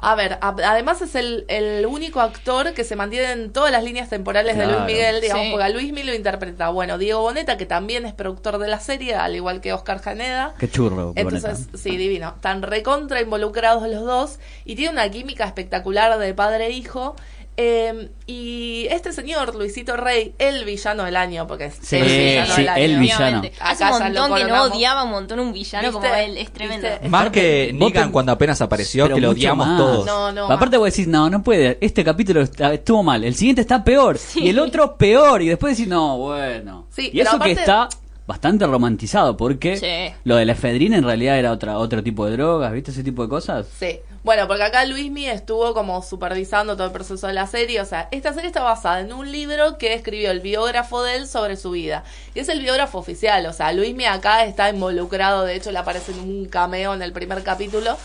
A 0.00 0.14
ver, 0.14 0.34
a- 0.40 0.54
además 0.64 1.02
es 1.02 1.16
el, 1.16 1.44
el 1.48 1.84
único 1.84 2.20
actor 2.20 2.72
que 2.72 2.84
se 2.84 2.94
mantiene 2.94 3.32
en 3.32 3.52
todas 3.52 3.72
las 3.72 3.82
líneas 3.82 4.08
temporales 4.08 4.56
de. 4.56 4.66
Luis 4.66 4.80
Miguel, 4.86 5.20
digamos, 5.20 5.44
Sí. 5.46 5.50
porque 5.50 5.64
a 5.64 5.68
Luis 5.70 5.92
Miguel 5.92 6.06
lo 6.08 6.14
interpreta, 6.14 6.68
bueno, 6.68 6.98
Diego 6.98 7.20
Boneta, 7.20 7.56
que 7.56 7.66
también 7.66 8.06
es 8.06 8.14
productor 8.14 8.58
de 8.58 8.68
la 8.68 8.78
serie, 8.78 9.16
al 9.16 9.34
igual 9.34 9.60
que 9.60 9.72
Oscar 9.72 10.00
Janeda. 10.00 10.54
Qué 10.58 10.70
churro. 10.70 11.12
Entonces, 11.16 11.42
Boneta. 11.66 11.78
sí, 11.78 11.96
divino. 11.96 12.34
Están 12.36 12.62
recontra 12.62 13.20
involucrados 13.20 13.88
los 13.88 14.04
dos 14.04 14.38
y 14.64 14.76
tiene 14.76 14.92
una 14.92 15.10
química 15.10 15.44
espectacular 15.46 16.16
de 16.18 16.32
padre 16.32 16.66
e 16.66 16.70
hijo. 16.70 17.16
Eh, 17.60 18.10
y 18.28 18.86
este 18.88 19.12
señor, 19.12 19.52
Luisito 19.56 19.96
Rey, 19.96 20.32
el 20.38 20.64
villano 20.64 21.02
del 21.02 21.16
año, 21.16 21.48
porque 21.48 21.64
es 21.64 21.74
Sí, 21.82 21.96
el 21.96 22.04
villano 22.06 22.54
sí, 22.54 22.60
del 22.60 22.68
año. 22.68 22.84
el 22.84 22.98
villano. 23.00 23.42
Hace 23.58 23.84
un 23.84 23.90
montón 23.90 24.34
que 24.36 24.44
no 24.44 24.62
odiaba 24.62 25.02
un 25.02 25.10
montón 25.10 25.40
un 25.40 25.52
villano 25.52 25.90
como 25.90 26.06
él. 26.06 26.36
Es 26.38 26.52
tremendo. 26.52 26.86
¿Viste? 26.88 27.08
Más 27.08 27.30
que 27.30 27.72
Negan 27.74 28.12
cuando 28.12 28.30
apenas 28.30 28.60
apareció, 28.62 29.06
Pero 29.06 29.16
que 29.16 29.20
lo 29.22 29.30
odiamos 29.30 29.66
más. 29.66 29.76
todos. 29.76 30.06
No, 30.06 30.30
no. 30.30 30.44
Aparte 30.52 30.76
vos 30.76 30.88
decís, 30.88 31.08
no, 31.08 31.28
no 31.28 31.42
puede. 31.42 31.78
Este 31.80 32.04
capítulo 32.04 32.42
está- 32.42 32.72
estuvo 32.74 33.02
mal. 33.02 33.24
El 33.24 33.34
siguiente 33.34 33.60
está 33.62 33.82
peor. 33.82 34.18
Sí. 34.18 34.44
Y 34.44 34.50
el 34.50 34.60
otro 34.60 34.96
peor. 34.96 35.42
Y 35.42 35.48
después 35.48 35.76
decís, 35.76 35.88
no, 35.90 36.16
bueno. 36.16 36.86
Sí, 36.90 37.10
y 37.12 37.20
eso 37.20 37.40
que 37.40 37.50
está 37.50 37.88
bastante 38.28 38.64
romantizado. 38.66 39.36
Porque 39.36 39.76
Sí. 39.78 40.14
lo 40.22 40.36
de 40.36 40.44
la 40.44 40.52
efedrina 40.52 40.96
en 40.98 41.04
realidad 41.04 41.36
era 41.38 41.50
otra, 41.50 41.78
otro 41.78 42.02
tipo 42.04 42.26
de 42.26 42.32
drogas. 42.36 42.70
¿Viste 42.72 42.92
ese 42.92 43.02
tipo 43.02 43.22
de 43.24 43.28
cosas? 43.28 43.66
Sí. 43.80 43.98
Bueno, 44.22 44.46
porque 44.46 44.62
acá 44.64 44.84
Luismi 44.84 45.26
estuvo 45.26 45.72
como 45.72 46.02
supervisando 46.02 46.76
todo 46.76 46.86
el 46.86 46.92
proceso 46.92 47.26
de 47.26 47.32
la 47.32 47.46
serie. 47.46 47.80
O 47.80 47.86
sea, 47.86 48.08
esta 48.10 48.32
serie 48.34 48.48
está 48.48 48.62
basada 48.62 49.00
en 49.00 49.12
un 49.12 49.32
libro 49.32 49.78
que 49.78 49.94
escribió 49.94 50.30
el 50.30 50.40
biógrafo 50.40 51.02
de 51.02 51.16
él 51.16 51.26
sobre 51.26 51.56
su 51.56 51.70
vida. 51.70 52.04
Y 52.34 52.40
es 52.40 52.48
el 52.50 52.60
biógrafo 52.60 52.98
oficial. 52.98 53.46
O 53.46 53.52
sea, 53.54 53.72
Luismi 53.72 54.04
acá 54.04 54.44
está 54.44 54.68
involucrado. 54.68 55.44
De 55.44 55.56
hecho, 55.56 55.72
le 55.72 55.78
aparece 55.78 56.12
en 56.12 56.20
un 56.20 56.44
cameo 56.44 56.92
en 56.94 57.00
el 57.02 57.12
primer 57.12 57.42
capítulo. 57.42 57.96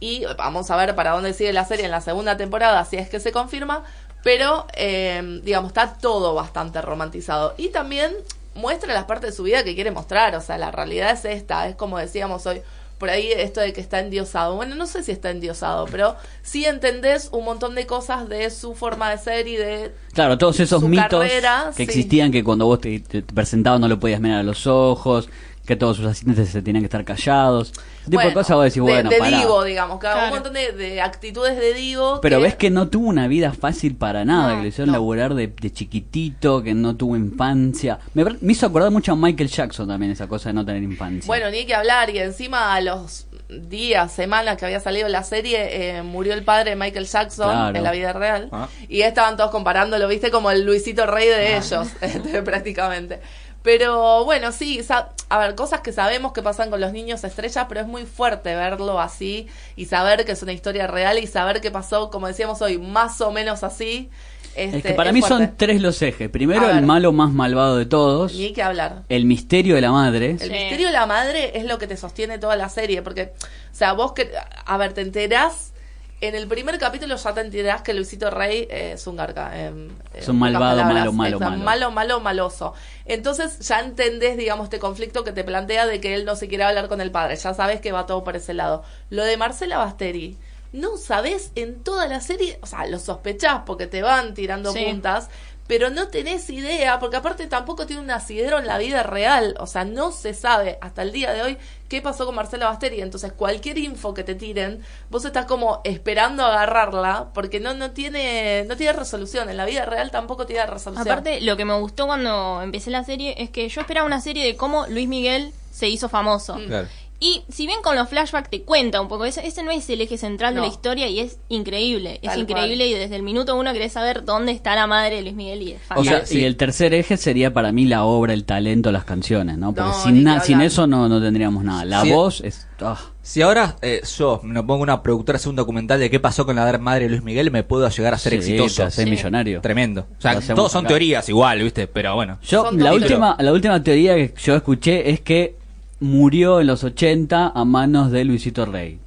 Y 0.00 0.24
vamos 0.38 0.70
a 0.70 0.76
ver 0.76 0.94
para 0.94 1.10
dónde 1.12 1.34
sigue 1.34 1.52
la 1.52 1.64
serie 1.66 1.84
en 1.84 1.90
la 1.90 2.00
segunda 2.00 2.36
temporada, 2.36 2.84
si 2.86 2.96
es 2.96 3.08
que 3.10 3.20
se 3.20 3.30
confirma. 3.32 3.82
Pero, 4.24 4.66
eh, 4.74 5.40
digamos, 5.44 5.68
está 5.68 5.94
todo 5.98 6.34
bastante 6.34 6.80
romantizado. 6.82 7.54
Y 7.58 7.68
también 7.68 8.12
muestra 8.56 8.92
las 8.92 9.04
partes 9.04 9.30
de 9.30 9.36
su 9.36 9.42
vida 9.44 9.64
que 9.64 9.74
quiere 9.74 9.90
mostrar. 9.90 10.34
O 10.34 10.40
sea, 10.40 10.58
la 10.58 10.70
realidad 10.70 11.10
es 11.10 11.24
esta. 11.24 11.68
Es 11.68 11.76
como 11.76 11.98
decíamos 11.98 12.46
hoy 12.46 12.62
por 12.98 13.10
ahí 13.10 13.30
esto 13.30 13.60
de 13.60 13.72
que 13.72 13.80
está 13.80 14.00
endiosado. 14.00 14.56
Bueno, 14.56 14.74
no 14.74 14.86
sé 14.86 15.02
si 15.02 15.12
está 15.12 15.30
endiosado, 15.30 15.86
pero 15.90 16.16
sí 16.42 16.64
entendés 16.64 17.28
un 17.32 17.44
montón 17.44 17.74
de 17.74 17.86
cosas 17.86 18.28
de 18.28 18.50
su 18.50 18.74
forma 18.74 19.10
de 19.10 19.18
ser 19.18 19.46
y 19.48 19.56
de... 19.56 19.92
Claro, 20.12 20.38
todos 20.38 20.58
esos 20.60 20.82
mitos 20.82 21.08
carrera, 21.08 21.66
que 21.70 21.76
sí. 21.76 21.82
existían, 21.82 22.32
que 22.32 22.42
cuando 22.42 22.66
vos 22.66 22.80
te, 22.80 23.00
te 23.00 23.22
presentaban 23.22 23.80
no 23.80 23.88
lo 23.88 24.00
podías 24.00 24.20
mirar 24.20 24.40
a 24.40 24.42
los 24.42 24.66
ojos, 24.66 25.28
que 25.66 25.76
todos 25.76 25.96
sus 25.96 26.06
asistentes 26.06 26.48
se 26.48 26.62
tenían 26.62 26.82
que 26.82 26.86
estar 26.86 27.04
callados. 27.04 27.72
Ese 28.02 28.10
tipo 28.10 28.22
de 28.22 28.32
cosas 28.32 28.56
vos 28.56 28.64
decís, 28.64 28.76
de- 28.76 28.80
bueno, 28.82 29.10
de, 29.10 29.18
pará. 29.18 29.38
divo, 29.38 29.64
digamos, 29.64 29.98
cada 29.98 30.14
Claro. 30.14 30.28
un 30.28 30.34
montón 30.34 30.52
de, 30.54 30.72
de 30.72 31.00
actitudes 31.00 31.56
de 31.58 31.74
divo. 31.74 32.20
Pero 32.22 32.40
ves 32.40 32.54
que 32.54 32.70
no 32.70 32.88
tuvo 32.88 33.08
una 33.08 33.26
vida 33.26 33.52
fácil 33.52 33.96
para 33.96 34.24
nada, 34.24 34.50
No, 34.52 34.56
que 34.56 34.62
le 34.62 34.68
hicieron 34.68 34.86
no. 34.88 34.92
laburar 34.92 35.34
de, 35.34 35.48
de 35.48 35.72
chiquitito, 35.72 36.62
que 36.62 36.72
no 36.74 36.94
tuvo 36.96 37.16
infancia. 37.16 37.98
Me, 38.14 38.24
me 38.40 38.52
hizo 38.52 38.66
acordar 38.66 38.90
mucho 38.92 39.12
a 39.12 39.16
Michael 39.16 39.48
Jackson 39.48 39.88
también 39.88 40.12
esa 40.12 40.28
cosa 40.28 40.50
de 40.50 40.52
no 40.54 40.64
tener 40.64 40.82
infancia. 40.82 41.26
Bueno, 41.26 41.50
ni 41.50 41.66
que 41.66 41.74
hablar, 41.74 42.10
y 42.10 42.18
encima 42.18 42.74
a 42.74 42.80
los 42.80 43.26
días, 43.48 44.12
semanas 44.12 44.56
que 44.56 44.64
había 44.66 44.80
salido 44.80 45.08
la 45.08 45.22
serie, 45.22 45.96
eh, 45.98 46.02
murió 46.02 46.34
el 46.34 46.42
padre 46.42 46.70
de 46.70 46.76
Michael 46.76 47.06
Jackson 47.06 47.48
Claro. 47.50 47.76
en 47.76 47.82
la 47.84 47.92
vida 47.92 48.12
real. 48.12 48.48
Ah. 48.52 48.68
Y 48.88 49.02
estaban 49.02 49.36
todos 49.36 49.50
comparándolo, 49.50 50.06
viste, 50.08 50.30
como 50.30 50.50
el 50.50 50.64
Luisito 50.64 51.06
Rey 51.06 51.28
de 51.28 51.56
ellos, 51.56 51.88
este, 52.00 52.42
prácticamente. 52.42 53.20
Pero 53.66 54.24
bueno, 54.24 54.52
sí, 54.52 54.80
a 55.28 55.38
ver, 55.40 55.56
cosas 55.56 55.80
que 55.80 55.90
sabemos 55.90 56.32
que 56.32 56.40
pasan 56.40 56.70
con 56.70 56.80
los 56.80 56.92
niños 56.92 57.24
estrellas, 57.24 57.66
pero 57.68 57.80
es 57.80 57.88
muy 57.88 58.06
fuerte 58.06 58.54
verlo 58.54 59.00
así 59.00 59.48
y 59.74 59.86
saber 59.86 60.24
que 60.24 60.30
es 60.30 60.42
una 60.44 60.52
historia 60.52 60.86
real 60.86 61.18
y 61.18 61.26
saber 61.26 61.60
que 61.60 61.72
pasó, 61.72 62.08
como 62.10 62.28
decíamos 62.28 62.62
hoy, 62.62 62.78
más 62.78 63.20
o 63.20 63.32
menos 63.32 63.64
así. 63.64 64.08
Este, 64.54 64.76
es 64.78 64.84
que 64.84 64.92
para 64.92 65.10
mí 65.10 65.20
son 65.20 65.56
tres 65.56 65.82
los 65.82 66.00
ejes. 66.00 66.30
Primero, 66.30 66.70
el 66.70 66.86
malo 66.86 67.10
más 67.10 67.32
malvado 67.32 67.76
de 67.76 67.86
todos. 67.86 68.34
Ni 68.34 68.52
que 68.52 68.62
hablar. 68.62 69.02
El 69.08 69.24
misterio 69.24 69.74
de 69.74 69.80
la 69.80 69.90
madre. 69.90 70.30
El 70.30 70.38
Sí. 70.38 70.48
misterio 70.48 70.86
de 70.86 70.92
la 70.92 71.06
madre 71.06 71.58
es 71.58 71.64
lo 71.64 71.78
que 71.78 71.88
te 71.88 71.96
sostiene 71.96 72.38
toda 72.38 72.54
la 72.54 72.68
serie, 72.68 73.02
porque, 73.02 73.32
o 73.42 73.74
sea, 73.74 73.94
vos 73.94 74.12
que, 74.12 74.30
a 74.64 74.76
ver, 74.76 74.92
te 74.92 75.00
enterás, 75.00 75.72
en 76.20 76.34
el 76.34 76.46
primer 76.48 76.78
capítulo 76.78 77.16
ya 77.16 77.34
te 77.34 77.40
enterás 77.42 77.82
que 77.82 77.92
Luisito 77.92 78.30
Rey 78.30 78.66
eh, 78.70 78.92
es 78.94 79.06
un 79.06 79.16
garca. 79.16 79.50
eh, 79.54 79.88
Es 80.14 80.24
en 80.24 80.30
un 80.30 80.38
malvado, 80.38 80.82
malo, 80.84 81.12
malo, 81.12 81.36
Es 81.36 81.40
malo. 81.40 81.58
malo, 81.64 81.90
malo, 81.90 82.20
maloso. 82.20 82.74
Entonces 83.04 83.58
ya 83.60 83.80
entendés, 83.80 84.36
digamos, 84.36 84.64
este 84.64 84.78
conflicto 84.78 85.24
que 85.24 85.32
te 85.32 85.44
plantea 85.44 85.86
de 85.86 86.00
que 86.00 86.14
él 86.14 86.24
no 86.24 86.34
se 86.36 86.48
quiere 86.48 86.64
hablar 86.64 86.88
con 86.88 87.00
el 87.00 87.10
padre. 87.10 87.36
Ya 87.36 87.52
sabes 87.54 87.80
que 87.80 87.92
va 87.92 88.06
todo 88.06 88.24
por 88.24 88.34
ese 88.36 88.54
lado. 88.54 88.82
Lo 89.10 89.24
de 89.24 89.36
Marcela 89.36 89.78
Basteri, 89.78 90.38
no 90.72 90.96
sabés 90.96 91.52
en 91.54 91.82
toda 91.84 92.06
la 92.08 92.20
serie, 92.20 92.58
o 92.62 92.66
sea, 92.66 92.86
lo 92.86 92.98
sospechás 92.98 93.62
porque 93.66 93.86
te 93.86 94.02
van 94.02 94.34
tirando 94.34 94.72
Sí. 94.72 94.84
puntas, 94.86 95.28
pero 95.66 95.90
no 95.90 96.08
tenés 96.08 96.48
idea, 96.50 96.98
porque 96.98 97.16
aparte 97.16 97.46
tampoco 97.46 97.86
tiene 97.86 98.02
un 98.02 98.10
asidero 98.10 98.58
en 98.58 98.66
la 98.66 98.78
vida 98.78 99.02
real, 99.02 99.54
o 99.58 99.66
sea, 99.66 99.84
no 99.84 100.12
se 100.12 100.34
sabe 100.34 100.78
hasta 100.80 101.02
el 101.02 101.12
día 101.12 101.32
de 101.32 101.42
hoy 101.42 101.58
qué 101.88 102.02
pasó 102.02 102.26
con 102.26 102.34
Marcela 102.34 102.66
Basteri, 102.66 103.00
entonces 103.00 103.32
cualquier 103.32 103.78
info 103.78 104.14
que 104.14 104.24
te 104.24 104.34
tiren, 104.34 104.82
vos 105.10 105.24
estás 105.24 105.46
como 105.46 105.80
esperando 105.84 106.44
agarrarla, 106.44 107.28
porque 107.32 107.60
no, 107.60 107.74
no 107.74 107.90
tiene, 107.92 108.64
no 108.68 108.76
tiene 108.76 108.92
resolución, 108.92 109.48
en 109.48 109.56
la 109.56 109.64
vida 109.64 109.84
real 109.84 110.10
tampoco 110.10 110.46
tiene 110.46 110.66
resolución. 110.66 111.08
Aparte, 111.08 111.40
lo 111.40 111.56
que 111.56 111.64
me 111.64 111.78
gustó 111.78 112.06
cuando 112.06 112.62
empecé 112.62 112.90
la 112.90 113.04
serie 113.04 113.34
es 113.38 113.50
que 113.50 113.68
yo 113.68 113.80
esperaba 113.80 114.06
una 114.06 114.20
serie 114.20 114.44
de 114.44 114.56
cómo 114.56 114.86
Luis 114.88 115.08
Miguel 115.08 115.52
se 115.70 115.88
hizo 115.88 116.08
famoso. 116.08 116.56
Mm. 116.56 116.66
Claro. 116.66 116.88
Y 117.18 117.44
si 117.48 117.66
bien 117.66 117.80
con 117.82 117.96
los 117.96 118.08
flashbacks 118.10 118.50
te 118.50 118.62
cuenta 118.62 119.00
un 119.00 119.08
poco, 119.08 119.24
ese, 119.24 119.46
ese 119.46 119.62
no 119.62 119.70
es 119.70 119.88
el 119.88 120.00
eje 120.02 120.18
central 120.18 120.54
No. 120.54 120.60
de 120.60 120.66
la 120.68 120.72
historia 120.72 121.08
y 121.08 121.20
es 121.20 121.38
increíble. 121.48 122.18
Es 122.22 122.30
Tal 122.30 122.40
increíble 122.40 122.86
y 122.86 122.92
desde 122.92 123.16
el 123.16 123.22
minuto 123.22 123.56
uno 123.56 123.72
querés 123.72 123.92
saber 123.92 124.24
dónde 124.24 124.52
está 124.52 124.74
la 124.74 124.86
madre 124.86 125.16
de 125.16 125.22
Luis 125.22 125.34
Miguel 125.34 125.62
y 125.62 125.72
es 125.72 125.80
O 125.94 126.04
sea, 126.04 126.22
y 126.30 126.44
el 126.44 126.56
tercer 126.56 126.92
eje 126.92 127.16
sería 127.16 127.54
para 127.54 127.72
mí 127.72 127.86
la 127.86 128.04
obra, 128.04 128.34
el 128.34 128.44
talento, 128.44 128.92
las 128.92 129.04
canciones, 129.04 129.56
¿no? 129.56 129.72
Porque 129.74 129.88
No, 129.90 130.02
sin, 130.04 130.24
na- 130.24 130.40
sin 130.40 130.60
eso 130.60 130.86
no, 130.86 131.08
no 131.08 131.20
tendríamos 131.20 131.64
nada. 131.64 131.84
La 131.86 132.02
Sí. 132.02 132.10
voz 132.12 132.40
es... 132.42 132.68
ah. 132.80 132.98
Si 133.22 133.42
ahora 133.42 133.76
eh, 133.82 134.02
yo 134.16 134.40
me 134.44 134.62
pongo 134.62 134.82
una 134.84 135.02
productora 135.02 135.36
hacer 135.36 135.48
un 135.48 135.56
documental 135.56 135.98
de 135.98 136.10
qué 136.10 136.20
pasó 136.20 136.46
con 136.46 136.54
la 136.54 136.78
madre 136.78 137.04
de 137.04 137.10
Luis 137.10 137.22
Miguel, 137.22 137.50
me 137.50 137.64
puedo 137.64 137.88
llegar 137.88 138.14
a 138.14 138.18
ser 138.18 138.32
Sí, 138.34 138.38
exitoso. 138.54 138.88
Sí. 138.90 139.04
millonario. 139.06 139.60
Tremendo. 139.62 140.06
O 140.18 140.20
sea, 140.20 140.38
todos 140.54 140.70
son 140.70 140.80
acá. 140.84 140.88
teorías 140.90 141.28
igual, 141.28 141.60
¿viste? 141.62 141.88
Pero 141.88 142.14
bueno. 142.14 142.38
Yo, 142.42 142.66
Son 142.66 142.78
la 142.78 142.92
última, 142.94 143.36
la 143.40 143.52
última 143.52 143.82
teoría 143.82 144.14
que 144.14 144.32
yo 144.40 144.54
escuché 144.54 145.10
es 145.10 145.20
que 145.22 145.56
murió 146.00 146.60
en 146.60 146.66
los 146.66 146.84
80 146.84 147.52
a 147.54 147.64
manos 147.64 148.10
de 148.10 148.24
Luisito 148.24 148.66
Rey. 148.66 148.98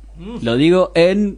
Lo 0.42 0.56
digo 0.56 0.92
en... 0.96 1.38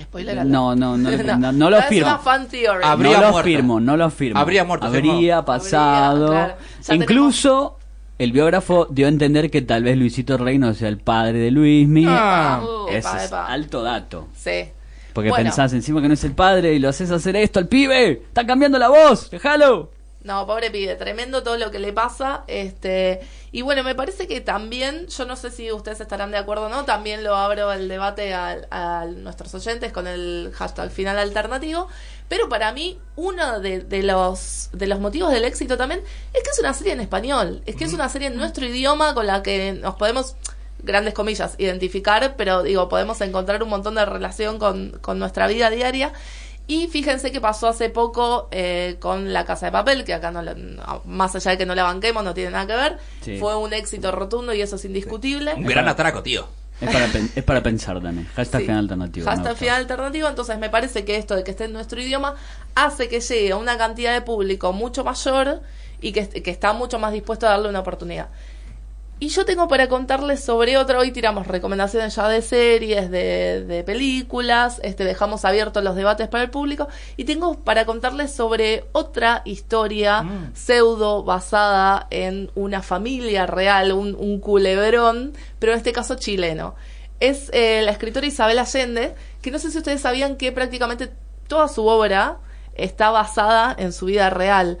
Spoiler 0.00 0.46
No, 0.46 0.76
no, 0.76 0.96
no, 0.96 1.10
no, 1.10 1.52
no 1.52 1.70
lo 1.70 1.76
es 1.78 1.84
afirmo. 1.84 2.06
una 2.08 2.18
fan 2.18 2.48
theory. 2.48 2.84
Habría 2.84 3.14
no 3.16 3.20
lo 3.22 3.30
muerto. 3.32 3.38
afirmo, 3.40 3.80
no 3.80 3.96
lo 3.96 4.04
afirmo. 4.04 4.38
Habría 4.40 4.64
muerto, 4.64 4.86
Habría 4.86 5.44
pasado. 5.44 6.26
Habría, 6.28 6.44
claro. 6.56 6.62
Ya 6.86 6.94
Incluso 6.94 7.78
el 8.18 8.32
biógrafo 8.32 8.86
dio 8.90 9.06
a 9.06 9.08
entender 9.08 9.50
que 9.50 9.62
tal 9.62 9.82
vez 9.82 9.96
Luisito 9.96 10.36
Rey 10.38 10.58
no 10.58 10.72
sea 10.74 10.88
el 10.88 10.98
padre 10.98 11.38
de 11.38 11.50
Luismi. 11.50 12.04
Ah. 12.06 12.62
Uh, 12.62 12.88
Ese 12.88 12.98
Epa, 12.98 13.16
es 13.18 13.26
epa. 13.26 13.46
alto 13.46 13.82
dato. 13.82 14.28
Sí. 14.36 14.68
Porque 15.12 15.30
Bueno. 15.30 15.44
pensás 15.46 15.72
encima 15.72 16.00
que 16.00 16.06
no 16.08 16.14
es 16.14 16.22
el 16.22 16.32
padre 16.32 16.74
y 16.74 16.78
lo 16.78 16.88
haces 16.90 17.10
hacer 17.10 17.34
esto 17.34 17.58
al 17.58 17.66
pibe. 17.66 18.10
Está 18.28 18.46
cambiando 18.46 18.78
la 18.78 18.88
voz. 18.88 19.30
Déjalo. 19.30 19.90
No, 20.22 20.46
pobre 20.46 20.70
pibe, 20.70 20.94
tremendo 20.94 21.42
todo 21.42 21.56
lo 21.56 21.70
que 21.72 21.78
le 21.80 21.92
pasa. 21.92 22.44
Este, 22.46 23.20
y 23.52 23.62
bueno, 23.62 23.82
me 23.82 23.94
parece 23.94 24.26
que 24.26 24.40
también, 24.40 25.06
yo 25.08 25.24
no 25.24 25.36
sé 25.36 25.50
si 25.50 25.72
ustedes 25.72 26.00
estarán 26.00 26.30
de 26.30 26.38
acuerdo 26.38 26.66
o 26.66 26.68
no, 26.68 26.84
también 26.84 27.24
lo 27.24 27.34
abro 27.34 27.72
el 27.72 27.88
debate 27.88 28.34
al- 28.34 28.66
a, 28.70 29.06
nuestros 29.06 29.54
oyentes 29.54 29.92
con 29.92 30.06
el 30.06 30.50
hashtag 30.54 30.90
final 30.90 31.18
alternativo. 31.18 31.88
Pero 32.28 32.48
para 32.50 32.72
mí, 32.72 32.98
uno 33.16 33.58
de, 33.60 33.80
de 33.80 34.02
los, 34.02 34.68
de 34.72 34.86
los 34.86 35.00
motivos 35.00 35.32
del 35.32 35.44
éxito 35.44 35.78
también 35.78 36.02
es 36.34 36.42
que 36.42 36.50
es 36.50 36.58
una 36.58 36.74
serie 36.74 36.92
en 36.92 37.00
español. 37.00 37.62
Es 37.64 37.74
que 37.76 37.84
es 37.84 37.94
una 37.94 38.08
serie 38.10 38.28
en 38.28 38.36
nuestro 38.36 38.66
idioma 38.66 39.14
con 39.14 39.26
la 39.26 39.42
que 39.42 39.72
nos 39.72 39.94
podemos, 39.94 40.36
grandes 40.82 41.14
comillas, 41.14 41.54
identificar, 41.56 42.34
pero 42.36 42.62
digo, 42.62 42.88
podemos 42.90 43.18
encontrar 43.22 43.62
un 43.62 43.70
montón 43.70 43.94
de 43.94 44.04
relación 44.04 44.58
con, 44.58 44.90
con 45.00 45.18
nuestra 45.18 45.46
vida 45.46 45.70
diaria. 45.70 46.12
Y 46.68 46.86
fíjense 46.88 47.32
que 47.32 47.40
pasó 47.40 47.66
hace 47.66 47.88
poco 47.90 48.46
eh, 48.52 48.96
con 49.00 49.32
La 49.32 49.44
Casa 49.46 49.66
de 49.66 49.72
Papel, 49.72 50.04
que 50.04 50.12
acá 50.14 50.30
no, 50.30 50.42
lo- 50.42 50.54
no- 50.54 51.02
más 51.06 51.34
allá 51.34 51.50
de 51.52 51.58
que 51.58 51.66
no 51.66 51.74
la 51.74 51.82
banquemos, 51.84 52.22
no 52.22 52.34
tiene 52.34 52.50
nada 52.50 52.66
que 52.66 52.76
ver. 52.76 52.98
Sí. 53.22 53.38
Fue 53.38 53.56
un 53.56 53.72
éxito 53.72 54.12
rotundo 54.12 54.52
y 54.52 54.60
eso 54.60 54.76
es 54.76 54.84
indiscutible. 54.84 55.54
Un 55.54 55.64
gran 55.64 55.88
atraco, 55.88 56.22
tío. 56.22 56.46
Es 56.80 56.92
para, 56.92 57.06
pen- 57.06 57.30
es 57.34 57.42
para 57.42 57.62
pensar, 57.62 58.00
Dani. 58.00 58.24
Hashtag 58.36 58.60
Sí. 58.60 58.66
final 58.66 58.78
alternativo. 58.84 59.24
me 59.26 59.32
Hashtag 59.34 59.56
final 59.56 59.76
alternativo. 59.80 60.28
Entonces 60.28 60.58
me 60.58 60.68
parece 60.70 61.04
que 61.04 61.16
esto 61.16 61.34
de 61.34 61.42
que 61.42 61.50
esté 61.50 61.64
en 61.64 61.72
nuestro 61.72 62.00
idioma 62.00 62.36
hace 62.76 63.08
que 63.08 63.20
llegue 63.20 63.50
a 63.52 63.56
una 63.56 63.76
cantidad 63.78 64.12
de 64.12 64.20
público 64.20 64.72
mucho 64.72 65.02
mayor 65.02 65.60
y 66.00 66.12
que, 66.12 66.28
que 66.28 66.50
está 66.50 66.74
mucho 66.74 66.98
más 67.00 67.12
dispuesto 67.12 67.46
a 67.46 67.50
darle 67.50 67.68
una 67.70 67.80
oportunidad. 67.80 68.28
Y 69.20 69.28
yo 69.30 69.44
tengo 69.44 69.66
para 69.66 69.88
contarles 69.88 70.44
sobre 70.44 70.76
otro, 70.76 71.00
hoy 71.00 71.10
tiramos 71.10 71.48
recomendaciones 71.48 72.14
ya 72.14 72.28
de 72.28 72.40
series, 72.40 73.10
de, 73.10 73.64
de 73.64 73.82
películas, 73.82 74.80
este, 74.84 75.02
dejamos 75.02 75.44
abiertos 75.44 75.82
los 75.82 75.96
debates 75.96 76.28
para 76.28 76.44
el 76.44 76.50
público 76.50 76.86
y 77.16 77.24
tengo 77.24 77.54
para 77.64 77.84
contarles 77.84 78.32
sobre 78.32 78.84
otra 78.92 79.42
historia 79.44 80.22
Mm. 80.22 80.52
pseudo 80.54 81.24
basada 81.24 82.06
en 82.10 82.50
una 82.54 82.80
familia 82.80 83.46
real, 83.46 83.90
un, 83.92 84.14
un 84.14 84.38
culebrón, 84.38 85.32
pero 85.58 85.72
en 85.72 85.78
este 85.78 85.92
caso 85.92 86.14
chileno. 86.14 86.76
Es 87.18 87.50
eh, 87.52 87.82
la 87.82 87.90
escritora 87.90 88.24
Isabel 88.26 88.60
Allende, 88.60 89.14
que 89.42 89.50
no 89.50 89.58
sé 89.58 89.72
si 89.72 89.78
ustedes 89.78 90.00
sabían 90.00 90.36
que 90.36 90.52
prácticamente 90.52 91.10
toda 91.48 91.66
su 91.66 91.86
obra 91.86 92.38
está 92.74 93.10
basada 93.10 93.74
en 93.76 93.92
su 93.92 94.06
vida 94.06 94.30
real. 94.30 94.78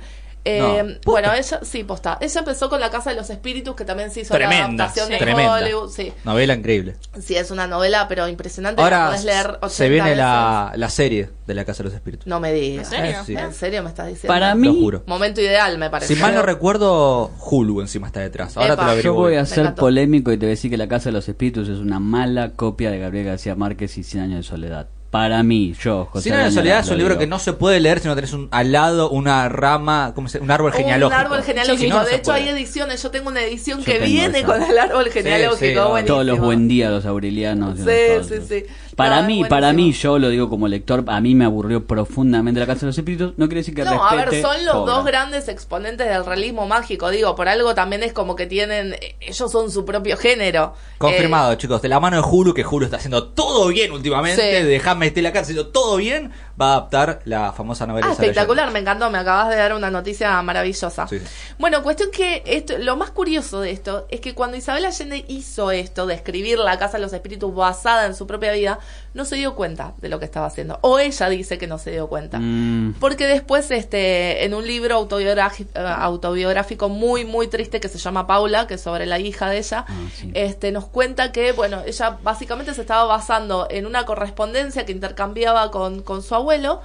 Eh, 0.48 0.82
No, 1.04 1.12
bueno, 1.12 1.32
ella, 1.34 1.60
sí, 1.62 1.84
posta. 1.84 2.18
Ella 2.20 2.38
empezó 2.40 2.68
con 2.68 2.80
La 2.80 2.90
Casa 2.90 3.10
de 3.10 3.16
los 3.16 3.28
Espíritus, 3.30 3.74
que 3.76 3.84
también 3.84 4.10
se 4.10 4.20
hizo 4.20 4.34
la 4.34 4.48
Tremenda, 4.48 4.84
adaptación 4.84 5.10
de 5.10 5.18
tremenda. 5.18 5.52
Hollywood. 5.54 5.90
Sí. 5.90 6.12
Novela 6.24 6.54
increíble. 6.54 6.96
sí, 7.20 7.36
es 7.36 7.50
una 7.50 7.66
novela, 7.66 8.06
pero 8.08 8.26
impresionante. 8.28 8.80
la 8.80 8.84
Ahora 8.86 9.06
podés 9.08 9.24
leer 9.24 9.46
80 9.60 9.68
se 9.70 9.88
viene 9.88 10.16
la, 10.16 10.72
la 10.76 10.88
serie 10.90 11.30
de 11.46 11.54
La 11.54 11.64
Casa 11.64 11.82
de 11.82 11.88
los 11.90 11.94
Espíritus. 11.94 12.26
No 12.26 12.40
me 12.40 12.52
digas. 12.52 12.92
¿En 12.92 12.98
serio? 12.98 13.10
Eh, 13.20 13.22
sí. 13.26 13.34
¿En 13.34 13.52
serio 13.54 13.82
me 13.82 13.88
estás 13.90 14.06
diciendo? 14.08 14.28
Para 14.28 14.54
Lo 14.54 14.60
mí, 14.60 14.78
juro. 14.80 15.02
Momento 15.06 15.40
ideal, 15.40 15.76
me 15.78 15.90
parece. 15.90 16.14
Si 16.14 16.20
mal 16.20 16.34
no 16.34 16.42
recuerdo, 16.42 17.30
Hulu 17.40 17.80
encima 17.80 18.06
está 18.08 18.20
detrás. 18.20 18.56
Ahora 18.56 18.74
Epa. 18.74 18.76
te 18.76 18.82
lo 18.82 18.88
yo 18.88 18.92
averiguo. 18.92 19.14
voy 19.22 19.36
a 19.36 19.46
ser 19.46 19.74
polémico 19.74 20.32
y 20.32 20.36
te 20.36 20.46
voy 20.46 20.50
a 20.50 20.50
decir 20.50 20.70
que 20.70 20.76
La 20.76 20.88
Casa 20.88 21.06
de 21.10 21.12
los 21.12 21.28
Espíritus 21.28 21.68
es 21.68 21.78
una 21.78 21.98
mala 22.00 22.50
copia 22.52 22.90
de 22.90 22.98
Gabriel 22.98 23.26
García 23.26 23.54
Márquez 23.54 23.96
y 23.98 24.02
Cien 24.02 24.24
Años 24.24 24.36
de 24.38 24.42
Soledad. 24.44 24.88
Para 25.10 25.42
mí, 25.42 25.74
yo, 25.80 26.04
José. 26.12 26.24
Cien 26.24 26.34
años 26.34 26.54
de 26.54 26.60
soledad 26.60 26.80
es 26.80 26.88
un 26.90 26.98
libro 26.98 27.16
que 27.16 27.26
no 27.26 27.38
se 27.38 27.54
puede 27.54 27.80
leer 27.80 28.00
si 28.00 28.08
no 28.08 28.14
tenés 28.14 28.34
un, 28.34 28.48
al 28.50 28.72
lado 28.72 29.08
una 29.08 29.48
rama, 29.48 30.12
¿cómo 30.14 30.28
se 30.28 30.38
Un 30.38 30.50
árbol 30.50 30.70
genealógico. 30.72 31.18
Un 31.18 31.24
árbol 31.26 31.42
genealógico. 31.42 31.80
Si 31.82 31.88
no, 31.88 32.04
de 32.04 32.16
hecho, 32.16 32.24
puede. 32.24 32.42
hay 32.42 32.48
ediciones. 32.50 33.02
Yo 33.02 33.10
tengo 33.10 33.30
una 33.30 33.42
edición 33.42 33.78
Yo 33.78 33.84
que 33.86 34.00
viene 34.00 34.40
esa. 34.40 34.46
con 34.46 34.62
el 34.62 34.78
árbol 34.78 35.08
genealógico. 35.10 35.56
sí, 35.56 35.74
buenísimo. 35.74 36.06
Todos 36.06 36.26
los 36.26 36.38
buen 36.38 36.68
días, 36.68 36.90
los 36.90 37.06
aurelianos. 37.06 37.78
Sí, 37.78 38.28
sí, 38.28 38.34
sí. 38.46 38.64
Para 38.98 39.22
mí, 39.22 39.44
para 39.44 39.72
mí, 39.72 39.92
yo 39.92 40.18
lo 40.18 40.28
digo 40.28 40.48
como 40.48 40.66
lector, 40.66 41.04
a 41.06 41.20
mí 41.20 41.36
me 41.36 41.44
aburrió 41.44 41.86
profundamente 41.86 42.58
La 42.58 42.66
Casa 42.66 42.80
de 42.80 42.86
los 42.86 42.98
Espíritus. 42.98 43.32
No 43.36 43.46
quiere 43.46 43.60
decir 43.60 43.72
que 43.72 43.84
No, 43.84 44.04
a 44.04 44.14
ver, 44.16 44.42
son 44.42 44.64
los 44.64 44.84
dos 44.84 45.04
grandes 45.04 45.48
exponentes 45.48 46.08
del 46.08 46.26
realismo 46.26 46.66
mágico. 46.66 47.08
Digo, 47.10 47.36
por 47.36 47.48
algo 47.48 47.76
también 47.76 48.02
es 48.02 48.12
como 48.12 48.34
que 48.34 48.46
tienen. 48.46 48.96
Ellos 49.20 49.52
son 49.52 49.70
su 49.70 49.84
propio 49.84 50.16
género. 50.16 50.74
Confirmado, 50.98 51.54
chicos. 51.54 51.80
De 51.80 51.88
la 51.88 52.00
mano 52.00 52.16
de 52.16 52.28
Hulu, 52.28 52.52
que 52.52 52.66
Hulu 52.66 52.86
está 52.86 52.96
haciendo 52.96 53.28
todo 53.28 53.68
bien 53.68 53.92
últimamente. 53.92 54.62
Sí. 54.62 54.66
Dejame 54.66 55.06
estar 55.06 55.22
la 55.22 55.30
haciendo 55.30 55.68
todo 55.68 55.96
bien. 55.96 56.32
Va 56.60 56.70
a 56.70 56.76
adaptar 56.78 57.20
la 57.24 57.52
famosa 57.52 57.86
novela 57.86 58.08
Ah, 58.08 58.12
espectacular, 58.12 58.70
me 58.72 58.80
encantó, 58.80 59.10
me 59.10 59.18
acabas 59.18 59.48
de 59.50 59.56
dar 59.56 59.74
una 59.74 59.90
noticia 59.90 60.40
maravillosa. 60.42 61.06
Sí, 61.06 61.20
sí. 61.20 61.26
Bueno, 61.58 61.82
cuestión 61.82 62.10
que 62.10 62.42
esto, 62.46 62.78
lo 62.78 62.96
más 62.96 63.10
curioso 63.10 63.60
de 63.60 63.70
esto 63.70 64.06
es 64.10 64.20
que 64.20 64.34
cuando 64.34 64.56
Isabel 64.56 64.84
Allende 64.84 65.24
hizo 65.28 65.70
esto 65.70 66.06
de 66.06 66.14
escribir 66.14 66.58
La 66.58 66.78
Casa 66.78 66.96
de 66.96 67.02
los 67.04 67.12
Espíritus 67.12 67.54
basada 67.54 68.06
en 68.06 68.14
su 68.14 68.26
propia 68.26 68.52
vida, 68.52 68.78
no 69.18 69.26
se 69.26 69.36
dio 69.36 69.54
cuenta 69.54 69.92
de 69.98 70.08
lo 70.08 70.18
que 70.18 70.24
estaba 70.24 70.46
haciendo. 70.46 70.78
O 70.80 70.98
ella 70.98 71.28
dice 71.28 71.58
que 71.58 71.66
no 71.66 71.76
se 71.76 71.90
dio 71.90 72.06
cuenta. 72.08 72.38
Mm, 72.38 72.94
Porque 72.98 73.26
después, 73.26 73.70
este, 73.70 74.44
en 74.46 74.54
un 74.54 74.66
libro 74.66 74.94
autobiográfico, 74.94 75.70
autobiográfico 75.78 76.88
muy, 76.88 77.24
muy 77.26 77.48
triste 77.48 77.80
que 77.80 77.88
se 77.88 77.98
llama 77.98 78.26
Paula, 78.26 78.66
que 78.66 78.74
es 78.74 78.80
sobre 78.80 79.04
la 79.04 79.18
hija 79.18 79.50
de 79.50 79.58
ella, 79.58 79.84
Ah, 79.86 79.94
sí. 80.14 80.30
este, 80.34 80.72
nos 80.72 80.86
cuenta 80.86 81.32
que, 81.32 81.52
bueno, 81.52 81.82
ella 81.86 82.18
básicamente 82.22 82.72
se 82.74 82.80
estaba 82.80 83.04
basando 83.04 83.66
en 83.70 83.84
una 83.86 84.04
correspondencia 84.06 84.86
que 84.86 84.92
intercambiaba 84.92 85.70
con, 85.70 86.00
con 86.02 86.22
su 86.22 86.34
abuelo, 86.34 86.80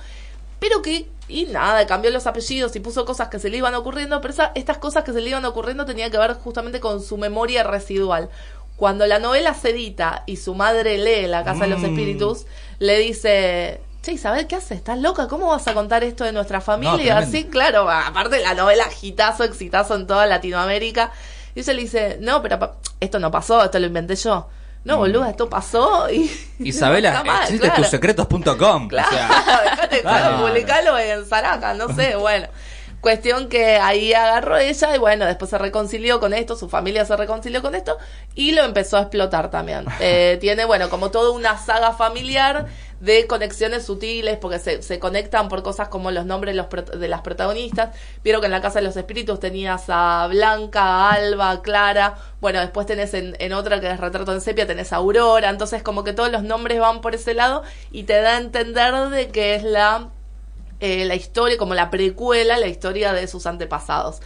pero 0.59 0.81
que, 0.81 1.07
y 1.27 1.45
nada, 1.45 1.85
cambió 1.87 2.09
los 2.11 2.25
apellidos 2.27 2.75
y 2.75 2.79
puso 2.79 3.05
cosas 3.05 3.27
que 3.29 3.39
se 3.39 3.49
le 3.49 3.57
iban 3.57 3.75
ocurriendo, 3.75 4.19
pero 4.21 4.33
esa- 4.33 4.51
estas 4.55 4.77
cosas 4.77 5.03
que 5.03 5.13
se 5.13 5.21
le 5.21 5.29
iban 5.29 5.45
ocurriendo 5.45 5.85
tenían 5.85 6.09
que 6.11 6.17
ver 6.17 6.33
justamente 6.35 6.79
con 6.79 7.01
su 7.01 7.17
memoria 7.17 7.63
residual. 7.63 8.29
Cuando 8.83 9.05
la 9.07 9.17
novela 9.17 9.53
se 9.53 9.69
edita 9.69 10.23
y 10.25 10.35
su 10.35 10.55
madre 10.55 10.97
lee 10.97 11.25
La 11.27 11.45
Casa 11.45 11.61
de 11.61 11.67
los 11.69 11.79
Mm. 11.79 11.85
Espíritus, 11.85 12.45
le 12.79 12.97
dice, 12.99 13.79
che, 14.01 14.11
Isabel, 14.11 14.45
¿qué 14.45 14.57
haces? 14.57 14.77
¿Estás 14.79 14.97
loca? 14.99 15.29
¿Cómo 15.29 15.47
vas 15.47 15.65
a 15.69 15.73
contar 15.73 16.03
esto 16.03 16.25
de 16.25 16.33
nuestra 16.33 16.59
familia? 16.59 17.15
tremendo. 17.15 17.31
sí, 17.31 17.45
claro, 17.45 17.89
aparte 17.89 18.41
la 18.41 18.53
novela 18.55 18.83
hitazo, 19.01 19.45
exitazo 19.45 19.95
en 19.95 20.05
toda 20.05 20.25
Latinoamérica. 20.25 21.11
Y 21.55 21.61
ella 21.61 21.71
le 21.71 21.81
dice, 21.81 22.17
no, 22.19 22.41
pero 22.41 22.59
pa- 22.59 22.73
esto 22.99 23.19
no 23.19 23.31
pasó, 23.31 23.63
esto 23.63 23.79
lo 23.79 23.85
inventé 23.87 24.17
yo. 24.17 24.49
No, 24.83 24.97
boluda, 24.97 25.29
esto 25.29 25.47
pasó 25.49 26.09
y... 26.11 26.29
Isabela, 26.59 27.23
mal, 27.23 27.43
existe 27.43 27.67
claro. 27.67 27.83
tussecretos.com. 27.83 28.89
Claro, 28.89 29.07
O 29.07 29.13
sea, 29.13 29.89
Claro. 30.01 30.37
publicalo 30.45 30.99
en 30.99 31.25
Zaraca, 31.25 31.73
no 31.73 31.87
sé, 31.95 32.17
bueno. 32.17 32.47
Cuestión 33.03 33.49
que 33.49 33.75
ahí 33.75 34.13
agarró 34.13 34.55
ella 34.55 34.95
y 34.95 34.97
bueno, 34.97 35.25
después 35.25 35.51
se 35.51 35.57
reconcilió 35.57 36.21
con 36.21 36.33
esto, 36.33 36.55
su 36.55 36.69
familia 36.69 37.03
se 37.03 37.17
reconcilió 37.17 37.61
con 37.61 37.75
esto 37.75 37.97
y 38.33 38.53
lo 38.53 38.63
empezó 38.63 38.95
a 38.95 39.01
explotar 39.01 39.51
también. 39.51 39.85
Eh, 39.99 40.37
tiene, 40.39 40.65
bueno, 40.65 40.89
como 40.89 41.11
toda 41.11 41.31
una 41.31 41.57
saga 41.57 41.93
familiar 41.93 42.67
de 42.99 43.27
conexiones 43.27 43.85
sutiles, 43.85 44.37
porque 44.37 44.59
se, 44.59 44.81
se 44.81 44.99
conectan 44.99 45.49
por 45.49 45.63
cosas 45.63 45.89
como 45.89 46.11
los 46.11 46.25
nombres 46.25 46.55
de, 46.55 46.61
los 46.61 46.99
de 46.99 47.07
las 47.07 47.21
protagonistas. 47.21 47.95
Vieron 48.23 48.41
que 48.41 48.45
en 48.45 48.51
la 48.51 48.61
Casa 48.61 48.79
de 48.79 48.85
los 48.85 48.95
Espíritus 48.95 49.39
tenías 49.39 49.85
a 49.89 50.27
Blanca, 50.29 50.81
a 50.81 51.11
Alba, 51.11 51.51
a 51.51 51.61
Clara. 51.61 52.15
Bueno, 52.39 52.59
después 52.59 52.85
tenés 52.87 53.13
en, 53.13 53.35
en 53.39 53.53
otra 53.53 53.81
que 53.81 53.91
es 53.91 53.99
Retrato 53.99 54.33
en 54.33 54.41
Sepia, 54.41 54.67
tenés 54.67 54.93
a 54.93 54.97
Aurora. 54.97 55.49
Entonces, 55.49 55.83
como 55.83 56.03
que 56.05 56.13
todos 56.13 56.31
los 56.31 56.43
nombres 56.43 56.79
van 56.79 57.01
por 57.01 57.15
ese 57.15 57.33
lado 57.33 57.63
y 57.91 58.03
te 58.03 58.21
da 58.21 58.35
a 58.35 58.37
entender 58.37 58.93
de 59.09 59.27
que 59.29 59.55
es 59.55 59.63
la 59.63 60.09
eh, 60.85 61.05
la 61.05 61.15
historia, 61.15 61.57
como 61.57 61.73
la 61.73 61.89
precuela, 61.89 62.57
la 62.57 62.67
historia 62.67 63.13
de 63.13 63.25
sus 63.27 63.45
antepasados. 63.45 64.19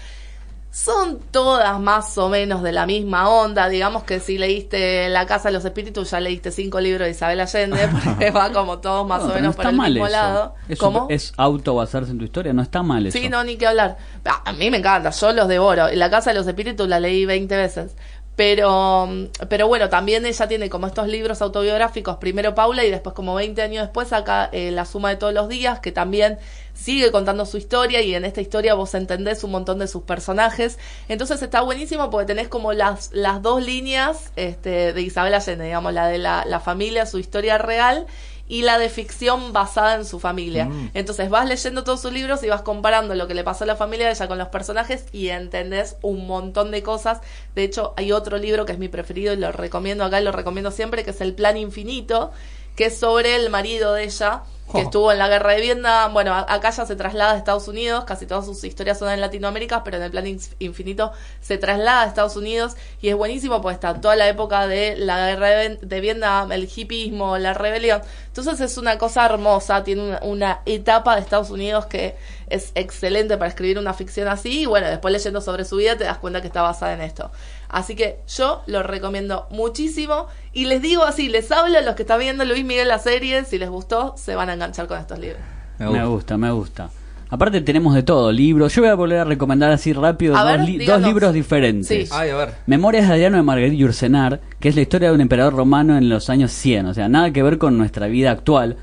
Son 0.72 1.20
todas 1.32 1.80
más 1.80 2.18
o 2.18 2.30
menos 2.30 2.64
de 2.64 2.72
la 2.72 2.86
misma 2.88 3.30
onda. 3.30 3.70
Digamos 3.70 4.04
que 4.04 4.20
si 4.20 4.40
leíste 4.40 5.08
La 5.10 5.26
Casa 5.28 5.50
de 5.50 5.54
los 5.54 5.66
Espíritus, 5.66 6.10
ya 6.12 6.20
leíste 6.20 6.52
cinco 6.52 6.80
libros 6.80 7.06
de 7.06 7.12
Isabel 7.12 7.40
Allende, 7.40 7.88
porque 8.04 8.32
va 8.32 8.52
como 8.52 8.80
todos 8.80 9.08
más 9.08 9.24
no, 9.24 9.30
o 9.30 9.34
menos 9.36 9.56
no 9.56 9.64
por 9.64 9.72
el 9.72 9.80
mismo 9.80 10.08
eso. 10.08 10.16
lado. 10.16 10.56
Es, 10.68 10.80
¿Cómo? 10.80 11.06
es 11.10 11.32
auto 11.38 11.76
basarse 11.76 12.12
en 12.12 12.18
tu 12.18 12.26
historia, 12.26 12.54
no 12.54 12.64
está 12.64 12.82
mal 12.82 13.06
eso. 13.06 13.18
Sí, 13.18 13.30
no, 13.30 13.44
ni 13.44 13.56
que 13.56 13.68
hablar. 13.68 13.98
A 14.46 14.52
mí 14.54 14.72
me 14.72 14.78
encanta, 14.78 15.12
yo 15.12 15.32
los 15.32 15.48
devoro. 15.48 15.90
La 15.94 16.10
Casa 16.10 16.32
de 16.32 16.38
los 16.38 16.48
Espíritus 16.48 16.88
la 16.88 17.00
leí 17.00 17.26
20 17.26 17.56
veces. 17.56 17.96
Pero, 18.38 19.10
pero 19.50 19.68
bueno, 19.68 19.90
también 19.90 20.24
ella 20.28 20.48
tiene 20.48 20.70
como 20.70 20.86
estos 20.86 21.08
libros 21.08 21.42
autobiográficos, 21.42 22.18
primero 22.18 22.54
Paula 22.54 22.86
y 22.86 22.92
después 22.92 23.16
como 23.16 23.34
20 23.34 23.60
años 23.64 23.86
después 23.88 24.10
saca 24.10 24.48
eh, 24.54 24.70
La 24.70 24.86
Suma 24.86 25.10
de 25.10 25.16
todos 25.16 25.34
los 25.34 25.50
días, 25.50 25.80
que 25.80 25.92
también 25.92 26.38
sigue 26.76 27.12
contando 27.12 27.48
su 27.48 27.58
historia 27.58 28.00
y 28.02 28.14
en 28.14 28.26
esta 28.26 28.40
historia 28.40 28.76
vos 28.76 28.94
entendés 28.94 29.44
un 29.44 29.50
montón 29.50 29.80
de 29.80 29.88
sus 29.88 30.04
personajes. 30.04 30.78
Entonces 31.08 31.42
está 31.42 31.62
buenísimo 31.62 32.12
porque 32.12 32.28
tenés 32.28 32.48
como 32.48 32.74
las, 32.74 33.10
las 33.12 33.42
dos 33.42 33.66
líneas 33.66 34.32
este, 34.36 34.94
de 34.94 35.02
Isabel 35.02 35.34
Allende, 35.34 35.66
digamos, 35.66 35.92
la 35.94 36.08
de 36.08 36.20
la, 36.20 36.46
la 36.46 36.60
familia, 36.60 37.08
su 37.08 37.18
historia 37.18 37.58
real 37.58 38.06
y 38.48 38.62
la 38.62 38.80
de 38.80 38.90
ficción 38.90 39.54
basada 39.54 39.96
en 39.96 40.06
su 40.06 40.20
familia. 40.20 40.66
Mm. 40.66 40.92
Entonces 40.94 41.30
vas 41.30 41.48
leyendo 41.48 41.84
todos 41.84 42.02
sus 42.02 42.12
libros 42.12 42.44
y 42.44 42.48
vas 42.48 42.62
comparando 42.62 43.14
lo 43.16 43.28
que 43.28 43.34
le 43.34 43.44
pasó 43.44 43.64
a 43.64 43.68
la 43.68 43.76
familia 43.76 44.08
de 44.08 44.14
ella 44.14 44.28
con 44.28 44.38
los 44.38 44.48
personajes 44.48 45.06
y 45.12 45.30
entendés 45.30 45.98
un 46.02 46.28
montón 46.28 46.72
de 46.72 46.84
cosas. 46.84 47.20
De 47.56 47.64
hecho, 47.64 47.94
hay 47.98 48.12
otro 48.12 48.38
libro 48.38 48.66
que 48.66 48.72
es 48.72 48.80
mi 48.80 48.88
preferido 48.88 49.34
y 49.34 49.38
lo 49.38 49.52
recomiendo 49.52 50.04
acá, 50.04 50.22
y 50.22 50.24
lo 50.24 50.32
recomiendo 50.32 50.72
siempre, 50.72 51.04
que 51.04 51.12
es 51.12 51.22
El 51.22 51.34
Plan 51.34 51.58
Infinito, 51.58 52.32
que 52.78 52.86
es 52.86 52.98
sobre 52.98 53.36
el 53.36 53.50
marido 53.50 53.94
de 53.94 54.06
ella, 54.06 54.44
que 54.72 54.80
Oh. 54.80 54.82
estuvo 54.82 55.12
en 55.14 55.18
la 55.18 55.30
guerra 55.30 55.54
de 55.54 55.62
Vietnam. 55.62 56.12
Bueno, 56.14 56.34
acá 56.36 56.72
ya 56.72 56.86
se 56.86 56.98
traslada 56.98 57.32
a 57.32 57.38
Estados 57.38 57.70
Unidos, 57.70 58.04
casi 58.04 58.26
todas 58.26 58.46
sus 58.46 58.62
historias 58.66 59.00
son 59.00 59.10
en 59.10 59.22
Latinoamérica, 59.22 59.82
pero 59.82 59.96
en 59.96 60.04
el 60.04 60.12
plan 60.12 60.26
Inf- 60.26 60.56
infinito 60.60 61.14
se 61.40 61.58
traslada 61.58 62.02
a 62.02 62.06
Estados 62.08 62.36
Unidos 62.36 62.76
y 63.02 63.08
es 63.08 63.16
buenísimo 63.16 63.62
porque 63.62 63.76
está 63.76 64.02
toda 64.02 64.18
la 64.18 64.28
época 64.28 64.68
de 64.68 64.98
la 64.98 65.26
guerra 65.30 65.48
de 65.82 66.02
Vietnam, 66.02 66.52
el 66.52 66.70
hipismo, 66.76 67.38
la 67.38 67.54
rebelión. 67.54 68.02
Entonces 68.28 68.60
es 68.60 68.78
una 68.78 68.98
cosa 68.98 69.26
hermosa, 69.26 69.86
tiene 69.86 70.02
una, 70.04 70.20
una 70.24 70.62
etapa 70.66 71.16
de 71.16 71.22
Estados 71.22 71.50
Unidos 71.50 71.86
que 71.86 72.18
es 72.50 72.74
excelente 72.76 73.38
para 73.38 73.48
escribir 73.48 73.80
una 73.80 73.94
ficción 73.94 74.28
así 74.28 74.64
y 74.64 74.66
bueno, 74.66 74.88
después 74.90 75.14
leyendo 75.14 75.40
sobre 75.40 75.64
su 75.64 75.78
vida 75.78 75.96
te 75.98 76.04
das 76.04 76.18
cuenta 76.18 76.42
que 76.42 76.48
está 76.48 76.62
basada 76.62 76.94
en 76.94 77.02
esto. 77.02 77.32
Así 77.70 77.96
que 77.96 78.20
yo 78.28 78.62
lo 78.68 78.84
recomiendo 78.84 79.48
muchísimo 79.52 80.28
y 80.54 80.66
les 80.66 80.82
digo 80.82 81.04
así, 81.04 81.28
les 81.30 81.52
hablo 81.52 81.78
a 81.78 81.82
los 81.82 81.96
que 81.96 82.04
están 82.04 82.20
viendo 82.20 82.46
Luis 82.46 82.64
Miguel 82.66 82.88
la 82.88 83.00
serie, 83.00 83.44
si 83.46 83.58
les 83.58 83.70
gustó, 83.70 84.14
se 84.18 84.36
van 84.36 84.50
a 84.50 84.54
enganchar 84.54 84.88
con 84.88 85.00
estos 85.00 85.20
libros. 85.20 85.40
Me 85.80 86.06
gusta, 86.06 86.38
me 86.38 86.50
gusta. 86.52 86.90
Aparte 87.30 87.60
tenemos 87.60 87.94
de 87.94 88.04
todo, 88.04 88.32
libros. 88.32 88.74
Yo 88.74 88.82
voy 88.84 88.90
a 88.90 88.96
volver 88.96 89.20
a 89.20 89.24
recomendar 89.26 89.70
así 89.72 89.92
rápido 89.92 90.34
dos, 90.34 90.46
ver, 90.46 90.62
li- 90.62 90.72
dos 90.74 90.80
díganos. 90.80 91.08
libros 91.08 91.34
diferentes. 91.34 91.88
Sí. 92.08 92.16
Ay, 92.16 92.30
a 92.30 92.36
ver. 92.38 92.54
Memorias 92.68 93.06
de 93.06 93.14
Adriano 93.16 93.36
de 93.36 93.44
Marguerite 93.44 93.76
Yourcenar, 93.76 94.40
que 94.62 94.70
es 94.70 94.76
la 94.76 94.82
historia 94.82 95.10
de 95.10 95.16
un 95.16 95.20
emperador 95.22 95.54
romano 95.54 95.98
en 95.98 96.08
los 96.08 96.30
años 96.30 96.52
100, 96.54 96.86
o 96.86 96.94
sea, 96.94 97.10
nada 97.10 97.32
que 97.34 97.44
ver 97.44 97.58
con 97.58 97.78
nuestra 97.78 98.08
vida 98.08 98.32
actual, 98.32 98.78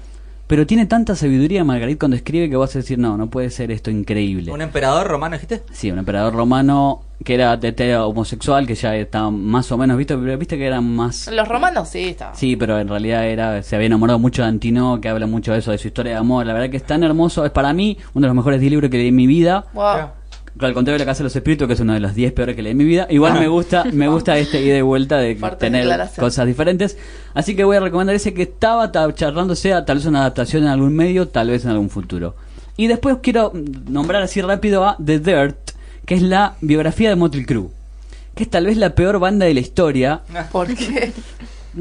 pero 0.46 0.66
tiene 0.66 0.86
tanta 0.86 1.16
sabiduría 1.16 1.64
Margarit 1.64 1.98
cuando 1.98 2.16
escribe 2.16 2.50
que 2.50 2.56
vas 2.56 2.74
a 2.76 2.80
decir, 2.80 2.98
no, 2.98 3.16
no 3.16 3.28
puede 3.28 3.50
ser 3.50 3.70
esto 3.70 3.90
increíble. 3.90 4.52
¿Un 4.52 4.60
emperador 4.60 5.06
romano 5.06 5.36
dijiste? 5.36 5.62
Sí, 5.72 5.90
un 5.90 5.98
emperador 5.98 6.34
romano 6.34 7.02
que 7.24 7.34
era 7.34 7.58
tete 7.58 7.96
homosexual, 7.96 8.66
que 8.66 8.74
ya 8.74 8.94
está 8.96 9.30
más 9.30 9.72
o 9.72 9.78
menos 9.78 9.96
visto, 9.96 10.20
pero 10.20 10.36
viste 10.36 10.58
que 10.58 10.66
era 10.66 10.80
más... 10.80 11.28
Los 11.28 11.48
romanos 11.48 11.88
sí, 11.88 12.08
está. 12.10 12.34
Sí, 12.34 12.56
pero 12.56 12.78
en 12.78 12.88
realidad 12.88 13.26
era 13.26 13.62
se 13.62 13.76
había 13.76 13.86
enamorado 13.86 14.18
mucho 14.18 14.42
de 14.42 14.48
Antino, 14.48 15.00
que 15.00 15.08
habla 15.08 15.26
mucho 15.26 15.52
de 15.52 15.60
eso, 15.60 15.70
de 15.70 15.78
su 15.78 15.88
historia 15.88 16.12
de 16.12 16.18
amor. 16.18 16.44
La 16.44 16.52
verdad 16.52 16.68
que 16.68 16.76
es 16.76 16.84
tan 16.84 17.02
hermoso, 17.02 17.44
es 17.46 17.50
para 17.50 17.72
mí 17.72 17.96
uno 18.12 18.26
de 18.26 18.28
los 18.28 18.36
mejores 18.36 18.60
libros 18.60 18.90
que 18.90 18.98
leí 18.98 19.08
en 19.08 19.16
mi 19.16 19.26
vida. 19.26 19.64
Wow. 19.72 20.10
Al 20.60 20.72
contrario 20.72 20.94
de 20.98 21.04
la 21.04 21.10
Casa 21.10 21.18
de 21.18 21.24
los 21.24 21.34
Espíritus, 21.36 21.66
que 21.66 21.74
es 21.74 21.80
uno 21.80 21.94
de 21.94 22.00
los 22.00 22.14
10 22.14 22.32
peores 22.32 22.54
que 22.54 22.62
leí 22.62 22.70
en 22.72 22.78
mi 22.78 22.84
vida. 22.84 23.06
Igual 23.10 23.34
me 23.40 23.48
gusta 23.48 23.84
me 23.92 24.06
gusta 24.08 24.38
este 24.38 24.62
ida 24.62 24.78
y 24.78 24.82
vuelta 24.82 25.18
de 25.18 25.34
tener 25.58 25.88
cosas 26.16 26.46
diferentes. 26.46 26.96
Así 27.34 27.56
que 27.56 27.64
voy 27.64 27.76
a 27.76 27.80
recomendar 27.80 28.14
ese 28.14 28.32
que 28.34 28.42
estaba 28.42 28.92
ta- 28.92 29.12
charlando, 29.14 29.56
sea 29.56 29.84
tal 29.84 29.96
vez 29.98 30.06
una 30.06 30.20
adaptación 30.20 30.62
en 30.62 30.68
algún 30.68 30.94
medio, 30.94 31.26
tal 31.28 31.50
vez 31.50 31.64
en 31.64 31.72
algún 31.72 31.90
futuro. 31.90 32.36
Y 32.76 32.86
después 32.86 33.16
quiero 33.22 33.52
nombrar 33.88 34.22
así 34.22 34.40
rápido 34.42 34.84
a 34.86 34.96
The 35.04 35.18
Dirt, 35.18 35.56
que 36.06 36.14
es 36.14 36.22
la 36.22 36.54
biografía 36.60 37.08
de 37.08 37.16
Motley 37.16 37.44
Crue. 37.44 37.68
Que 38.36 38.44
es 38.44 38.50
tal 38.50 38.66
vez 38.66 38.76
la 38.76 38.94
peor 38.94 39.18
banda 39.18 39.46
de 39.46 39.54
la 39.54 39.60
historia, 39.60 40.22
¿Por 40.52 40.72
qué? 40.74 41.12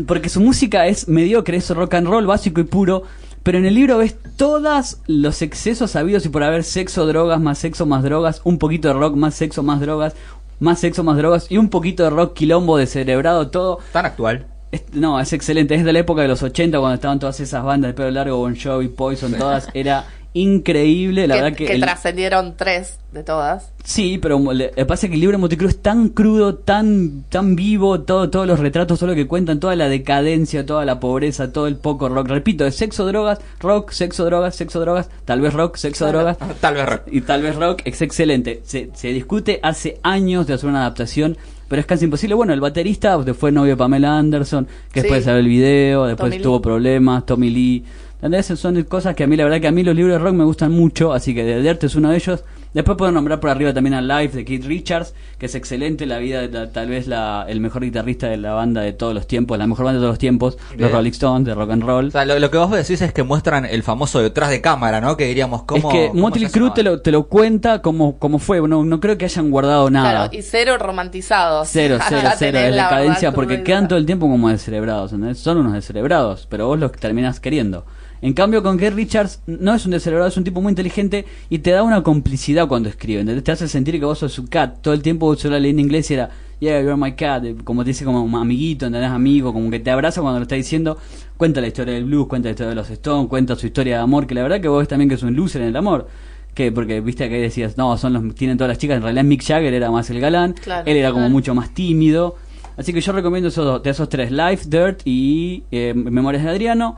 porque 0.08 0.30
su 0.30 0.40
música 0.42 0.88
es 0.88 1.08
mediocre, 1.08 1.58
es 1.58 1.70
rock 1.70 1.94
and 1.96 2.08
roll 2.08 2.26
básico 2.26 2.60
y 2.62 2.64
puro, 2.64 3.04
pero 3.44 3.58
en 3.58 3.66
el 3.66 3.74
libro 3.76 3.98
ves 3.98 4.16
todos 4.38 4.98
los 5.08 5.42
excesos 5.42 5.96
habidos 5.96 6.26
y 6.26 6.30
por 6.30 6.44
haber 6.44 6.64
sexo, 6.64 7.06
drogas, 7.06 7.40
más 7.42 7.58
sexo, 7.60 7.86
más 7.86 8.02
drogas, 8.04 8.42
un 8.44 8.58
poquito 8.58 8.88
de 8.88 8.94
rock, 8.96 9.16
más 9.16 9.36
sexo, 9.36 9.64
más 9.64 9.80
drogas, 9.82 10.14
más 10.60 10.80
sexo, 10.80 11.04
más 11.04 11.18
drogas 11.18 11.48
y 11.52 11.58
un 11.58 11.70
poquito 11.70 12.04
de 12.04 12.10
rock 12.10 12.34
quilombo 12.34 12.78
descerebrado, 12.78 13.50
todo. 13.50 13.80
Tan 13.92 14.06
actual. 14.06 14.46
Es- 14.72 14.86
no, 14.94 15.20
es 15.20 15.34
excelente, 15.34 15.76
es 15.76 15.84
de 15.86 15.94
la 15.94 16.00
época 16.00 16.22
de 16.24 16.28
los 16.30 16.42
80 16.42 16.80
cuando 16.80 16.96
estaban 16.96 17.20
todas 17.20 17.40
esas 17.40 17.64
bandas 17.64 17.90
de 17.90 17.94
pelo 17.94 18.12
largo, 18.12 18.38
Bon 18.38 18.56
Jovi, 18.58 18.88
Poison, 18.88 19.34
todas, 19.34 19.68
era 19.74 20.06
increíble, 20.34 21.28
la 21.28 21.36
que 21.36 21.42
verdad 21.42 21.58
que... 21.58 21.66
que 21.66 21.74
el- 21.74 21.82
trascendieron 21.82 22.56
tres 22.58 22.98
de 23.12 23.24
todas. 23.24 23.72
Sí, 23.84 24.18
pero 24.18 24.40
le, 24.54 24.70
pasa 24.86 25.08
que 25.08 25.14
el 25.14 25.20
libro 25.20 25.38
de 25.38 25.66
es 25.66 25.78
tan 25.82 26.10
crudo, 26.10 26.56
tan 26.56 27.24
tan 27.30 27.56
vivo, 27.56 28.02
todo, 28.02 28.30
todos 28.30 28.48
los 28.48 28.60
retratos, 28.60 28.98
todo 29.00 29.10
lo 29.10 29.16
que 29.16 29.28
cuentan, 29.28 29.60
toda 29.60 29.76
la 29.76 29.88
decadencia, 29.90 30.66
toda 30.66 30.86
la 30.86 31.00
pobreza, 31.00 31.52
todo 31.52 31.68
el 31.68 31.76
poco 31.76 32.10
rock. 32.10 32.28
Repito, 32.30 32.66
es 32.66 32.76
sexo, 32.76 33.06
drogas, 33.06 33.40
rock, 33.60 33.92
sexo, 33.92 34.26
drogas, 34.26 34.56
sexo, 34.56 34.80
drogas, 34.80 35.10
tal 35.26 35.42
vez 35.42 35.54
rock, 35.54 35.76
sexo, 35.76 36.08
drogas. 36.08 36.38
Tal 36.62 36.74
vez 36.76 36.86
rock. 36.88 37.02
Y 37.12 37.22
tal 37.22 37.42
vez 37.42 37.56
rock, 37.56 37.82
es 37.86 38.02
excelente. 38.02 38.62
Se, 38.64 38.90
se 38.94 39.10
discute 39.10 39.60
hace 39.62 40.00
años 40.02 40.48
de 40.48 40.54
hacer 40.54 40.70
una 40.70 40.80
adaptación, 40.82 41.38
pero 41.68 41.80
es 41.82 41.86
casi 41.86 42.06
imposible. 42.06 42.36
Bueno, 42.36 42.54
el 42.54 42.62
baterista 42.62 43.22
fue 43.34 43.52
novio 43.52 43.72
de 43.74 43.78
Pamela 43.78 44.18
Anderson, 44.18 44.66
que 44.92 45.02
Sí. 45.02 45.04
después 45.04 45.24
salió 45.26 45.40
el 45.40 45.48
video, 45.48 46.06
después 46.06 46.30
Tommy 46.30 46.38
Lee. 46.38 46.44
tuvo 46.44 46.62
problemas, 46.62 47.26
Tommy 47.26 47.50
Lee. 47.50 47.84
¿Entendés? 48.24 48.58
Son 48.58 48.82
cosas 48.84 49.16
que 49.16 49.26
a 49.26 49.28
mí, 49.28 49.36
la 49.36 49.44
verdad 49.44 49.60
que 49.60 49.68
a 49.68 49.72
mí 49.72 49.84
los 49.84 49.94
libros 49.94 50.14
de 50.18 50.20
rock 50.24 50.34
me 50.34 50.46
gustan 50.46 50.72
mucho, 50.72 51.12
así 51.12 51.36
que 51.36 51.44
The 51.44 51.62
Dirt 51.62 51.84
es 51.84 51.96
uno 51.96 52.10
de 52.10 52.16
ellos. 52.16 52.44
Después 52.74 52.98
puedo 52.98 53.12
nombrar 53.12 53.40
por 53.42 53.50
arriba 53.52 53.72
también 53.74 53.94
a 53.94 54.02
Life 54.02 54.36
de 54.36 54.46
Keith 54.46 54.64
Richards, 54.66 55.14
que 55.38 55.46
es 55.48 55.54
excelente, 55.56 56.06
la 56.08 56.18
vida 56.20 56.40
de 56.42 56.48
la- 56.48 56.72
tal 56.72 56.88
vez 56.88 57.06
la, 57.06 57.46
el 57.48 57.60
mejor 57.60 57.84
guitarrista 57.84 58.28
de 58.28 58.38
la 58.38 58.54
banda 58.54 58.82
de 58.82 58.94
todos 58.94 59.14
los 59.14 59.28
tiempos, 59.28 59.58
la 59.60 59.68
mejor 59.68 59.86
banda 59.86 60.00
de 60.00 60.04
todos 60.04 60.14
los 60.14 60.20
tiempos, 60.20 60.58
los. 60.78 60.90
Rolling 60.92 61.12
Stones, 61.12 61.46
de 61.46 61.54
rock 61.54 61.70
and 61.72 61.84
roll. 61.84 62.08
O 62.08 62.12
sea, 62.12 62.24
lo, 62.26 62.40
lo 62.40 62.50
que 62.50 62.58
vos 62.58 62.72
decís 62.72 63.02
es 63.02 63.12
que 63.14 63.22
muestran 63.24 63.66
el 63.66 63.84
famoso 63.84 64.22
detrás 64.22 64.50
de 64.50 64.62
cámara, 64.62 65.02
¿no? 65.02 65.18
Que 65.18 65.26
diríamos, 65.26 65.64
¿cómo. 65.64 65.92
es 65.92 65.96
que 65.96 66.08
cómo 66.08 66.22
Motley 66.22 66.48
Crue 66.48 66.72
te 66.72 66.82
lo, 66.82 67.02
te 67.02 67.12
lo 67.12 67.28
cuenta 67.28 67.82
como, 67.82 68.18
como 68.18 68.40
fue, 68.40 68.66
no, 68.68 68.84
no 68.86 69.00
creo 69.02 69.18
que 69.20 69.26
hayan 69.26 69.52
guardado 69.52 69.90
nada. 69.92 70.10
Claro, 70.30 70.30
y 70.34 70.42
cero 70.42 70.78
romantizados. 70.80 71.68
Cero, 71.70 72.00
cero, 72.10 72.30
cero, 72.40 72.58
es 72.58 72.74
la 72.76 72.84
decadencia 72.86 73.34
porque 73.34 73.56
cruda. 73.56 73.64
quedan 73.66 73.88
todo 73.90 74.00
el 74.00 74.06
tiempo 74.08 74.28
como 74.28 74.50
descerebrados, 74.50 75.12
¿entendés? 75.14 75.38
Son 75.40 75.58
unos 75.58 75.74
descerebrados, 75.74 76.48
pero 76.50 76.68
vos 76.68 76.80
los 76.80 76.92
terminás 76.94 77.40
queriendo. 77.42 77.86
En 78.24 78.32
cambio 78.34 78.64
con 78.64 78.78
Keith 78.78 78.94
Richards 78.94 79.42
no 79.48 79.76
es 79.76 79.84
un 79.86 79.92
descerebrado, 79.92 80.30
es 80.30 80.38
un 80.38 80.46
tipo 80.46 80.62
muy 80.62 80.70
inteligente 80.72 81.26
y 81.50 81.60
te 81.60 81.72
da 81.72 81.84
una 81.84 82.02
complicidad 82.04 82.70
cuando 82.70 82.88
escribe, 82.88 83.20
¿entendés? 83.20 83.44
Te 83.44 83.52
hace 83.52 83.68
sentir 83.68 84.00
que 84.00 84.06
vos 84.06 84.18
sos 84.20 84.32
su 84.32 84.46
cat. 84.48 84.78
Todo 84.82 84.94
el 84.94 85.02
tiempo 85.02 85.36
yo 85.36 85.50
la 85.50 85.60
leí 85.60 85.72
en 85.72 85.80
inglés 85.82 86.10
y 86.10 86.14
era, 86.14 86.30
yeah, 86.62 86.80
you're 86.82 86.96
my 86.96 87.12
cat, 87.16 87.44
como 87.66 87.84
te 87.84 87.90
dice 87.90 88.06
como 88.06 88.24
un 88.24 88.34
amiguito, 88.36 88.86
¿entendés? 88.86 89.12
Amigo, 89.12 89.52
como 89.52 89.70
que 89.70 89.82
te 89.82 89.92
abraza 89.92 90.22
cuando 90.22 90.40
lo 90.40 90.44
está 90.44 90.56
diciendo. 90.56 90.98
Cuenta 91.36 91.60
la 91.60 91.68
historia 91.68 91.96
del 91.96 92.06
blues, 92.06 92.28
cuenta 92.28 92.48
la 92.48 92.52
historia 92.52 92.70
de 92.70 92.76
los 92.76 92.90
Stones, 92.90 93.28
cuenta 93.28 93.58
su 93.58 93.66
historia 93.68 93.98
de 93.98 94.02
amor, 94.04 94.26
que 94.26 94.36
la 94.36 94.42
verdad 94.44 94.62
que 94.62 94.70
vos 94.70 94.80
ves 94.80 94.88
también 94.88 95.10
que 95.10 95.16
es 95.16 95.24
un 95.24 95.36
loser 95.36 95.62
en 95.62 95.68
el 95.68 95.76
amor. 95.76 96.08
Que 96.54 96.72
porque 96.72 97.02
viste 97.02 97.28
que 97.28 97.40
decías, 97.42 97.78
no, 97.78 97.98
son 97.98 98.14
los 98.14 98.36
tienen 98.36 98.58
todas 98.58 98.70
las 98.70 98.78
chicas, 98.78 98.96
en 98.96 99.04
realidad 99.04 99.26
Mick 99.26 99.44
Jagger 99.44 99.74
era 99.74 99.92
más 99.92 100.10
el 100.12 100.22
galán, 100.22 100.54
Claro. 100.54 100.84
él 100.90 100.96
era 100.96 101.12
como 101.12 101.28
mucho 101.28 101.54
más 101.54 101.74
tímido. 101.74 102.38
Así 102.78 102.94
que 102.94 103.02
yo 103.02 103.12
recomiendo 103.12 103.50
esos 103.50 103.66
dos, 103.66 103.84
de 103.84 103.90
esos 103.90 104.08
tres, 104.08 104.32
Life, 104.32 104.64
Dirt 104.70 105.02
y 105.04 105.64
eh, 105.72 105.94
Memorias 105.94 106.44
de 106.46 106.50
Adriano. 106.52 106.96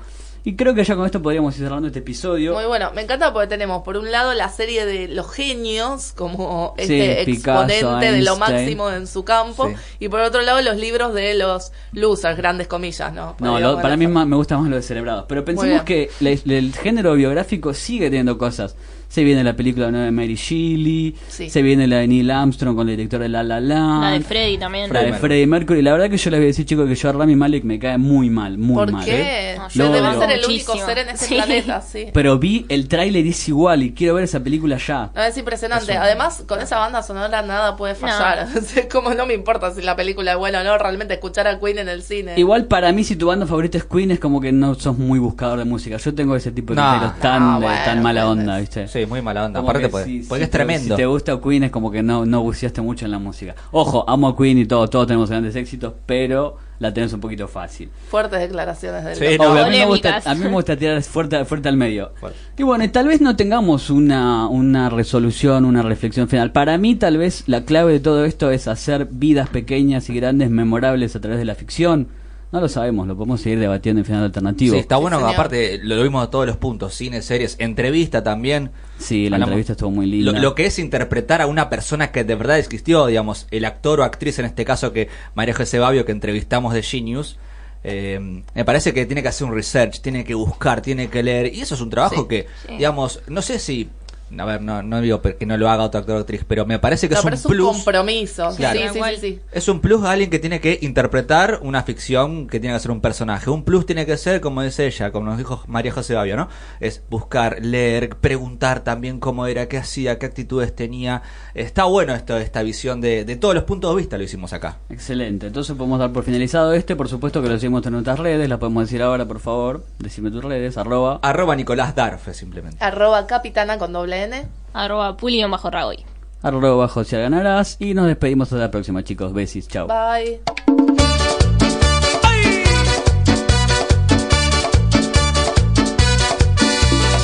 Y 0.48 0.56
creo 0.56 0.76
que 0.76 0.84
ya 0.84 0.96
con 0.96 1.06
esto 1.08 1.22
podríamos 1.24 1.56
ir 1.58 1.64
cerrando 1.64 1.88
este 1.88 2.00
episodio. 2.00 2.54
Muy 2.54 2.66
bueno, 2.66 2.92
me 2.94 3.02
encanta 3.02 3.34
porque 3.34 3.48
tenemos 3.48 3.82
por 3.82 3.98
un 3.98 4.12
lado 4.12 4.34
la 4.36 4.48
serie 4.50 4.86
de 4.86 5.08
los 5.08 5.30
genios 5.34 6.12
como 6.16 6.76
Sí, 6.78 6.84
este 7.02 7.26
Picasso, 7.26 7.64
exponente 7.68 8.12
de 8.12 8.22
lo 8.22 8.38
máximo 8.38 8.92
en 8.92 9.08
su 9.08 9.26
campo 9.26 9.68
Sí. 9.70 9.74
y 10.02 10.08
por 10.08 10.20
otro 10.20 10.44
lado 10.44 10.62
los 10.62 10.78
libros 10.78 11.16
de 11.16 11.34
los 11.34 11.72
losers, 11.94 12.38
grandes 12.38 12.68
comillas, 12.68 13.12
¿no? 13.12 13.36
No, 13.40 13.60
lo- 13.60 13.82
para 13.82 13.98
mí 13.98 14.06
más- 14.06 14.28
me 14.28 14.36
gusta 14.36 14.56
más 14.58 14.70
lo 14.70 14.76
de 14.76 14.84
celebrados. 14.84 15.26
Pero 15.28 15.44
pensemos 15.44 15.82
que 15.82 16.12
el 16.22 16.74
género 16.74 17.16
biográfico 17.16 17.74
sigue 17.74 18.06
teniendo 18.12 18.38
cosas. 18.38 18.76
Se 19.16 19.24
viene 19.24 19.46
la 19.46 19.56
película 19.56 19.90
nueva 19.92 20.08
de 20.08 20.12
Mary 20.12 20.36
Shelley, 20.36 21.16
Sí. 21.30 21.50
se 21.50 21.62
viene 21.62 21.88
la 21.88 22.00
de 22.00 22.08
Neil 22.10 22.30
Armstrong 22.30 22.76
con 22.76 22.90
el 22.90 22.98
director 22.98 23.22
de 23.22 23.30
La 23.30 23.44
La 23.44 23.62
Land, 23.62 24.04
La 24.04 24.12
de 24.12 24.20
Freddy 24.20 24.58
también. 24.58 24.92
la 24.92 25.00
de 25.00 25.06
Mercury. 25.06 25.22
Freddie 25.22 25.48
Mercury. 25.48 25.82
La 25.82 25.94
verdad 25.94 26.10
que 26.10 26.18
yo 26.18 26.30
les 26.32 26.40
voy 26.42 26.44
a 26.44 26.48
decir, 26.48 26.66
chicos, 26.66 26.86
que 26.86 26.96
yo 26.96 27.08
a 27.08 27.12
Rami 27.14 27.34
Malek 27.38 27.64
me 27.64 27.80
cae 27.80 27.98
muy 27.98 28.30
mal, 28.30 28.58
muy 28.58 28.76
¿Por 28.76 28.92
mal. 28.92 29.06
qué? 29.06 29.56
No, 29.58 29.70
yo 29.70 29.86
lo 30.02 30.20
ser 30.20 30.32
el 30.32 30.46
único 30.46 30.74
Muchísimo. 30.74 30.86
ser 30.86 30.98
en 30.98 31.10
este 31.12 31.26
Sí. 31.28 31.34
planeta, 31.36 31.80
sí. 31.80 32.08
Pero 32.14 32.38
vi 32.40 32.66
el 32.68 32.90
tráiler 32.90 33.26
y 33.26 33.30
es 33.30 33.48
igual 33.48 33.84
y 33.84 33.94
quiero 33.94 34.16
ver 34.16 34.26
esa 34.26 34.42
película 34.42 34.76
ya. 34.86 35.12
No, 35.16 35.24
es 35.24 35.38
impresionante. 35.38 35.94
Es 35.94 35.98
un- 35.98 36.04
Además, 36.04 36.44
con 36.46 36.60
esa 36.60 36.78
banda 36.80 37.02
sonora 37.02 37.42
nada 37.42 37.78
puede 37.78 37.96
fallar. 37.96 38.50
Es 38.76 38.88
como 38.92 39.14
no 39.14 39.26
me 39.26 39.34
importa 39.34 39.74
si 39.74 39.82
la 39.82 39.96
película 39.96 40.34
es 40.34 40.38
buena 40.38 40.60
o 40.60 40.64
no, 40.66 40.78
realmente 40.78 41.14
escuchar 41.14 41.48
a 41.48 41.58
Queen 41.58 41.78
en 41.80 41.88
el 41.88 42.04
cine. 42.04 42.34
Igual 42.36 42.66
para 42.66 42.92
mí 42.92 43.06
si 43.06 43.16
tu 43.16 43.28
banda 43.28 43.46
favorita 43.46 43.78
es 43.78 43.86
Queen 43.86 44.12
es 44.12 44.20
como 44.20 44.42
que 44.42 44.52
no 44.52 44.76
sos 44.76 44.98
muy 44.98 45.20
buscador 45.20 45.58
de 45.60 45.64
música. 45.64 45.96
Yo 45.96 46.14
tengo 46.14 46.36
ese 46.36 46.52
tipo 46.52 46.74
de 46.76 46.82
No. 46.82 46.90
criterios 46.90 47.20
tan, 47.22 47.40
No, 47.46 47.60
de- 47.62 47.66
bueno, 47.68 47.82
tan 47.86 48.04
mala 48.04 48.28
onda, 48.30 48.58
¿viste? 48.58 48.90
Sí, 48.90 49.05
muy 49.08 49.22
mala 49.22 49.46
onda. 49.46 49.60
Como 49.60 49.70
Aparte, 49.70 49.88
que 49.88 49.92
porque, 49.92 50.06
si- 50.06 50.20
porque 50.28 50.42
si 50.42 50.44
es 50.46 50.50
te- 50.52 50.58
tremendo. 50.58 50.96
Si 50.96 51.02
te 51.02 51.06
gusta 51.06 51.40
Queen 51.42 51.64
es 51.64 51.72
como 51.72 51.92
que 51.92 52.04
no, 52.04 52.26
no 52.26 52.42
buceaste 52.42 52.82
mucho 52.82 53.06
en 53.06 53.12
la 53.12 53.20
música. 53.20 53.56
Ojo, 53.72 54.04
amo 54.08 54.28
a 54.30 54.38
Queen 54.38 54.58
y 54.60 54.66
todo, 54.66 54.88
todos 54.90 55.08
tenemos 55.08 55.30
grandes 55.30 55.56
éxitos, 55.56 55.94
pero 56.06 56.58
la 56.80 56.94
tenés 56.94 57.14
un 57.14 57.22
poquito 57.22 57.48
fácil. 57.48 57.90
Fuertes 58.10 58.40
declaraciones 58.40 59.04
del 59.06 59.16
Sí, 59.16 59.38
no. 59.38 59.46
A, 59.54 59.70
mí 59.70 59.78
me 59.78 59.86
gusta, 59.86 60.10
Polémicas. 60.10 60.28
a 60.28 60.36
mí 60.36 60.44
me 60.44 60.52
gusta 60.52 60.76
tirar 60.76 61.02
fuerte, 61.04 61.46
fuerte 61.46 61.70
al 61.70 61.78
medio. 61.78 62.12
Fuerte. 62.20 62.38
Y 62.58 62.64
bueno, 62.64 62.84
y 62.84 62.90
tal 62.90 63.08
vez 63.08 63.22
no 63.22 63.36
tengamos 63.36 63.90
una, 63.90 64.48
una 64.50 64.90
resolución, 64.90 65.64
una 65.66 65.82
reflexión 65.84 66.28
final. 66.28 66.52
Para 66.52 66.78
mí 66.78 66.96
tal 66.96 67.18
vez 67.18 67.44
la 67.48 67.64
clave 67.64 67.94
de 67.94 68.00
todo 68.02 68.26
esto 68.26 68.52
es 68.52 68.68
hacer 68.68 69.08
vidas 69.10 69.48
pequeñas 69.50 70.10
y 70.10 70.16
grandes 70.16 70.50
memorables 70.50 71.16
a 71.16 71.22
través 71.22 71.40
de 71.40 71.46
la 71.46 71.56
ficción. 71.56 72.08
No 72.52 72.62
lo 72.62 72.70
sabemos, 72.70 73.08
lo 73.08 73.18
podemos 73.18 73.42
seguir 73.42 73.60
debatiendo 73.60 74.00
en 74.02 74.06
final 74.06 74.24
alternativo. 74.24 74.76
Sí, 74.76 74.80
está 74.80 74.96
Sí, 74.96 75.02
bueno, 75.02 75.18
señor. 75.18 75.34
aparte, 75.34 75.80
lo 75.84 76.02
vimos 76.02 76.26
a 76.26 76.30
todos 76.30 76.46
los 76.46 76.56
puntos: 76.58 76.94
cine, 76.94 77.22
series, 77.22 77.56
entrevista 77.60 78.24
también. 78.24 78.70
Sí, 78.98 79.30
la 79.30 79.36
Hablamos- 79.38 79.50
entrevista 79.50 79.74
estuvo 79.74 79.92
muy 79.92 80.06
linda. 80.06 80.32
Lo, 80.32 80.40
lo 80.40 80.56
que 80.56 80.66
es 80.66 80.80
interpretar 80.80 81.42
a 81.42 81.48
una 81.48 81.70
persona 81.70 82.12
que 82.12 82.24
de 82.24 82.36
verdad 82.36 82.58
existió, 82.60 83.06
digamos, 83.08 83.48
el 83.52 83.66
actor 83.66 84.00
o 84.00 84.04
actriz, 84.04 84.40
en 84.40 84.46
este 84.46 84.64
caso 84.66 84.94
que 84.94 85.10
María 85.36 85.54
José 85.54 85.80
Babio, 85.80 86.06
que 86.06 86.12
entrevistamos 86.14 86.74
de 86.74 86.82
Genius, 86.82 87.38
eh, 87.84 88.42
me 88.56 88.66
parece 88.66 88.94
que 88.94 89.06
tiene 89.06 89.22
que 89.22 89.28
hacer 89.28 89.46
un 89.48 89.54
research, 89.54 90.02
tiene 90.02 90.24
que 90.24 90.34
buscar, 90.34 90.82
tiene 90.82 91.08
que 91.10 91.22
leer, 91.22 91.54
y 91.54 91.62
eso 91.62 91.76
es 91.76 91.82
un 91.82 91.90
trabajo 91.90 92.22
Sí, 92.24 92.28
que, 92.28 92.48
sí. 92.68 92.78
digamos, 92.78 93.22
no 93.28 93.42
sé 93.44 93.60
si, 93.60 93.90
a 94.38 94.46
ver, 94.46 94.62
no, 94.62 94.82
no 94.84 95.02
digo 95.02 95.22
que 95.22 95.46
no 95.46 95.58
lo 95.58 95.70
haga 95.70 95.84
otro 95.84 96.00
actor 96.00 96.16
o 96.18 96.20
actriz, 96.20 96.44
pero 96.48 96.66
me 96.66 96.80
parece 96.80 97.08
que 97.08 97.14
No, 97.16 97.20
es 97.20 97.24
pero 97.24 97.34
un 97.36 97.40
es 97.40 97.46
un 97.46 97.52
plus. 97.52 97.68
compromiso. 97.68 98.50
Claro. 98.58 98.80
Sí, 98.80 98.86
sí, 98.90 98.96
Igual. 98.96 99.16
sí, 99.16 99.22
sí. 99.22 99.40
Es 99.52 99.68
un 99.68 99.80
plus 99.82 100.04
a 100.04 100.12
alguien 100.12 100.30
que 100.30 100.40
tiene 100.40 100.60
que 100.60 100.80
interpretar 100.82 101.60
una 101.62 101.84
ficción 101.84 102.48
que 102.48 102.60
tiene 102.60 102.76
que 102.76 102.80
ser 102.82 102.92
un 102.92 103.02
personaje. 103.02 103.50
Un 103.50 103.64
plus 103.64 103.86
tiene 103.86 104.06
que 104.06 104.18
ser, 104.18 104.42
como 104.42 104.62
dice 104.62 104.88
ella, 104.88 105.12
como 105.12 105.28
nos 105.28 105.38
dijo 105.38 105.64
María 105.68 105.92
José 105.92 106.16
Babio, 106.16 106.36
¿no? 106.36 106.50
Es 106.80 107.04
buscar, 107.10 107.58
leer, 107.64 108.10
preguntar 108.18 108.84
también 108.84 109.20
cómo 109.20 109.46
era, 109.48 109.68
qué 109.68 109.78
hacía, 109.78 110.18
qué 110.20 110.26
actitudes 110.26 110.76
tenía. 110.76 111.22
Está 111.54 111.86
bueno 111.86 112.14
esto, 112.16 112.38
esta 112.38 112.64
visión 112.64 113.02
de, 113.02 113.26
de 113.26 113.36
todos 113.36 113.54
los 113.56 113.64
puntos 113.64 113.92
de 113.92 113.98
vista 113.98 114.18
lo 114.18 114.24
hicimos 114.24 114.54
acá. 114.54 114.78
Excelente, 114.90 115.48
entonces 115.48 115.76
podemos 115.76 116.00
dar 116.00 116.12
por 116.12 116.24
finalizado 116.24 116.74
este, 116.74 116.96
por 116.96 117.08
supuesto 117.10 117.42
que 117.42 117.50
lo 117.50 117.56
seguimos 117.60 117.86
en 117.86 117.94
nuestras 117.94 118.20
redes, 118.20 118.50
las 118.50 118.60
podemos 118.60 118.84
decir 118.86 119.02
ahora, 119.02 119.26
por 119.26 119.40
favor, 119.40 119.84
decime 120.00 120.32
tus 120.32 120.44
redes, 120.44 120.78
arroba. 120.78 121.20
Arroba 121.22 121.56
Nicolás 121.56 121.96
Darfe, 121.96 122.34
simplemente. 122.34 122.84
Arroba 122.84 123.28
capitana 123.28 123.78
con 123.78 123.94
doble 123.94 124.15
N. 124.24 124.46
Arroba 124.74 125.16
pulión 125.18 125.52
bajo 125.52 125.70
ragoy. 125.70 126.06
arroba 126.42 126.76
bajo 126.76 127.04
si 127.04 127.16
ganarás 127.16 127.78
y 127.80 127.94
nos 127.94 128.08
despedimos 128.08 128.52
hasta 128.52 128.66
la 128.66 128.72
próxima 128.72 129.04
chicos, 129.04 129.34
besis, 129.34 129.68
chao. 129.68 129.88
Bye. 129.88 130.42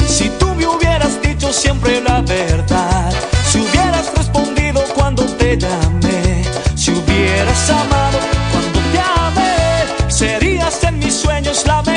Si 0.07 0.29
tú 0.39 0.47
me 0.55 0.67
hubieras 0.67 1.21
dicho 1.21 1.51
siempre 1.53 2.01
la 2.01 2.21
verdad, 2.21 3.13
si 3.45 3.59
hubieras 3.59 4.11
respondido 4.15 4.81
cuando 4.95 5.23
te 5.37 5.57
llamé, 5.57 6.43
si 6.75 6.91
hubieras 6.91 7.69
amado 7.69 8.19
cuando 8.51 8.79
te 8.91 8.99
amé, 8.99 10.11
serías 10.11 10.83
en 10.83 10.99
mis 10.99 11.13
sueños 11.13 11.65
la 11.67 11.81
mejor 11.83 11.90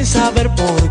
sin 0.00 0.06
saber 0.06 0.48
por 0.54 0.89